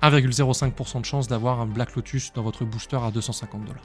1,05% 0.01 1.01
de 1.01 1.05
chance 1.05 1.27
d'avoir 1.27 1.59
un 1.59 1.65
Black 1.65 1.97
Lotus 1.97 2.31
dans 2.31 2.43
votre 2.43 2.63
booster 2.63 2.95
à 2.95 3.11
250 3.11 3.65
dollars. 3.65 3.83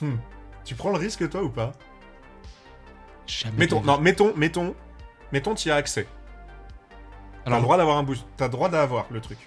Hmm. 0.00 0.16
Tu 0.64 0.74
prends 0.74 0.88
le 0.88 0.96
risque 0.96 1.28
toi 1.28 1.42
ou 1.42 1.50
pas? 1.50 1.72
Jamais. 3.26 3.58
Mettons, 3.58 3.82
non, 3.82 4.00
mettons, 4.00 4.32
mettons, 4.36 4.74
mettons, 5.32 5.54
tu 5.54 5.68
y 5.68 5.70
as 5.70 5.74
accès. 5.76 6.06
T'as 7.44 7.56
le 7.56 7.60
droit 7.60 7.76
d'avoir 7.76 7.98
un 7.98 8.04
boost, 8.04 8.24
t'as 8.38 8.46
le 8.46 8.52
droit 8.52 8.70
d'avoir 8.70 9.04
le 9.10 9.20
truc. 9.20 9.38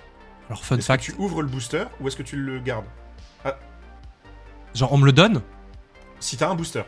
alors, 0.49 0.63
fun 0.63 0.75
Est-ce 0.77 0.85
que 0.85 0.93
fact, 0.93 1.03
tu 1.03 1.15
ouvres 1.17 1.41
le 1.41 1.47
booster 1.47 1.85
ou 1.99 2.07
est-ce 2.07 2.15
que 2.15 2.21
tu 2.21 2.35
le 2.35 2.59
gardes? 2.59 2.85
Genre, 4.77 4.91
on 4.93 4.97
me 4.97 5.05
le 5.05 5.11
donne, 5.11 5.41
Si 6.19 6.37
t'as 6.37 6.49
un 6.49 6.55
booster. 6.55 6.83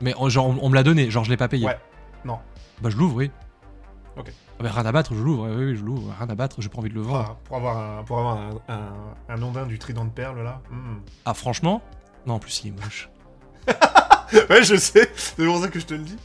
mais 0.00 0.14
oh, 0.18 0.28
genre, 0.30 0.46
on, 0.46 0.58
on 0.62 0.68
me 0.68 0.74
l'a 0.74 0.82
donné, 0.82 1.10
genre, 1.10 1.24
je 1.24 1.30
l'ai 1.30 1.36
pas 1.36 1.48
payé. 1.48 1.66
Ouais. 1.66 1.78
Non. 2.24 2.38
Bah, 2.80 2.90
je 2.90 2.96
l'ouvre, 2.96 3.16
oui. 3.16 3.30
Ok. 4.16 4.30
Ah 4.58 4.62
bah, 4.62 4.70
rien 4.72 4.86
à 4.86 4.92
battre, 4.92 5.14
je 5.14 5.22
l'ouvre, 5.22 5.48
oui, 5.48 5.64
oui, 5.72 5.76
je 5.76 5.82
l'ouvre, 5.84 6.14
rien 6.18 6.28
à 6.30 6.34
battre, 6.36 6.56
j'ai 6.60 6.68
pas 6.68 6.78
envie 6.78 6.88
de 6.88 6.94
le 6.94 7.00
vendre. 7.02 7.26
Ah, 7.30 7.36
pour 7.44 7.56
avoir 7.56 7.76
un, 7.98 8.02
pour 8.04 8.18
avoir 8.20 8.36
un, 8.38 8.50
un, 8.68 8.88
un 9.28 9.42
ondin 9.42 9.66
du 9.66 9.78
trident 9.78 10.04
de 10.04 10.10
perles 10.10 10.42
là. 10.42 10.60
Hmm. 10.70 10.98
Ah, 11.24 11.34
franchement? 11.34 11.82
Non, 12.26 12.34
en 12.34 12.38
plus, 12.38 12.62
il 12.64 12.68
est 12.68 12.80
moche. 12.80 13.10
ouais, 14.50 14.62
je 14.62 14.76
sais. 14.76 15.10
C'est 15.16 15.44
pour 15.44 15.58
ça 15.60 15.68
que 15.68 15.80
je 15.80 15.86
te 15.86 15.94
le 15.94 16.00
dis. 16.04 16.16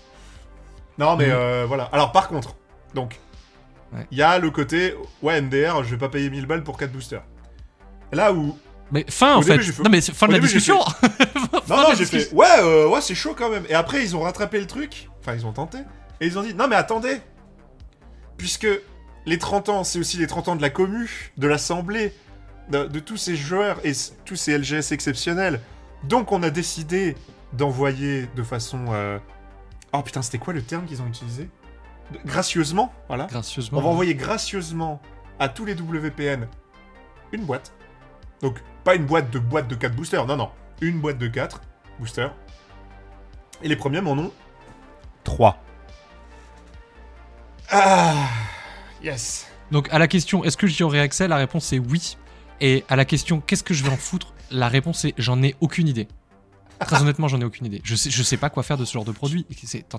Non, 0.98 1.16
mais 1.18 1.28
Mhm. 1.28 1.32
euh, 1.34 1.66
voilà. 1.68 1.86
Alors, 1.92 2.12
par 2.12 2.28
contre, 2.28 2.56
donc, 2.94 3.20
il 3.94 3.98
Ouais. 3.98 4.08
y 4.12 4.22
a 4.22 4.38
le 4.38 4.52
côté, 4.52 4.94
ouais, 5.24 5.42
MDR, 5.42 5.84
je 5.84 5.90
vais 5.90 5.98
pas 5.98 6.10
payer 6.10 6.30
1000 6.30 6.46
balles 6.46 6.64
pour 6.64 6.78
4 6.78 6.92
boosters. 6.92 7.24
Là 8.12 8.32
où. 8.34 8.56
Mais 8.92 9.06
fin, 9.10 9.36
Au 9.36 9.40
en 9.40 9.42
fait. 9.42 9.58
Non, 9.84 9.90
mais 9.90 10.02
fin 10.02 10.26
au 10.26 10.30
de 10.30 10.34
la 10.34 10.40
début, 10.40 10.48
discussion 10.48 10.80
Non, 11.70 11.78
non, 11.78 11.90
j'ai 11.96 12.06
fait, 12.06 12.34
ouais, 12.34 12.48
euh, 12.60 12.88
ouais, 12.90 13.02
c'est 13.02 13.16
chaud 13.16 13.36
quand 13.38 13.50
même. 13.50 13.64
Et 13.70 13.74
après, 13.76 14.04
ils 14.04 14.16
ont 14.16 14.22
rattrapé 14.22 14.60
le 14.60 14.68
truc. 14.68 15.10
Enfin, 15.20 15.34
ils 15.36 15.46
ont 15.46 15.54
tenté. 15.54 15.78
Et 16.22 16.28
ils 16.28 16.38
ont 16.40 16.44
dit, 16.44 16.54
non, 16.56 16.68
mais 16.68 16.76
attendez. 16.76 17.22
Puisque 18.38 18.68
les 19.26 19.38
30 19.38 19.70
ans, 19.70 19.84
c'est 19.84 20.00
aussi 20.00 20.18
les 20.18 20.28
30 20.28 20.48
ans 20.50 20.56
de 20.56 20.62
la 20.62 20.70
commu, 20.70 21.32
de 21.38 21.48
l'assemblée, 21.48 22.14
de, 22.70 22.86
de 22.86 23.00
tous 23.00 23.18
ces 23.18 23.36
joueurs 23.36 23.80
et 23.84 23.92
tous 24.26 24.36
ces 24.36 24.58
LGS 24.58 24.92
exceptionnels. 24.92 25.60
Donc, 26.04 26.32
on 26.32 26.42
a 26.44 26.50
décidé 26.50 27.16
d'envoyer 27.54 28.28
de 28.36 28.44
façon. 28.44 28.86
euh, 28.90 29.20
Oh 29.92 30.02
putain, 30.04 30.22
c'était 30.22 30.38
quoi 30.38 30.54
le 30.54 30.62
terme 30.62 30.86
qu'ils 30.86 31.02
ont 31.02 31.08
utilisé? 31.08 31.50
Gracieusement, 32.26 32.92
voilà. 33.08 33.26
Gracieusement. 33.26 33.80
On 33.80 33.82
va 33.82 33.90
envoyer 33.90 34.16
gracieusement 34.16 35.00
à 35.40 35.48
tous 35.50 35.66
les 35.66 35.74
WPN 35.74 36.48
une 37.32 37.44
boîte. 37.46 37.72
Donc, 38.42 38.58
pas 38.90 38.96
une 38.96 39.06
boîte 39.06 39.30
de 39.30 39.38
boîte 39.38 39.68
de 39.68 39.76
4 39.76 39.96
boosters, 39.96 40.26
non, 40.26 40.36
non. 40.36 40.50
Une 40.82 41.00
boîte 41.00 41.20
de 41.20 41.28
4 41.28 41.62
boosters. 42.00 42.34
Et 43.62 43.68
les 43.68 43.76
premiums 43.76 44.08
en 44.08 44.18
ont 44.18 44.32
3. 45.26 45.62
Ah 47.70 48.16
Yes 49.04 49.46
Donc 49.70 49.94
à 49.94 50.00
la 50.00 50.08
question 50.08 50.44
est-ce 50.44 50.58
que 50.58 50.66
j'y 50.66 50.82
aurais 50.82 51.02
accès 51.02 51.28
La 51.28 51.36
réponse 51.36 51.72
est 51.72 51.78
oui. 51.78 52.18
Et 52.62 52.84
à 52.90 52.96
la 52.96 53.06
question 53.06 53.42
qu'est-ce 53.42 53.62
que 53.62 53.76
je 53.76 53.84
vais 53.84 53.92
en 53.92 53.96
foutre 53.96 54.34
La 54.50 54.70
réponse 54.70 55.06
est 55.06 55.14
j'en 55.20 55.44
ai 55.44 55.56
aucune 55.62 55.88
idée. 55.88 56.08
Très 56.80 57.00
honnêtement, 57.00 57.28
j'en 57.28 57.40
ai 57.42 57.46
aucune 57.46 57.68
idée. 57.68 57.82
Je 57.84 57.94
sais, 57.94 58.10
je 58.10 58.24
sais 58.24 58.38
pas 58.38 58.50
quoi 58.50 58.64
faire 58.64 58.78
de 58.78 58.86
ce 58.86 58.94
genre 58.94 59.06
de 59.06 59.12
produit. 59.12 59.46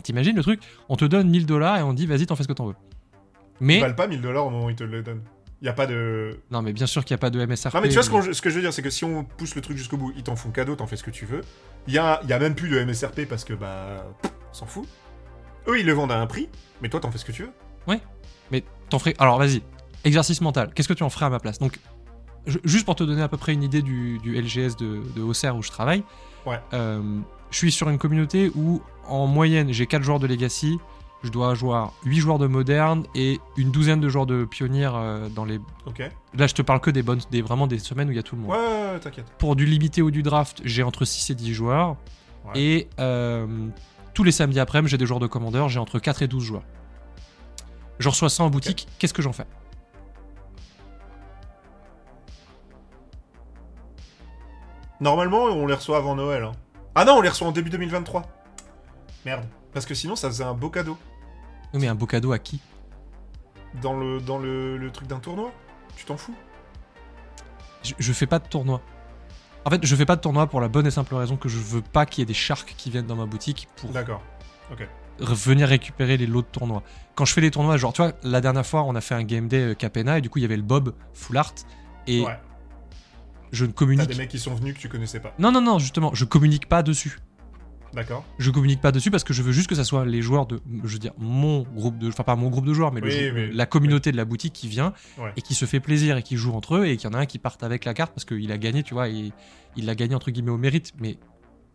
T'imagines 0.03 0.35
le 0.35 0.43
truc? 0.43 0.63
On 0.89 0.97
te 0.97 1.05
donne 1.05 1.31
1000 1.31 1.47
dollars 1.47 1.79
et 1.79 1.83
on 1.83 1.93
dit 1.93 2.07
vas-y, 2.07 2.27
t'en 2.27 2.35
fais 2.35 2.43
ce 2.43 2.49
que 2.49 2.55
t'en 2.55 2.67
veux. 2.67 2.77
Ils 3.61 3.67
Mais 3.69 3.79
valent 3.79 3.95
pas 3.95 4.09
1000 4.09 4.21
dollars 4.21 4.47
au 4.47 4.51
moment 4.51 4.65
où 4.65 4.71
ils 4.71 4.75
te 4.75 4.83
le 4.83 5.01
donnent. 5.05 5.23
Il 5.63 5.67
y 5.67 5.69
a 5.69 5.73
pas 5.75 5.87
de. 5.87 6.39
non, 6.51 6.63
mais 6.63 6.73
bien 6.73 6.87
sûr 6.87 7.05
qu'il 7.05 7.15
n'y 7.15 7.19
a 7.19 7.21
pas 7.21 7.31
de 7.31 7.45
MSRP. 7.45 7.75
Non, 7.75 7.81
mais 7.83 7.89
tu 7.89 7.95
vois 7.95 8.03
ce, 8.03 8.41
que 8.41 8.49
je 8.51 8.55
veux 8.55 8.63
dire, 8.63 8.73
c'est 8.73 8.83
que 8.83 8.89
si 8.91 9.05
on 9.05 9.25
pousse 9.25 9.55
le 9.55 9.61
truc 9.61 9.77
jusqu'au 9.77 9.99
bout, 9.99 10.13
ils 10.17 10.23
t'en 10.23 10.37
font 10.37 10.51
cadeau, 10.51 10.75
t'en 10.75 10.87
fais 10.87 10.97
ce 10.97 11.05
que 11.05 11.11
tu 11.11 11.27
veux. 11.27 11.43
Il 11.87 11.93
y 11.93 11.99
a, 11.99 12.21
y 12.27 12.33
a 12.33 12.39
même 12.39 12.55
plus 12.55 12.69
de 12.71 12.83
MSRP 12.83 13.27
parce 13.29 13.45
que, 13.45 13.53
bah. 13.53 14.07
on 14.25 14.55
s'en 14.55 14.67
fout. 14.67 14.89
Eux, 15.69 15.79
ils 15.79 15.85
le 15.87 15.93
vendent 15.93 16.13
à 16.13 16.19
un 16.19 16.27
prix, 16.27 16.49
mais 16.81 16.89
toi, 16.89 17.01
t'en 17.01 17.11
fais 17.11 17.19
ce 17.19 17.25
que 17.25 17.33
tu 17.33 17.43
veux. 17.43 17.51
Mais 18.51 18.65
t'en 18.89 18.99
ferais. 18.99 19.15
Alors 19.21 19.39
vas-y, 19.39 19.63
exercice 20.05 20.41
mental. 20.41 20.73
Qu'est-ce 20.75 20.89
que 20.89 20.93
tu 20.95 21.05
en 21.05 21.11
ferais 21.11 21.27
à 21.27 21.31
ma 21.31 21.39
place? 21.39 21.61
Donc, 21.61 21.79
je- 22.47 22.59
juste 22.65 22.85
pour 22.85 22.97
te 22.97 23.05
donner 23.05 23.23
à 23.23 23.29
peu 23.29 23.37
près 23.37 23.53
une 23.53 23.63
idée 23.63 23.81
du, 23.83 24.19
du 24.19 24.35
LGS 24.41 24.75
de, 24.77 25.03
de 25.15 25.23
Auxerre 25.23 25.55
où 25.57 25.63
je 25.63 25.71
travaille. 25.71 26.03
Ouais. 26.47 26.59
euh, 26.73 27.21
je 27.51 27.57
suis 27.57 27.71
sur 27.71 27.89
une 27.91 27.99
communauté 27.99 28.51
où, 28.57 28.83
en 29.07 29.27
moyenne, 29.27 29.73
j'ai 29.73 29.87
4 29.87 30.03
joueurs 30.03 30.19
de 30.19 30.27
Legacy. 30.27 30.79
Je 31.23 31.29
dois 31.31 31.51
avoir 31.51 31.93
8 32.05 32.19
joueurs 32.21 32.39
de 32.39 32.47
Moderne 32.47 33.05
et 33.15 33.41
une 33.59 33.71
douzaine 33.71 34.01
de 34.01 34.09
joueurs 34.09 34.25
de 34.27 34.45
Pionnier 34.47 34.89
euh, 34.93 35.29
dans 35.29 35.45
les. 35.45 35.61
Ok. 35.87 36.03
Là, 36.35 36.47
je 36.47 36.55
te 36.55 36.63
parle 36.63 36.81
que 36.81 36.91
des 36.91 37.03
bonnes, 37.03 37.21
des, 37.31 37.43
vraiment 37.43 37.67
des 37.67 37.79
semaines 37.79 38.09
où 38.09 38.13
il 38.13 38.17
y 38.17 38.19
a 38.19 38.23
tout 38.23 38.37
le 38.37 38.43
monde. 38.43 38.51
Ouais, 38.51 38.57
ouais, 38.57 38.93
ouais, 38.93 39.01
t'inquiète. 39.01 39.27
Pour 39.39 39.55
du 39.55 39.67
limité 39.67 40.01
ou 40.01 40.11
du 40.11 40.23
draft, 40.23 40.63
j'ai 40.65 40.83
entre 40.83 41.05
6 41.05 41.31
et 41.31 41.35
10 41.35 41.53
joueurs. 41.53 41.97
Ouais. 42.47 42.53
Et 42.61 42.89
euh, 42.99 43.47
tous 44.15 44.25
les 44.25 44.33
samedis 44.33 44.59
après-midi, 44.61 44.91
j'ai 44.93 44.99
des 44.99 45.05
joueurs 45.07 45.21
de 45.21 45.27
commandeur, 45.27 45.69
j'ai 45.69 45.79
entre 45.79 45.99
4 45.99 46.23
et 46.23 46.29
12 46.29 46.43
joueurs. 46.43 46.63
Je 47.99 48.09
reçois 48.09 48.31
ça 48.31 48.43
en 48.45 48.49
boutique, 48.49 48.89
qu'est-ce 48.99 49.13
que 49.13 49.21
j'en 49.21 49.35
fais? 49.35 49.47
Normalement, 55.01 55.45
on 55.45 55.67
les 55.67 55.75
reçoit 55.75 55.97
avant 55.97 56.15
Noël. 56.15 56.45
hein. 56.45 56.53
Ah 56.95 57.05
non, 57.05 57.15
on 57.15 57.21
les 57.21 57.29
reçoit 57.29 57.47
en 57.49 57.53
début 57.53 57.71
2023. 57.71 58.23
Merde. 59.25 59.45
Parce 59.73 59.87
que 59.87 59.95
sinon, 59.95 60.17
ça 60.17 60.29
faisait 60.29 60.45
un 60.45 60.55
beau 60.55 60.69
cadeau. 60.71 60.99
Oui, 61.75 61.81
mais 61.81 61.89
un 61.89 61.95
beau 61.95 62.07
cadeau 62.07 62.33
à 62.33 62.39
qui 62.39 62.61
Dans 63.83 63.95
le, 63.99 64.21
dans 64.21 64.39
le, 64.39 64.77
le 64.77 64.91
truc 64.91 65.09
d'un 65.09 65.19
tournoi 65.21 65.53
Tu 65.97 66.05
t'en 66.05 66.17
fous 66.17 66.35
je, 67.83 67.95
je 67.99 68.13
fais 68.13 68.27
pas 68.27 68.39
de 68.39 68.47
tournoi. 68.47 68.81
En 69.65 69.71
fait, 69.71 69.85
je 69.87 69.97
fais 69.97 70.05
pas 70.07 70.17
de 70.17 70.21
tournoi 70.21 70.47
pour 70.47 70.61
la 70.61 70.69
bonne 70.69 70.87
et 70.87 70.91
simple 70.91 71.15
raison 71.15 71.37
que 71.37 71.49
je 71.49 71.59
veux 71.59 71.81
pas 71.83 72.05
qu'il 72.07 72.21
y 72.21 72.23
ait 72.23 72.27
des 72.27 72.35
sharks 72.35 72.75
qui 72.77 72.91
viennent 72.91 73.07
dans 73.07 73.17
ma 73.17 73.25
boutique 73.27 73.69
pour 73.77 73.91
D'accord. 73.91 74.23
re- 74.73 75.35
venir 75.35 75.69
récupérer 75.69 76.17
les 76.19 76.27
lots 76.27 76.43
de 76.43 76.47
tournois. 76.47 76.83
Quand 77.15 77.25
je 77.25 77.33
fais 77.33 77.41
des 77.41 77.51
tournois, 77.51 77.77
genre, 77.79 77.93
tu 77.95 78.03
vois, 78.03 78.13
la 78.23 78.41
dernière 78.43 78.67
fois, 78.67 78.83
on 78.85 78.95
a 78.97 79.01
fait 79.01 79.15
un 79.15 79.23
game 79.23 79.49
day 79.49 79.71
euh, 79.71 79.75
Capena 79.75 80.19
et 80.19 80.21
du 80.21 80.29
coup, 80.31 80.39
il 80.39 80.43
y 80.43 80.45
avait 80.45 80.57
le 80.57 80.63
Bob 80.63 80.95
Full 81.15 81.37
Art 81.39 81.55
et 82.07 82.23
Ouais. 82.23 82.39
je 83.53 83.65
ne 83.65 83.71
T'as 83.71 83.75
communique. 83.77 84.09
des 84.09 84.15
mecs 84.15 84.29
qui 84.31 84.39
sont 84.39 84.55
venus 84.55 84.75
que 84.75 84.81
tu 84.81 84.89
connaissais 84.91 85.21
pas. 85.21 85.33
Non, 85.39 85.53
non, 85.53 85.61
non, 85.63 85.79
justement, 85.79 86.11
je 86.15 86.25
communique 86.27 86.69
pas 86.69 86.83
dessus. 86.83 87.19
D'accord. 87.93 88.25
Je 88.39 88.51
communique 88.51 88.81
pas 88.81 88.93
dessus 88.93 89.11
parce 89.11 89.25
que 89.25 89.33
je 89.33 89.43
veux 89.43 89.51
juste 89.53 89.69
que 89.69 89.75
ça 89.75 89.83
soit 89.85 90.05
les 90.05 90.23
joueurs 90.23 90.47
de, 90.47 90.61
je 90.85 90.93
veux 90.93 90.99
dire, 90.99 91.13
mon 91.19 91.63
groupe 91.63 91.99
de, 91.99 92.09
enfin 92.09 92.23
pas 92.23 92.37
mon 92.37 92.49
groupe 92.49 92.65
de 92.65 92.73
joueurs, 92.73 92.93
mais 92.93 93.03
Oui, 93.03 93.11
jeu- 93.11 93.51
la 93.53 93.67
communauté 93.67 94.13
de 94.13 94.17
la 94.17 94.25
boutique 94.25 94.53
qui 94.53 94.69
vient 94.69 94.93
Ouais. 95.19 95.33
et 95.37 95.43
qui 95.43 95.55
se 95.55 95.65
fait 95.65 95.81
plaisir 95.81 96.17
et 96.17 96.23
qui 96.23 96.37
joue 96.37 96.53
entre 96.55 96.77
eux 96.77 96.87
et 96.87 96.97
qu'il 96.97 97.11
y 97.11 97.13
en 97.13 97.17
a 97.17 97.21
un 97.21 97.27
qui 97.27 97.39
parte 97.39 97.63
avec 97.65 97.85
la 97.85 97.93
carte 97.95 98.13
parce 98.15 98.25
qu'il 98.25 98.51
a 98.53 98.59
gagné, 98.59 98.83
tu 98.85 98.95
vois, 98.95 99.09
et 99.09 99.33
il 99.77 99.87
l'a 99.87 99.95
gagné 99.97 100.15
entre 100.15 100.31
guillemets 100.31 100.51
au 100.53 100.57
mérite. 100.59 100.93
Mais 101.01 101.19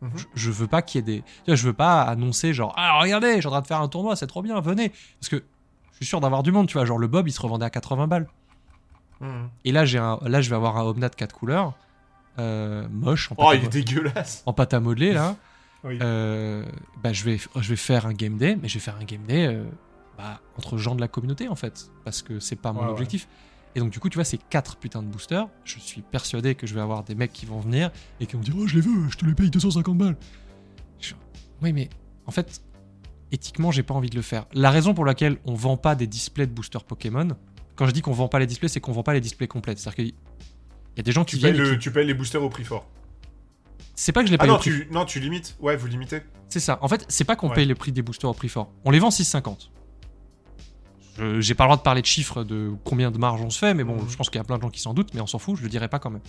Mhm. 0.01 0.11
je, 0.15 0.25
je 0.35 0.51
veux 0.51 0.67
pas 0.67 0.81
qu'il 0.81 0.99
y 0.99 1.11
ait 1.11 1.21
des, 1.47 1.55
je 1.55 1.65
veux 1.65 1.73
pas 1.73 2.01
annoncer 2.03 2.53
genre, 2.53 2.73
ah 2.77 2.99
regardez, 3.01 3.33
je 3.35 3.39
suis 3.39 3.47
en 3.47 3.51
train 3.51 3.61
de 3.61 3.67
faire 3.67 3.81
un 3.81 3.87
tournoi, 3.87 4.15
c'est 4.15 4.27
trop 4.27 4.41
bien, 4.41 4.59
venez, 4.61 4.89
parce 5.19 5.29
que 5.29 5.37
je 5.91 5.95
suis 5.97 6.05
sûr 6.05 6.19
d'avoir 6.21 6.43
du 6.43 6.51
monde, 6.51 6.67
tu 6.67 6.73
vois. 6.73 6.85
Genre 6.85 6.97
le 6.97 7.07
Bob, 7.07 7.27
il 7.27 7.31
se 7.31 7.41
revendait 7.41 7.65
à 7.65 7.69
80 7.69 8.07
balles. 8.07 8.27
Mhm. 9.21 9.49
Et 9.63 9.71
là, 9.71 9.85
j'ai 9.85 9.97
un, 9.97 10.19
là 10.25 10.41
je 10.41 10.49
vais 10.49 10.55
avoir 10.55 10.77
un 10.77 10.83
Omnat 10.83 11.09
4 11.09 11.33
couleurs, 11.33 11.73
euh, 12.39 12.85
moche, 12.91 13.31
en 13.31 13.35
Oh, 13.37 13.47
à, 13.49 13.55
il 13.55 13.61
est 13.61 13.63
mo- 13.63 13.69
dégueulasse. 13.69 14.43
en 14.45 14.53
pâte 14.53 14.73
à 14.73 14.79
modeler, 14.81 15.13
là. 15.13 15.35
Oui. 15.85 15.99
Euh, 16.01 16.65
bah, 17.03 17.13
je, 17.13 17.23
vais, 17.23 17.37
je 17.55 17.69
vais 17.69 17.75
faire 17.75 18.05
un 18.05 18.13
game 18.13 18.37
day, 18.37 18.57
mais 18.61 18.67
je 18.67 18.73
vais 18.75 18.79
faire 18.79 18.97
un 18.99 19.03
game 19.05 19.23
day 19.27 19.45
euh, 19.47 19.63
bah, 20.17 20.41
entre 20.57 20.77
gens 20.77 20.95
de 20.95 21.01
la 21.01 21.07
communauté, 21.07 21.47
en 21.47 21.55
fait. 21.55 21.89
Parce 22.03 22.21
que 22.21 22.39
c'est 22.39 22.55
pas 22.55 22.73
mon 22.73 22.79
Ouais, 22.81 22.85
ouais. 22.87 22.91
objectif. 22.91 23.27
Et 23.75 23.79
donc, 23.79 23.91
du 23.91 23.99
coup, 23.99 24.09
tu 24.09 24.15
vois, 24.15 24.23
c'est 24.23 24.37
4 24.49 24.77
putains 24.77 25.03
de 25.03 25.07
boosters. 25.07 25.47
Je 25.63 25.79
suis 25.79 26.01
persuadé 26.01 26.55
que 26.55 26.65
je 26.65 26.73
vais 26.73 26.81
avoir 26.81 27.03
des 27.03 27.13
mecs 27.13 27.33
qui 27.33 27.45
vont 27.45 27.59
venir 27.59 27.91
et 28.19 28.25
qui 28.25 28.33
vont 28.33 28.39
me 28.39 28.43
dire 28.45 28.55
Oh, 28.57 28.65
je 28.67 28.75
les 28.75 28.81
veux, 28.81 29.09
je 29.09 29.17
te 29.17 29.25
les 29.25 29.33
paye 29.35 29.49
250 29.49 29.97
balles. 29.97 30.17
Je 30.99 31.13
Oui, 31.61 31.73
mais 31.73 31.89
en 32.25 32.31
fait, 32.31 32.61
éthiquement, 33.31 33.71
j'ai 33.71 33.83
pas 33.83 33.93
envie 33.93 34.09
de 34.09 34.15
le 34.15 34.21
faire. 34.21 34.45
La 34.53 34.71
raison 34.71 34.93
pour 34.93 35.03
laquelle 35.05 35.37
on 35.45 35.53
vend 35.55 35.75
pas 35.77 35.93
des 35.95 36.07
displays 36.07 36.47
de 36.47 36.51
boosters 36.53 36.85
Pokémon, 36.85 37.27
quand 37.75 37.85
je 37.85 37.91
dis 37.91 38.01
qu'on 38.01 38.13
vend 38.13 38.29
pas 38.29 38.39
les 38.39 38.47
displays, 38.47 38.69
c'est 38.69 38.79
qu'on 38.79 38.93
vend 38.93 39.03
pas 39.03 39.13
les 39.13 39.19
displays 39.21 39.47
complets. 39.49 39.75
C'est-à-dire 39.75 39.95
qu'il 39.95 40.13
y 40.95 40.99
a 40.99 41.03
des 41.03 41.11
gens 41.11 41.25
qui 41.25 41.35
Tu 41.35 41.41
viennent. 41.41 41.57
le, 41.57 41.73
qui- 41.73 41.79
tu 41.79 41.91
payes 41.91 42.07
les 42.07 42.13
boosters 42.13 42.41
au 42.41 42.49
prix 42.49 42.63
fort. 42.63 42.87
C'est 43.95 44.11
pas 44.11 44.21
que 44.21 44.27
je 44.27 44.31
les 44.31 44.37
Ah 44.39 44.43
paye 44.43 44.49
non 44.51 44.57
tu, 44.59 44.87
non, 44.91 45.05
tu 45.05 45.19
limites. 45.19 45.55
Ouais, 45.61 45.75
vous 45.77 45.87
limitez. 45.87 46.21
C'est 46.49 46.59
ça. 46.59 46.77
En 46.81 46.87
fait, 46.87 47.05
c'est 47.07 47.23
pas 47.23 47.35
qu'on 47.35 47.49
Ouais. 47.49 47.55
paye 47.55 47.65
le 47.65 47.75
prix 47.75 47.91
des 47.91 48.01
boosters 48.01 48.29
au 48.29 48.33
prix 48.33 48.49
fort. 48.49 48.69
On 48.83 48.91
les 48.91 48.99
vend 48.99 49.09
6,50. 49.09 49.71
Je- 51.17 51.39
J'ai 51.39 51.53
pas 51.55 51.63
le 51.63 51.67
droit 51.69 51.77
de 51.77 51.81
parler 51.81 52.01
de 52.01 52.05
chiffres 52.05 52.43
de 52.43 52.73
combien 52.83 53.09
de 53.09 53.17
marge 53.17 53.41
on 53.41 53.49
se 53.49 53.57
fait, 53.57 53.73
mais 53.73 53.83
bon, 53.85 53.95
Mhm. 53.95 54.09
je 54.09 54.17
pense 54.17 54.29
qu'il 54.29 54.37
y 54.37 54.41
a 54.41 54.43
plein 54.43 54.57
de 54.57 54.61
gens 54.61 54.69
qui 54.69 54.81
s'en 54.81 54.93
doutent, 54.93 55.13
mais 55.13 55.21
on 55.21 55.27
s'en 55.27 55.39
fout, 55.39 55.55
je 55.57 55.63
le 55.63 55.69
dirai 55.69 55.87
pas 55.87 55.99
quand 55.99 56.09
même. 56.09 56.21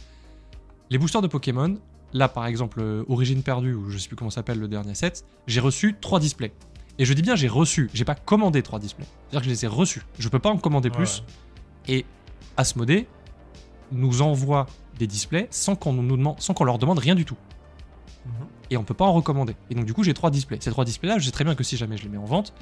Les 0.90 0.98
boosters 0.98 1.22
de 1.22 1.26
Pokémon, 1.26 1.76
là 2.12 2.28
par 2.28 2.46
exemple, 2.46 2.78
euh, 2.80 3.04
Origine 3.08 3.42
perdue, 3.42 3.74
ou 3.74 3.90
je 3.90 3.98
sais 3.98 4.06
plus 4.06 4.16
comment 4.16 4.30
s'appelle 4.30 4.60
le 4.60 4.68
dernier 4.68 4.94
set, 4.94 5.24
j'ai 5.48 5.58
reçu 5.60 5.96
3 6.00 6.20
displays. 6.20 6.52
Et 6.98 7.04
je 7.04 7.12
dis 7.14 7.22
bien 7.22 7.34
j'ai 7.34 7.48
reçu, 7.48 7.90
j'ai 7.92 8.04
pas 8.04 8.14
commandé 8.14 8.62
3 8.62 8.78
displays. 8.78 9.04
C'est-à-dire 9.28 9.40
que 9.40 9.44
je 9.46 9.50
les 9.50 9.64
ai 9.64 9.68
reçus. 9.68 10.02
Je 10.20 10.28
peux 10.28 10.38
pas 10.38 10.50
en 10.50 10.56
commander 10.56 10.90
plus. 10.90 11.24
Et 11.88 12.06
Asmodée 12.56 13.08
nous 13.92 14.22
envoie 14.22 14.66
des 14.98 15.06
displays 15.08 15.48
sans 15.50 15.74
qu'on 15.74 15.92
nous 15.94 16.16
demande, 16.16 16.40
sans 16.40 16.54
qu'on 16.54 16.64
leur 16.64 16.78
demande 16.78 16.98
rien 17.00 17.14
du 17.16 17.24
tout. 17.24 17.36
Et 18.70 18.76
on 18.76 18.84
peut 18.84 18.94
pas 18.94 19.04
en 19.04 19.12
recommander. 19.12 19.54
Et 19.70 19.74
donc 19.74 19.84
du 19.84 19.94
coup 19.94 20.02
j'ai 20.04 20.14
trois 20.14 20.30
displays. 20.30 20.58
Ces 20.60 20.70
trois 20.70 20.84
displays 20.84 21.08
là, 21.08 21.18
je 21.18 21.24
sais 21.26 21.30
très 21.30 21.44
bien 21.44 21.54
que 21.54 21.64
si 21.64 21.76
jamais 21.76 21.96
je 21.96 22.02
les 22.04 22.08
mets 22.08 22.16
en 22.18 22.24
vente, 22.24 22.52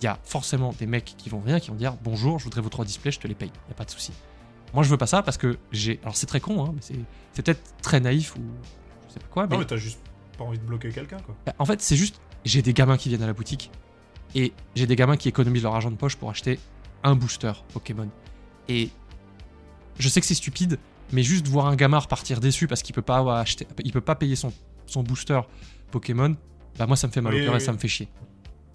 il 0.00 0.04
y 0.04 0.08
a 0.08 0.18
forcément 0.24 0.72
des 0.78 0.86
mecs 0.86 1.14
qui 1.16 1.28
vont 1.28 1.38
venir 1.38 1.60
qui 1.60 1.70
vont 1.70 1.76
dire 1.76 1.96
bonjour, 2.02 2.38
je 2.38 2.44
voudrais 2.44 2.60
vos 2.60 2.68
trois 2.68 2.84
displays, 2.84 3.12
je 3.12 3.20
te 3.20 3.28
les 3.28 3.34
paye. 3.34 3.50
Il 3.66 3.70
y 3.70 3.72
a 3.72 3.74
pas 3.74 3.84
de 3.84 3.90
souci. 3.90 4.12
Moi 4.72 4.82
je 4.82 4.88
veux 4.88 4.96
pas 4.96 5.06
ça 5.06 5.22
parce 5.22 5.38
que 5.38 5.58
j'ai. 5.72 6.00
Alors 6.02 6.16
c'est 6.16 6.26
très 6.26 6.40
con, 6.40 6.64
hein, 6.64 6.72
mais 6.74 6.80
c'est 7.32 7.42
peut-être 7.42 7.62
très 7.82 8.00
naïf 8.00 8.34
ou 8.36 8.40
je 9.08 9.14
sais 9.14 9.20
pas 9.20 9.26
quoi. 9.30 9.46
Mais, 9.46 9.54
Non, 9.54 9.58
mais 9.60 9.66
t'as 9.66 9.76
juste 9.76 10.00
pas 10.36 10.44
envie 10.44 10.58
de 10.58 10.64
bloquer 10.64 10.90
quelqu'un, 10.90 11.18
quoi. 11.18 11.34
bah, 11.46 11.54
en 11.58 11.64
fait 11.64 11.80
c'est 11.80 11.96
juste 11.96 12.20
j'ai 12.44 12.60
des 12.60 12.72
gamins 12.74 12.96
qui 12.96 13.08
viennent 13.08 13.22
à 13.22 13.26
la 13.26 13.32
boutique 13.32 13.70
et 14.34 14.52
j'ai 14.74 14.86
des 14.86 14.96
gamins 14.96 15.16
qui 15.16 15.28
économisent 15.28 15.62
leur 15.62 15.74
argent 15.74 15.90
de 15.90 15.96
poche 15.96 16.16
pour 16.16 16.28
acheter 16.28 16.58
un 17.04 17.14
booster 17.14 17.52
Pokémon. 17.72 18.08
Et 18.68 18.90
je 19.98 20.08
sais 20.08 20.20
que 20.20 20.26
c'est 20.26 20.34
stupide, 20.34 20.78
mais 21.12 21.22
juste 21.22 21.46
voir 21.46 21.66
un 21.66 21.76
gamin 21.76 21.98
repartir 21.98 22.40
déçu 22.40 22.66
parce 22.66 22.82
qu'il 22.82 22.94
peut 22.94 23.02
pas 23.02 23.18
avoir 23.18 23.36
acheté, 23.36 23.66
il 23.84 23.92
peut 23.92 24.00
pas 24.00 24.14
payer 24.16 24.34
son, 24.36 24.52
son 24.86 25.02
booster 25.02 25.40
Pokémon, 25.90 26.36
bah 26.78 26.86
moi 26.86 26.96
ça 26.96 27.06
me 27.06 27.12
fait 27.12 27.20
mal 27.20 27.34
Oui, 27.34 27.40
au 27.40 27.44
cœur 27.44 27.54
oui, 27.54 27.60
et 27.60 27.64
ça 27.64 27.72
me 27.72 27.78
fait 27.78 27.88
chier. 27.88 28.08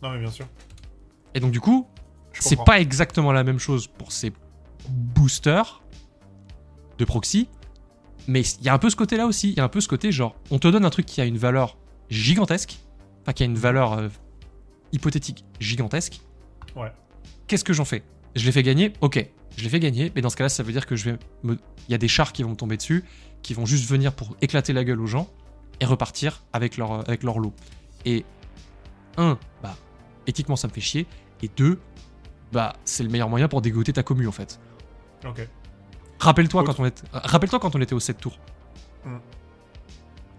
Non, 0.01 0.12
mais 0.12 0.20
bien 0.20 0.32
sûr. 0.32 0.47
Et 1.34 1.39
donc 1.39 1.51
du 1.51 1.60
coup, 1.60 1.88
c'est 2.34 2.64
pas 2.64 2.80
exactement 2.80 3.32
la 3.32 3.43
même 3.43 3.60
chose 3.60 3.88
pour 3.88 4.12
ces 4.12 4.32
boosters 4.89 5.82
de 6.97 7.05
proxy, 7.05 7.47
mais 8.28 8.41
il 8.41 8.66
y 8.66 8.70
a 8.70 8.74
un 8.74 8.78
peu 8.80 8.89
ce 8.89 8.95
côté-là 8.95 9.26
aussi, 9.26 9.49
il 9.51 9.57
y 9.57 9.60
a 9.60 9.64
un 9.64 9.70
peu 9.70 9.82
ce 9.82 9.88
côté 9.88 10.12
genre, 10.12 10.36
on 10.51 10.60
te 10.60 10.68
donne 10.68 10.86
un 10.86 10.89
truc 10.89 11.05
qui 11.05 11.22
a 11.22 11.26
une 11.26 11.38
valeur 11.38 11.78
gigantesque, 12.10 12.80
enfin 13.22 13.34
qui 13.34 13.43
a 13.43 13.45
une 13.45 13.57
valeur 13.57 13.93
euh, 13.93 14.07
hypothétique 14.91 15.45
gigantesque. 15.60 16.22
Ouais. 16.76 16.91
Qu'est-ce 17.47 17.64
que 17.64 17.74
j'en 17.74 17.86
fais? 17.86 18.03
Je 18.36 18.45
l'ai 18.45 18.51
fait 18.51 18.64
gagner, 18.64 18.93
ok, 19.01 19.26
je 19.57 19.64
l'ai 19.64 19.70
fait 19.70 19.80
gagner, 19.80 20.12
mais 20.16 20.22
dans 20.22 20.30
ce 20.30 20.36
cas-là, 20.36 20.49
ça 20.49 20.64
veut 20.64 20.72
dire 20.72 20.86
que 20.86 20.95
je 20.95 21.10
vais 21.10 21.18
me... 21.43 21.57
Il 21.88 21.91
y 21.91 21.95
a 21.95 21.97
des 21.97 22.07
chars 22.07 22.32
qui 22.32 22.43
vont 22.43 22.51
me 22.51 22.55
tomber 22.55 22.78
dessus, 22.78 23.03
qui 23.41 23.53
vont 23.53 23.66
juste 23.66 23.89
venir 23.89 24.14
pour 24.14 24.36
éclater 24.41 24.74
la 24.74 24.84
gueule 24.84 25.01
aux 25.01 25.07
gens 25.07 25.28
et 25.80 25.86
repartir 25.86 26.44
avec 26.54 26.78
leur, 26.78 26.92
euh, 26.92 27.02
avec 27.08 27.24
leur 27.24 27.40
lot. 27.40 27.54
Et 28.06 28.26
un, 29.18 29.38
bah, 29.64 29.76
éthiquement, 30.28 30.56
ça 30.56 30.68
me 30.68 30.74
fait 30.74 30.82
chier. 30.82 31.08
Et 31.42 31.50
deux, 31.56 31.80
bah, 32.52 32.74
c'est 32.86 33.04
le 33.04 33.10
meilleur 33.10 33.30
moyen 33.30 33.48
pour 33.48 33.62
dégoûter 33.62 33.94
ta 33.94 34.04
commu, 34.04 34.28
en 34.28 34.32
fait. 34.32 34.60
Ok. 35.26 35.48
Rappelle-toi 36.20 36.64
quand 36.66 36.80
on 36.80 36.86
était, 36.86 37.04
rappelle-toi 37.14 37.60
quand 37.60 37.76
on 37.76 37.82
était 37.82 37.94
au 37.96 38.00
7 38.00 38.18
tours. 38.18 38.38
Hmm. 39.06 39.18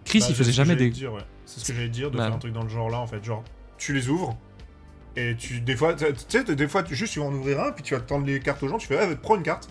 Chris, 0.04 0.20
Bah, 0.20 0.26
il 0.28 0.34
faisait 0.34 0.52
jamais 0.52 0.76
des. 0.76 0.90
ouais. 1.06 1.22
C'est 1.46 1.60
ce 1.60 1.64
que 1.66 1.72
j'allais 1.74 1.88
dire, 1.88 2.10
de 2.10 2.16
Bah. 2.18 2.24
faire 2.26 2.34
un 2.34 2.38
truc 2.38 2.52
dans 2.52 2.62
le 2.62 2.68
genre 2.68 2.90
là, 2.90 2.98
en 2.98 3.06
fait. 3.06 3.22
Genre, 3.24 3.42
tu 3.78 3.92
les 3.94 4.08
ouvres, 4.08 4.36
et 5.16 5.34
tu. 5.36 5.60
Des 5.60 5.74
fois, 5.76 5.94
tu 5.94 6.04
sais, 6.28 6.44
des 6.44 6.68
fois, 6.68 6.82
tu- 6.82 6.94
juste 6.94 7.12
tu 7.14 7.20
vas 7.20 7.26
en 7.26 7.32
ouvrir 7.32 7.60
un, 7.60 7.72
puis 7.72 7.82
tu 7.82 7.94
vas 7.94 8.00
tendre 8.00 8.26
les 8.26 8.40
cartes 8.40 8.62
aux 8.62 8.68
gens, 8.68 8.78
tu 8.78 8.86
fais, 8.86 8.98
ah, 8.98 9.16
prends 9.16 9.36
une 9.36 9.42
carte. 9.42 9.68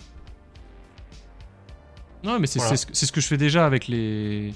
Non, 2.22 2.38
mais 2.38 2.46
c'est 2.46 2.58
Voilà. 2.58 2.76
ce 2.76 3.12
que 3.12 3.20
je 3.20 3.26
fais 3.26 3.36
déjà 3.38 3.64
avec 3.64 3.86
les 3.88 4.52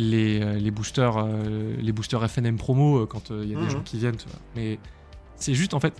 les, 0.00 0.40
euh, 0.42 0.54
les 0.58 0.70
boosters 0.70 1.16
euh, 1.18 1.74
les 1.78 1.92
boosters 1.92 2.28
FNM 2.30 2.56
promo 2.56 3.00
euh, 3.02 3.06
quand 3.06 3.30
il 3.30 3.48
y 3.50 3.54
a 3.54 3.58
des 3.58 3.64
Mhm. 3.64 3.70
gens 3.70 3.80
qui 3.82 3.98
viennent. 3.98 4.16
tu 4.16 4.26
vois. 4.28 4.38
Mais 4.56 4.78
c'est 5.36 5.54
juste 5.54 5.74
en 5.74 5.80
fait. 5.80 5.94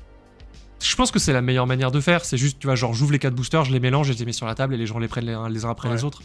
Je 0.83 0.97
pense 0.97 1.11
que 1.11 1.19
c'est 1.19 1.35
la 1.35 1.43
meilleure 1.43 1.67
manière 1.67 1.91
de 1.91 2.01
faire. 2.01 2.25
C'est 2.25 2.39
juste, 2.39 2.59
tu 2.59 2.67
vois, 2.67 2.75
genre 2.75 2.95
j'ouvre 2.95 3.13
les 3.13 3.19
quatre 3.19 3.35
boosters, 3.35 3.65
je 3.67 3.73
les 3.73 3.81
mélange, 3.81 4.11
je 4.11 4.19
les 4.19 4.25
mets 4.25 4.33
sur 4.33 4.47
la 4.47 4.55
table 4.55 4.73
et 4.75 4.79
les 4.79 4.87
gens 4.87 4.99
les 4.99 5.09
prennent 5.09 5.27
les, 5.27 5.35
uns- 5.35 5.49
les 5.51 5.65
uns 5.67 5.71
après 5.71 5.89
Ouais. 5.91 5.95
les 5.97 6.05
autres. 6.05 6.23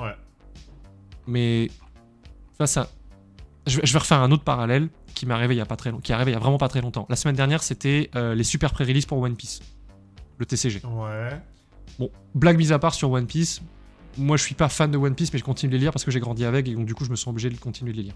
Ouais. 0.00 0.14
Mais 1.26 1.70
ça, 2.58 2.66
ça, 2.66 2.88
je, 3.66 3.76
vais- 3.78 3.86
je 3.86 3.92
vais 3.92 3.98
refaire 4.00 4.18
un 4.20 4.30
autre 4.32 4.42
parallèle 4.44 4.88
qui 5.14 5.24
m'est 5.26 5.34
arrivé 5.34 5.54
il 5.54 5.58
y 5.58 5.60
a 5.60 5.66
pas 5.66 5.76
très 5.76 5.90
long- 5.92 6.00
qui 6.00 6.10
est 6.10 6.14
arrivé 6.16 6.32
il 6.32 6.34
y 6.34 6.36
a 6.36 6.40
vraiment 6.40 6.58
pas 6.58 6.68
très 6.68 6.80
longtemps. 6.80 7.06
La 7.08 7.16
semaine 7.16 7.36
dernière, 7.36 7.62
c'était 7.62 8.10
euh, 8.16 8.34
les 8.34 8.42
super 8.44 8.72
pré-release 8.72 9.06
pour 9.06 9.18
One 9.18 9.36
Piece, 9.36 9.60
le 10.38 10.46
TCG. 10.46 10.82
Ouais. 10.84 11.40
Bon, 12.00 12.10
blague 12.34 12.56
mise 12.56 12.72
à 12.72 12.78
part 12.80 12.94
sur 12.94 13.10
One 13.12 13.26
Piece, 13.26 13.62
moi 14.18 14.36
je 14.36 14.42
suis 14.42 14.54
pas 14.54 14.68
fan 14.68 14.90
de 14.90 14.98
One 14.98 15.14
Piece, 15.14 15.32
mais 15.32 15.38
je 15.38 15.44
continue 15.44 15.70
de 15.70 15.76
les 15.76 15.82
lire 15.82 15.92
parce 15.92 16.04
que 16.04 16.10
j'ai 16.10 16.20
grandi 16.20 16.44
avec 16.44 16.68
et 16.68 16.74
donc 16.74 16.86
du 16.86 16.94
coup 16.94 17.04
je 17.04 17.10
me 17.10 17.16
sens 17.16 17.28
obligé 17.28 17.50
de 17.50 17.56
continuer 17.56 17.92
de 17.92 17.96
les 17.96 18.02
lire. 18.04 18.14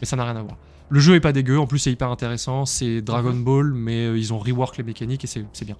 Mais 0.00 0.06
ça 0.06 0.16
n'a 0.16 0.24
rien 0.24 0.36
à 0.36 0.42
voir. 0.42 0.56
Le 0.90 1.00
jeu 1.00 1.14
est 1.16 1.20
pas 1.20 1.32
dégueu, 1.32 1.58
en 1.58 1.66
plus 1.66 1.78
c'est 1.78 1.92
hyper 1.92 2.10
intéressant, 2.10 2.64
c'est 2.66 3.02
Dragon 3.02 3.32
Mhm. 3.32 3.44
Ball, 3.44 3.72
mais 3.74 4.06
euh, 4.06 4.18
ils 4.18 4.32
ont 4.32 4.38
rework 4.38 4.76
les 4.78 4.84
mécaniques 4.84 5.24
et 5.24 5.26
c'est 5.26 5.64
bien. 5.64 5.76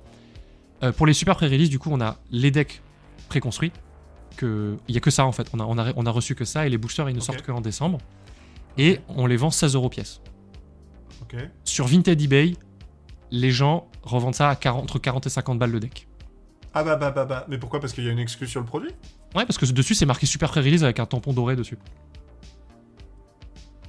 Euh, 0.82 0.92
pour 0.92 1.06
les 1.06 1.12
super 1.12 1.34
pré-release, 1.36 1.70
du 1.70 1.78
coup, 1.78 1.88
on 1.92 2.00
a 2.00 2.18
les 2.30 2.50
decks 2.50 2.82
préconstruits. 3.28 3.72
Que... 4.36 4.76
Il 4.86 4.94
y 4.94 4.98
a 4.98 5.00
que 5.00 5.10
ça 5.10 5.24
en 5.24 5.32
fait, 5.32 5.48
on 5.52 5.58
a, 5.60 5.64
on, 5.64 5.76
a, 5.78 5.92
on 5.96 6.06
a 6.06 6.10
reçu 6.10 6.34
que 6.36 6.44
ça 6.44 6.66
et 6.66 6.70
les 6.70 6.78
boosters 6.78 7.08
ils 7.10 7.16
ne 7.16 7.20
sortent 7.20 7.42
qu'en 7.42 7.60
décembre. 7.60 7.98
Et 8.76 9.00
on 9.08 9.26
les 9.26 9.36
vend 9.36 9.50
16 9.50 9.74
euros 9.74 9.88
pièce. 9.88 10.20
Sur 11.64 11.86
Vinted 11.86 12.20
eBay, 12.20 12.54
les 13.30 13.50
gens 13.50 13.88
revendent 14.02 14.34
ça 14.34 14.48
à 14.50 14.56
40 14.56 14.84
entre 14.84 14.98
40 14.98 15.26
et 15.26 15.30
50 15.30 15.58
balles 15.58 15.72
le 15.72 15.80
deck. 15.80 16.06
Ah 16.74 16.84
bah 16.84 16.96
bah 16.96 17.10
bah 17.10 17.24
bah. 17.24 17.44
Mais 17.48 17.58
pourquoi? 17.58 17.80
Parce 17.80 17.92
qu'il 17.92 18.04
y 18.04 18.08
a 18.08 18.12
une 18.12 18.18
excuse 18.18 18.48
sur 18.48 18.60
le 18.60 18.66
produit? 18.66 18.90
Ouais, 19.34 19.44
parce 19.46 19.58
que 19.58 19.66
dessus 19.66 19.94
c'est 19.94 20.06
marqué 20.06 20.26
super 20.26 20.50
pré-release 20.50 20.84
avec 20.84 20.98
un 21.00 21.06
tampon 21.06 21.32
doré 21.32 21.54
dessus. 21.56 21.78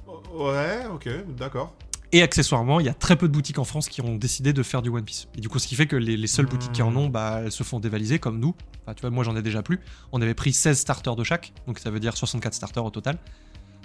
Oh, 0.06 0.20
Ouais, 0.34 0.86
ok, 0.92 1.08
d'accord. 1.36 1.74
Et 2.12 2.22
accessoirement, 2.22 2.80
il 2.80 2.86
y 2.86 2.88
a 2.88 2.94
très 2.94 3.14
peu 3.16 3.28
de 3.28 3.32
boutiques 3.32 3.58
en 3.60 3.64
France 3.64 3.88
qui 3.88 4.00
ont 4.00 4.16
décidé 4.16 4.52
de 4.52 4.62
faire 4.64 4.82
du 4.82 4.88
One 4.88 5.04
Piece. 5.04 5.28
Et 5.36 5.40
du 5.40 5.48
coup, 5.48 5.60
ce 5.60 5.68
qui 5.68 5.76
fait 5.76 5.86
que 5.86 5.94
les, 5.94 6.16
les 6.16 6.26
seules 6.26 6.46
Hmm. 6.46 6.48
boutiques 6.50 6.72
qui 6.72 6.82
en 6.82 6.94
ont, 6.96 7.08
bah, 7.08 7.42
elles 7.44 7.52
se 7.52 7.62
font 7.62 7.78
dévaliser 7.78 8.18
comme 8.18 8.40
nous. 8.40 8.54
Enfin, 8.82 8.94
tu 8.94 9.02
vois, 9.02 9.10
moi 9.10 9.22
j'en 9.22 9.36
ai 9.36 9.42
déjà 9.42 9.62
plus. 9.62 9.78
On 10.10 10.20
avait 10.20 10.34
pris 10.34 10.52
16 10.52 10.76
starters 10.78 11.14
de 11.14 11.22
chaque, 11.22 11.52
donc 11.68 11.78
ça 11.78 11.90
veut 11.90 12.00
dire 12.00 12.16
64 12.16 12.52
starters 12.54 12.84
au 12.84 12.90
total. 12.90 13.18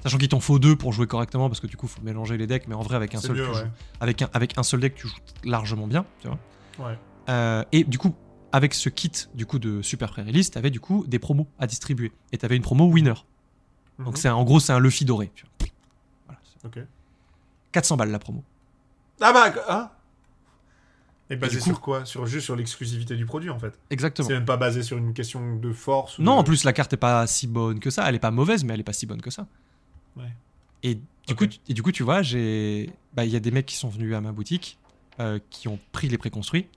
Sachant 0.01 0.17
qu'il 0.17 0.27
t'en 0.27 0.39
faut 0.39 0.57
deux 0.59 0.75
pour 0.75 0.91
jouer 0.91 1.05
correctement, 1.07 1.49
parce 1.49 1.59
que 1.59 1.67
du 1.67 1.77
coup, 1.77 1.87
faut 1.87 2.01
mélanger 2.01 2.37
les 2.37 2.47
decks, 2.47 2.67
mais 2.67 2.75
en 2.75 2.81
vrai, 2.81 2.95
avec 2.95 3.13
un, 3.15 3.19
seul, 3.19 3.35
mieux, 3.35 3.43
tu 3.43 3.49
ouais. 3.49 3.55
joues- 3.57 3.69
avec, 3.99 4.21
un, 4.23 4.29
avec 4.33 4.57
un 4.57 4.63
seul 4.63 4.79
deck, 4.79 4.95
tu 4.95 5.07
joues 5.07 5.15
largement 5.43 5.85
bien. 5.87 6.03
Tu 6.21 6.27
vois. 6.27 6.39
Ouais. 6.87 6.97
Euh, 7.29 7.63
et 7.71 7.83
du 7.83 7.97
coup, 7.99 8.15
avec 8.55 8.73
ce 8.73 8.89
kit 8.89 9.11
du 9.33 9.45
coup 9.45 9.59
de 9.59 9.81
Super 9.81 10.09
Pré-Release, 10.11 10.49
t'avais 10.51 10.69
du 10.69 10.79
coup 10.79 11.03
des 11.07 11.19
promos 11.19 11.47
à 11.59 11.67
distribuer. 11.67 12.11
Et 12.31 12.37
t'avais 12.37 12.55
une 12.55 12.61
promo 12.61 12.85
winner. 12.85 13.13
Donc 13.99 14.09
Mhm. 14.09 14.15
c'est 14.15 14.29
en 14.29 14.43
gros, 14.43 14.59
c'est 14.59 14.73
un 14.73 14.79
Luffy 14.79 15.05
doré. 15.05 15.31
Voilà. 16.25 16.39
Ok. 16.63 16.79
400 17.71 17.97
balles 17.97 18.11
la 18.11 18.19
promo. 18.19 18.43
Ah 19.21 19.31
bah, 19.33 19.53
hein 19.69 19.89
Et 21.29 21.35
basé 21.37 21.57
coup- 21.57 21.65
sur 21.65 21.81
quoi? 21.81 22.05
Sur, 22.05 22.25
Juste 22.27 22.45
sur 22.45 22.55
l'exclusivité 22.55 23.15
du 23.15 23.25
produit, 23.25 23.49
en 23.49 23.57
fait. 23.59 23.77
Exactement. 23.89 24.27
C'est 24.27 24.33
même 24.35 24.45
pas 24.45 24.57
basé 24.57 24.83
sur 24.83 24.97
une 24.97 25.13
question 25.13 25.55
de 25.57 25.73
force 25.73 26.19
ou 26.19 26.21
Non, 26.23 26.35
de- 26.35 26.39
en 26.39 26.43
plus 26.43 26.63
la 26.63 26.73
carte 26.73 26.93
est 26.93 26.97
pas 26.97 27.25
si 27.27 27.47
bonne 27.47 27.79
que 27.79 27.89
ça. 27.89 28.07
Elle 28.07 28.15
est 28.15 28.19
pas 28.19 28.31
mauvaise, 28.31 28.63
mais 28.63 28.73
elle 28.73 28.79
est 28.81 28.83
pas 28.83 28.93
si 28.93 29.05
bonne 29.05 29.21
que 29.21 29.31
ça. 29.31 29.47
Ouais. 30.15 30.31
Et 30.83 30.99
du 31.27 31.35
coup, 31.35 31.47
tu- 31.47 31.59
et 31.67 31.73
du 31.73 31.81
coup, 31.81 31.91
tu 31.91 32.03
vois, 32.03 32.21
j'ai, 32.21 32.91
bah, 33.13 33.25
il 33.25 33.31
y 33.31 33.35
a 33.35 33.39
des 33.39 33.49
mecs 33.51 33.65
qui 33.65 33.75
sont 33.75 33.89
venus 33.89 34.13
à 34.13 34.21
ma 34.21 34.31
boutique, 34.31 34.77
euh, 35.19 35.39
qui 35.49 35.67
ont 35.67 35.79
pris 35.91 36.07
les 36.09 36.17
préconstruits. 36.19 36.67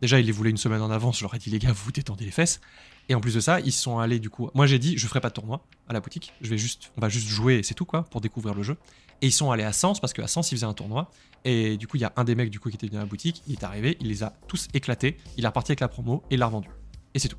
Déjà, 0.00 0.18
ils 0.18 0.26
les 0.26 0.32
voulaient 0.32 0.50
une 0.50 0.56
semaine 0.56 0.82
en 0.82 0.90
avance. 0.90 1.18
Je 1.18 1.24
leur 1.24 1.34
ai 1.34 1.38
dit 1.38 1.50
les 1.50 1.58
gars, 1.58 1.72
vous 1.72 1.92
détendez 1.92 2.24
les 2.24 2.30
fesses. 2.30 2.60
Et 3.08 3.14
en 3.14 3.20
plus 3.20 3.34
de 3.34 3.40
ça, 3.40 3.60
ils 3.60 3.72
sont 3.72 3.98
allés 3.98 4.18
du 4.18 4.30
coup. 4.30 4.50
Moi, 4.54 4.66
j'ai 4.66 4.78
dit, 4.78 4.96
je 4.96 5.06
ferai 5.06 5.20
pas 5.20 5.28
de 5.28 5.34
tournoi 5.34 5.64
à 5.88 5.92
la 5.92 6.00
boutique. 6.00 6.32
Je 6.40 6.48
vais 6.48 6.58
juste, 6.58 6.92
on 6.96 7.00
va 7.00 7.08
juste 7.08 7.28
jouer 7.28 7.56
et 7.56 7.62
c'est 7.62 7.74
tout 7.74 7.84
quoi, 7.84 8.04
pour 8.04 8.20
découvrir 8.20 8.54
le 8.54 8.62
jeu. 8.62 8.76
Et 9.20 9.26
ils 9.26 9.32
sont 9.32 9.50
allés 9.50 9.64
à 9.64 9.72
Sens 9.72 10.00
parce 10.00 10.12
qu'à 10.12 10.26
Sens, 10.26 10.52
ils 10.52 10.56
faisaient 10.56 10.66
un 10.66 10.74
tournoi. 10.74 11.10
Et 11.44 11.76
du 11.76 11.86
coup, 11.86 11.96
il 11.96 12.00
y 12.00 12.04
a 12.04 12.12
un 12.16 12.24
des 12.24 12.34
mecs 12.34 12.50
du 12.50 12.60
coup 12.60 12.70
qui 12.70 12.76
était 12.76 12.86
venu 12.86 12.98
à 12.98 13.00
la 13.00 13.06
boutique. 13.06 13.42
Il 13.46 13.54
est 13.54 13.64
arrivé, 13.64 13.96
il 14.00 14.08
les 14.08 14.22
a 14.22 14.32
tous 14.46 14.68
éclatés. 14.74 15.16
Il 15.36 15.44
est 15.44 15.46
reparti 15.48 15.72
avec 15.72 15.80
la 15.80 15.88
promo 15.88 16.22
et 16.30 16.34
il 16.34 16.38
l'a 16.38 16.46
revendu. 16.46 16.68
Et 17.14 17.18
c'est 17.18 17.28
tout. 17.28 17.38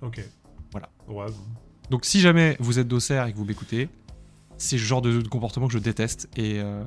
Ok. 0.00 0.20
Voilà. 0.72 0.88
Ouais. 1.08 1.26
Donc 1.90 2.04
si 2.04 2.20
jamais 2.20 2.56
vous 2.58 2.78
êtes 2.78 2.88
d'Auxerre 2.88 3.26
et 3.26 3.32
que 3.32 3.36
vous 3.36 3.44
m'écoutez, 3.44 3.88
c'est 4.56 4.76
le 4.76 4.82
genre 4.82 5.02
de, 5.02 5.20
de 5.20 5.28
comportement 5.28 5.66
que 5.66 5.72
je 5.72 5.78
déteste 5.78 6.28
et, 6.36 6.60
euh, 6.60 6.82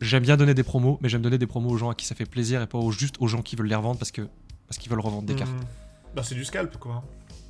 j'aime 0.00 0.22
bien 0.22 0.36
donner 0.36 0.54
des 0.54 0.62
promos, 0.62 0.98
mais 1.02 1.08
j'aime 1.08 1.22
donner 1.22 1.38
des 1.38 1.46
promos 1.46 1.70
aux 1.70 1.76
gens 1.76 1.90
à 1.90 1.94
qui 1.94 2.06
ça 2.06 2.14
fait 2.14 2.24
plaisir 2.26 2.62
et 2.62 2.66
pas 2.66 2.78
aux- 2.78 2.90
juste 2.92 3.16
aux 3.20 3.26
gens 3.26 3.42
qui 3.42 3.56
veulent 3.56 3.66
les 3.68 3.74
revendre 3.74 3.98
parce 3.98 4.10
que 4.10 4.22
parce 4.66 4.78
qu'ils 4.78 4.90
veulent 4.90 5.00
revendre 5.00 5.24
des 5.26 5.34
cartes. 5.34 5.50
Hmm. 5.50 6.14
Bah, 6.14 6.22
c'est 6.22 6.34
du 6.34 6.44
scalp, 6.44 6.76
quoi. 6.78 7.02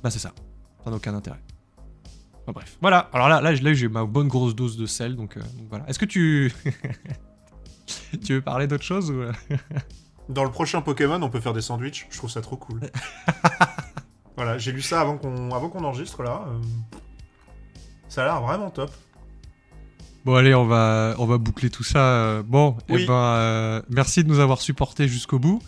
Bah 0.03 0.09
c'est 0.09 0.19
ça. 0.19 0.31
Ça 0.83 0.89
n'a 0.89 0.95
aucun 0.95 1.13
intérêt. 1.13 1.39
Enfin, 2.43 2.51
bref. 2.53 2.77
Voilà. 2.81 3.09
Alors 3.13 3.29
là, 3.29 3.39
là, 3.41 3.51
là 3.51 3.73
j'ai 3.73 3.87
ma 3.87 4.03
bonne 4.05 4.27
grosse 4.27 4.55
dose 4.55 4.75
de 4.77 4.85
sel, 4.87 5.15
donc, 5.15 5.37
euh, 5.37 5.41
donc 5.41 5.67
voilà. 5.69 5.87
Est-ce 5.87 5.99
que 5.99 6.05
tu 6.05 6.51
tu 8.25 8.33
veux 8.33 8.41
parler 8.41 8.67
d'autre 8.67 8.83
chose 8.83 9.11
ou... 9.11 9.21
euh? 9.21 9.31
Dans 10.29 10.43
le 10.43 10.51
prochain 10.51 10.81
Pokémon, 10.81 11.21
on 11.21 11.29
peut 11.29 11.39
faire 11.41 11.53
des 11.53 11.61
sandwichs. 11.61 12.07
Je 12.09 12.17
trouve 12.17 12.29
ça 12.31 12.41
trop 12.41 12.55
cool. 12.57 12.79
voilà, 14.35 14.57
j'ai 14.57 14.71
lu 14.71 14.81
ça 14.81 15.01
avant 15.01 15.17
qu'on 15.17 15.51
avant 15.51 15.69
qu'on 15.69 15.83
enregistre 15.83 16.23
là. 16.23 16.45
euh, 16.47 16.61
Ça 18.07 18.21
a 18.23 18.25
l'air 18.25 18.41
vraiment 18.41 18.69
top. 18.69 18.91
Bon 20.25 20.35
allez, 20.35 20.53
on 20.53 20.65
va 20.65 21.15
on 21.17 21.25
va 21.25 21.37
boucler 21.37 21.69
tout 21.69 21.83
ça. 21.83 22.43
Bon, 22.43 22.75
Oui. 22.89 23.01
eh 23.03 23.07
ben 23.07 23.13
euh, 23.13 23.81
merci 23.89 24.23
de 24.23 24.29
nous 24.29 24.39
avoir 24.39 24.61
supportés 24.61 25.07
jusqu'au 25.07 25.39
bout. 25.39 25.61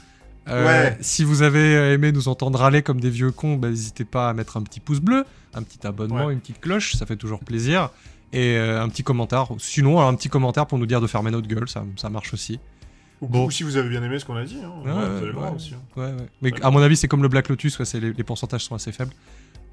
Euh, 0.48 0.66
Ouais. 0.66 0.98
Si 1.02 1.24
vous 1.24 1.42
avez 1.42 1.94
aimé 1.94 2.12
nous 2.12 2.28
entendre 2.28 2.60
râler 2.60 2.82
comme 2.84 3.00
des 3.00 3.10
vieux 3.10 3.32
cons, 3.32 3.56
bah, 3.56 3.70
n'hésitez 3.70 4.06
pas 4.06 4.30
à 4.30 4.34
mettre 4.34 4.58
un 4.58 4.62
petit 4.62 4.80
pouce 4.80 5.00
bleu, 5.00 5.26
un 5.54 5.64
petit 5.64 5.86
abonnement, 5.88 6.26
Ouais. 6.26 6.34
une 6.34 6.40
petite 6.40 6.60
cloche, 6.60 6.96
ça 6.96 7.06
fait 7.06 7.16
toujours 7.16 7.40
plaisir. 7.40 7.90
Et 8.34 8.58
euh, 8.58 8.82
un 8.82 8.90
petit 8.90 9.04
commentaire. 9.04 9.48
Sinon, 9.60 10.02
un 10.02 10.14
petit 10.16 10.28
commentaire 10.30 10.66
pour 10.66 10.78
nous 10.80 10.86
dire 10.88 11.02
de 11.02 11.08
fermer 11.08 11.30
notre 11.32 11.48
gueule, 11.48 11.70
ça, 11.70 11.86
ça 11.96 12.10
marche 12.10 12.34
aussi. 12.34 12.60
Ou, 13.22 13.28
Bon. 13.28 13.46
ou 13.46 13.52
si 13.52 13.64
vous 13.64 13.78
avez 13.78 13.90
bien 13.90 14.04
aimé 14.04 14.18
ce 14.20 14.26
qu'on 14.26 14.36
a 14.36 14.44
dit. 14.44 14.58
Hein, 14.64 14.72
Ouais, 14.84 14.92
ouais, 14.92 15.10
vous 15.18 15.24
allez 15.24 15.32
voir 15.32 15.56
aussi. 15.56 15.74
hein. 15.76 15.78
Ouais, 16.00 16.08
ouais. 16.08 16.28
Mais 16.42 16.52
à 16.64 16.72
mon 16.72 16.82
avis, 16.82 16.98
c'est 16.98 17.08
comme 17.08 17.22
le 17.22 17.30
Black 17.30 17.48
Lotus, 17.48 17.80
les, 17.94 18.12
les 18.14 18.24
pourcentages 18.24 18.66
sont 18.66 18.76
assez 18.76 18.92
faibles. 18.92 19.14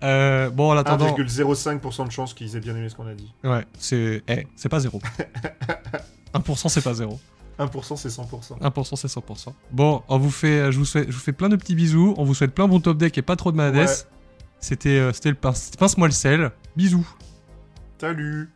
Euh, 0.03 0.51
bon, 0.51 0.71
en 0.71 0.77
attendant, 0.77 1.15
1,05% 1.17 2.07
de 2.07 2.13
chance 2.13 2.35
qu'ils 2.35 2.57
aient 2.57 2.61
bien 2.61 2.75
aimé 2.75 2.89
ce 2.89 2.95
qu'on 2.95 3.07
a 3.07 3.15
dit. 3.15 3.33
ouais, 3.45 3.65
c'est, 3.79 4.23
eh, 4.29 4.47
c'est 4.57 4.69
pas 4.69 4.81
zéro. 4.81 5.01
1% 6.35 6.69
c'est 6.69 6.83
pas 6.83 6.95
zéro. 6.95 7.19
1% 7.59 7.97
c'est 7.97 8.09
100%. 8.09 8.59
1% 8.61 8.97
c'est 8.97 9.09
100%. 9.09 9.53
Bon, 9.71 10.03
on 10.09 10.19
vous 10.19 10.31
fait, 10.31 10.73
je 10.73 10.79
vous 10.79 10.85
souhaite, 10.85 11.09
je 11.11 11.13
vous 11.13 11.21
fais 11.21 11.33
plein 11.33 11.49
de 11.49 11.57
petits 11.57 11.75
bisous. 11.75 12.15
On 12.17 12.25
vous 12.25 12.35
souhaite 12.35 12.55
plein 12.55 12.67
bon 12.67 12.81
top 12.81 12.97
deck 12.97 13.19
et 13.19 13.23
pas 13.23 13.37
trop 13.37 13.53
de. 13.53 13.59
Ouais. 13.59 13.87
C'était, 14.61 14.99
euh, 14.99 15.13
c'était 15.13 15.31
le 15.31 15.35
pince, 15.35 15.71
pince-moi 15.79 16.09
le 16.09 16.13
sel. 16.13 16.51
Bisous. 16.77 17.07
Salut 18.01 18.51